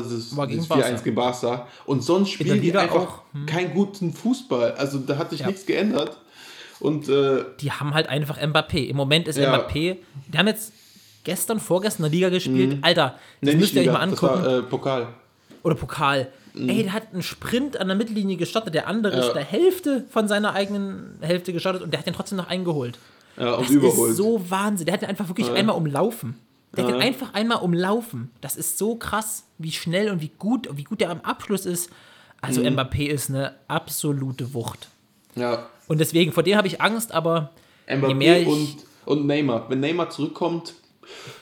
gegen 0.46 0.66
Barca. 0.66 0.86
4-1 0.86 1.02
gegen 1.02 1.16
Barca. 1.16 1.66
Und 1.86 2.02
sonst 2.02 2.30
spielen 2.30 2.62
die 2.62 2.74
einfach 2.76 2.94
auch, 2.96 3.22
hm. 3.32 3.46
keinen 3.46 3.74
guten 3.74 4.12
Fußball. 4.12 4.72
Also 4.72 4.98
da 4.98 5.18
hat 5.18 5.30
sich 5.30 5.40
Ja. 5.40 5.48
nichts 5.48 5.66
geändert. 5.66 6.16
Und 6.84 7.08
äh, 7.08 7.44
die 7.60 7.72
haben 7.72 7.94
halt 7.94 8.08
einfach 8.08 8.38
Mbappé. 8.38 8.86
Im 8.88 8.96
Moment 8.96 9.26
ist 9.26 9.38
Ja. 9.38 9.54
Mbappé, 9.56 9.96
die 10.32 10.38
haben 10.38 10.46
jetzt 10.46 10.72
gestern, 11.24 11.58
vorgestern 11.58 12.04
in 12.04 12.10
der 12.10 12.16
Liga 12.16 12.28
gespielt. 12.28 12.78
Alter, 12.82 13.18
das 13.40 13.54
nee, 13.54 13.60
müsst 13.60 13.72
ihr 13.74 13.80
euch 13.82 13.86
mal 13.88 14.00
angucken. 14.00 14.22
war 14.44 14.58
äh, 14.58 14.62
Pokal. 14.62 15.06
Oder 15.62 15.74
Pokal. 15.76 16.28
Mhm. 16.52 16.68
Ey, 16.68 16.82
der 16.82 16.92
hat 16.92 17.04
einen 17.12 17.22
Sprint 17.22 17.78
an 17.78 17.88
der 17.88 17.96
Mittellinie 17.96 18.36
gestartet, 18.36 18.74
der 18.74 18.86
andere 18.86 19.16
Ja. 19.16 19.26
ist 19.26 19.32
der 19.32 19.44
Hälfte 19.44 20.04
von 20.10 20.28
seiner 20.28 20.52
eigenen 20.52 21.16
Hälfte 21.22 21.52
gestartet 21.54 21.82
und 21.82 21.90
der 21.90 21.98
hat 22.00 22.06
den 22.06 22.12
trotzdem 22.14 22.36
noch 22.36 22.48
eingeholt. 22.48 22.98
Ja, 23.38 23.54
und 23.54 23.62
Das 23.66 23.70
überholt. 23.74 24.10
ist 24.10 24.16
so 24.18 24.50
Wahnsinn. 24.50 24.84
Der 24.84 24.92
hat 24.92 25.00
den 25.02 25.08
einfach 25.08 25.28
wirklich 25.28 25.50
einmal 25.50 25.76
umlaufen. 25.76 26.38
Der 26.76 26.84
kann 26.84 26.94
Ja. 26.96 27.00
einfach 27.00 27.32
einmal 27.34 27.58
umlaufen. 27.62 28.30
Das 28.42 28.56
ist 28.56 28.76
so 28.78 28.96
krass, 28.96 29.44
wie 29.58 29.72
schnell 29.72 30.10
und 30.10 30.20
wie 30.20 30.30
gut, 30.38 30.68
wie 30.76 30.84
gut 30.84 31.00
der 31.00 31.10
am 31.10 31.20
Abschluss 31.22 31.64
ist. 31.66 31.88
Also 32.42 32.60
Mhm. 32.60 32.78
Mbappé 32.78 33.06
ist 33.06 33.30
eine 33.30 33.54
absolute 33.68 34.52
Wucht. 34.52 34.88
Ja. 35.34 35.66
Und 35.86 35.98
deswegen, 35.98 36.32
vor 36.32 36.42
dem 36.42 36.56
habe 36.56 36.66
ich 36.68 36.80
Angst, 36.80 37.12
aber 37.12 37.50
je 37.88 37.96
Mbappé 37.96 38.14
mehr 38.14 38.40
ich, 38.40 38.48
und, 38.48 38.76
und 39.06 39.26
Neymar. 39.26 39.68
Wenn 39.68 39.80
Neymar 39.80 40.10
zurückkommt, 40.10 40.74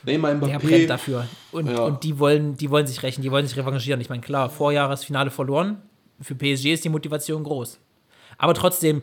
Neymar, 0.05 0.35
der 0.35 0.59
Mbappé. 0.61 0.69
brennt 0.69 0.91
dafür. 0.91 1.29
Und, 1.53 1.69
Ja. 1.71 1.85
und 1.85 2.03
die 2.03 2.19
wollen, 2.19 2.57
die 2.57 2.71
wollen 2.71 2.87
sich 2.87 3.03
rächen, 3.03 3.23
die 3.23 3.31
wollen 3.31 3.47
sich 3.47 3.57
revanchieren. 3.57 4.01
Ich 4.01 4.09
meine, 4.09 4.23
klar, 4.23 4.51
Vorjahresfinale 4.51 5.31
verloren. 5.31 5.81
Für 6.21 6.35
PSG 6.35 6.73
ist 6.73 6.85
die 6.85 6.89
Motivation 6.89 7.43
groß. 7.45 7.79
Aber 8.39 8.55
trotzdem, 8.55 9.03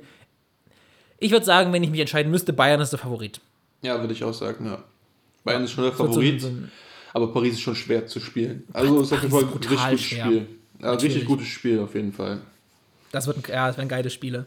ich 1.20 1.32
würde 1.32 1.46
sagen, 1.46 1.72
wenn 1.74 1.84
ich 1.84 1.90
mich 1.90 2.00
entscheiden 2.00 2.32
müsste, 2.32 2.54
Bayern 2.54 2.80
ist 2.82 2.92
der 2.92 3.00
Favorit. 3.00 3.40
Ja, 3.82 4.00
würde 4.00 4.14
ich 4.14 4.24
auch 4.24 4.34
sagen, 4.34 4.66
ja. 4.66 4.84
Bayern 5.44 5.64
ist 5.64 5.72
schon 5.72 5.84
der 5.86 5.94
so 5.94 6.06
Favorit, 6.06 6.42
so 6.42 6.48
ein- 6.48 6.72
aber 7.14 7.32
Paris 7.34 7.54
ist 7.54 7.62
schon 7.62 7.76
schwer 7.76 8.06
zu 8.06 8.20
spielen. 8.20 8.64
Also 8.74 9.02
ist 9.02 9.12
auf 9.14 9.22
jeden 9.22 9.32
Fall 9.32 9.44
ein 9.44 9.50
richtig 9.54 9.70
gutes 9.80 10.02
schwer. 10.02 10.26
Spiel. 10.26 10.48
Ja, 10.82 10.92
richtig 10.94 11.26
gutes 11.26 11.48
Spiel 11.48 11.80
auf 11.80 11.96
jeden 11.96 12.14
Fall. 12.14 12.40
Das 13.12 13.26
wird 13.28 13.38
ein, 13.38 13.44
ja, 13.52 13.68
das 13.68 13.78
werden 13.78 13.90
geile 13.90 14.10
Spiele. 14.10 14.46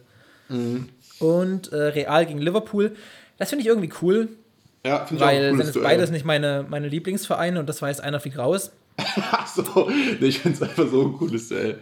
Mhm. 0.48 0.88
Und 1.18 1.72
äh, 1.72 1.76
Real 1.76 2.26
gegen 2.26 2.38
Liverpool, 2.40 2.96
das 3.38 3.48
finde 3.50 3.62
ich 3.62 3.68
irgendwie 3.68 3.90
cool, 4.02 4.28
Ja, 4.84 5.04
finde 5.06 5.16
ich 5.16 5.22
auch 5.22 5.26
weil 5.32 5.40
sind 5.42 5.50
cooles 5.52 5.66
jetzt 5.66 5.76
Duell. 5.76 5.84
beides 5.84 6.10
nicht 6.10 6.24
meine, 6.24 6.64
meine 6.68 6.88
Lieblingsvereine 6.88 7.60
und 7.60 7.68
das 7.68 7.80
jetzt 7.88 8.00
einer 8.02 8.20
fliegt 8.20 8.38
raus. 8.38 8.72
Ach 9.30 9.46
so, 9.46 9.88
nee, 10.20 10.26
ich 10.26 10.40
finde 10.40 10.56
es 10.56 10.62
einfach 10.62 10.86
so 10.88 11.02
ein 11.06 11.12
cooles 11.14 11.48
Duell. 11.48 11.78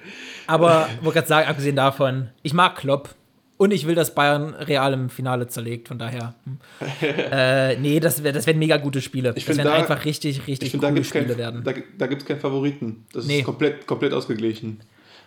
Aber 0.47 0.89
ich 0.99 1.05
wollte 1.05 1.15
gerade 1.19 1.29
sagen, 1.29 1.49
abgesehen 1.49 1.77
davon, 1.77 2.29
ich 2.43 2.53
mag 2.55 2.77
Klopp 2.77 3.15
und 3.57 3.73
ich 3.73 3.87
will, 3.87 3.95
dass 3.95 4.15
Bayern 4.15 4.55
Real 4.55 4.93
im 4.93 5.11
Finale 5.11 5.47
zerlegt, 5.49 5.89
von 5.89 5.99
daher. 5.99 6.35
hm. 6.45 6.59
äh, 7.31 7.77
nee, 7.77 7.99
das, 8.01 8.23
wär, 8.23 8.33
das 8.33 8.47
werden 8.47 8.59
mega 8.59 8.77
gute 8.77 9.01
Spiele. 9.03 9.31
Ich 9.31 9.45
das 9.45 9.45
find 9.45 9.59
werden 9.59 9.69
da- 9.69 9.75
einfach 9.75 10.05
richtig, 10.05 10.39
Ich 10.39 10.47
richtig 10.47 10.71
finde, 10.71 10.87
da 10.87 10.89
coole 10.91 11.01
gibt 11.01 11.07
es 11.07 11.13
kein, 11.13 11.23
Spiele 11.25 11.39
werden. 11.39 11.65
da, 11.65 11.73
da 11.99 12.07
gibt's 12.07 12.25
keinen 12.25 12.41
Favoriten. 12.41 13.05
Das 13.13 13.27
Nee. 13.27 13.41
ist 13.41 13.45
komplett, 13.45 13.87
komplett 13.87 14.13
ausgeglichen. 14.15 14.81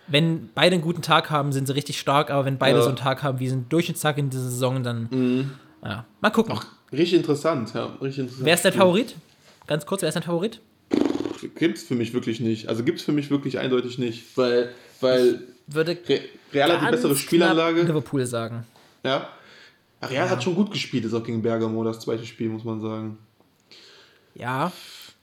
Wenn 0.07 0.49
beide 0.53 0.75
einen 0.75 0.83
guten 0.83 1.01
Tag 1.01 1.29
haben, 1.29 1.53
sind 1.53 1.65
sie 1.67 1.73
richtig 1.75 1.99
stark, 1.99 2.29
aber 2.29 2.45
wenn 2.45 2.57
beide 2.57 2.77
Ja. 2.77 2.83
so 2.83 2.89
einen 2.89 2.97
Tag 2.97 3.23
haben 3.23 3.39
wie 3.39 3.47
so 3.47 3.55
einen 3.55 3.69
Durchschnittstag 3.69 4.17
in 4.17 4.29
dieser 4.29 4.43
Saison, 4.43 4.83
dann. 4.83 5.07
Mhm. 5.11 5.51
Ja, 5.83 6.05
mal 6.21 6.29
gucken. 6.29 6.59
Richtig 6.91 7.13
interessant, 7.19 7.73
ja. 7.73 7.85
Richtig 8.01 8.19
interessant. 8.19 8.45
wer 8.45 8.53
ist 8.53 8.65
dein 8.65 8.73
Favorit? 8.73 9.15
Ganz 9.67 9.85
kurz, 9.85 10.01
wer 10.01 10.09
ist 10.09 10.15
dein 10.15 10.23
Favorit? 10.23 10.59
Gibt 11.55 11.77
es 11.77 11.83
für 11.83 11.95
mich 11.95 12.13
wirklich 12.13 12.39
nicht. 12.39 12.69
Also 12.69 12.83
gibt 12.83 12.99
es 12.99 13.05
für 13.05 13.11
mich 13.11 13.29
wirklich 13.29 13.59
eindeutig 13.59 13.97
nicht. 13.97 14.37
Weil, 14.37 14.69
weil 15.01 15.41
Würde 15.67 15.97
Re 16.07 16.21
Real 16.53 16.81
hat 16.81 16.87
die 16.89 16.95
bessere 16.95 17.15
Spielanlage. 17.15 17.81
Liverpool 17.81 18.25
sagen. 18.25 18.65
Ja. 19.03 19.29
Ach, 20.01 20.09
Real 20.09 20.29
hat 20.29 20.43
schon 20.43 20.55
gut 20.55 20.71
gespielt, 20.71 21.05
ist 21.05 21.13
auch 21.13 21.23
gegen 21.23 21.41
Bergamo, 21.41 21.83
das 21.83 21.99
zweite 21.99 22.25
Spiel, 22.25 22.49
muss 22.49 22.63
man 22.65 22.79
sagen. 22.81 23.17
Ja, 24.35 24.71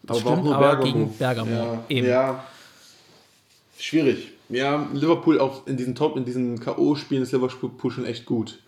Aber 0.06 0.08
war 0.08 0.16
auch 0.16 0.20
stimmt, 0.20 0.44
nur 0.44 0.54
aber 0.56 0.66
Bergamo. 0.76 0.84
gegen 0.92 1.18
Bergamo. 1.18 1.50
Ja, 1.50 1.84
Eben. 1.88 2.06
ja. 2.08 2.44
Schwierig. 3.78 4.28
Ja, 4.50 4.88
Liverpool 4.92 5.38
auch 5.38 5.66
in 5.66 5.76
diesen 5.76 5.94
Top, 5.94 6.16
in 6.16 6.24
diesen 6.24 6.58
K.O.-Spielen 6.60 7.22
ist 7.22 7.32
Liverpool 7.32 7.90
schon 7.90 8.04
echt 8.04 8.26
gut. 8.26 8.60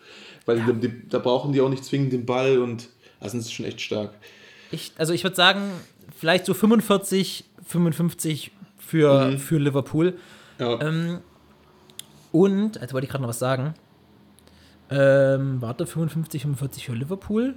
Weil 0.47 0.61
die, 0.61 0.89
die, 0.89 1.09
da 1.09 1.19
brauchen 1.19 1.53
die 1.53 1.61
auch 1.61 1.69
nicht 1.69 1.85
zwingend 1.85 2.13
den 2.13 2.25
Ball 2.27 2.59
und 2.59 2.89
also 3.21 3.37
das 3.37 3.47
ist 3.47 3.53
schon 3.53 3.67
echt 3.67 3.81
stark. 3.81 4.13
Ich, 4.71 4.93
also 4.97 5.13
ich 5.13 5.23
würde 5.25 5.37
sagen, 5.37 5.63
vielleicht 6.19 6.47
so 6.47 6.55
45, 6.55 7.45
55 7.67 8.51
für, 8.79 9.31
Mhm. 9.31 9.39
für 9.39 9.59
Liverpool. 9.59 10.17
Ja. 10.59 10.81
Ähm, 10.81 11.19
und, 12.33 12.77
jetzt 12.77 12.93
wollte 12.93 13.05
ich 13.05 13.11
gerade 13.11 13.23
noch 13.23 13.29
was 13.29 13.39
sagen. 13.39 13.75
Ähm, 14.91 15.61
warte, 15.61 15.87
55, 15.87 16.43
45 16.43 16.87
für 16.87 16.95
Liverpool. 16.95 17.55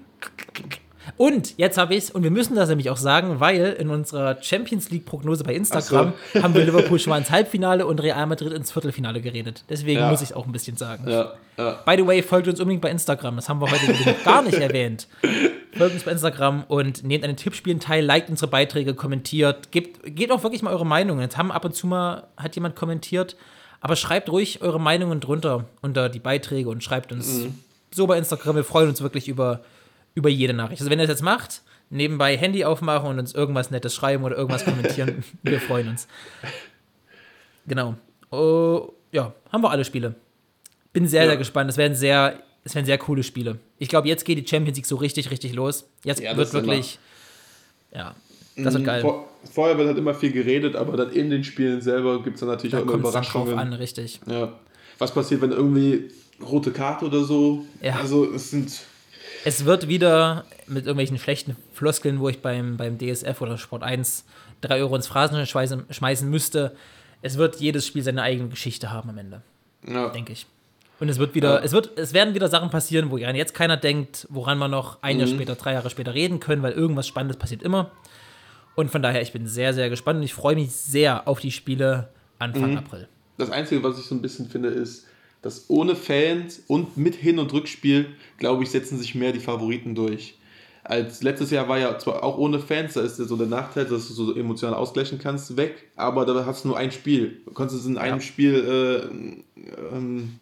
Und 1.17 1.57
jetzt 1.57 1.77
habe 1.77 1.93
ich 1.95 2.05
es, 2.05 2.11
und 2.11 2.23
wir 2.23 2.31
müssen 2.31 2.55
das 2.55 2.69
nämlich 2.69 2.89
auch 2.89 2.97
sagen, 2.97 3.39
weil 3.39 3.75
in 3.79 3.89
unserer 3.89 4.41
Champions 4.41 4.89
League-Prognose 4.89 5.43
bei 5.43 5.53
Instagram 5.53 6.13
haben 6.41 6.53
wir 6.53 6.63
Liverpool 6.65 6.99
schon 6.99 7.11
mal 7.11 7.17
ins 7.17 7.31
Halbfinale 7.31 7.85
und 7.85 8.01
Real 8.01 8.25
Madrid 8.27 8.53
ins 8.53 8.71
Viertelfinale 8.71 9.21
geredet. 9.21 9.63
Deswegen 9.69 9.99
Ja. 9.99 10.09
muss 10.09 10.21
ich 10.21 10.29
es 10.31 10.35
auch 10.35 10.45
ein 10.45 10.51
bisschen 10.51 10.77
sagen. 10.77 11.07
ja, 11.09 11.33
ja. 11.57 11.71
By 11.85 11.95
the 11.97 12.05
way, 12.05 12.21
folgt 12.21 12.47
uns 12.47 12.59
unbedingt 12.59 12.81
bei 12.81 12.89
Instagram. 12.91 13.35
Das 13.37 13.47
haben 13.49 13.61
wir 13.61 13.69
heute 13.71 13.91
noch 13.91 14.23
gar 14.23 14.41
nicht 14.41 14.57
erwähnt. 14.57 15.07
Folgt 15.77 15.93
uns 15.93 16.03
bei 16.03 16.11
Instagram 16.11 16.63
und 16.67 17.03
nehmt 17.03 17.23
an 17.23 17.29
den 17.29 17.37
Tippspielen 17.37 17.79
teil, 17.79 18.03
liked 18.05 18.29
unsere 18.29 18.49
Beiträge, 18.49 18.93
kommentiert. 18.93 19.71
Gebt, 19.71 19.99
gebt 20.15 20.31
auch 20.31 20.43
wirklich 20.43 20.61
mal 20.61 20.71
eure 20.73 20.85
Meinungen. 20.85 21.21
Jetzt 21.21 21.37
haben 21.37 21.51
ab 21.51 21.65
und 21.65 21.75
zu 21.75 21.87
mal, 21.87 22.27
hat 22.37 22.55
jemand 22.55 22.75
kommentiert, 22.75 23.35
aber 23.81 23.95
schreibt 23.95 24.29
ruhig 24.29 24.61
eure 24.61 24.79
Meinungen 24.79 25.19
drunter 25.19 25.65
unter 25.81 26.09
die 26.09 26.19
Beiträge 26.19 26.69
und 26.69 26.83
schreibt 26.83 27.11
uns 27.11 27.45
so 27.93 28.07
bei 28.07 28.17
Instagram. 28.17 28.55
Wir 28.55 28.63
freuen 28.63 28.89
uns 28.89 29.01
wirklich 29.01 29.27
über, 29.27 29.61
über 30.15 30.29
jede 30.29 30.53
Nachricht. 30.53 30.81
Also 30.81 30.89
wenn 30.89 30.99
ihr 30.99 31.05
das 31.07 31.15
jetzt 31.17 31.23
macht, 31.23 31.61
nebenbei 31.89 32.35
Handy 32.37 32.65
aufmachen 32.65 33.09
und 33.09 33.19
uns 33.19 33.33
irgendwas 33.35 33.69
Nettes 33.69 33.93
schreiben 33.93 34.23
oder 34.23 34.35
irgendwas 34.35 34.65
kommentieren, 34.65 35.23
wir 35.43 35.59
freuen 35.61 35.89
uns. 35.89 36.07
Genau. 37.67 37.95
Oh, 38.31 38.93
ja, 39.11 39.33
haben 39.51 39.61
wir 39.63 39.69
alle 39.71 39.85
Spiele 39.85 40.15
bin 40.93 41.07
sehr, 41.09 41.23
Ja. 41.23 41.27
sehr 41.31 41.37
gespannt. 41.37 41.69
Es 41.69 41.75
werden 41.75 41.93
sehr, 41.93 42.39
es 42.63 42.73
werden 42.73 42.85
sehr 42.85 42.97
coole 42.97 43.21
Spiele. 43.21 43.59
Ich 43.79 43.89
glaube, 43.89 44.07
jetzt 44.07 44.23
geht 44.23 44.37
die 44.37 44.47
Champions 44.47 44.77
League 44.77 44.85
so 44.85 44.95
richtig, 44.95 45.29
richtig 45.29 45.53
los. 45.53 45.89
Jetzt 46.05 46.21
Ja, 46.21 46.33
das 46.33 46.53
wird 46.53 46.65
wirklich. 46.65 46.99
Ja, 47.93 48.15
das 48.55 48.73
wird 48.75 48.83
Mhm, 48.83 48.85
geil. 48.85 49.01
Vor, 49.01 49.27
vorher 49.53 49.77
wird 49.77 49.89
halt 49.89 49.97
immer 49.97 50.13
viel 50.13 50.31
geredet, 50.31 50.73
aber 50.77 50.95
dann 50.95 51.11
in 51.11 51.29
den 51.29 51.43
Spielen 51.43 51.81
selber 51.81 52.23
gibt 52.23 52.35
es 52.35 52.39
dann 52.39 52.47
natürlich 52.47 52.71
Da 52.71 52.77
auch 52.77 52.83
immer 52.83 52.93
dann 52.93 53.01
drauf 53.01 53.13
Überraschungen. 53.13 53.59
an, 53.59 53.73
richtig. 53.73 54.21
Ja. 54.25 54.53
Was 54.97 55.13
passiert, 55.13 55.41
wenn 55.41 55.51
irgendwie 55.51 56.09
rote 56.41 56.71
Karte 56.71 57.05
oder 57.07 57.25
so? 57.25 57.65
Ja. 57.81 57.97
Also 57.97 58.31
es 58.33 58.51
sind. 58.51 58.71
Es 59.43 59.65
wird 59.65 59.87
wieder 59.87 60.45
mit 60.67 60.85
irgendwelchen 60.85 61.17
schlechten 61.19 61.55
Floskeln, 61.73 62.19
wo 62.19 62.29
ich 62.29 62.41
beim, 62.41 62.77
beim 62.77 62.97
DSF 62.97 63.39
oder 63.41 63.57
Sport 63.57 63.83
1 63.83 64.25
drei 64.61 64.79
Euro 64.79 64.95
ins 64.95 65.07
Phrasen 65.07 65.45
schmeißen, 65.45 65.85
schmeißen 65.89 66.29
müsste. 66.29 66.75
Es 67.21 67.37
wird 67.37 67.57
jedes 67.57 67.85
Spiel 67.85 68.01
seine 68.03 68.21
eigene 68.23 68.49
Geschichte 68.49 68.91
haben 68.91 69.09
am 69.09 69.17
Ende, 69.17 69.41
Ja. 69.87 70.09
denke 70.09 70.33
ich. 70.33 70.47
Und 70.99 71.09
es 71.09 71.19
wird 71.19 71.35
wieder, 71.35 71.55
Ja. 71.59 71.63
es 71.63 71.73
wird, 71.73 71.97
es 71.99 72.13
werden 72.13 72.33
wieder 72.33 72.47
Sachen 72.47 72.69
passieren, 72.69 73.11
wo 73.11 73.17
jetzt 73.17 73.53
keiner 73.53 73.77
denkt, 73.77 74.25
woran 74.29 74.57
wir 74.57 74.67
noch 74.69 75.03
ein 75.03 75.15
Mhm. 75.17 75.19
Jahr 75.21 75.29
später, 75.29 75.55
drei 75.55 75.73
Jahre 75.73 75.89
später 75.89 76.13
reden 76.13 76.39
können, 76.39 76.63
weil 76.63 76.71
irgendwas 76.71 77.07
Spannendes 77.07 77.37
passiert 77.37 77.61
immer. 77.61 77.91
Und 78.75 78.91
von 78.91 79.01
daher, 79.01 79.21
ich 79.21 79.31
bin 79.33 79.45
sehr, 79.47 79.73
sehr 79.73 79.89
gespannt 79.89 80.17
und 80.17 80.23
ich 80.23 80.33
freue 80.33 80.55
mich 80.55 80.71
sehr 80.71 81.27
auf 81.27 81.39
die 81.39 81.51
Spiele 81.51 82.09
Anfang 82.39 82.71
Mhm. 82.71 82.77
April. 82.77 83.07
Das 83.37 83.49
Einzige, 83.51 83.83
was 83.83 83.99
ich 83.99 84.05
so 84.05 84.15
ein 84.15 84.21
bisschen 84.21 84.49
finde, 84.49 84.69
ist, 84.69 85.05
dass 85.45 85.65
ohne 85.67 85.95
Fans 85.95 86.63
und 86.65 86.97
mit 86.97 87.13
Hin- 87.13 87.37
und 87.37 87.53
Rückspiel, 87.53 88.07
glaube 88.39 88.63
ich, 88.63 88.71
setzen 88.71 88.97
sich 88.97 89.13
mehr 89.13 89.31
die 89.31 89.39
Favoriten 89.39 89.93
durch. 89.93 90.33
Als 90.83 91.21
letztes 91.21 91.51
Jahr 91.51 91.69
war 91.69 91.77
ja 91.77 91.99
zwar 91.99 92.23
auch 92.23 92.39
ohne 92.39 92.57
Fans, 92.57 92.95
da 92.95 93.01
ist 93.01 93.19
ja 93.19 93.25
so 93.25 93.37
der 93.37 93.45
Nachteil, 93.45 93.85
dass 93.85 94.07
du 94.07 94.13
so 94.15 94.35
emotional 94.35 94.73
ausgleichen 94.73 95.19
kannst, 95.19 95.55
weg, 95.55 95.91
aber 95.95 96.25
da 96.25 96.47
hast 96.47 96.63
du 96.63 96.69
nur 96.69 96.77
ein 96.77 96.91
Spiel. 96.91 97.43
Du 97.45 97.51
konntest 97.51 97.81
es 97.81 97.85
in 97.85 97.99
einem 97.99 98.21
Spiel 98.21 98.55
äh, 99.55 99.95
ähm, 99.95 100.39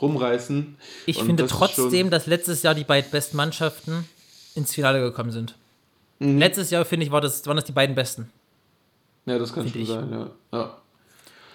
rumreißen. 0.00 0.76
Ich 1.06 1.20
Und 1.20 1.26
finde 1.26 1.44
das 1.44 1.52
trotzdem, 1.52 2.10
dass 2.10 2.26
letztes 2.26 2.64
Jahr 2.64 2.74
die 2.74 2.82
beiden 2.82 3.12
besten 3.12 3.36
Mannschaften 3.36 4.08
ins 4.56 4.74
Finale 4.74 5.00
gekommen 5.00 5.30
sind. 5.30 5.54
Mhm. 6.18 6.38
Letztes 6.38 6.70
Jahr, 6.70 6.84
finde 6.84 7.06
ich, 7.06 7.12
war 7.12 7.20
das, 7.20 7.46
waren 7.46 7.56
das 7.56 7.64
die 7.64 7.72
beiden 7.72 7.94
besten. 7.94 8.28
Ja, 9.24 9.38
das 9.38 9.52
kann 9.52 9.68
schon 9.68 9.82
ich. 9.82 9.86
sein, 9.86 10.10
ja. 10.10 10.30
ja. 10.52 10.81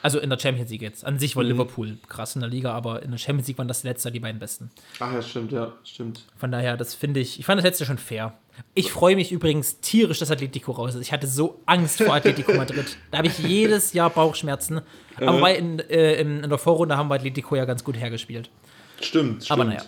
Also 0.03 0.19
in 0.19 0.29
der 0.29 0.37
Champions 0.39 0.69
League 0.69 0.81
jetzt. 0.81 1.05
An 1.05 1.17
sich 1.19 1.33
Mhm. 1.35 1.37
war 1.39 1.43
Liverpool 1.45 1.97
krass 2.07 2.35
in 2.35 2.41
der 2.41 2.49
Liga, 2.49 2.71
aber 2.73 3.01
in 3.03 3.11
der 3.11 3.17
Champions 3.17 3.47
League 3.47 3.57
waren 3.57 3.67
das 3.67 3.83
letzte 3.83 4.11
die 4.11 4.19
beiden 4.19 4.39
besten. 4.39 4.69
Ach 4.99 5.11
ja, 5.11 5.21
stimmt, 5.21 5.51
ja, 5.51 5.73
stimmt. 5.83 6.25
Von 6.37 6.51
daher, 6.51 6.77
das 6.77 6.93
finde 6.95 7.19
ich, 7.19 7.39
ich 7.39 7.45
fand 7.45 7.57
das 7.57 7.65
letzte 7.65 7.85
schon 7.85 7.97
fair. 7.97 8.33
Ich 8.73 8.91
freue 8.91 9.15
mich 9.15 9.31
übrigens 9.31 9.79
tierisch, 9.81 10.19
dass 10.19 10.31
Atletico 10.31 10.71
raus 10.71 10.95
ist. 10.95 11.01
Ich 11.01 11.11
hatte 11.11 11.27
so 11.27 11.61
Angst 11.65 12.01
vor 12.01 12.13
Atletico 12.15 12.53
Madrid. 12.55 12.97
Da 13.11 13.19
habe 13.19 13.27
ich 13.27 13.37
jedes 13.39 13.93
Jahr 13.93 14.09
Bauchschmerzen. 14.09 14.81
Aber 15.17 15.39
bei 15.39 15.55
in, 15.55 15.79
äh, 15.79 16.15
in, 16.21 16.43
in 16.43 16.49
der 16.49 16.57
Vorrunde 16.57 16.97
haben 16.97 17.09
wir 17.09 17.15
Atletico 17.15 17.55
ja 17.55 17.65
ganz 17.65 17.83
gut 17.83 17.97
hergespielt. 17.97 18.49
Stimmt, 19.01 19.43
stimmt. 19.43 19.51
Aber 19.51 19.63
naja. 19.65 19.83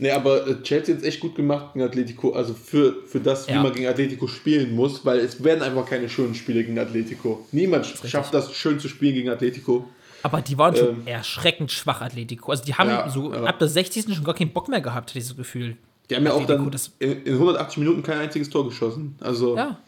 Nee, 0.00 0.10
aber 0.12 0.46
äh, 0.46 0.62
Chelsea 0.62 0.94
hat 0.94 1.02
es 1.02 1.08
echt 1.08 1.20
gut 1.20 1.34
gemacht 1.34 1.72
gegen 1.74 1.84
Atletico, 1.84 2.32
also 2.32 2.54
für, 2.54 3.02
für 3.06 3.18
das, 3.20 3.48
wie 3.48 3.52
Ja. 3.52 3.62
man 3.62 3.72
gegen 3.72 3.86
Atletico 3.88 4.28
spielen 4.28 4.74
muss, 4.76 5.04
weil 5.04 5.18
es 5.18 5.42
werden 5.42 5.62
einfach 5.62 5.86
keine 5.86 6.08
schönen 6.08 6.34
Spiele 6.36 6.62
gegen 6.62 6.78
Atletico. 6.78 7.46
Niemand 7.52 7.86
schafft 7.86 8.32
das 8.32 8.52
schön 8.54 8.78
zu 8.78 8.88
spielen 8.88 9.14
gegen 9.14 9.28
Atletico. 9.28 9.88
Aber 10.22 10.40
die 10.40 10.56
waren 10.58 10.74
schon 10.76 10.88
Ähm. 11.00 11.06
erschreckend 11.06 11.72
schwach, 11.72 12.00
Atletico. 12.00 12.50
Also 12.52 12.64
die 12.64 12.74
haben 12.74 12.88
Ja, 12.90 13.08
so 13.08 13.32
ja. 13.32 13.42
ab 13.44 13.58
der 13.58 13.68
60. 13.68 14.14
schon 14.14 14.24
gar 14.24 14.34
keinen 14.34 14.52
Bock 14.52 14.68
mehr 14.68 14.80
gehabt, 14.80 15.14
dieses 15.14 15.36
Gefühl. 15.36 15.76
Die 16.10 16.16
haben 16.16 16.24
ja 16.24 16.32
auch 16.32 16.46
dann 16.46 16.70
das- 16.70 16.92
in, 17.00 17.24
in 17.24 17.34
180 17.34 17.78
Minuten 17.78 18.02
kein 18.02 18.18
einziges 18.18 18.50
Tor 18.50 18.64
geschossen. 18.68 19.16
Also 19.20 19.56
Ja, 19.56 19.78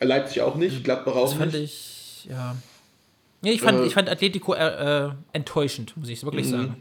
Leipzig 0.00 0.42
auch 0.42 0.54
nicht, 0.56 0.84
Gladbach 0.84 1.14
auch 1.14 1.24
das 1.30 1.34
fand 1.34 1.52
nicht. 1.54 1.64
ich, 2.24 2.28
ja. 2.30 2.56
Ja, 3.42 3.52
ich 3.52 3.60
fand, 3.62 3.80
Äh. 3.80 3.86
ich 3.86 3.94
fand 3.94 4.08
Atletico 4.08 4.54
äh, 4.54 5.06
äh, 5.06 5.10
enttäuschend, 5.32 5.96
muss 5.96 6.08
ich 6.10 6.22
wirklich 6.24 6.46
Mhm. 6.46 6.50
sagen. 6.50 6.76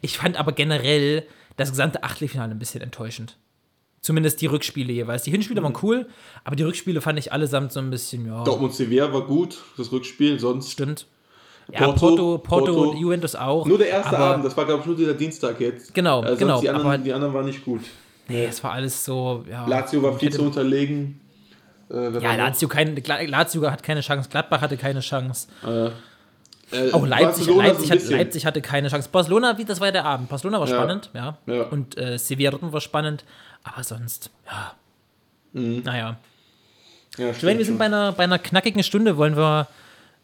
Ich 0.00 0.16
fand 0.18 0.36
aber 0.38 0.52
generell 0.52 1.24
das 1.60 1.70
gesamte 1.70 2.02
Achtelfinale 2.02 2.50
ein 2.52 2.58
bisschen 2.58 2.80
enttäuschend. 2.82 3.36
Zumindest 4.00 4.40
die 4.40 4.46
Rückspiele 4.46 4.92
jeweils. 4.92 5.24
Die 5.24 5.30
Hinspiele 5.30 5.60
Mhm. 5.60 5.64
waren 5.66 5.76
cool, 5.82 6.06
aber 6.42 6.56
die 6.56 6.62
Rückspiele 6.62 7.00
fand 7.00 7.18
ich 7.18 7.32
allesamt 7.32 7.70
so 7.72 7.80
ein 7.80 7.90
bisschen, 7.90 8.26
ja, 8.26 8.42
Dortmund 8.44 8.74
Sevilla 8.74 9.12
war 9.12 9.22
gut, 9.26 9.58
das 9.76 9.92
Rückspiel, 9.92 10.40
sonst 10.40 10.70
stimmt. 10.72 11.06
Ja, 11.70 11.84
Porto, 11.84 11.98
Porto, 12.00 12.38
Porto, 12.38 12.72
Porto. 12.74 12.90
und 12.90 12.96
Juventus 12.98 13.36
auch. 13.36 13.66
nur 13.66 13.78
der 13.78 13.88
erste 13.90 14.18
Abend, 14.18 14.44
das 14.44 14.56
war 14.56 14.64
glaube 14.64 14.80
ich 14.80 14.86
nur 14.86 14.96
dieser 14.96 15.14
Dienstag 15.14 15.60
jetzt. 15.60 15.94
Genau, 15.94 16.22
Äh, 16.22 16.28
sonst 16.28 16.38
genau, 16.40 16.60
Die 16.60 16.68
anderen, 16.70 16.86
aber- 16.88 16.98
die 16.98 17.12
anderen 17.12 17.34
waren 17.34 17.44
nicht 17.46 17.64
gut. 17.64 17.82
Nee, 18.26 18.46
es 18.46 18.64
war 18.64 18.72
alles 18.72 19.04
so, 19.04 19.44
ja. 19.48 19.66
Lazio 19.66 20.02
war 20.02 20.18
viel 20.18 20.32
zu 20.32 20.42
unterlegen. 20.42 21.20
wer 21.88 22.20
Ja? 22.22 22.34
Lazio, 22.36 22.68
kein, 22.68 22.96
Lazio 23.26 23.68
hat 23.70 23.82
keine 23.82 24.00
Chance, 24.00 24.28
Gladbach 24.30 24.60
hatte 24.62 24.76
keine 24.76 25.00
Chance. 25.00 25.48
Äh, 25.66 25.90
Auch 26.92 27.06
Leipzig, 27.06 27.46
Barcelona 27.46 27.74
so 27.74 27.80
Leipzig, 27.88 27.90
hat. 27.90 28.10
Leipzig 28.10 28.46
hatte 28.46 28.60
keine 28.62 28.88
Chance. 28.88 29.08
Barcelona, 29.10 29.58
wie 29.58 29.64
das 29.64 29.80
war 29.80 29.88
ja 29.88 29.92
der 29.92 30.04
Abend. 30.04 30.28
Barcelona 30.28 30.60
war 30.60 30.68
Ja. 30.68 30.74
spannend, 30.76 31.10
ja. 31.14 31.36
Ja. 31.46 31.62
Und 31.64 31.96
äh, 31.98 32.18
Sevilla 32.18 32.50
Dortmund 32.50 32.72
war 32.72 32.80
spannend. 32.80 33.24
Aber 33.62 33.82
sonst, 33.84 34.30
ja. 34.46 34.74
Naja. 35.52 36.16
Ja, 37.18 37.34
stimmt 37.34 37.58
wir 37.58 37.64
sind 37.64 37.78
bei 37.78 37.86
einer, 37.86 38.12
bei 38.12 38.24
einer 38.24 38.38
knackigen 38.38 38.82
Stunde. 38.84 39.16
Wollen 39.16 39.36
wir 39.36 39.66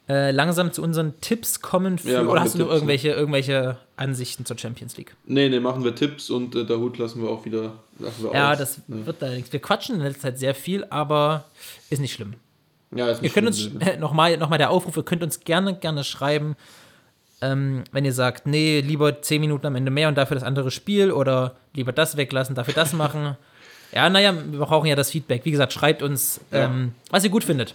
äh, 0.07 0.31
langsam 0.31 0.71
zu 0.71 0.81
unseren 0.81 1.19
Tipps 1.19 1.59
kommen? 1.61 1.97
Für, 1.99 2.09
Ja, 2.11 2.21
oder 2.23 2.39
hast 2.41 2.53
du 2.55 2.59
Tipps, 2.59 2.71
irgendwelche, 2.71 3.09
irgendwelche 3.09 3.77
Ansichten 3.97 4.45
zur 4.45 4.57
Champions 4.57 4.95
League? 4.95 5.15
Nee, 5.25 5.49
nee, 5.49 5.59
machen 5.59 5.83
wir 5.83 5.93
Tipps 5.95 6.29
und 6.29 6.55
äh, 6.55 6.65
der 6.65 6.77
Hut 6.77 6.97
lassen 6.97 7.21
wir 7.21 7.29
auch 7.29 7.43
wieder 7.43 7.73
lassen 7.99 8.23
wir 8.23 8.33
Ja, 8.33 8.53
aus. 8.53 8.57
das 8.57 8.77
Ja. 8.87 9.05
wird 9.05 9.21
da 9.21 9.27
nichts. 9.29 9.51
Wir 9.51 9.59
quatschen 9.59 9.95
in 9.95 10.01
letzter 10.01 10.21
Zeit 10.29 10.39
sehr 10.39 10.55
viel, 10.55 10.85
aber 10.89 11.43
ist 11.89 11.99
nicht 11.99 12.13
schlimm. 12.13 12.35
Ja, 12.95 13.09
ist 13.09 13.21
Ihr 13.21 13.29
könnt 13.29 13.47
uns 13.47 13.69
nochmal 13.99 14.37
noch 14.37 14.49
mal 14.49 14.57
der 14.57 14.69
Aufruf, 14.69 14.95
ihr 14.97 15.03
könnt 15.03 15.23
uns 15.23 15.41
gerne, 15.41 15.75
gerne 15.75 16.03
schreiben, 16.03 16.55
ähm, 17.41 17.83
wenn 17.91 18.05
ihr 18.05 18.13
sagt, 18.13 18.47
nee, 18.47 18.79
lieber 18.81 19.21
10 19.21 19.41
Minuten 19.41 19.67
am 19.67 19.75
Ende 19.75 19.91
mehr 19.91 20.07
und 20.07 20.15
dafür 20.15 20.35
das 20.35 20.43
andere 20.43 20.71
Spiel 20.71 21.11
oder 21.11 21.55
lieber 21.73 21.91
das 21.91 22.17
weglassen, 22.17 22.55
dafür 22.55 22.73
das 22.73 22.93
machen. 22.93 23.35
Ja, 23.93 24.09
naja, 24.09 24.33
wir 24.51 24.59
brauchen 24.59 24.87
ja 24.87 24.97
das 24.97 25.11
Feedback. 25.11 25.45
Wie 25.45 25.51
gesagt, 25.51 25.71
schreibt 25.71 26.03
uns, 26.03 26.41
ähm, 26.51 26.91
was 27.09 27.23
ihr 27.23 27.29
gut 27.29 27.45
findet. 27.45 27.73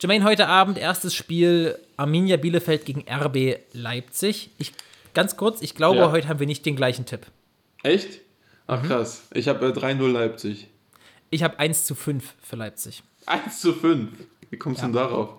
Jermaine, 0.00 0.24
heute 0.24 0.46
Abend 0.46 0.78
erstes 0.78 1.14
Spiel 1.16 1.76
Arminia 1.96 2.36
Bielefeld 2.36 2.84
gegen 2.84 3.04
RB 3.12 3.56
Leipzig. 3.72 4.50
Ich, 4.58 4.72
ganz 5.14 5.36
kurz, 5.36 5.60
ich 5.60 5.74
glaube, 5.74 5.98
Ja. 5.98 6.12
heute 6.12 6.28
haben 6.28 6.38
wir 6.38 6.46
nicht 6.46 6.64
den 6.64 6.76
gleichen 6.76 7.06
Tipp. 7.06 7.26
Echt? 7.82 8.08
Mhm. 8.08 8.18
Ach 8.68 8.82
krass. 8.84 9.22
Ich 9.34 9.48
habe 9.48 9.66
äh, 9.66 9.70
3-0 9.72 10.12
Leipzig. 10.12 10.68
Ich 11.30 11.42
habe 11.42 11.58
1 11.58 11.86
zu 11.86 11.96
5 11.96 12.34
für 12.40 12.54
Leipzig. 12.54 13.02
1 13.26 13.60
zu 13.60 13.72
5. 13.72 14.08
Wie 14.50 14.56
kommst 14.58 14.80
du 14.82 14.86
denn 14.86 14.94
darauf? 14.94 15.30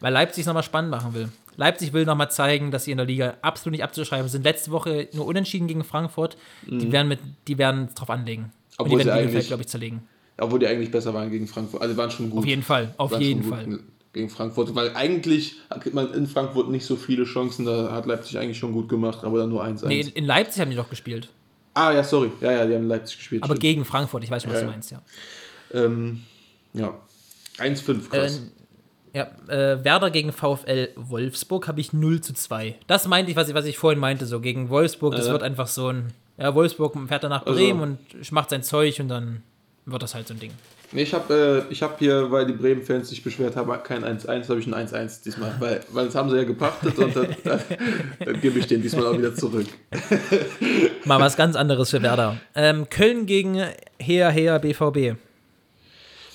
Weil 0.00 0.12
Leipzig 0.12 0.40
es 0.42 0.46
nochmal 0.46 0.62
spannend 0.62 0.90
machen 0.90 1.14
will. 1.14 1.28
Leipzig 1.56 1.92
will 1.92 2.04
nochmal 2.04 2.30
zeigen, 2.30 2.70
dass 2.70 2.84
sie 2.84 2.90
in 2.92 2.96
der 2.96 3.06
Liga 3.06 3.34
absolut 3.42 3.72
nicht 3.72 3.84
abzuschreiben 3.84 4.28
sind. 4.28 4.42
Letzte 4.42 4.70
Woche 4.70 5.08
nur 5.12 5.26
unentschieden 5.26 5.68
gegen 5.68 5.84
Frankfurt. 5.84 6.36
Die 6.66 6.90
werden 6.90 7.08
mit, 7.08 7.20
die 7.46 7.58
werden 7.58 7.88
drauf 7.94 8.10
anlegen. 8.10 8.44
Und 8.44 8.50
Mhm. 8.50 8.52
Obwohl 8.78 8.98
die 8.98 9.04
sie 9.04 9.08
werden 9.08 9.16
Bielefeld, 9.18 9.34
eigentlich- 9.36 9.46
glaube 9.48 9.62
ich, 9.62 9.68
zerlegen. 9.68 10.08
Obwohl 10.38 10.58
die 10.58 10.66
eigentlich 10.66 10.90
besser 10.90 11.12
waren 11.14 11.30
gegen 11.30 11.46
Frankfurt. 11.46 11.82
Also 11.82 11.92
die 11.94 11.98
waren 11.98 12.10
schon 12.10 12.30
gut. 12.30 12.38
Auf 12.40 12.46
jeden 12.46 12.62
Fall, 12.62 12.94
auf 12.96 13.20
jeden 13.20 13.44
Fall. 13.44 13.78
Gegen 14.14 14.28
Frankfurt. 14.30 14.74
Weil 14.74 14.94
eigentlich 14.96 15.56
hat 15.70 15.92
man 15.94 16.12
in 16.14 16.26
Frankfurt 16.26 16.68
nicht 16.70 16.84
so 16.86 16.96
viele 16.96 17.24
Chancen. 17.24 17.64
Da 17.66 17.92
hat 17.92 18.06
Leipzig 18.06 18.38
eigentlich 18.38 18.58
schon 18.58 18.72
gut 18.72 18.88
gemacht, 18.88 19.22
aber 19.22 19.38
dann 19.38 19.50
nur 19.50 19.62
1-1. 19.62 19.86
Nee, 19.88 20.00
in, 20.14 20.24
Leipzig 20.24 20.60
haben 20.62 20.70
die 20.70 20.76
doch 20.76 20.88
gespielt. 20.90 21.28
ah, 21.74 21.92
ja, 21.92 22.02
sorry. 22.02 22.30
Ja, 22.40 22.50
ja, 22.52 22.66
die 22.66 22.74
haben 22.74 22.82
in 22.82 22.88
Leipzig 22.88 23.18
gespielt. 23.18 23.42
Aber 23.42 23.52
stimmt. 23.54 23.60
gegen 23.60 23.84
Frankfurt, 23.84 24.24
ich 24.24 24.30
weiß 24.30 24.42
schon, 24.42 24.52
was 24.52 24.60
Ja, 24.60 24.64
du 24.64 24.70
ja. 24.70 24.72
meinst, 24.72 24.90
ja. 24.90 25.02
Ähm, 25.74 26.22
ja. 26.74 26.94
1-5, 27.58 28.08
krass. 28.10 28.36
Ähm, 28.38 28.50
ja, 29.14 29.30
äh, 29.48 29.84
Werder 29.84 30.10
gegen 30.10 30.32
VfL 30.32 30.88
Wolfsburg 30.96 31.68
habe 31.68 31.80
ich 31.80 31.92
0 31.92 32.20
zu 32.22 32.32
2. 32.32 32.76
Das 32.86 33.06
meinte 33.06 33.30
ich, 33.30 33.36
was 33.36 33.48
ich, 33.48 33.54
was 33.54 33.66
ich 33.66 33.76
vorhin 33.76 34.00
meinte, 34.00 34.24
so 34.26 34.40
gegen 34.40 34.70
Wolfsburg, 34.70 35.14
das 35.14 35.26
Äh. 35.28 35.32
wird 35.32 35.42
einfach 35.42 35.66
so 35.66 35.88
ein, 35.88 36.12
ja, 36.38 36.54
Wolfsburg 36.54 36.94
fährt 37.08 37.22
dann 37.24 37.30
nach 37.30 37.44
Also- 37.46 37.58
Bremen 37.58 37.80
und 37.82 38.32
macht 38.32 38.50
sein 38.50 38.62
Zeug 38.62 38.98
und 39.00 39.08
dann 39.08 39.42
wird 39.84 40.02
das 40.02 40.14
halt 40.14 40.28
so 40.28 40.34
ein 40.34 40.40
Ding. 40.40 40.52
Nee, 40.94 41.02
ich 41.04 41.14
habe 41.14 41.64
äh, 41.68 41.72
ich 41.72 41.82
hab 41.82 41.98
hier, 41.98 42.30
weil 42.30 42.44
die 42.46 42.52
Bremen-Fans 42.52 43.08
sich 43.08 43.22
beschwert 43.24 43.56
haben, 43.56 43.70
kein 43.82 44.04
1-1, 44.04 44.48
habe 44.50 44.60
ich 44.60 44.66
ein 44.66 44.74
1-1 44.74 45.22
diesmal. 45.24 45.54
Weil, 45.58 45.80
weil 45.90 46.04
das 46.06 46.14
haben 46.14 46.28
sie 46.28 46.36
ja 46.36 46.44
gepachtet 46.44 46.98
und 46.98 47.16
dann, 47.16 47.34
dann, 47.44 47.60
dann 48.24 48.40
gebe 48.42 48.58
ich 48.58 48.66
den 48.66 48.82
diesmal 48.82 49.06
auch 49.06 49.16
wieder 49.16 49.34
zurück. 49.34 49.66
Mal 51.06 51.18
was 51.20 51.36
ganz 51.36 51.56
anderes 51.56 51.90
für 51.90 52.02
Werder. 52.02 52.36
Ähm, 52.54 52.88
Köln 52.90 53.24
gegen 53.26 53.54
Her 53.98 54.30
Her 54.30 54.58
BVB. 54.58 55.16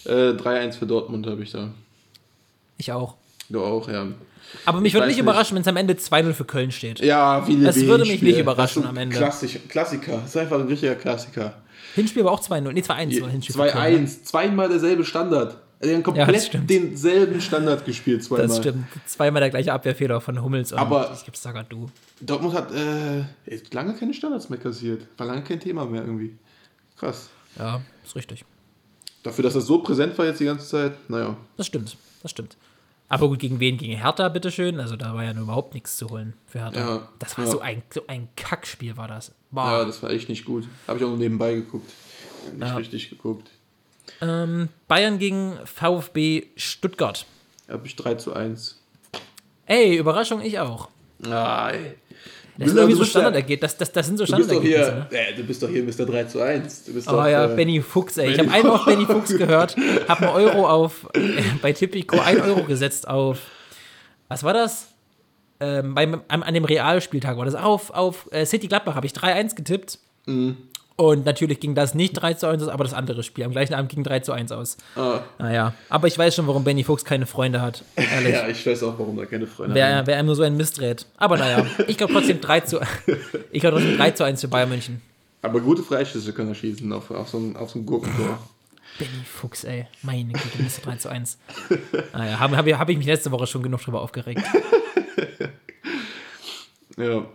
Äh, 0.08 0.32
3-1 0.36 0.74
für 0.78 0.86
Dortmund 0.86 1.28
habe 1.28 1.44
ich 1.44 1.52
da. 1.52 1.70
Ich 2.78 2.92
auch. 2.92 3.16
Du 3.50 3.64
auch, 3.64 3.88
ja. 3.90 4.08
Aber 4.66 4.80
mich 4.80 4.90
Ich 4.90 4.94
würde 4.94 5.08
nicht 5.08 5.18
überraschen, 5.20 5.56
wenn 5.56 5.62
es 5.62 5.68
am 5.68 5.76
Ende 5.78 5.94
2-0 5.96 6.34
für 6.34 6.46
Köln 6.46 6.72
steht. 6.72 7.00
Ja, 7.00 7.46
wie 7.48 7.62
Das 7.62 7.76
würde 7.78 8.06
mich 8.06 8.22
nicht 8.22 8.40
überraschen 8.40 8.86
am 8.86 8.96
Ende. 8.98 9.16
Klassik, 9.18 9.68
Klassiker. 9.70 10.14
Das 10.20 10.26
ist 10.30 10.38
einfach 10.38 10.60
ein 10.60 10.68
richtiger 10.68 10.96
Klassiker. 10.96 11.54
Hinspiel 11.96 12.24
war 12.24 12.32
auch 12.32 12.42
2-0. 12.42 12.72
Nee, 12.72 12.82
2-1 12.82 13.22
war 13.22 13.30
Hinspiel. 13.30 13.54
für 13.56 13.68
Köln, 13.72 14.04
ne? 14.04 14.08
2-1, 14.10 14.24
zweimal 14.24 14.70
derselbe 14.70 15.04
Standard. 15.04 15.58
Also, 15.80 15.92
Die 15.92 16.04
haben 16.04 16.16
Ja, 16.16 16.24
komplett 16.26 16.44
stimmt. 16.44 16.70
denselben 16.70 17.42
Standard 17.42 17.86
gespielt, 17.86 18.24
zweimal. 18.24 18.48
Das 18.48 18.58
stimmt. 18.58 18.86
Zweimal 19.06 19.42
der 19.42 19.50
gleiche 19.52 19.74
Abwehrfehler 19.74 20.22
von 20.22 20.42
Hummels 20.42 20.72
und 20.72 20.80
Aber- 20.80 21.12
ich 21.14 21.24
gibt's 21.26 21.42
Sagadu. 21.44 21.88
Dortmund 22.22 22.56
hat 22.56 22.72
äh, 22.74 23.24
lange 23.74 23.94
keine 23.96 24.14
Standards 24.14 24.50
mehr 24.50 24.60
kassiert. 24.60 25.04
War 25.18 25.28
lange 25.28 25.44
kein 25.44 25.60
Thema 25.60 25.86
mehr 25.86 26.02
irgendwie. 26.02 26.36
Krass. 26.98 27.30
Ja, 27.60 27.82
ist 28.06 28.16
richtig. 28.16 28.44
Dafür, 29.28 29.44
dass 29.44 29.56
das 29.56 29.66
so 29.66 29.80
präsent 29.80 30.18
war 30.18 30.26
jetzt 30.26 30.40
die 30.40 30.46
ganze 30.46 30.66
Zeit, 30.68 31.10
naja. 31.10 31.36
Das 31.58 31.68
stimmt. 31.68 31.98
Das 32.22 32.32
stimmt. 32.32 32.56
Aber 33.10 33.28
gut, 33.28 33.40
gegen 33.40 33.60
wen? 33.60 33.78
Gegen 33.78 33.98
Hertha, 33.98 34.30
bitteschön. 34.30 34.80
Also 34.80 34.96
da 34.96 35.14
war 35.14 35.24
ja 35.26 35.34
nur 35.34 35.44
überhaupt 35.44 35.74
nichts 35.74 35.98
zu 35.98 36.10
holen 36.10 36.34
für 36.46 36.60
Hertha. 36.60 36.80
Ja, 36.80 37.08
das 37.20 37.38
war 37.38 37.44
ja. 37.44 37.52
so, 37.52 37.60
ein, 37.60 37.84
so 37.94 38.02
ein 38.08 38.30
Kackspiel, 38.38 38.96
war 38.96 39.10
das. 39.10 39.34
Boah. 39.52 39.66
Ja, 39.80 39.86
das 39.86 40.02
war 40.02 40.12
echt 40.12 40.30
nicht 40.30 40.46
gut. 40.46 40.66
Habe 40.88 40.98
ich 41.00 41.04
auch 41.04 41.10
nur 41.10 41.18
nebenbei 41.18 41.56
geguckt. 41.56 41.92
Nicht 42.54 42.62
Ja. 42.68 42.76
richtig 42.78 43.10
geguckt. 43.10 43.50
Ähm, 44.22 44.70
Bayern 44.88 45.20
gegen 45.20 45.58
VfB 45.66 46.44
Stuttgart. 46.56 47.26
Habe 47.68 47.86
ich 47.86 47.98
3 47.98 48.16
zu 48.16 48.34
1. 48.34 48.80
Ey, 49.66 49.98
Überraschung, 49.98 50.40
ich 50.42 50.58
auch. 50.60 50.88
Ey. 51.22 51.96
Das 52.58 52.68
sind 52.70 52.76
Du 52.78 52.82
irgendwie 52.82 52.88
bist 52.88 52.98
so 52.98 53.04
ja- 53.04 53.10
Standardergebnisse. 53.24 53.60
Das, 53.62 53.78
das, 53.78 53.92
das 53.92 54.06
sind 54.08 54.18
so 54.18 54.26
Du 54.26 54.36
bist 54.36 54.50
doch 54.52 54.56
Standardergebnisse. 54.56 55.08
hier, 55.12 55.20
Ne? 55.20 55.28
äh, 55.30 55.36
du 55.36 55.44
bist 55.44 55.64
doch 55.64 55.70
hier 55.70 55.84
Mr. 55.84 56.06
3 56.12 56.24
zu 56.26 56.42
1. 56.42 56.84
Du 56.86 56.94
bist 56.94 57.08
Oh 57.08 57.12
doch, 57.12 57.28
ja, 57.28 57.46
äh, 57.52 57.56
Benny 57.56 57.82
Fuchs, 57.82 58.18
ey. 58.18 58.32
Ich 58.32 58.38
Benny 58.38 58.50
habe 58.50 58.58
einmal 58.60 58.76
auf 58.80 58.86
Benny 58.86 59.06
Fuchs 59.06 59.30
gehört, 59.38 59.76
habe 60.08 60.28
einen 60.28 60.36
Euro 60.36 60.68
auf, 60.68 61.08
äh, 61.14 61.20
bei 61.62 61.72
Tipico 61.74 62.20
1 62.20 62.42
Euro 62.42 62.64
gesetzt 62.64 63.08
auf, 63.08 63.40
was 64.28 64.44
war 64.44 64.54
das? 64.54 64.88
Ähm, 65.60 65.96
beim, 65.96 66.22
an, 66.28 66.44
an 66.44 66.54
dem 66.54 66.66
Realspieltag 66.66 67.38
war 67.38 67.46
das. 67.46 67.56
Auf, 67.56 67.90
auf 67.92 68.28
äh, 68.32 68.46
City 68.46 68.68
Gladbach 68.68 68.96
habe 68.96 69.06
ich 69.08 69.14
3-1 69.14 69.56
getippt. 69.56 70.00
Mhm. 70.26 70.58
Und 71.00 71.26
natürlich 71.26 71.60
ging 71.60 71.76
das 71.76 71.94
nicht 71.94 72.14
3 72.14 72.34
zu 72.34 72.48
1 72.48 72.64
aus, 72.64 72.70
aber 72.70 72.84
das 72.84 72.94
andere 72.96 73.22
Spiel. 73.22 73.44
Am 73.44 73.52
gleichen 73.52 73.76
Abend 73.76 73.90
ging 73.92 74.04
3 74.04 74.20
zu 74.22 74.32
1 74.32 74.52
aus. 74.52 74.78
Ah, 74.96 75.20
Naja, 75.38 75.76
aber 75.90 76.08
ich 76.08 76.18
weiß 76.18 76.34
schon, 76.36 76.48
warum 76.48 76.64
Benny 76.64 76.84
Fuchs 76.84 77.06
keine 77.06 77.28
Freunde 77.28 77.62
hat. 77.62 77.84
Ehrlich. 77.96 78.34
ja, 78.34 78.48
ich 78.48 78.66
weiß 78.66 78.82
auch, 78.82 78.98
warum 78.98 79.16
da 79.16 79.26
keine 79.28 79.46
Freunde 79.46 79.76
Wer, 79.76 79.98
haben. 79.98 80.08
wer 80.08 80.18
einem 80.18 80.26
nur 80.26 80.36
so 80.36 80.42
ein 80.42 80.58
Mist 80.58 80.82
rät. 80.82 81.06
Aber 81.18 81.38
naja, 81.38 81.64
ich 81.88 81.98
glaube 82.00 82.14
trotzdem 82.14 82.42
3 82.42 82.60
zu, 82.62 82.80
ich 83.52 83.62
glaube 83.62 83.78
trotzdem 83.78 83.96
3 83.98 84.12
zu 84.12 84.24
1 84.24 84.42
für 84.42 84.48
Bayern 84.48 84.70
München. 84.70 85.02
Aber 85.44 85.60
gute 85.62 85.84
Freischüsse 85.84 86.34
können 86.34 86.50
er 86.50 86.56
schießen 86.56 86.92
auf, 86.92 87.12
auf, 87.12 87.30
so 87.30 87.38
ein, 87.38 87.56
auf 87.56 87.70
so 87.70 87.78
ein 87.78 87.86
Gurkentor. 87.86 88.40
Benny 88.98 89.12
Fuchs, 89.24 89.66
ey. 89.66 89.86
Meine 90.02 90.34
Güte, 90.34 90.64
Mist 90.64 90.84
3 90.84 90.96
zu 90.96 91.10
1. 91.10 91.38
Naja, 92.12 92.40
habe 92.40 92.58
hab, 92.58 92.66
hab 92.68 92.90
ich 92.90 92.98
mich 92.98 93.06
letzte 93.06 93.30
Woche 93.32 93.46
schon 93.46 93.62
genug 93.62 93.82
drüber 93.82 94.02
aufgeregt. 94.02 94.42
Ja. 96.98 97.26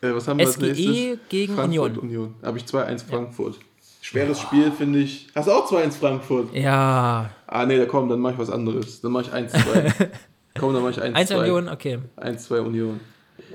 Äh, 0.00 0.14
was 0.14 0.28
haben 0.28 0.38
wir 0.38 0.46
als 0.46 0.54
SGE 0.56 0.66
nächstes? 0.66 0.86
E 0.86 1.18
gegen 1.28 1.54
Frankfurt, 1.54 1.98
Union. 1.98 1.98
Union. 1.98 2.34
Habe 2.42 2.58
ich 2.58 2.64
2-1 2.64 3.04
Frankfurt. 3.04 3.56
Schweres 4.00 4.40
Spiel, 4.40 4.70
finde 4.70 5.00
ich. 5.00 5.26
Hast 5.34 5.48
du 5.48 5.52
auch 5.52 5.70
2-1 5.70 5.92
Frankfurt? 5.92 6.54
Ja, 6.54 7.30
Ah, 7.46 7.66
nee, 7.66 7.76
da 7.78 7.86
komm, 7.86 8.08
dann 8.08 8.20
mache 8.20 8.34
ich 8.34 8.38
was 8.38 8.50
anderes. 8.50 9.00
Dann 9.00 9.12
mache 9.12 9.24
ich 9.24 9.32
1-2. 9.32 10.08
komm, 10.58 10.72
dann 10.74 10.82
mache 10.82 10.92
ich 10.92 10.98
1-2. 10.98 11.12
1 11.14 11.30
Union, 11.32 11.68
okay. 11.68 11.98
1-2 12.16 12.60
Union. 12.60 13.00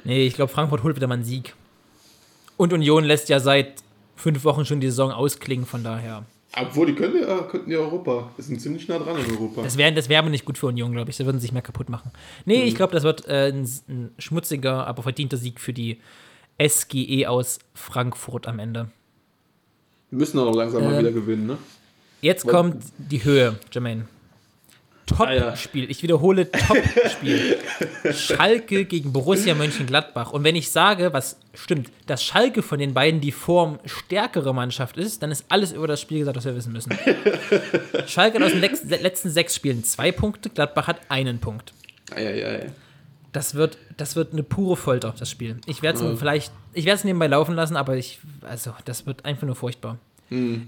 Nee, 0.04 0.26
ich 0.28 0.34
glaube, 0.36 0.52
Frankfurt 0.52 0.84
holt 0.84 0.96
wieder 0.96 1.08
mal 1.08 1.16
einen 1.16 1.24
Sieg. 1.24 1.54
Und 2.58 2.74
Union 2.74 3.04
lässt 3.04 3.30
ja 3.30 3.40
seit 3.40 3.76
fünf 4.16 4.44
Wochen 4.44 4.66
schon 4.66 4.80
die 4.80 4.88
Saison 4.88 5.12
ausklingen, 5.12 5.66
von 5.66 5.84
daher. 5.84 6.24
Obwohl, 6.60 6.86
die 6.88 6.94
können 6.94 7.20
ja, 7.20 7.40
könnten 7.44 7.72
ja 7.72 7.80
Europa. 7.80 8.30
Wir 8.36 8.44
sind 8.46 8.62
ziemlich 8.62 8.88
nah 8.88 9.00
dran 9.00 9.18
in 9.18 9.32
Europa. 9.32 9.64
Das 9.64 9.76
wäre 9.78 9.92
das 9.92 10.08
wär 10.08 10.20
aber 10.20 10.30
nicht 10.30 10.46
gut 10.46 10.58
für 10.58 10.68
Union, 10.68 10.92
glaube 10.92 11.10
ich. 11.10 11.18
Da 11.18 11.26
würden 11.26 11.38
sie 11.40 11.44
sich 11.48 11.52
mehr 11.52 11.64
kaputt 11.64 11.90
machen. 11.90 12.12
Nee, 12.46 12.60
Mhm. 12.60 12.68
ich 12.68 12.76
glaube, 12.76 12.94
das 12.94 13.04
wird 13.04 13.28
äh, 13.28 13.48
ein, 13.52 13.68
ein 13.90 14.12
schmutziger, 14.20 14.86
aber 14.86 15.02
verdienter 15.02 15.38
Sieg 15.38 15.60
für 15.60 15.74
die 15.74 16.00
SGE 16.62 17.28
aus 17.28 17.60
Frankfurt 17.74 18.48
am 18.48 18.60
Ende. 18.60 18.90
Wir 20.10 20.20
müssen 20.20 20.40
auch 20.40 20.54
langsam 20.54 20.84
mal 20.84 20.94
Ähm, 20.94 21.00
wieder 21.00 21.12
gewinnen, 21.12 21.48
ne? 21.48 21.58
Jetzt 22.22 22.48
kommt 22.48 22.84
die 22.98 23.24
Höhe, 23.24 23.60
Jermaine. 23.72 24.06
Ah. 25.12 25.40
Top-Spiel. 25.50 25.92
Ich 25.92 26.02
wiederhole, 26.02 26.50
Top-Spiel. 26.50 27.58
Schalke 28.14 28.86
gegen 28.86 29.12
Borussia 29.12 29.54
Mönchengladbach. 29.54 30.32
Und 30.32 30.44
wenn 30.46 30.56
ich 30.56 30.72
sage, 30.72 31.12
was 31.12 31.38
stimmt, 31.54 31.90
dass 32.08 32.24
Schalke 32.24 32.62
von 32.62 32.80
den 32.80 32.94
beiden 32.94 33.20
die 33.20 33.34
Form 33.34 33.80
stärkere 33.86 34.54
Mannschaft 34.54 34.98
ist, 34.98 35.22
dann 35.22 35.32
ist 35.32 35.46
alles 35.50 35.74
über 35.74 35.88
das 35.88 36.00
Spiel 36.00 36.20
gesagt, 36.20 36.38
was 36.38 36.46
wir 36.46 36.56
wissen 36.56 36.72
müssen. 36.72 36.98
Schalke 38.08 38.40
hat 38.40 38.46
aus 38.46 38.54
den 38.54 38.62
letzten 39.02 39.30
sechs 39.30 39.56
Spielen 39.56 39.84
zwei 39.84 40.12
Punkte, 40.12 40.50
Gladbach 40.50 40.88
hat 40.88 41.02
einen 41.10 41.40
Punkt. 41.40 41.74
Eieiei. 42.16 42.72
Das 43.34 43.56
wird, 43.56 43.78
das 43.98 44.16
wird 44.16 44.32
eine 44.32 44.44
pure 44.44 44.78
Folter, 44.78 45.14
das 45.18 45.30
Spiel. 45.30 45.58
Ich 45.66 45.82
werde 45.82 46.06
es 46.06 46.20
vielleicht, 46.20 46.54
ich 46.74 46.86
werde 46.86 47.00
es 47.00 47.04
nebenbei 47.04 47.28
laufen 47.28 47.56
lassen, 47.56 47.76
aber 47.76 47.98
ich, 47.98 48.20
also, 48.42 48.74
das 48.86 49.06
wird 49.06 49.26
einfach 49.26 49.46
nur 49.46 49.56
furchtbar. 49.56 49.98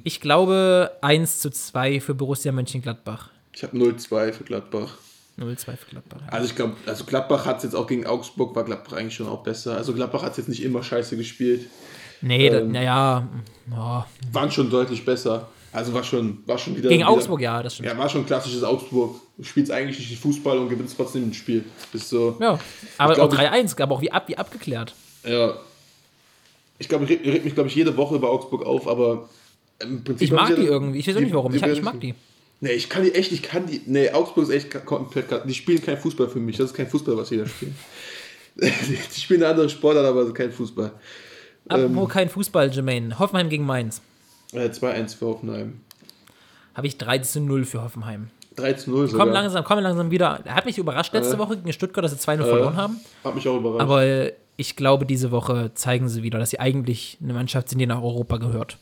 Ich 0.03 0.21
glaube 0.21 0.91
1 1.01 1.39
zu 1.39 1.49
2 1.49 1.99
für 1.99 2.13
Borussia 2.13 2.51
Mönchengladbach. 2.51 3.29
Ich 3.51 3.63
habe 3.63 3.75
0-2 3.75 4.31
für 4.33 4.43
Gladbach. 4.43 4.97
0-2 5.39 5.75
für 5.75 5.89
Gladbach. 5.89 6.21
ja. 6.21 6.31
Also 6.31 6.45
ich 6.45 6.55
glaube, 6.55 6.75
also 6.85 7.03
Gladbach 7.03 7.45
hat 7.45 7.57
es 7.57 7.63
jetzt 7.63 7.73
auch 7.75 7.87
gegen 7.87 8.05
Augsburg, 8.05 8.55
war 8.55 8.63
Gladbach 8.63 8.93
eigentlich 8.93 9.15
schon 9.15 9.27
auch 9.27 9.41
besser. 9.43 9.75
Also 9.75 9.93
Gladbach 9.93 10.21
hat 10.21 10.31
es 10.31 10.37
jetzt 10.37 10.49
nicht 10.49 10.63
immer 10.63 10.83
scheiße 10.83 11.17
gespielt. 11.17 11.67
Nee, 12.21 12.47
Ähm, 12.47 12.71
naja, 12.71 13.27
oh, 13.71 14.03
Waren 14.31 14.51
schon 14.51 14.69
deutlich 14.69 15.03
besser. 15.03 15.47
Also 15.75 15.93
war 15.93 16.05
schon, 16.05 16.37
war 16.45 16.57
schon 16.57 16.77
wieder. 16.77 16.87
Gegen 16.87 17.01
wieder, 17.01 17.09
Augsburg, 17.09 17.41
ja, 17.41 17.61
das 17.61 17.73
stimmt. 17.73 17.89
Ja, 17.89 17.97
war 17.97 18.07
schon 18.07 18.21
ein 18.21 18.25
klassisches 18.25 18.63
Augsburg. 18.63 19.19
Du 19.37 19.43
spielst 19.43 19.71
eigentlich 19.71 19.99
nicht 19.99 20.21
Fußball 20.21 20.57
und 20.57 20.69
gewinnst 20.69 20.95
trotzdem 20.95 21.27
ein 21.27 21.33
Spiel. 21.33 21.65
Ist 21.91 22.07
so. 22.07 22.37
Ja, 22.39 22.57
aber 22.97 23.15
glaub, 23.15 23.33
auch 23.33 23.37
3-1, 23.37 23.81
aber 23.81 23.95
auch 23.95 24.01
wie, 24.01 24.09
ab, 24.09 24.29
wie 24.29 24.37
abgeklärt. 24.37 24.93
Ja. 25.25 25.57
Ich 26.79 26.87
glaube, 26.87 27.03
ich 27.03 27.09
reg, 27.09 27.43
mich, 27.43 27.53
glaube 27.55 27.67
ich, 27.67 27.75
jede 27.75 27.97
Woche 27.97 28.15
über 28.15 28.29
Augsburg 28.29 28.65
auf, 28.65 28.87
aber 28.87 29.27
im 29.79 30.01
Prinzip. 30.01 30.27
Ich 30.27 30.31
mag 30.31 30.47
sie 30.47 30.55
die 30.55 30.61
ja- 30.61 30.69
irgendwie. 30.69 30.99
Ich 30.99 31.07
weiß 31.09 31.17
auch 31.17 31.19
nicht 31.19 31.33
warum. 31.33 31.53
Ich, 31.53 31.61
ich 31.61 31.81
mag 31.81 31.99
die. 31.99 32.15
Nee, 32.61 32.71
ich 32.71 32.87
kann 32.87 33.03
die 33.03 33.13
echt, 33.13 33.33
ich 33.33 33.43
kann 33.43 33.67
die. 33.67 33.81
Nee, 33.85 34.11
Augsburg 34.11 34.45
ist 34.45 34.51
echt 34.51 34.85
komplett. 34.85 35.25
Die 35.45 35.53
spielen 35.53 35.83
kein 35.83 35.97
Fußball 35.97 36.29
für 36.29 36.39
mich. 36.39 36.55
Das 36.55 36.67
ist 36.67 36.73
kein 36.73 36.87
Fußball, 36.87 37.17
was 37.17 37.27
sie 37.27 37.37
da 37.37 37.45
spielen. 37.45 37.75
die 38.55 39.19
spielen 39.19 39.43
eine 39.43 39.51
andere 39.51 39.67
Sportart, 39.67 40.05
aber 40.05 40.33
kein 40.33 40.53
Fußball. 40.53 40.93
Ähm. 41.69 41.91
Apropos 41.91 42.13
kein 42.13 42.29
Fußball, 42.29 42.71
Jermaine. 42.71 43.19
Hoffenheim 43.19 43.49
gegen 43.49 43.65
Mainz. 43.65 44.01
Äh, 44.55 44.69
2-1 44.69 45.17
für 45.17 45.25
Hoffenheim. 45.27 45.81
Habe 46.73 46.87
ich 46.87 46.95
13-0 46.95 47.65
für 47.65 47.81
Hoffenheim. 47.83 48.29
13-0 48.57 48.85
Kommen 48.91 49.07
sogar. 49.07 49.25
langsam, 49.27 49.63
kommen 49.63 49.83
langsam 49.83 50.11
wieder. 50.11 50.39
Er 50.45 50.55
hat 50.55 50.65
mich 50.65 50.77
überrascht 50.77 51.13
letzte 51.13 51.35
Äh. 51.35 51.39
Woche 51.39 51.57
gegen 51.57 51.73
Stuttgart, 51.73 52.03
dass 52.03 52.11
sie 52.11 52.17
2-0 52.17 52.43
verloren 52.43 52.75
haben. 52.77 52.99
Hat 53.23 53.35
mich 53.35 53.47
auch 53.47 53.57
überrascht. 53.57 53.81
Aber 53.81 54.03
äh, 54.03 54.33
ich 54.57 54.75
glaube, 54.75 55.05
diese 55.05 55.31
Woche 55.31 55.71
zeigen 55.73 56.07
sie 56.07 56.23
wieder, 56.23 56.39
dass 56.39 56.51
sie 56.51 56.59
eigentlich 56.59 57.17
eine 57.21 57.33
Mannschaft 57.33 57.69
sind, 57.69 57.79
die 57.79 57.85
nach 57.87 58.01
Europa 58.01 58.37
gehört. 58.37 58.77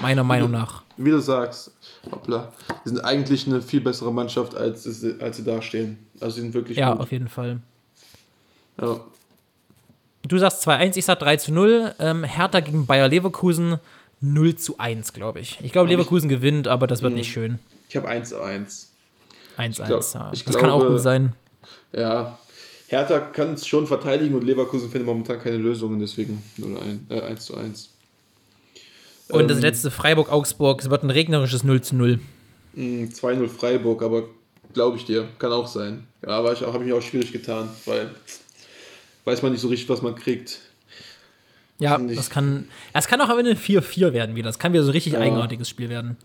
Meiner 0.00 0.24
Meinung 0.24 0.48
wie, 0.50 0.56
nach. 0.56 0.82
Wie 0.96 1.10
du 1.10 1.20
sagst, 1.20 1.72
hoppla, 2.10 2.50
die 2.84 2.88
sind 2.90 3.04
eigentlich 3.04 3.46
eine 3.46 3.60
viel 3.60 3.80
bessere 3.82 4.10
Mannschaft, 4.12 4.54
als, 4.56 4.86
als 5.20 5.36
sie 5.36 5.44
da 5.44 5.60
stehen. 5.60 5.98
Also 6.20 6.36
sie 6.36 6.40
sind 6.42 6.54
wirklich 6.54 6.78
Ja, 6.78 6.92
gut. 6.92 7.00
auf 7.02 7.12
jeden 7.12 7.28
Fall. 7.28 7.58
Ja. 8.80 9.00
Du 10.26 10.38
sagst 10.38 10.66
2-1, 10.66 10.96
ich 10.96 11.04
sag 11.04 11.18
3 11.18 11.36
zu 11.36 11.52
0. 11.52 11.94
Ähm, 11.98 12.24
Hertha 12.24 12.60
gegen 12.60 12.86
Bayer 12.86 13.08
Leverkusen 13.08 13.78
0 14.20 14.54
zu 14.56 14.78
1, 14.78 15.12
glaube 15.12 15.40
ich. 15.40 15.58
Ich 15.62 15.72
glaube, 15.72 15.88
Leverkusen 15.88 16.28
gewinnt, 16.28 16.68
aber 16.68 16.86
das 16.86 17.02
wird 17.02 17.12
Mhm. 17.12 17.18
nicht 17.18 17.32
schön. 17.32 17.58
Ich 17.88 17.96
habe 17.96 18.08
1-1. 18.08 18.88
1-1. 19.56 19.86
glaub- 19.86 20.14
ja. 20.14 20.30
ich 20.32 20.44
das 20.44 20.56
kann 20.56 20.70
auch 20.70 20.78
glaube- 20.80 20.94
gut 20.94 21.02
sein. 21.02 21.32
Ja. 21.92 22.38
Hertha 22.88 23.18
kann 23.20 23.54
es 23.54 23.66
schon 23.66 23.86
verteidigen 23.86 24.34
und 24.34 24.44
Leverkusen 24.44 24.90
findet 24.90 25.06
momentan 25.06 25.40
keine 25.40 25.56
Lösungen, 25.56 26.00
deswegen 26.00 26.42
0-1, 26.58 27.00
äh, 27.10 27.20
1 27.20 27.44
zu 27.46 27.56
1. 27.56 27.90
Und 29.28 29.48
das 29.48 29.58
Ähm, 29.58 29.62
letzte 29.64 29.90
Freiburg-Augsburg, 29.90 30.80
es 30.82 30.90
wird 30.90 31.02
ein 31.02 31.10
regnerisches 31.10 31.64
0 31.64 31.80
zu 31.80 31.96
0. 31.96 32.20
mh, 32.74 33.08
2-0 33.14 33.48
Freiburg, 33.48 34.02
aber 34.02 34.24
glaube 34.74 34.96
ich 34.98 35.04
dir, 35.06 35.28
kann 35.38 35.52
auch 35.52 35.66
sein. 35.66 36.06
Ja, 36.22 36.30
aber 36.30 36.52
ich 36.52 36.60
habe 36.62 36.78
mich 36.80 36.92
auch 36.92 37.00
schwierig 37.02 37.32
getan, 37.32 37.68
weil 37.86 38.10
weiß 39.24 39.42
man 39.42 39.52
nicht 39.52 39.60
so 39.62 39.68
richtig, 39.68 39.88
was 39.88 40.02
man 40.02 40.14
kriegt. 40.14 40.60
Ja, 41.78 41.98
ich- 42.08 42.16
das 42.16 42.30
kann, 42.30 42.68
das 42.92 43.08
kann 43.08 43.20
auch 43.20 43.28
am 43.28 43.38
Ende 43.38 43.56
4-4 43.56 44.12
werden 44.12 44.36
wieder. 44.36 44.46
Das 44.48 44.58
kann 44.58 44.72
wieder 44.72 44.82
so 44.84 44.90
ein 44.90 44.92
richtig 44.92 45.14
Ja. 45.14 45.20
eigenartiges 45.20 45.68
Spiel 45.68 45.88
werden. 45.88 46.16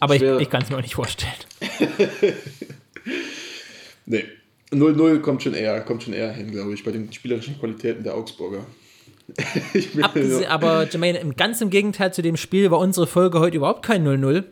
Aber 0.00 0.14
ich, 0.14 0.20
Schwer. 0.20 0.38
ich 0.40 0.48
kann 0.50 0.62
es 0.62 0.70
mir 0.70 0.76
auch 0.76 0.82
nicht 0.82 0.94
vorstellen. 0.94 1.32
Nee. 4.06 4.24
0-0 4.72 5.20
kommt 5.20 5.42
schon 5.42 5.54
eher, 5.54 5.80
kommt 5.80 6.02
schon 6.04 6.12
eher 6.12 6.32
hin, 6.32 6.50
glaube 6.52 6.74
ich, 6.74 6.84
bei 6.84 6.92
den 6.92 7.12
spielerischen 7.12 7.58
Qualitäten 7.58 8.04
der 8.04 8.14
Augsburger. 8.14 8.64
ich 9.74 10.02
Abgese 10.02 10.48
aber 10.50 10.88
Jermaine, 10.88 11.18
im 11.18 11.36
ganz 11.36 11.60
im 11.60 11.70
Gegenteil 11.70 12.12
zu 12.12 12.22
dem 12.22 12.36
Spiel 12.36 12.70
war 12.70 12.78
unsere 12.78 13.06
Folge 13.06 13.40
heute 13.40 13.56
überhaupt 13.56 13.84
kein 13.84 14.04
0-0. 14.06 14.44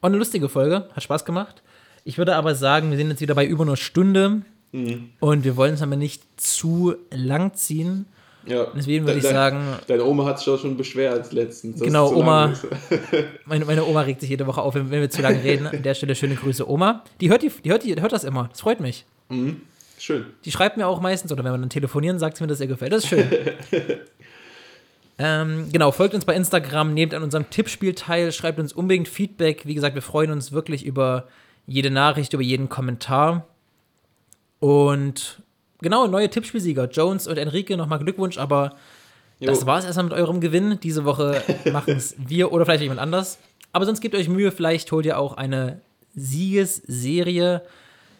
Auch 0.00 0.06
eine 0.08 0.16
lustige 0.18 0.48
Folge, 0.48 0.88
hat 0.94 1.02
Spaß 1.02 1.24
gemacht. 1.24 1.62
Ich 2.04 2.16
würde 2.18 2.36
aber 2.36 2.54
sagen, 2.54 2.90
wir 2.90 2.96
sind 2.98 3.08
jetzt 3.10 3.20
wieder 3.20 3.34
bei 3.34 3.44
über 3.46 3.64
einer 3.64 3.76
Stunde 3.76 4.42
Mhm. 4.72 5.10
und 5.20 5.44
wir 5.44 5.56
wollen 5.56 5.74
es 5.74 5.82
aber 5.82 5.96
nicht 5.96 6.22
zu 6.40 6.94
lang 7.10 7.54
ziehen. 7.54 8.04
Ja. 8.48 8.66
Deswegen 8.76 9.04
würde 9.06 9.20
De- 9.20 9.28
ich 9.28 9.34
sagen, 9.34 9.60
Deine 9.86 10.04
Oma 10.04 10.24
hat 10.24 10.38
sich 10.38 10.48
auch 10.48 10.58
schon 10.58 10.76
beschwert 10.76 11.32
letztens. 11.32 11.80
Genau, 11.80 12.12
Oma- 12.14 12.52
meine, 13.46 13.64
meine 13.64 13.84
Oma 13.84 14.00
regt 14.02 14.20
sich 14.20 14.30
jede 14.30 14.46
Woche 14.46 14.60
auf, 14.62 14.74
wenn, 14.74 14.90
wenn 14.90 15.00
wir 15.00 15.10
zu 15.10 15.22
lange 15.22 15.42
reden. 15.42 15.66
An 15.66 15.82
der 15.82 15.94
Stelle 15.94 16.14
schöne 16.14 16.34
Grüße, 16.34 16.68
Oma. 16.68 17.04
Die 17.20 17.30
hört, 17.30 17.42
die, 17.42 17.50
die, 17.64 17.70
hört, 17.70 17.84
die 17.84 17.94
hört 18.00 18.12
das 18.12 18.24
immer. 18.24 18.48
Das 18.50 18.60
freut 18.60 18.80
mich. 18.80 19.04
Schön. 19.98 20.26
Die 20.44 20.50
schreibt 20.52 20.76
mir 20.76 20.86
auch 20.86 21.00
meistens, 21.00 21.32
oder 21.32 21.44
wenn 21.44 21.52
wir 21.52 21.58
dann 21.58 21.70
telefonieren, 21.70 22.18
sagt 22.18 22.36
sie 22.36 22.44
mir, 22.44 22.48
dass 22.48 22.60
ihr 22.60 22.66
gefällt. 22.66 22.92
Das 22.92 23.04
ist 23.04 23.10
schön. 23.10 23.26
ähm, 25.18 25.68
genau, 25.72 25.90
folgt 25.90 26.14
uns 26.14 26.24
bei 26.24 26.34
Instagram, 26.34 26.94
nehmt 26.94 27.14
an 27.14 27.22
unserem 27.22 27.50
Tippspiel 27.50 27.94
teil, 27.94 28.30
schreibt 28.32 28.58
uns 28.60 28.72
unbedingt 28.72 29.08
Feedback. 29.08 29.66
Wie 29.66 29.74
gesagt, 29.74 29.94
wir 29.94 30.02
freuen 30.02 30.30
uns 30.30 30.52
wirklich 30.52 30.86
über 30.86 31.26
jede 31.66 31.90
Nachricht, 31.90 32.32
über 32.32 32.42
jeden 32.42 32.68
Kommentar. 32.68 33.46
Und 34.60 35.40
genau, 35.80 36.06
neue 36.06 36.28
Tippspielsieger. 36.30 36.88
Jones 36.90 37.26
und 37.26 37.36
Enrique, 37.38 37.76
nochmal 37.76 37.98
Glückwunsch, 37.98 38.38
aber 38.38 38.74
das 39.40 39.60
Jo. 39.60 39.66
war 39.66 39.78
es 39.78 39.84
erstmal 39.84 40.04
mit 40.06 40.14
eurem 40.14 40.40
Gewinn. 40.40 40.78
Diese 40.82 41.04
Woche 41.04 41.42
machen 41.72 41.94
es 41.96 42.14
wir 42.18 42.52
oder 42.52 42.64
vielleicht 42.64 42.82
jemand 42.82 43.00
anders. 43.00 43.38
Aber 43.72 43.84
sonst 43.84 44.00
gebt 44.00 44.14
euch 44.14 44.28
Mühe, 44.28 44.50
vielleicht 44.50 44.90
holt 44.92 45.06
ihr 45.06 45.18
auch 45.18 45.36
eine 45.36 45.80
Siegesserie. 46.14 47.62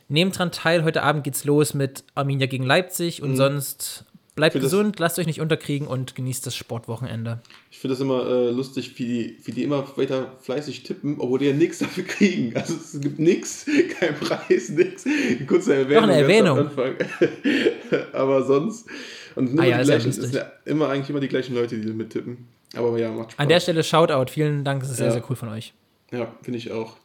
Nehmt 0.09 0.39
dran 0.39 0.53
teil, 0.53 0.85
heute 0.85 1.03
Abend 1.03 1.25
geht's 1.25 1.45
los 1.45 1.75
mit 1.75 2.05
Arminia 2.15 2.47
gegen 2.47 2.65
Leipzig 2.65 3.23
und 3.23 3.37
sonst 3.37 4.05
bleibt 4.39 4.55
Für 4.55 4.61
das- 4.61 4.70
gesund, 4.70 4.99
lasst 4.99 5.18
euch 5.18 5.26
nicht 5.26 5.41
unterkriegen 5.41 5.86
und 5.86 6.14
genießt 6.14 6.47
das 6.47 6.57
Sportwochenende. 6.57 7.41
Ich 7.70 7.78
finde 7.78 7.93
das 7.95 8.01
immer 8.01 8.26
äh, 8.26 8.51
lustig, 8.51 8.99
wie 8.99 9.05
die, 9.05 9.36
wie 9.45 9.53
die 9.53 9.62
immer 9.64 9.86
weiter 9.97 10.32
fleißig 10.41 10.82
tippen, 10.84 11.16
obwohl 11.18 11.39
die 11.41 11.47
ja 11.47 11.53
nichts 11.53 11.78
dafür 11.78 12.05
kriegen. 12.05 12.57
Also 12.57 12.74
es 12.74 12.99
gibt 13.01 13.18
nichts, 13.18 13.66
kein 14.01 14.14
Preis, 14.14 14.70
nichts. 14.70 15.05
Kurze 15.47 15.74
Erwähnung. 15.74 16.05
eine 16.11 16.26
ganz 16.26 16.72
am 16.78 16.84
Erwähnung. 16.84 16.99
Aber 18.12 18.43
sonst. 18.45 18.86
Und 19.34 19.55
nur 19.55 19.62
Ah 19.62 19.66
ja, 19.66 19.76
die 19.76 19.82
ist 19.82 19.89
gleichen, 19.89 20.12
sind 20.12 20.34
ja 20.34 20.51
immer 20.64 20.89
eigentlich 20.89 21.11
immer 21.11 21.20
die 21.20 21.28
gleichen 21.28 21.55
Leute, 21.55 21.76
die 21.78 21.93
mittippen. 21.93 22.49
Aber 22.74 22.99
ja, 22.99 23.11
macht 23.12 23.32
Spaß. 23.32 23.43
An 23.43 23.49
der 23.49 23.61
Stelle 23.61 23.84
Shoutout, 23.84 24.30
vielen 24.32 24.64
Dank, 24.64 24.80
das 24.80 24.91
ist 24.91 24.97
sehr, 24.97 25.07
Ja. 25.07 25.12
sehr 25.12 25.24
cool 25.30 25.36
von 25.36 25.49
euch. 25.51 25.72
Ja, 26.11 26.32
finde 26.43 26.59
ich 26.59 26.72
auch. 26.72 26.97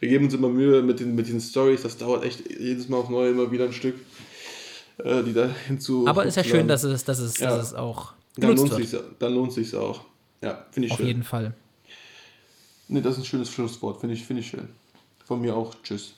Wir 0.00 0.08
geben 0.08 0.26
uns 0.26 0.34
immer 0.34 0.48
Mühe 0.48 0.82
mit 0.82 1.00
den, 1.00 1.14
mit 1.14 1.28
den 1.28 1.40
Stories, 1.40 1.82
das 1.82 1.96
dauert 1.96 2.24
echt 2.24 2.42
jedes 2.58 2.88
Mal 2.88 2.98
auf 2.98 3.08
neu 3.10 3.30
immer 3.30 3.50
wieder 3.50 3.64
ein 3.64 3.72
Stück, 3.72 3.94
äh, 4.98 5.22
die 5.22 5.32
da 5.32 5.48
hinzu. 5.66 6.06
Aber 6.06 6.24
ist 6.24 6.36
ja 6.36 6.44
schön, 6.44 6.68
dass 6.68 6.82
es, 6.84 7.04
dass 7.04 7.18
es, 7.18 7.38
Ja. 7.38 7.50
dass 7.56 7.68
es 7.68 7.74
auch 7.74 8.12
dann 8.36 8.56
lohnt, 8.56 8.70
wird. 8.70 8.88
sich's, 8.88 9.02
dann 9.18 9.34
lohnt 9.34 9.52
sich's 9.52 9.74
auch. 9.74 10.02
Ja, 10.42 10.66
finde 10.70 10.86
ich 10.86 10.92
Auf 10.92 10.98
schön. 10.98 11.06
jeden 11.06 11.22
Fall. 11.22 11.54
Nee, 12.88 13.00
das 13.00 13.14
ist 13.14 13.18
ein 13.20 13.24
schönes 13.24 13.50
Schlusswort, 13.50 14.00
finde 14.00 14.14
ich, 14.14 14.24
finde 14.24 14.40
ich 14.40 14.48
schön. 14.48 14.68
Von 15.24 15.40
mir 15.40 15.56
auch. 15.56 15.74
Tschüss. 15.82 16.14